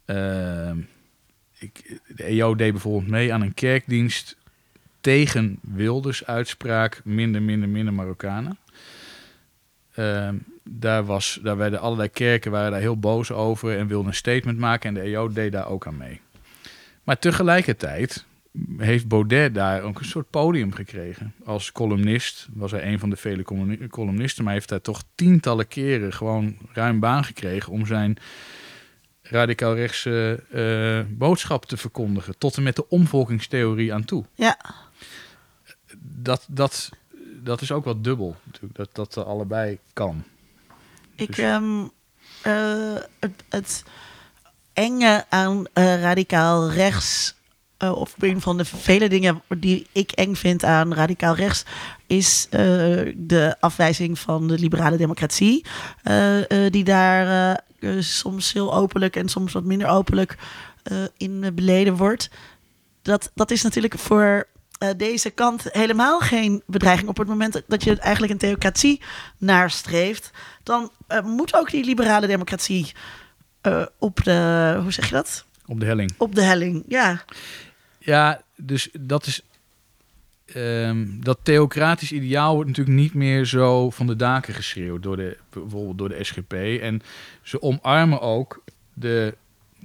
ehm, 0.06 0.80
ik, 1.58 2.00
de 2.08 2.24
EO 2.24 2.56
deed 2.56 2.72
bijvoorbeeld 2.72 3.08
mee 3.12 3.34
aan 3.34 3.42
een 3.42 3.54
kerkdienst 3.54 4.38
tegen 5.02 5.60
Wilders 5.62 6.26
uitspraak 6.26 7.02
minder, 7.04 7.42
minder, 7.42 7.70
minder 7.70 7.94
Marokkanen. 7.94 8.58
Ehm, 9.96 10.36
daar, 10.64 11.06
was, 11.06 11.40
daar 11.44 11.58
werden 11.58 11.80
allerlei 11.80 12.10
kerken 12.10 12.52
waren 12.52 12.72
daar 12.72 12.80
heel 12.80 13.00
boos 13.00 13.32
over 13.32 13.78
en 13.78 13.88
wilden 13.88 14.08
een 14.08 14.14
statement 14.14 14.58
maken 14.58 14.88
en 14.88 14.94
de 14.94 15.10
EO 15.10 15.28
deed 15.30 15.52
daar 15.52 15.68
ook 15.68 15.88
aan 15.88 15.98
mee. 15.98 16.22
Maar 17.04 17.20
tegelijkertijd 17.20 18.26
heeft 18.78 19.08
Baudet 19.08 19.54
daar 19.54 19.82
ook 19.82 20.00
een 20.00 20.06
soort 20.06 20.30
podium 20.30 20.74
gekregen. 20.74 21.34
Als 21.46 21.72
columnist 21.72 22.48
was 22.54 22.72
hij 22.72 22.92
een 22.92 23.00
van 23.00 23.10
de 23.10 23.16
vele 23.16 23.44
columni- 23.44 23.88
columnisten, 23.88 24.44
maar 24.44 24.54
heeft 24.54 24.70
hij 24.70 24.80
toch 24.80 25.04
tientallen 25.16 25.68
keren 25.68 26.14
gewoon 26.14 26.58
ruim 26.74 27.00
baan 27.00 27.24
gekregen 27.24 27.72
om 27.72 27.86
zijn 27.86 28.18
radicaal 29.22 29.76
rechtse 29.76 30.44
eh, 30.52 31.18
boodschap 31.18 31.66
te 31.66 31.78
verkondigen. 31.78 32.38
Tot 32.38 32.58
en 32.58 32.64
met 32.64 32.76
de 32.76 32.90
omvolkingstheorie 32.90 33.94
aan 33.94 34.06
toe. 34.06 34.26
Ja. 34.36 34.58
Dat, 36.24 36.46
dat, 36.50 36.90
dat 37.44 37.62
is 37.62 37.72
ook 37.72 37.86
wat 37.86 38.04
dubbel, 38.04 38.36
natuurlijk, 38.44 38.76
dat 38.76 38.90
dat 38.92 39.16
er 39.16 39.24
allebei 39.24 39.80
kan. 39.94 40.24
Ik, 41.16 41.28
Dus- 41.28 41.38
ehm, 41.38 41.84
eh, 42.42 43.02
het, 43.20 43.44
het 43.50 43.84
enge 44.74 45.26
aan 45.30 45.66
eh, 45.74 46.02
radicaal 46.02 46.72
rechts, 46.72 47.36
eh, 47.78 47.92
of 47.92 48.16
een 48.20 48.42
van 48.42 48.58
de 48.58 48.66
vele 48.66 49.10
dingen 49.10 49.42
die 49.48 49.88
ik 49.92 50.12
eng 50.12 50.36
vind 50.36 50.64
aan 50.64 50.94
radicaal 50.94 51.36
rechts, 51.36 51.66
is 52.08 52.48
de 53.16 53.56
afwijzing 53.60 54.20
van 54.20 54.48
de 54.48 54.60
liberale 54.60 54.98
democratie, 54.98 55.66
die 56.70 56.84
daar 56.84 57.64
soms 58.00 58.54
heel 58.54 58.74
openlijk 58.74 59.16
en 59.16 59.30
soms 59.30 59.54
wat 59.54 59.64
minder 59.64 59.88
openlijk 59.88 60.38
in 61.18 61.52
beleden 61.56 61.96
wordt. 61.96 62.30
Dat, 63.02 63.32
dat 63.34 63.52
is 63.52 63.62
natuurlijk 63.62 63.98
voor 63.98 64.48
eh, 64.82 64.90
deze 64.98 65.30
kant 65.30 65.64
helemaal 65.72 66.20
geen 66.20 66.64
bedreiging. 66.66 67.10
Op 67.10 67.18
het 67.18 67.28
moment 67.28 67.62
dat 67.68 67.84
je 67.84 68.00
eigenlijk 68.00 68.34
een 68.34 68.40
theocratie 68.40 69.02
nastreeft, 69.38 70.32
dan 70.64 70.92
eh, 71.08 71.24
moet 71.24 71.56
ook 71.56 71.72
die 71.72 71.86
liberale 71.86 72.28
democratie 72.28 72.92
eh, 73.62 73.86
op 73.98 74.24
de, 74.24 74.78
hoe 74.82 74.92
zeg 74.92 75.06
je 75.06 75.14
dat? 75.14 75.46
Op 75.66 75.80
de 75.80 75.86
helling. 75.86 76.12
Op 76.18 76.36
de 76.36 76.42
helling, 76.42 76.84
ja. 76.88 77.24
Ja, 77.98 78.42
dus 78.56 78.90
dat 79.00 79.26
is. 79.26 79.42
ehm, 80.46 81.08
dat 81.20 81.40
theocratisch 81.44 82.12
ideaal 82.12 82.54
wordt 82.54 82.70
natuurlijk 82.70 82.98
niet 82.98 83.14
meer 83.14 83.46
zo 83.46 83.90
van 83.90 84.08
de 84.08 84.16
daken 84.16 84.54
geschreeuwd 84.54 85.04
door 85.04 85.18
de, 85.18 85.38
bijvoorbeeld 85.50 85.98
door 85.98 86.10
de 86.10 86.24
SGP. 86.24 86.54
En 86.82 87.02
ze 87.42 87.62
omarmen 87.62 88.22
ook 88.22 88.64
de, 88.94 89.36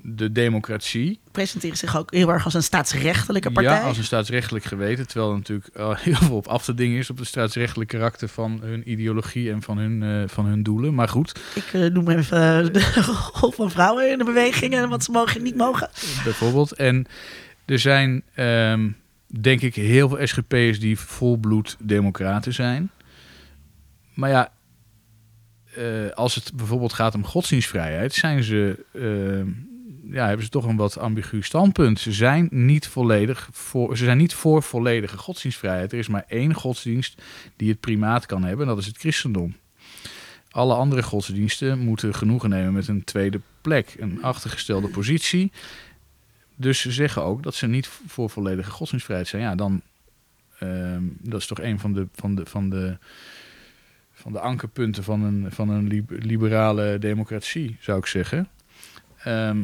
de 0.03 0.33
democratie. 0.33 1.21
Presenteren 1.33 1.77
zich 1.77 1.97
ook 1.97 2.15
heel 2.15 2.29
erg 2.29 2.45
als 2.45 2.55
een 2.55 2.63
staatsrechtelijke 2.63 3.51
partij. 3.51 3.75
Ja, 3.75 3.83
als 3.83 3.99
een 3.99 4.05
staatsrechtelijk 4.05 4.65
geweten. 4.65 5.07
Terwijl 5.07 5.31
er 5.31 5.37
natuurlijk 5.37 5.77
al 5.77 5.95
heel 6.07 6.15
veel 6.15 6.37
op 6.37 6.47
af 6.47 6.65
te 6.65 6.75
dingen 6.75 6.99
is 6.99 7.11
op 7.11 7.19
het 7.19 7.27
staatsrechtelijk 7.27 7.91
karakter 7.91 8.29
van 8.29 8.61
hun 8.63 8.91
ideologie 8.91 9.51
en 9.51 9.63
van 9.63 9.79
hun, 9.79 10.03
eh, 10.03 10.29
van 10.29 10.47
hun 10.47 10.63
doelen. 10.63 10.95
Maar 10.95 11.09
goed, 11.09 11.41
Ik 11.55 11.73
eh, 11.73 11.81
noem 11.81 12.09
even 12.11 12.65
eh, 12.65 12.73
de 12.73 13.03
rol 13.41 13.51
van 13.51 13.71
vrouwen 13.71 14.11
in 14.11 14.19
de 14.19 14.25
bewegingen 14.25 14.83
en 14.83 14.89
wat 14.89 15.05
ze 15.05 15.11
mogen 15.11 15.37
en 15.37 15.43
niet 15.43 15.57
mogen. 15.57 15.91
bijvoorbeeld. 16.25 16.73
En 16.73 17.07
er 17.65 17.79
zijn, 17.79 18.23
ehm, 18.35 18.89
denk 19.27 19.61
ik, 19.61 19.75
heel 19.75 20.09
veel 20.09 20.27
SGP'ers 20.27 20.81
die 20.81 20.99
volbloed 20.99 21.77
democraten 21.81 22.55
zijn. 22.55 22.91
Maar 24.15 24.31
ja, 24.31 24.53
eh, 25.77 26.11
als 26.15 26.35
het 26.35 26.53
bijvoorbeeld 26.55 26.93
gaat 26.93 27.15
om 27.15 27.25
godsdienstvrijheid, 27.25 28.15
zijn 28.15 28.43
ze, 28.43 28.85
ehm, 28.93 29.49
ja, 30.11 30.27
hebben 30.27 30.45
ze 30.45 30.51
toch 30.51 30.65
een 30.65 30.77
wat 30.77 30.99
ambigu 30.99 31.43
standpunt. 31.43 32.01
Ze 32.01 32.13
zijn 32.13 32.49
niet 32.51 32.89
volledig 32.89 33.49
voor, 33.53 33.97
ze 33.97 34.05
zijn 34.05 34.19
niet 34.19 34.35
voor 34.35 34.63
volledige 34.63 35.19
godsdienstvrijheid. 35.19 35.93
Er 35.93 35.99
is 35.99 36.09
maar 36.09 36.25
één 36.29 36.55
godsdienst 36.55 37.23
die 37.57 37.69
het 37.69 37.81
primaat 37.81 38.27
kan 38.27 38.45
hebben, 38.45 38.67
en 38.67 38.75
dat 38.75 38.81
is 38.81 38.87
het 38.87 38.99
christendom. 38.99 39.57
Alle 40.51 40.75
andere 40.75 41.03
godsdiensten 41.03 41.79
moeten 41.79 42.15
genoegen 42.15 42.51
nemen 42.51 42.73
met 42.73 42.89
een 42.89 43.05
tweede 43.05 43.41
plek, 43.61 43.95
een 43.99 44.23
achtergestelde 44.23 44.89
positie. 44.89 45.53
Dus 46.57 46.81
ze 46.81 46.93
zeggen 46.93 47.23
ook 47.23 47.43
dat 47.43 47.55
ze 47.55 47.67
niet 47.67 47.87
voor 48.07 48.31
volledige 48.31 48.71
godsdienstvrijheid 48.71 49.29
zijn. 49.29 49.43
Ja, 49.43 49.55
dan 49.55 49.83
ehm, 50.59 51.03
dat 51.19 51.41
is 51.41 51.47
toch 51.47 51.61
een 51.61 51.79
van 51.79 51.93
de, 51.93 52.07
van 52.13 52.35
de, 52.35 52.47
van 52.47 52.71
de, 52.71 52.97
van 54.13 54.33
de 54.33 54.41
ankerpunten 54.41 55.05
van 55.05 55.23
een, 55.23 55.53
van 55.53 55.69
een 55.69 55.87
lib- 55.87 56.11
liberale 56.11 56.99
democratie, 56.99 57.77
zou 57.81 57.99
ik 57.99 58.07
zeggen. 58.07 58.49
Ehm, 59.17 59.59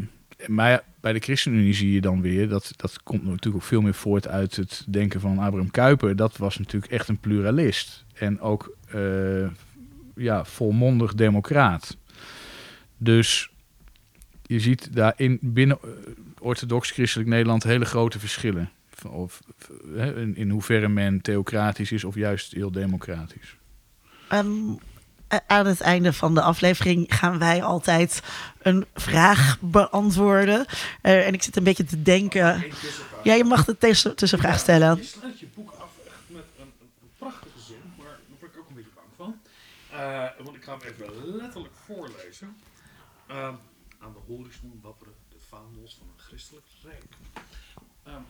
maar 0.47 0.83
bij 1.01 1.13
de 1.13 1.19
ChristenUnie 1.19 1.75
zie 1.75 1.93
je 1.93 2.01
dan 2.01 2.21
weer, 2.21 2.49
dat, 2.49 2.73
dat 2.77 3.03
komt 3.03 3.23
natuurlijk 3.23 3.55
ook 3.55 3.63
veel 3.63 3.81
meer 3.81 3.95
voort 3.95 4.29
uit 4.29 4.57
het 4.57 4.85
denken 4.89 5.21
van 5.21 5.39
Abraham 5.39 5.71
Kuyper. 5.71 6.17
Dat 6.17 6.37
was 6.37 6.59
natuurlijk 6.59 6.93
echt 6.93 7.09
een 7.09 7.21
pluralist. 7.21 8.05
En 8.15 8.41
ook 8.41 8.77
eh, 8.89 9.47
ja, 10.17 10.45
volmondig 10.45 11.15
democraat. 11.15 11.97
Dus 12.97 13.51
je 14.43 14.61
ziet 14.61 14.95
daarin 14.95 15.39
binnen 15.41 15.79
eh, 15.83 15.91
orthodox-christelijk 16.41 17.29
Nederland 17.29 17.63
hele 17.63 17.85
grote 17.85 18.19
verschillen. 18.19 18.71
Of, 19.09 19.41
in, 20.35 20.51
hoeverre 20.51 20.89
men 20.89 21.21
theocratisch 21.21 21.93
is 21.93 22.05
of 22.05 22.15
juist 22.15 22.53
heel 22.53 22.73
democratisch. 22.73 23.57
Ehm, 24.29 24.47
aan 25.47 25.67
het 25.67 25.81
einde 25.81 26.13
van 26.13 26.35
de 26.35 26.43
aflevering 26.43 27.07
gaan 27.17 27.39
wij 27.39 27.63
altijd 27.63 28.23
een 28.59 28.87
vraag 28.95 29.59
beantwoorden. 29.61 30.67
Eh, 31.03 31.27
en 31.27 31.35
ik 31.35 31.43
zit 31.43 31.57
een 31.57 31.65
beetje 31.65 31.85
te 31.85 32.03
denken. 32.03 32.65
Ja, 33.23 33.35
je 33.35 33.45
mag 33.45 33.65
de 33.65 33.79
tussen- 33.79 34.17
tussenvraag 34.17 34.59
stellen. 34.59 34.97
Je 34.97 35.05
sluit 35.05 35.41
je 35.41 35.47
boek 35.55 35.71
af 35.71 35.91
echt 36.07 36.17
met 36.27 36.45
een, 36.59 36.73
een, 36.81 37.11
prachtige 37.19 37.59
zin, 37.67 37.93
maar 37.97 38.07
daar 38.07 38.17
word 38.41 38.53
ik 38.53 38.59
ook 38.61 38.69
een 38.69 38.75
beetje 38.75 38.91
bang 38.95 39.09
van. 39.17 39.41
Eh, 39.99 40.45
want 40.45 40.57
ik 40.57 40.63
ga 40.65 40.77
hem 40.79 40.89
even 40.89 41.37
letterlijk 41.37 41.75
voorlezen. 41.87 42.57
Ehm, 43.27 43.55
aan 43.99 44.13
de 44.13 44.19
horizon 44.35 44.79
wapperen 44.83 45.15
de 45.29 45.37
vaandels 45.49 45.95
van 45.99 46.07
een 46.07 46.23
christelijk 46.25 46.67
rijk. 46.83 47.05
Ehm, 48.05 48.23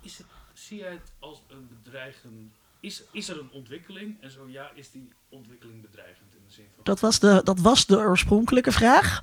is 0.00 0.18
het, 0.18 0.26
zie 0.52 0.78
jij 0.78 0.90
het 0.90 1.12
als 1.18 1.42
een 1.48 1.68
bedreigend... 1.82 2.52
Is, 2.80 3.02
is 3.12 3.28
er 3.28 3.38
een 3.38 3.50
ontwikkeling? 3.52 4.16
En 4.20 4.30
zo 4.30 4.48
ja, 4.48 4.70
is 4.74 4.90
die 4.90 5.08
ontwikkeling 5.28 5.82
bedreigend 5.82 6.34
in 6.34 6.40
de 6.46 6.52
zin 6.52 6.64
van... 6.74 6.84
Dat 6.84 7.00
was 7.00 7.18
de, 7.18 7.40
dat 7.44 7.60
was 7.60 7.86
de 7.86 7.96
oorspronkelijke 7.96 8.72
vraag. 8.72 9.20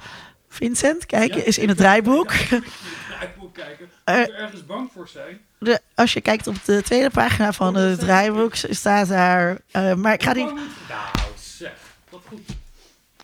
Vincent, 0.50 1.06
kijk 1.06 1.34
Ja, 1.34 1.42
eens 1.42 1.58
in 1.58 1.68
het 1.68 1.78
draaiboek. 1.78 2.32
Ja, 2.32 2.56
in 2.56 2.64
het 2.64 2.74
draaiboek 3.10 3.54
kijken. 3.54 3.90
Eh, 4.04 4.18
Moet 4.18 4.26
je 4.28 4.34
ergens 4.34 4.66
bang 4.66 4.90
voor 4.94 5.08
zijn? 5.08 5.42
De, 5.60 5.80
als 5.96 6.14
je 6.14 6.22
kijkt 6.22 6.48
op 6.48 6.56
de 6.66 6.82
tweede 6.82 7.10
pagina 7.10 7.54
van 7.54 7.76
het 7.76 8.00
draaiboek, 8.00 8.56
staat 8.56 9.08
daar. 9.08 9.58
eh, 9.72 9.94
maar 9.94 10.14
ik 10.14 10.24
ga 10.24 10.34
die. 10.34 10.48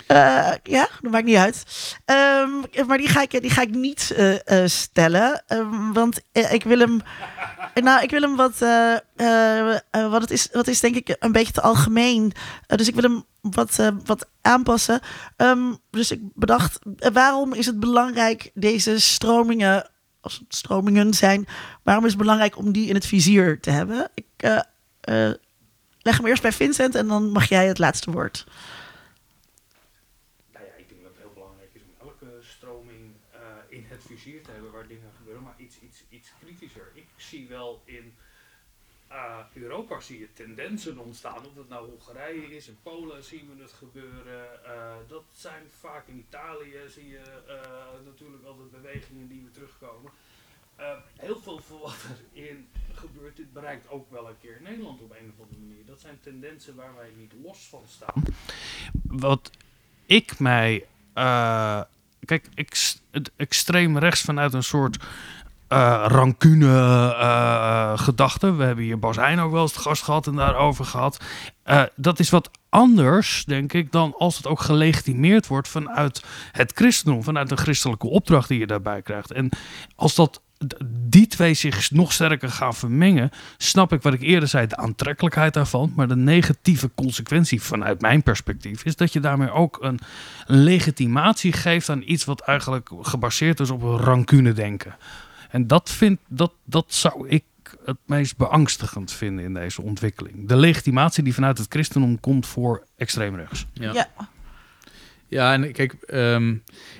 Eh, 0.09 0.51
ja, 0.63 0.87
dat 1.01 1.11
maakt 1.11 1.25
niet 1.25 1.35
uit. 1.35 1.63
Ehm, 2.05 2.87
maar 2.87 2.97
die 2.97 3.07
ga 3.07 3.21
ik, 3.21 3.41
die 3.41 3.49
ga 3.49 3.61
ik 3.61 3.69
niet 3.69 4.13
eh, 4.15 4.63
eh, 4.63 4.69
stellen. 4.69 5.43
Ehm, 5.47 5.91
want 5.93 6.21
ik 6.31 6.63
wil 6.63 6.79
hem. 6.79 7.01
Nou, 7.73 8.03
ik 8.03 8.09
wil 8.09 8.21
hem 8.21 8.35
wat. 8.35 8.59
wat, 9.91 10.21
het 10.21 10.31
is, 10.31 10.49
wat 10.51 10.67
is 10.67 10.79
denk 10.79 10.95
ik 10.95 11.15
een 11.19 11.31
beetje 11.31 11.53
te 11.53 11.61
algemeen. 11.61 12.31
Dus 12.67 12.87
ik 12.87 12.95
wil 12.95 13.03
hem 13.03 13.23
wat, 13.41 13.91
wat 14.05 14.27
aanpassen. 14.41 14.99
Ehm, 15.35 15.73
dus 15.89 16.11
ik 16.11 16.19
bedacht, 16.33 16.79
waarom 17.13 17.53
is 17.53 17.65
het 17.65 17.79
belangrijk 17.79 18.51
deze 18.53 18.99
stromingen. 18.99 19.89
Als 20.21 20.37
het 20.37 20.55
stromingen 20.55 21.13
zijn, 21.13 21.47
waarom 21.83 22.05
is 22.05 22.11
het 22.11 22.21
belangrijk 22.21 22.57
om 22.57 22.71
die 22.71 22.87
in 22.87 22.95
het 22.95 23.05
vizier 23.05 23.59
te 23.59 23.69
hebben? 23.69 24.09
Ik 24.13 24.61
leg 26.01 26.17
hem 26.17 26.25
eerst 26.25 26.41
bij 26.41 26.51
Vincent 26.51 26.95
en 26.95 27.07
dan 27.07 27.31
mag 27.31 27.49
jij 27.49 27.67
het 27.67 27.79
laatste 27.79 28.11
woord. 28.11 28.45
het 33.99 34.07
vizier 34.07 34.43
te 34.43 34.51
hebben 34.51 34.71
waar 34.71 34.87
dingen 34.87 35.11
gebeuren, 35.17 35.43
maar 35.43 35.53
iets, 35.57 35.79
iets, 35.79 36.03
iets 36.09 36.29
kritischer. 36.39 36.91
Ik 36.93 37.07
zie 37.15 37.47
wel 37.47 37.81
in 37.85 38.15
uh, 39.11 39.39
Europa 39.61 39.99
zie 39.99 40.19
je 40.19 40.33
tendensen 40.33 40.97
ontstaan. 40.97 41.45
Of 41.45 41.53
dat 41.55 41.69
nou 41.69 41.89
Hongarije 41.89 42.55
is, 42.55 42.67
in 42.67 42.77
Polen 42.83 43.23
zien 43.23 43.49
we 43.55 43.61
het 43.61 43.71
gebeuren. 43.71 44.45
Uh, 44.65 44.93
dat 45.07 45.23
zijn 45.31 45.63
vaak 45.79 46.07
in 46.07 46.17
Italië 46.17 46.77
zie 46.87 47.07
je 47.07 47.23
uh, 47.47 48.05
natuurlijk 48.05 48.43
altijd 48.45 48.71
bewegingen 48.71 49.27
die 49.27 49.41
weer 49.41 49.51
terugkomen. 49.51 50.11
heel 51.17 51.39
veel 51.39 51.59
van 51.59 51.79
wat 51.79 51.95
erin 52.33 52.67
gebeurt, 52.93 53.35
dit 53.35 53.53
bereikt 53.53 53.89
ook 53.89 54.11
wel 54.11 54.27
een 54.27 54.39
keer 54.41 54.59
Nederland 54.61 55.01
op 55.01 55.11
een 55.11 55.33
of 55.37 55.43
andere 55.43 55.61
manier. 55.67 55.85
Dat 55.85 55.99
zijn 55.99 56.19
tendensen 56.21 56.75
waar 56.75 56.95
wij 56.95 57.11
niet 57.17 57.33
los 57.43 57.67
van 57.67 57.83
staan. 57.87 58.23
Wat 59.03 59.51
ik 60.05 60.39
mij. 60.39 60.85
kijk, 62.25 62.47
het 63.11 63.31
extreem 63.35 63.97
rechts 63.97 64.21
vanuit 64.21 64.53
een 64.53 64.63
soort 64.63 64.97
uh, 65.69 66.05
rancune 66.07 66.65
uh, 66.65 67.97
gedachten. 67.97 68.57
We 68.57 68.63
hebben 68.63 68.83
hier 68.83 68.99
Bas 68.99 69.15
Heijn 69.15 69.39
ook 69.39 69.51
wel 69.51 69.61
eens 69.61 69.77
gast 69.77 70.03
gehad 70.03 70.27
en 70.27 70.35
daarover 70.35 70.85
gehad. 70.85 71.19
Uh, 71.65 71.83
dat 71.95 72.19
is 72.19 72.29
wat 72.29 72.49
anders, 72.69 73.45
denk 73.45 73.73
ik, 73.73 73.91
dan 73.91 74.13
als 74.17 74.37
het 74.37 74.47
ook 74.47 74.59
gelegitimeerd 74.59 75.47
wordt 75.47 75.67
vanuit 75.67 76.23
het 76.51 76.71
christendom, 76.75 77.23
vanuit 77.23 77.51
een 77.51 77.57
christelijke 77.57 78.07
opdracht 78.07 78.47
die 78.47 78.59
je 78.59 78.67
daarbij 78.67 79.01
krijgt. 79.01 79.31
En 79.31 79.49
als 79.95 80.15
dat 80.15 80.41
die 80.87 81.27
twee 81.27 81.53
zich 81.53 81.91
nog 81.91 82.13
sterker 82.13 82.49
gaan 82.49 82.73
vermengen, 82.73 83.29
snap 83.57 83.93
ik 83.93 84.01
wat 84.01 84.13
ik 84.13 84.21
eerder 84.21 84.49
zei, 84.49 84.67
de 84.67 84.77
aantrekkelijkheid 84.77 85.53
daarvan. 85.53 85.93
Maar 85.95 86.07
de 86.07 86.15
negatieve 86.15 86.91
consequentie 86.95 87.61
vanuit 87.61 88.01
mijn 88.01 88.23
perspectief 88.23 88.83
is 88.83 88.95
dat 88.95 89.13
je 89.13 89.19
daarmee 89.19 89.51
ook 89.51 89.77
een 89.81 89.99
legitimatie 90.45 91.53
geeft 91.53 91.89
aan 91.89 92.03
iets 92.05 92.25
wat 92.25 92.41
eigenlijk 92.41 92.89
gebaseerd 93.01 93.59
is 93.59 93.69
op 93.69 93.81
rancune 93.81 94.53
denken. 94.53 94.95
En 95.49 95.67
dat, 95.67 95.89
vind, 95.89 96.19
dat, 96.27 96.53
dat 96.63 96.85
zou 96.87 97.27
ik 97.27 97.43
het 97.85 97.97
meest 98.05 98.37
beangstigend 98.37 99.11
vinden 99.11 99.45
in 99.45 99.53
deze 99.53 99.81
ontwikkeling. 99.81 100.47
De 100.47 100.55
legitimatie 100.55 101.23
die 101.23 101.33
vanuit 101.33 101.57
het 101.57 101.67
christendom 101.69 102.19
komt 102.19 102.47
voor 102.47 102.83
extreemrechts. 102.97 103.65
Ja. 103.73 103.93
ja. 103.93 104.09
Ja, 105.27 105.53
en 105.53 105.71
kijk, 105.71 105.93
ehm, 105.93 106.55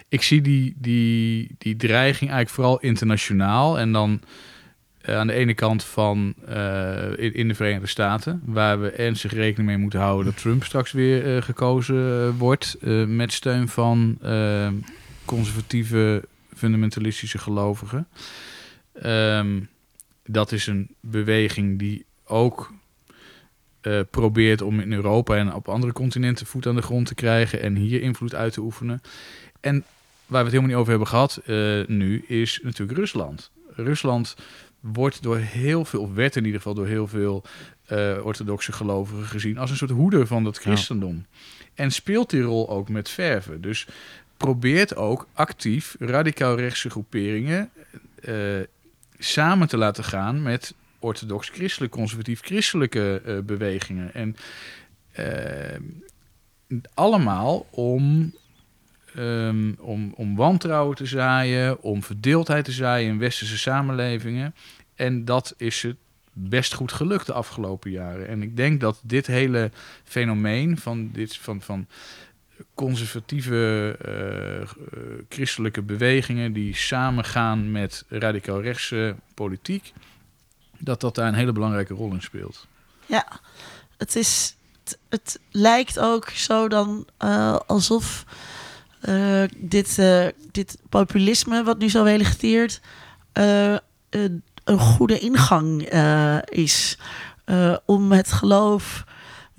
ik 0.10 0.22
zie 0.22 0.42
die, 0.42 0.76
die, 0.78 1.56
die 1.58 1.76
dreiging 1.76 2.32
eigenlijk 2.32 2.50
vooral 2.50 2.80
internationaal. 2.80 3.80
En 3.80 3.92
dan 3.92 4.22
uh, 5.06 5.18
aan 5.18 5.28
de 5.28 5.34
ene 5.34 5.54
kant 5.54 5.84
van 5.84 6.34
uh, 6.50 7.18
in, 7.18 7.34
in, 7.34 7.48
de 7.48 7.56
Verenigde 7.56 7.88
Staten, 7.88 8.42
waar 8.46 8.82
we 8.82 8.90
ernstig 8.90 9.34
rekening 9.34 9.70
mee 9.70 9.78
moeten 9.78 10.00
houden 10.00 10.26
dat 10.26 10.42
Trump 10.42 10.64
straks 10.64 10.92
weer 10.92 11.36
uh, 11.36 11.42
gekozen 11.42 12.38
wordt 12.38 12.78
met 13.08 13.34
steun 13.34 13.68
van 13.68 14.18
ehm, 14.22 14.74
conservatieve 15.26 16.24
fundamentalistische 16.60 17.38
gelovigen. 17.38 18.08
Um, 19.06 19.70
dat 20.26 20.52
is 20.52 20.68
een 20.68 20.96
beweging 21.00 21.80
die 21.80 22.06
ook 22.26 22.74
uh, 23.82 24.00
probeert 24.10 24.62
om 24.62 24.80
in 24.80 24.94
Europa 24.94 25.36
en 25.36 25.54
op 25.54 25.70
andere 25.70 25.94
continenten 25.94 26.46
voet 26.46 26.68
aan 26.68 26.76
de 26.76 26.82
grond 26.82 27.08
te 27.08 27.16
krijgen 27.16 27.62
en 27.62 27.76
hier 27.76 28.02
invloed 28.02 28.36
uit 28.36 28.54
te 28.54 28.62
oefenen. 28.62 29.02
En 29.60 29.84
waar 30.26 30.44
we 30.44 30.50
het 30.50 30.52
helemaal 30.52 30.68
niet 30.68 30.78
over 30.78 30.90
hebben 30.90 31.08
gehad 31.08 31.42
uh, 31.46 31.86
nu, 31.88 32.24
is 32.28 32.60
natuurlijk 32.64 33.00
Rusland. 33.00 33.52
Rusland 33.76 34.36
wordt 34.80 35.24
door 35.24 35.38
heel 35.38 35.86
veel, 35.86 36.02
of 36.02 36.14
werd 36.14 36.36
in 36.36 36.46
ieder 36.46 36.58
geval 36.58 36.74
door 36.74 36.88
heel 36.88 37.08
veel 37.08 37.44
uh, 37.92 38.18
orthodoxe 38.24 38.72
gelovigen 38.72 39.26
gezien 39.26 39.58
als 39.58 39.70
een 39.70 39.78
soort 39.78 39.92
hoeder 39.92 40.28
van 40.28 40.46
het 40.46 40.58
christendom. 40.58 41.26
En 41.74 41.92
speelt 41.92 42.30
die 42.30 42.42
rol 42.42 42.70
ook 42.70 42.90
met 42.90 43.10
verven. 43.10 43.62
Dus 43.62 43.88
probeert 44.40 44.96
ook 44.96 45.28
actief 45.34 45.96
radicaal 46.00 46.56
rechtse 46.56 46.90
groeperingen 46.90 47.70
uh, 48.22 48.60
samen 49.18 49.68
te 49.68 49.78
laten 49.78 50.04
gaan 50.04 50.42
met 50.42 50.74
orthodox 51.00 51.50
christelijk, 51.50 51.92
conservatief 51.92 52.42
christelijke 52.42 53.22
uh, 53.26 53.40
bewegingen. 53.40 54.14
En 54.14 54.36
uh, 55.20 56.80
allemaal 56.94 57.68
om, 57.70 58.34
um, 59.18 59.76
om, 59.80 60.14
om 60.16 60.36
wantrouwen 60.36 60.96
te 60.96 61.06
zaaien, 61.06 61.82
om 61.82 62.04
verdeeldheid 62.04 62.66
te 62.66 62.72
zaaien 62.72 63.10
in 63.10 63.20
westerse 63.20 63.58
samenlevingen. 63.58 64.56
En 64.96 65.26
dat 65.26 65.54
is 65.58 65.82
het 65.82 65.98
best 66.34 66.74
goed 66.74 66.92
gelukt 66.92 67.26
de 67.26 67.34
afgelopen 67.34 67.92
jaren. 67.92 68.28
En 68.28 68.42
ik 68.42 68.56
denk 68.58 68.82
dat 68.82 69.02
dit 69.04 69.28
hele 69.28 69.72
fenomeen 70.04 70.78
van, 70.78 71.10
dit, 71.12 71.38
van, 71.38 71.62
van 71.62 71.88
conservatieve 72.74 73.96
uh, 74.08 74.70
christelijke 75.30 75.82
bewegingen 75.82 76.54
die 76.54 76.76
samengaan 76.76 77.72
met 77.72 78.06
radicaal 78.08 78.62
rechtse 78.62 79.16
politiek, 79.34 79.94
dat 80.78 81.02
dat 81.02 81.16
daar 81.16 81.28
een 81.28 81.34
hele 81.34 81.52
belangrijke 81.52 81.94
rol 81.94 82.14
in 82.14 82.22
speelt. 82.22 82.68
Ja, 83.06 83.28
het 83.98 84.16
is. 84.16 84.58
Het, 85.10 85.40
lijkt 85.52 86.00
ook 86.00 86.30
zo 86.30 86.68
dan 86.68 87.08
uh, 87.24 87.56
alsof 87.68 88.26
uh, 89.10 89.44
dit, 89.58 90.02
dit 90.52 90.78
populisme, 90.90 91.64
wat 91.64 91.78
nu 91.78 91.90
zo 91.90 92.04
vegeteert, 92.04 92.82
een 94.64 94.80
goede 94.80 95.20
ingang 95.20 95.84
is 96.46 96.98
om 97.86 98.12
het 98.12 98.32
geloof 98.32 99.06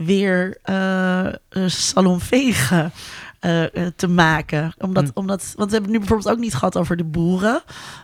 weer 0.05 0.59
uh, 0.71 1.27
salonvegen 1.67 2.93
uh, 3.41 3.65
te 3.97 4.09
maken. 4.09 4.75
Omdat, 4.79 5.05
hm. 5.05 5.11
omdat, 5.15 5.53
want 5.57 5.71
we 5.71 5.77
hebben 5.77 5.83
het 5.83 5.91
nu 5.91 5.99
bijvoorbeeld 5.99 6.35
ook 6.35 6.43
niet 6.43 6.55
gehad 6.55 6.77
over 6.77 6.97
de 6.97 7.05
boeren. 7.05 7.63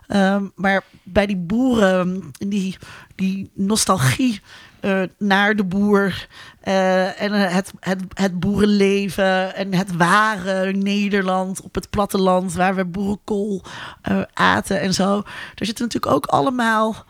Um, 0.09 0.53
maar 0.55 0.83
bij 1.03 1.27
die 1.27 1.37
boeren, 1.37 2.31
die, 2.33 2.77
die 3.15 3.51
nostalgie 3.55 4.41
uh, 4.81 5.03
naar 5.19 5.57
de 5.57 5.65
boer 5.65 6.27
uh, 6.65 7.23
en 7.23 7.33
het, 7.33 7.73
het, 7.81 8.03
het 8.15 8.41
boerenleven 8.41 9.55
en 9.55 9.75
het 9.75 9.97
ware 9.97 10.73
Nederland 10.73 11.61
op 11.61 11.75
het 11.75 11.91
platteland 11.91 12.55
waar 12.55 12.75
we 12.75 12.85
boerenkool 12.85 13.63
uh, 14.11 14.23
aten 14.33 14.81
en 14.81 14.95
zo. 14.95 15.23
Er 15.55 15.67
zitten 15.67 15.85
natuurlijk 15.85 16.13
ook 16.13 16.27
allemaal 16.27 17.05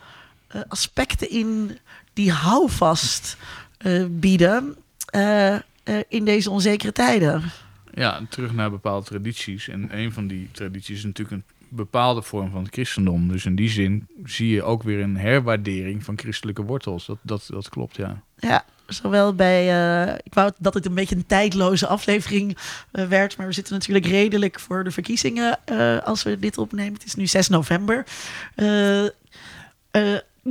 aspecten 0.67 1.29
in 1.29 1.77
die 2.13 2.31
houvast 2.31 3.37
bieden 4.09 4.75
uh, 5.15 5.53
uh, 5.53 5.59
in 6.07 6.25
deze 6.25 6.49
onzekere 6.49 6.91
tijden. 6.91 7.43
Ja, 7.93 8.21
terug 8.29 8.53
naar 8.53 8.69
bepaalde 8.69 9.05
tradities. 9.05 9.67
En 9.67 9.97
een 9.97 10.11
van 10.11 10.27
die 10.27 10.49
tradities 10.51 10.97
is 10.97 11.03
natuurlijk 11.03 11.35
een 11.35 11.55
bepaalde 11.69 12.21
vorm 12.21 12.51
van 12.51 12.63
het 12.63 12.73
christendom. 12.73 13.27
Dus 13.27 13.45
in 13.45 13.55
die 13.55 13.69
zin 13.69 14.07
zie 14.23 14.49
je 14.49 14.63
ook 14.63 14.83
weer 14.83 14.99
een 14.99 15.17
herwaardering 15.17 16.03
van 16.03 16.17
christelijke 16.17 16.61
wortels. 16.61 17.05
Dat, 17.05 17.17
dat, 17.21 17.47
dat 17.49 17.69
klopt, 17.69 17.95
ja. 17.95 18.21
Ja, 18.39 18.65
zowel 18.85 19.35
bij. 19.35 19.65
Uh, 20.07 20.13
ik 20.23 20.33
wou 20.33 20.51
dat 20.57 20.73
het 20.73 20.85
een 20.85 20.93
beetje 20.93 21.15
een 21.15 21.25
tijdloze 21.25 21.87
aflevering 21.87 22.57
uh, 22.91 23.07
werd. 23.07 23.37
Maar 23.37 23.47
we 23.47 23.53
zitten 23.53 23.73
natuurlijk 23.73 24.05
redelijk 24.05 24.59
voor 24.59 24.83
de 24.83 24.91
verkiezingen 24.91 25.59
uh, 25.71 25.99
als 25.99 26.23
we 26.23 26.39
dit 26.39 26.57
opnemen. 26.57 26.93
Het 26.93 27.05
is 27.05 27.15
nu 27.15 27.27
6 27.27 27.47
november 27.47 28.05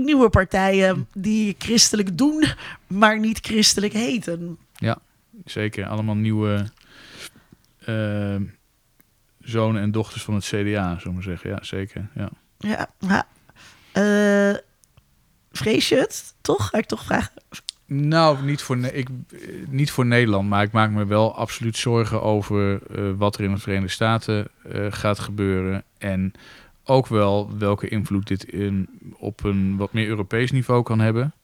nieuwe 0.04 0.28
partijen 0.28 1.08
die 1.14 1.54
christelijk 1.58 2.18
doen, 2.18 2.44
maar 2.86 3.18
niet 3.18 3.38
christelijk 3.42 3.92
heten. 3.92 4.58
Ja, 4.74 4.98
zeker. 5.44 5.86
Allemaal 5.86 6.14
nieuwe 6.14 6.66
uh, 7.88 8.36
zonen 9.40 9.82
en 9.82 9.90
dochters 9.90 10.22
van 10.22 10.34
het 10.34 10.44
CDA, 10.44 10.98
zullen 10.98 11.16
we 11.16 11.22
zeggen. 11.22 11.50
Ja, 11.50 11.58
zeker. 11.62 12.08
Ja, 12.14 12.88
ja. 12.98 13.26
Uh, 13.92 14.56
vrees 15.52 15.88
je 15.88 15.96
het 15.96 16.34
toch? 16.40 16.68
Ga 16.68 16.78
ik 16.78 16.86
toch 16.86 17.04
vragen. 17.04 17.32
Nou, 17.86 18.42
niet 18.44 18.62
voor, 18.62 18.76
ik, 18.78 19.08
niet 19.68 19.90
voor 19.90 20.06
Nederland, 20.06 20.48
maar 20.48 20.62
ik 20.62 20.72
maak 20.72 20.90
me 20.90 21.06
wel 21.06 21.36
absoluut 21.36 21.76
zorgen 21.76 22.22
over 22.22 22.80
uh, 22.90 23.12
wat 23.16 23.38
er 23.38 23.44
in 23.44 23.54
de 23.54 23.60
Verenigde 23.60 23.92
Staten 23.92 24.48
gaat 24.90 25.18
gebeuren. 25.18 25.84
En 25.98 26.32
ook 26.86 27.06
wel 27.06 27.58
welke 27.58 27.88
invloed 27.88 28.26
dit 28.26 28.44
in, 28.44 28.88
op 29.16 29.44
een 29.44 29.76
wat 29.76 29.92
meer 29.92 30.08
Europees 30.08 30.50
niveau 30.50 30.82
kan 30.82 31.00
hebben. 31.00 31.34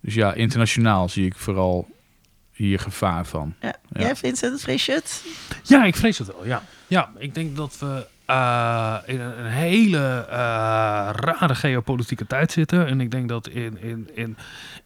Dus 0.00 0.14
ja, 0.14 0.34
internationaal 0.34 1.08
zie 1.08 1.26
ik 1.26 1.34
vooral 1.36 1.88
hier 2.52 2.78
gevaar 2.78 3.26
van. 3.26 3.54
Ja. 3.60 3.74
ja. 3.92 4.00
Jij, 4.00 4.16
Vincent, 4.16 4.60
vrees 4.60 4.86
je 4.86 4.92
het? 4.92 5.24
Ja, 5.62 5.84
ik 5.84 5.96
vrees 5.96 6.18
het 6.18 6.26
wel, 6.26 6.46
ja. 6.46 6.62
Ja, 6.86 7.12
ik 7.18 7.34
denk 7.34 7.56
dat 7.56 7.78
we 7.78 8.06
uh, 8.32 8.96
in 9.06 9.20
een, 9.20 9.46
hele 9.46 10.26
uh, 10.28 10.34
rare 11.12 11.54
geopolitieke 11.54 12.26
tijd 12.26 12.52
zitten. 12.52 12.86
En 12.86 13.00
ik 13.00 13.10
denk 13.10 13.28
dat 13.28 13.48
in, 13.48 13.78
in, 13.80 14.10
in, 14.14 14.36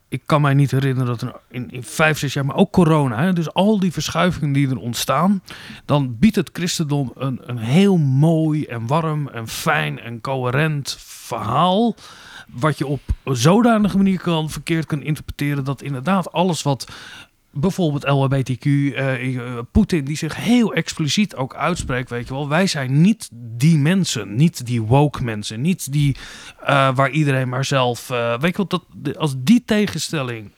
ik 0.08 0.22
kan 0.26 0.40
mij 0.40 0.54
niet 0.54 0.70
herinneren 0.70 1.06
dat 1.06 1.22
er 1.22 1.40
in, 1.48 1.70
in 1.70 1.82
vijf, 1.82 2.18
zes 2.18 2.32
jaar, 2.32 2.44
maar 2.44 2.56
ook 2.56 2.72
corona, 2.72 3.32
dus 3.32 3.52
al 3.52 3.80
die 3.80 3.92
verschuivingen 3.92 4.52
die 4.52 4.68
er 4.68 4.78
ontstaan, 4.78 5.42
dan 5.84 6.16
biedt 6.18 6.36
het 6.36 6.50
christendom 6.52 7.12
een, 7.14 7.40
een 7.42 7.58
heel 7.58 7.96
mooi 7.96 8.64
en 8.64 8.86
warm 8.86 9.28
en 9.28 9.48
fijn 9.48 10.00
en 10.00 10.20
coherent 10.20 10.96
verhaal. 11.00 11.94
Wat 12.48 12.78
je 12.78 12.86
op 12.86 13.00
zodanige 13.24 13.96
manier 13.96 14.20
kan 14.20 14.50
verkeerd 14.50 14.86
kan 14.86 15.02
interpreteren 15.02 15.64
dat 15.64 15.82
inderdaad 15.82 16.32
alles 16.32 16.62
wat 16.62 16.86
bijvoorbeeld 17.56 18.04
LHBTQ, 18.04 18.64
eh, 18.64 19.36
eh, 19.36 19.58
Poetin, 19.72 20.04
die 20.04 20.16
zich 20.16 20.36
heel 20.36 20.74
expliciet 20.74 21.36
ook 21.36 21.54
uitspreekt, 21.54 22.10
weet 22.10 22.28
je 22.28 22.34
wel. 22.34 22.48
Wij 22.48 22.66
zijn 22.66 23.00
niet 23.00 23.28
die 23.32 23.78
mensen, 23.78 24.34
niet 24.34 24.66
die 24.66 24.82
woke 24.82 25.24
mensen, 25.24 25.60
niet 25.60 25.92
die 25.92 26.16
eh, 26.60 26.94
waar 26.94 27.10
iedereen 27.10 27.48
maar 27.48 27.64
zelf, 27.64 28.08
weet 28.40 28.56
je 28.56 28.66
wel, 28.68 28.80
dat, 28.94 29.16
als 29.16 29.34
die 29.38 29.62
tegenstelling 29.64 30.50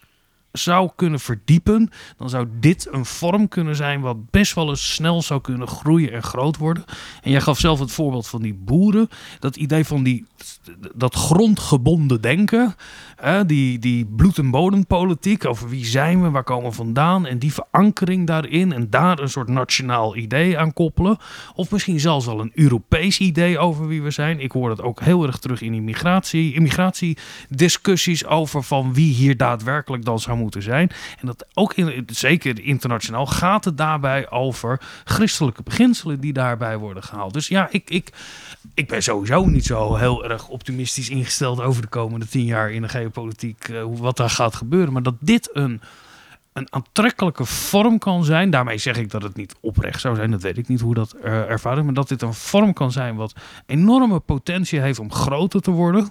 zou 0.52 0.90
kunnen 0.96 1.20
verdiepen, 1.20 1.90
dan 2.16 2.28
zou 2.28 2.48
dit 2.60 2.88
een 2.90 3.04
vorm 3.04 3.48
kunnen 3.48 3.76
zijn 3.76 4.00
wat 4.00 4.30
best 4.30 4.54
wel 4.54 4.68
eens 4.68 4.94
snel 4.94 5.22
zou 5.22 5.40
kunnen 5.40 5.68
groeien 5.68 6.12
en 6.12 6.22
groot 6.22 6.56
worden. 6.56 6.84
En 7.22 7.30
jij 7.30 7.40
gaf 7.40 7.58
zelf 7.58 7.78
het 7.78 7.92
voorbeeld 7.92 8.28
van 8.28 8.42
die 8.42 8.54
boeren, 8.54 9.08
dat 9.38 9.56
idee 9.56 9.84
van 9.84 10.02
die, 10.02 10.26
dat 10.94 11.14
grondgebonden 11.14 12.20
denken, 12.20 12.74
die, 13.46 13.78
die 13.78 14.06
bloed- 14.16 14.38
en 14.38 14.50
bodempolitiek 14.50 15.44
over 15.44 15.68
wie 15.68 15.84
zijn 15.84 16.22
we, 16.22 16.30
waar 16.30 16.44
komen 16.44 16.70
we 16.70 16.76
vandaan 16.76 17.26
en 17.26 17.38
die 17.38 17.52
verankering 17.52 18.26
daarin 18.26 18.72
en 18.72 18.90
daar 18.90 19.18
een 19.18 19.28
soort 19.28 19.48
nationaal 19.48 20.16
idee 20.16 20.58
aan 20.58 20.72
koppelen. 20.72 21.16
Of 21.54 21.70
misschien 21.70 22.00
zelfs 22.00 22.26
wel 22.26 22.40
een 22.40 22.52
Europees 22.54 23.18
idee 23.18 23.58
over 23.58 23.86
wie 23.86 24.02
we 24.02 24.10
zijn. 24.10 24.40
Ik 24.40 24.52
hoor 24.52 24.68
dat 24.68 24.82
ook 24.82 25.00
heel 25.00 25.26
erg 25.26 25.38
terug 25.38 25.60
in 25.60 25.74
immigratie, 25.74 26.54
immigratiediscussies 26.54 28.26
over 28.26 28.62
van 28.62 28.94
wie 28.94 29.14
hier 29.14 29.36
daadwerkelijk 29.36 30.04
dan 30.04 30.18
zou 30.18 30.38
moeten 30.38 30.62
zijn. 30.62 30.90
En 31.20 31.26
dat 31.26 31.46
ook 31.54 31.74
in, 31.74 32.06
zeker 32.06 32.60
internationaal 32.64 33.26
gaat 33.26 33.64
het 33.64 33.76
daarbij 33.76 34.30
over 34.30 34.80
christelijke 35.04 35.62
beginselen 35.62 36.20
die 36.20 36.32
daarbij 36.32 36.76
worden 36.78 37.02
gehaald. 37.02 37.32
Dus 37.32 37.48
ja, 37.48 37.68
ik, 37.70 37.90
ik, 37.90 38.12
ik 38.74 38.88
ben 38.88 39.02
sowieso 39.02 39.44
niet 39.44 39.64
zo 39.64 39.94
heel 39.94 40.24
erg 40.24 40.48
optimistisch 40.48 41.10
ingesteld 41.10 41.60
over 41.60 41.82
de 41.82 41.88
komende 41.88 42.26
tien 42.28 42.44
jaar 42.44 42.72
in 42.72 42.82
de 42.82 42.88
geopolitiek, 43.12 43.68
eh, 43.68 43.84
wat 43.88 44.16
daar 44.16 44.30
gaat 44.30 44.54
gebeuren. 44.54 44.92
Maar 44.92 45.02
dat 45.02 45.14
dit 45.20 45.50
een, 45.52 45.80
een 46.52 46.66
aantrekkelijke 46.70 47.44
vorm 47.44 47.98
kan 47.98 48.24
zijn, 48.24 48.50
daarmee 48.50 48.78
zeg 48.78 48.96
ik 48.96 49.10
dat 49.10 49.22
het 49.22 49.36
niet 49.36 49.54
oprecht 49.60 50.00
zou 50.00 50.16
zijn, 50.16 50.30
dat 50.30 50.42
weet 50.42 50.58
ik 50.58 50.68
niet 50.68 50.80
hoe 50.80 50.94
dat 50.94 51.12
eh 51.12 51.50
ervaren, 51.50 51.84
maar 51.84 51.94
dat 51.94 52.08
dit 52.08 52.22
een 52.22 52.34
vorm 52.34 52.72
kan 52.72 52.92
zijn 52.92 53.16
wat 53.16 53.34
enorme 53.66 54.20
potentie 54.20 54.80
heeft 54.80 54.98
om 54.98 55.12
groter 55.12 55.60
te 55.60 55.70
worden. 55.70 56.10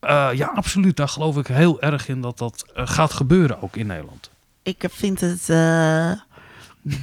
Eh, 0.00 0.28
ja, 0.32 0.46
absoluut. 0.46 0.96
Daar 0.96 1.08
geloof 1.08 1.36
ik 1.36 1.46
heel 1.46 1.80
erg 1.80 2.08
in 2.08 2.20
dat 2.20 2.38
dat 2.38 2.64
gaat 2.74 3.12
gebeuren 3.12 3.62
ook 3.62 3.76
in 3.76 3.86
Nederland. 3.86 4.30
Ik 4.62 4.84
vind 4.90 5.20
het 5.20 5.48
eh 5.48 6.12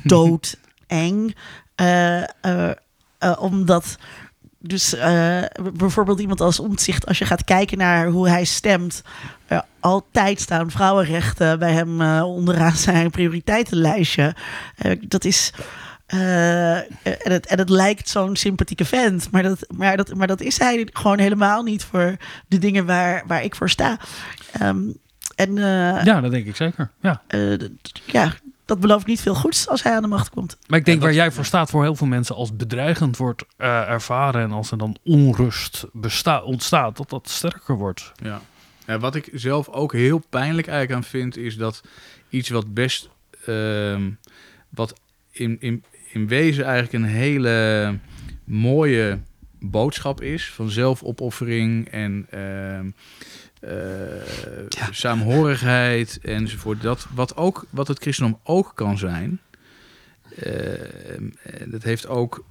doodeng. 0.03 1.35
Omdat 3.39 3.97
dus 4.59 4.93
eh, 4.93 5.43
bijvoorbeeld 5.73 6.19
iemand 6.19 6.41
als 6.41 6.59
omzicht, 6.59 7.05
als 7.05 7.17
je 7.17 7.25
gaat 7.25 7.43
kijken 7.43 7.77
naar 7.77 8.07
hoe 8.07 8.29
hij 8.29 8.45
stemt, 8.45 9.01
eh, 9.47 9.59
altijd 9.79 10.39
staan 10.39 10.71
vrouwenrechten 10.71 11.59
bij 11.59 11.71
hem 11.71 12.01
eh, 12.01 12.23
onderaan 12.23 12.75
zijn 12.75 13.09
prioriteitenlijstje. 13.09 14.35
Dat 15.01 15.25
is. 15.25 15.53
en, 16.07 16.85
het, 17.31 17.45
en 17.45 17.57
het 17.57 17.69
lijkt 17.69 18.09
zo'n 18.09 18.35
sympathieke 18.35 18.85
vent, 18.85 19.31
maar 19.31 19.43
dat, 19.43 19.65
maar, 19.75 19.97
dat, 19.97 20.15
maar 20.15 20.27
dat 20.27 20.41
is 20.41 20.57
hij 20.57 20.87
gewoon 20.93 21.19
helemaal 21.19 21.63
niet 21.63 21.83
voor 21.83 22.15
de 22.47 22.57
dingen 22.57 22.85
waar, 22.85 23.23
waar 23.27 23.43
ik 23.43 23.55
voor 23.55 23.69
sta. 23.69 23.99
Ehm, 24.51 24.79
en 25.35 25.55
Ja, 25.55 26.21
dat 26.21 26.31
denk 26.31 26.45
ik 26.45 26.55
zeker. 26.55 26.91
Ja. 27.01 27.21
ja, 28.05 28.31
dat 28.67 28.79
belooft 28.79 29.05
niet 29.05 29.21
veel 29.21 29.35
goeds 29.35 29.67
als 29.67 29.83
hij 29.83 29.95
aan 29.95 30.01
de 30.01 30.07
macht 30.07 30.29
komt. 30.29 30.57
Maar 30.67 30.79
ik 30.79 30.85
denk 30.85 31.01
waar 31.01 31.13
jij 31.13 31.31
voor 31.31 31.45
staat 31.45 31.69
voor 31.69 31.83
heel 31.83 31.95
veel 31.95 32.07
mensen 32.07 32.35
als 32.35 32.55
bedreigend 32.55 33.17
wordt 33.17 33.45
eh, 33.57 33.89
ervaren 33.89 34.41
en 34.41 34.51
als 34.51 34.71
er 34.71 34.77
dan 34.77 34.97
onrust 35.03 35.85
besta- 35.93 36.43
ontstaat, 36.43 36.97
dat 36.97 37.09
dat 37.09 37.29
sterker 37.29 37.75
wordt. 37.77 38.11
Ja. 38.23 38.41
ja. 38.87 38.99
Wat 38.99 39.15
ik 39.15 39.29
zelf 39.33 39.69
ook 39.69 39.93
heel 39.93 40.23
pijnlijk 40.29 40.67
eigenlijk 40.67 40.99
aan 40.99 41.09
vind, 41.09 41.37
is 41.37 41.57
dat 41.57 41.81
iets 42.29 42.49
wat 42.49 42.73
best, 42.73 43.09
ehm, 43.45 44.09
wat 44.69 44.99
in, 45.31 45.57
in, 45.59 45.83
in 46.11 46.27
wezen 46.27 46.63
eigenlijk 46.63 46.93
een 46.93 47.09
hele 47.09 47.97
mooie 48.43 49.19
boodschap 49.59 50.21
is 50.21 50.51
van 50.51 50.69
zelfopoffering 50.69 51.87
en 51.89 52.27
eh, 53.59 53.71
saamhorigheid 54.91 56.19
enzovoort. 56.21 56.81
Dat, 56.81 57.07
wat, 57.13 57.35
ook, 57.35 57.65
wat 57.69 57.87
het 57.87 57.99
christendom 57.99 58.39
ook 58.43 58.71
kan 58.75 58.97
zijn, 58.97 59.39
ehm, 60.35 61.29
dat 61.65 61.83
heeft 61.83 62.07
ook 62.07 62.43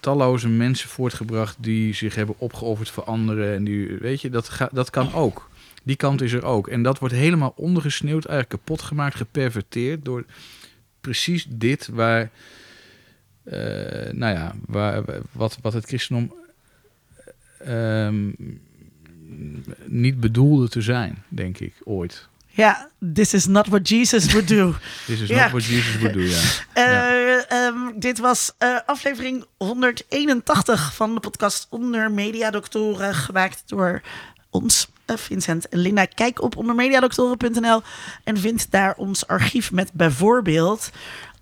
talloze 0.00 0.48
mensen 0.48 0.88
voortgebracht 0.88 1.56
die 1.58 1.94
zich 1.94 2.14
hebben 2.14 2.34
opgeofferd 2.38 2.90
voor 2.90 3.04
anderen. 3.04 3.54
En 3.54 3.64
die, 3.64 3.96
weet 4.00 4.20
je, 4.20 4.30
dat, 4.30 4.48
ga, 4.48 4.68
dat 4.72 4.90
kan 4.90 5.12
ook. 5.12 5.48
Die 5.82 5.96
kant 5.96 6.20
is 6.20 6.32
er 6.32 6.44
ook. 6.44 6.68
En 6.68 6.82
dat 6.82 6.98
wordt 6.98 7.14
helemaal 7.14 7.52
ondergesneeuwd, 7.56 8.24
eigenlijk 8.24 8.62
kapot 8.62 8.82
gemaakt, 8.82 9.14
geperverteerd 9.14 10.04
door 10.04 10.24
precies 11.00 11.46
dit 11.48 11.88
waar, 11.88 12.30
eh, 13.42 14.12
nou 14.12 14.34
ja, 14.34 14.54
waar, 14.66 15.04
wat, 15.32 15.58
wat 15.62 15.72
het 15.72 15.86
christendom 15.86 16.34
ehm, 17.58 18.30
niet 19.86 20.20
bedoelde 20.20 20.68
te 20.68 20.80
zijn, 20.80 21.22
denk 21.28 21.58
ik, 21.58 21.74
ooit. 21.84 22.28
Ja, 22.52 22.88
this 23.14 23.34
is 23.34 23.46
not 23.46 23.66
what 23.66 23.88
Jesus 23.88 24.32
would 24.32 24.48
do. 24.48 24.74
Dit 25.06 25.20
is 25.20 25.28
not 25.28 25.50
what 25.50 25.64
Jesus 25.64 25.98
would 25.98 26.12
do, 26.12 26.20
ja. 26.34 26.40
Eh, 26.72 27.50
ehm, 27.50 27.98
dit 27.98 28.18
was 28.18 28.52
eh, 28.58 28.76
aflevering 28.86 29.44
181 29.56 30.94
van 30.94 31.14
de 31.14 31.20
podcast 31.20 31.66
Onder 31.70 32.10
Mediadoktoren, 32.10 33.14
gemaakt 33.14 33.62
door 33.66 34.02
ons, 34.50 34.88
eh, 35.04 35.16
Vincent 35.16 35.68
en 35.68 35.78
Linda. 35.78 36.04
Kijk 36.04 36.42
op 36.42 36.56
ondermediadoktoren.nl 36.56 37.82
en 38.24 38.38
vind 38.38 38.70
daar 38.70 38.94
ons 38.96 39.26
archief 39.26 39.72
met 39.72 39.92
bijvoorbeeld... 39.92 40.90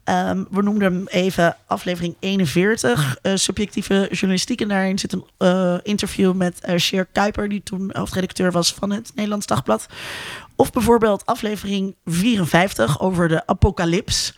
ehm, 0.08 0.44
we 0.50 0.62
noemden 0.62 0.92
hem 0.92 1.06
even 1.06 1.56
aflevering 1.66 2.16
41, 2.18 3.16
eh, 3.22 3.32
subjectieve 3.34 4.08
journalistiek. 4.10 4.60
En 4.60 4.68
daarin 4.68 4.98
zit 4.98 5.12
een 5.12 5.24
eh, 5.38 5.74
interview 5.82 6.34
met 6.34 6.60
eh 6.60 6.76
Sheer 6.76 7.06
Kuiper, 7.12 7.48
die 7.48 7.62
toen 7.62 7.90
hoofdredacteur 7.92 8.52
was 8.52 8.74
van 8.74 8.90
het 8.90 9.10
Nederlands 9.14 9.46
Dagblad. 9.46 9.86
Of 10.56 10.72
bijvoorbeeld 10.72 11.26
aflevering 11.26 11.94
54 12.04 13.00
over 13.00 13.28
de 13.28 13.46
apocalyps. 13.46 14.36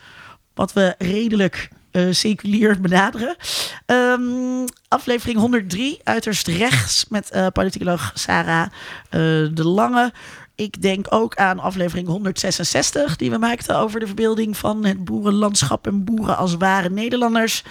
Wat 0.55 0.73
we 0.73 0.95
redelijk 0.99 1.69
eh, 1.91 2.07
seculier 2.11 2.81
benaderen. 2.81 3.37
Ehm, 3.87 4.67
aflevering 4.89 5.39
103, 5.39 6.01
uiterst 6.05 6.47
rechts, 6.47 7.07
met 7.09 7.31
eh 7.31 7.47
politicoloog 7.53 8.11
Sarah 8.15 8.67
de 9.55 9.65
Lange. 9.65 10.13
Ik 10.61 10.83
denk 10.83 11.07
ook 11.09 11.37
aan 11.37 11.59
aflevering 11.59 12.07
166, 12.07 13.17
die 13.17 13.31
we 13.31 13.39
maakten 13.39 13.79
over 13.79 14.01
de 14.01 14.07
verbeelding 14.07 14.57
van 14.57 14.85
het 14.85 15.05
boerenlandschap 15.05 15.87
en 15.87 16.05
boeren 16.05 16.37
als 16.37 16.55
ware 16.55 16.91
Nederlanders. 16.91 17.65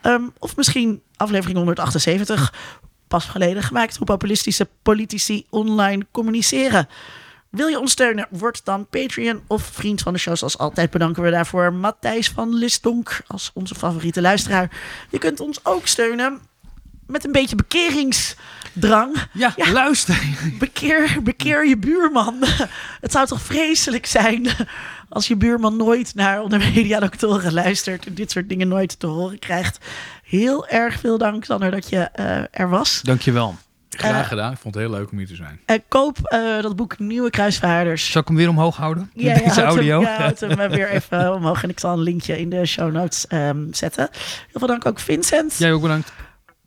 Ehm, 0.00 0.22
of 0.38 0.56
misschien 0.56 1.02
aflevering 1.16 1.56
178, 1.56 2.54
pas 3.08 3.24
geleden 3.24 3.62
gemaakt, 3.62 3.96
hoe 3.96 4.06
populistische 4.06 4.68
politici 4.82 5.46
online 5.50 6.06
communiceren. 6.10 6.88
Wil 7.50 7.66
je 7.66 7.80
ons 7.80 7.92
steunen? 7.92 8.26
Word 8.30 8.64
dan 8.64 8.86
Patreon 8.86 9.42
of 9.46 9.62
vriend 9.62 10.02
van 10.02 10.12
de 10.12 10.18
show. 10.18 10.36
Zoals 10.36 10.58
altijd 10.58 10.90
bedanken 10.90 11.22
we 11.22 11.30
daarvoor 11.30 11.72
Matthijs 11.72 12.28
van 12.28 12.54
Listdonk 12.54 13.20
als 13.26 13.50
onze 13.54 13.74
favoriete 13.74 14.20
luisteraar. 14.20 14.70
Je 15.10 15.18
kunt 15.18 15.40
ons 15.40 15.64
ook 15.64 15.86
steunen 15.86 16.40
met 17.06 17.24
een 17.24 17.32
beetje 17.32 17.56
bekeringsdrang. 17.56 19.16
Ja, 19.32 19.52
Ja. 19.56 19.72
luister. 19.72 20.22
Bekeer, 20.58 21.16
bekeer 21.22 21.66
je 21.68 21.76
buurman. 21.76 22.34
Het 23.00 23.12
zou 23.12 23.26
toch 23.26 23.40
vreselijk 23.42 24.06
zijn 24.06 24.46
als 25.08 25.26
je 25.28 25.36
buurman 25.36 25.76
nooit 25.76 26.14
naar 26.14 26.42
onder 26.42 26.58
mediadoktoren 26.58 27.52
luistert 27.52 28.06
en 28.06 28.14
dit 28.14 28.30
soort 28.30 28.48
dingen 28.48 28.68
nooit 28.68 28.98
te 28.98 29.06
horen 29.06 29.38
krijgt. 29.38 29.78
Heel 30.24 30.66
erg 30.68 31.00
veel 31.00 31.18
dank, 31.18 31.44
Sander, 31.44 31.70
dat 31.70 31.88
je 31.88 31.98
eh, 32.00 32.42
er 32.50 32.68
was. 32.68 33.00
Dankjewel. 33.02 33.56
Graag 33.90 34.22
Eh, 34.22 34.28
gedaan. 34.28 34.52
Ik 34.52 34.58
vond 34.58 34.74
het 34.74 34.84
heel 34.84 34.92
leuk 34.92 35.10
om 35.10 35.18
hier 35.18 35.26
te 35.26 35.34
zijn. 35.34 35.60
Eh, 35.64 35.78
koop 35.88 36.18
eh, 36.22 36.62
dat 36.62 36.76
boek 36.76 36.98
Nieuwe 36.98 37.30
Kruisvaarders. 37.30 38.10
Zal 38.10 38.20
ik 38.20 38.26
hem 38.28 38.36
weer 38.36 38.48
omhoog 38.48 38.76
houden? 38.76 39.10
Ja, 39.14 39.32
Met 39.32 39.38
ja, 39.38 39.44
deze 39.48 39.60
houd 39.60 39.74
hem- 39.74 39.90
audio? 39.90 40.00
ja, 40.00 40.16
houd 40.16 40.40
hem 40.40 40.70
weer 40.70 40.88
even 40.90 41.34
omhoog. 41.34 41.62
En 41.62 41.68
ik 41.68 41.80
zal 41.80 41.92
een 41.92 42.02
linkje 42.02 42.38
in 42.40 42.50
de 42.50 42.66
show 42.66 42.92
notes 42.92 43.26
ehm, 43.26 43.72
zetten. 43.72 44.08
Heel 44.12 44.58
veel 44.58 44.66
dank 44.68 44.86
ook 44.86 44.98
Vincent. 45.00 45.54
Jij 45.58 45.72
ook 45.72 45.82
bedankt. 45.82 46.12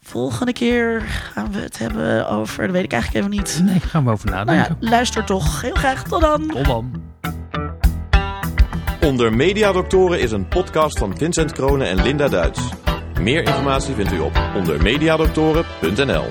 Volgende 0.07 0.53
keer 0.53 1.01
gaan 1.34 1.51
we 1.51 1.59
het 1.59 1.77
hebben 1.77 2.29
over... 2.29 2.63
Dat 2.63 2.71
weet 2.71 2.84
ik 2.84 2.91
eigenlijk 2.91 3.25
even 3.25 3.38
niet. 3.38 3.59
Nee, 3.63 3.79
gaan 3.79 4.05
we 4.05 4.11
over 4.11 4.29
Nou 4.29 4.45
nadenken. 4.45 4.77
ja, 4.79 4.89
luister 4.89 5.23
toch. 5.25 5.61
Heel 5.61 5.73
graag. 5.75 6.03
Tot 6.03 6.21
dan. 6.21 6.47
Tot 6.47 6.65
dan. 6.65 7.01
Onder 9.01 9.34
Mediadoktoren 9.34 10.19
is 10.19 10.31
een 10.31 10.47
podcast 10.47 10.97
van 10.97 11.17
Vincent 11.17 11.51
Kronen 11.51 11.88
en 11.88 12.01
Linda 12.01 12.27
Duits. 12.27 12.59
Meer 13.21 13.43
informatie 13.43 13.93
vindt 13.95 14.11
u 14.11 14.19
op 14.19 14.41
ondermediadoktoren.nl. 14.55 16.25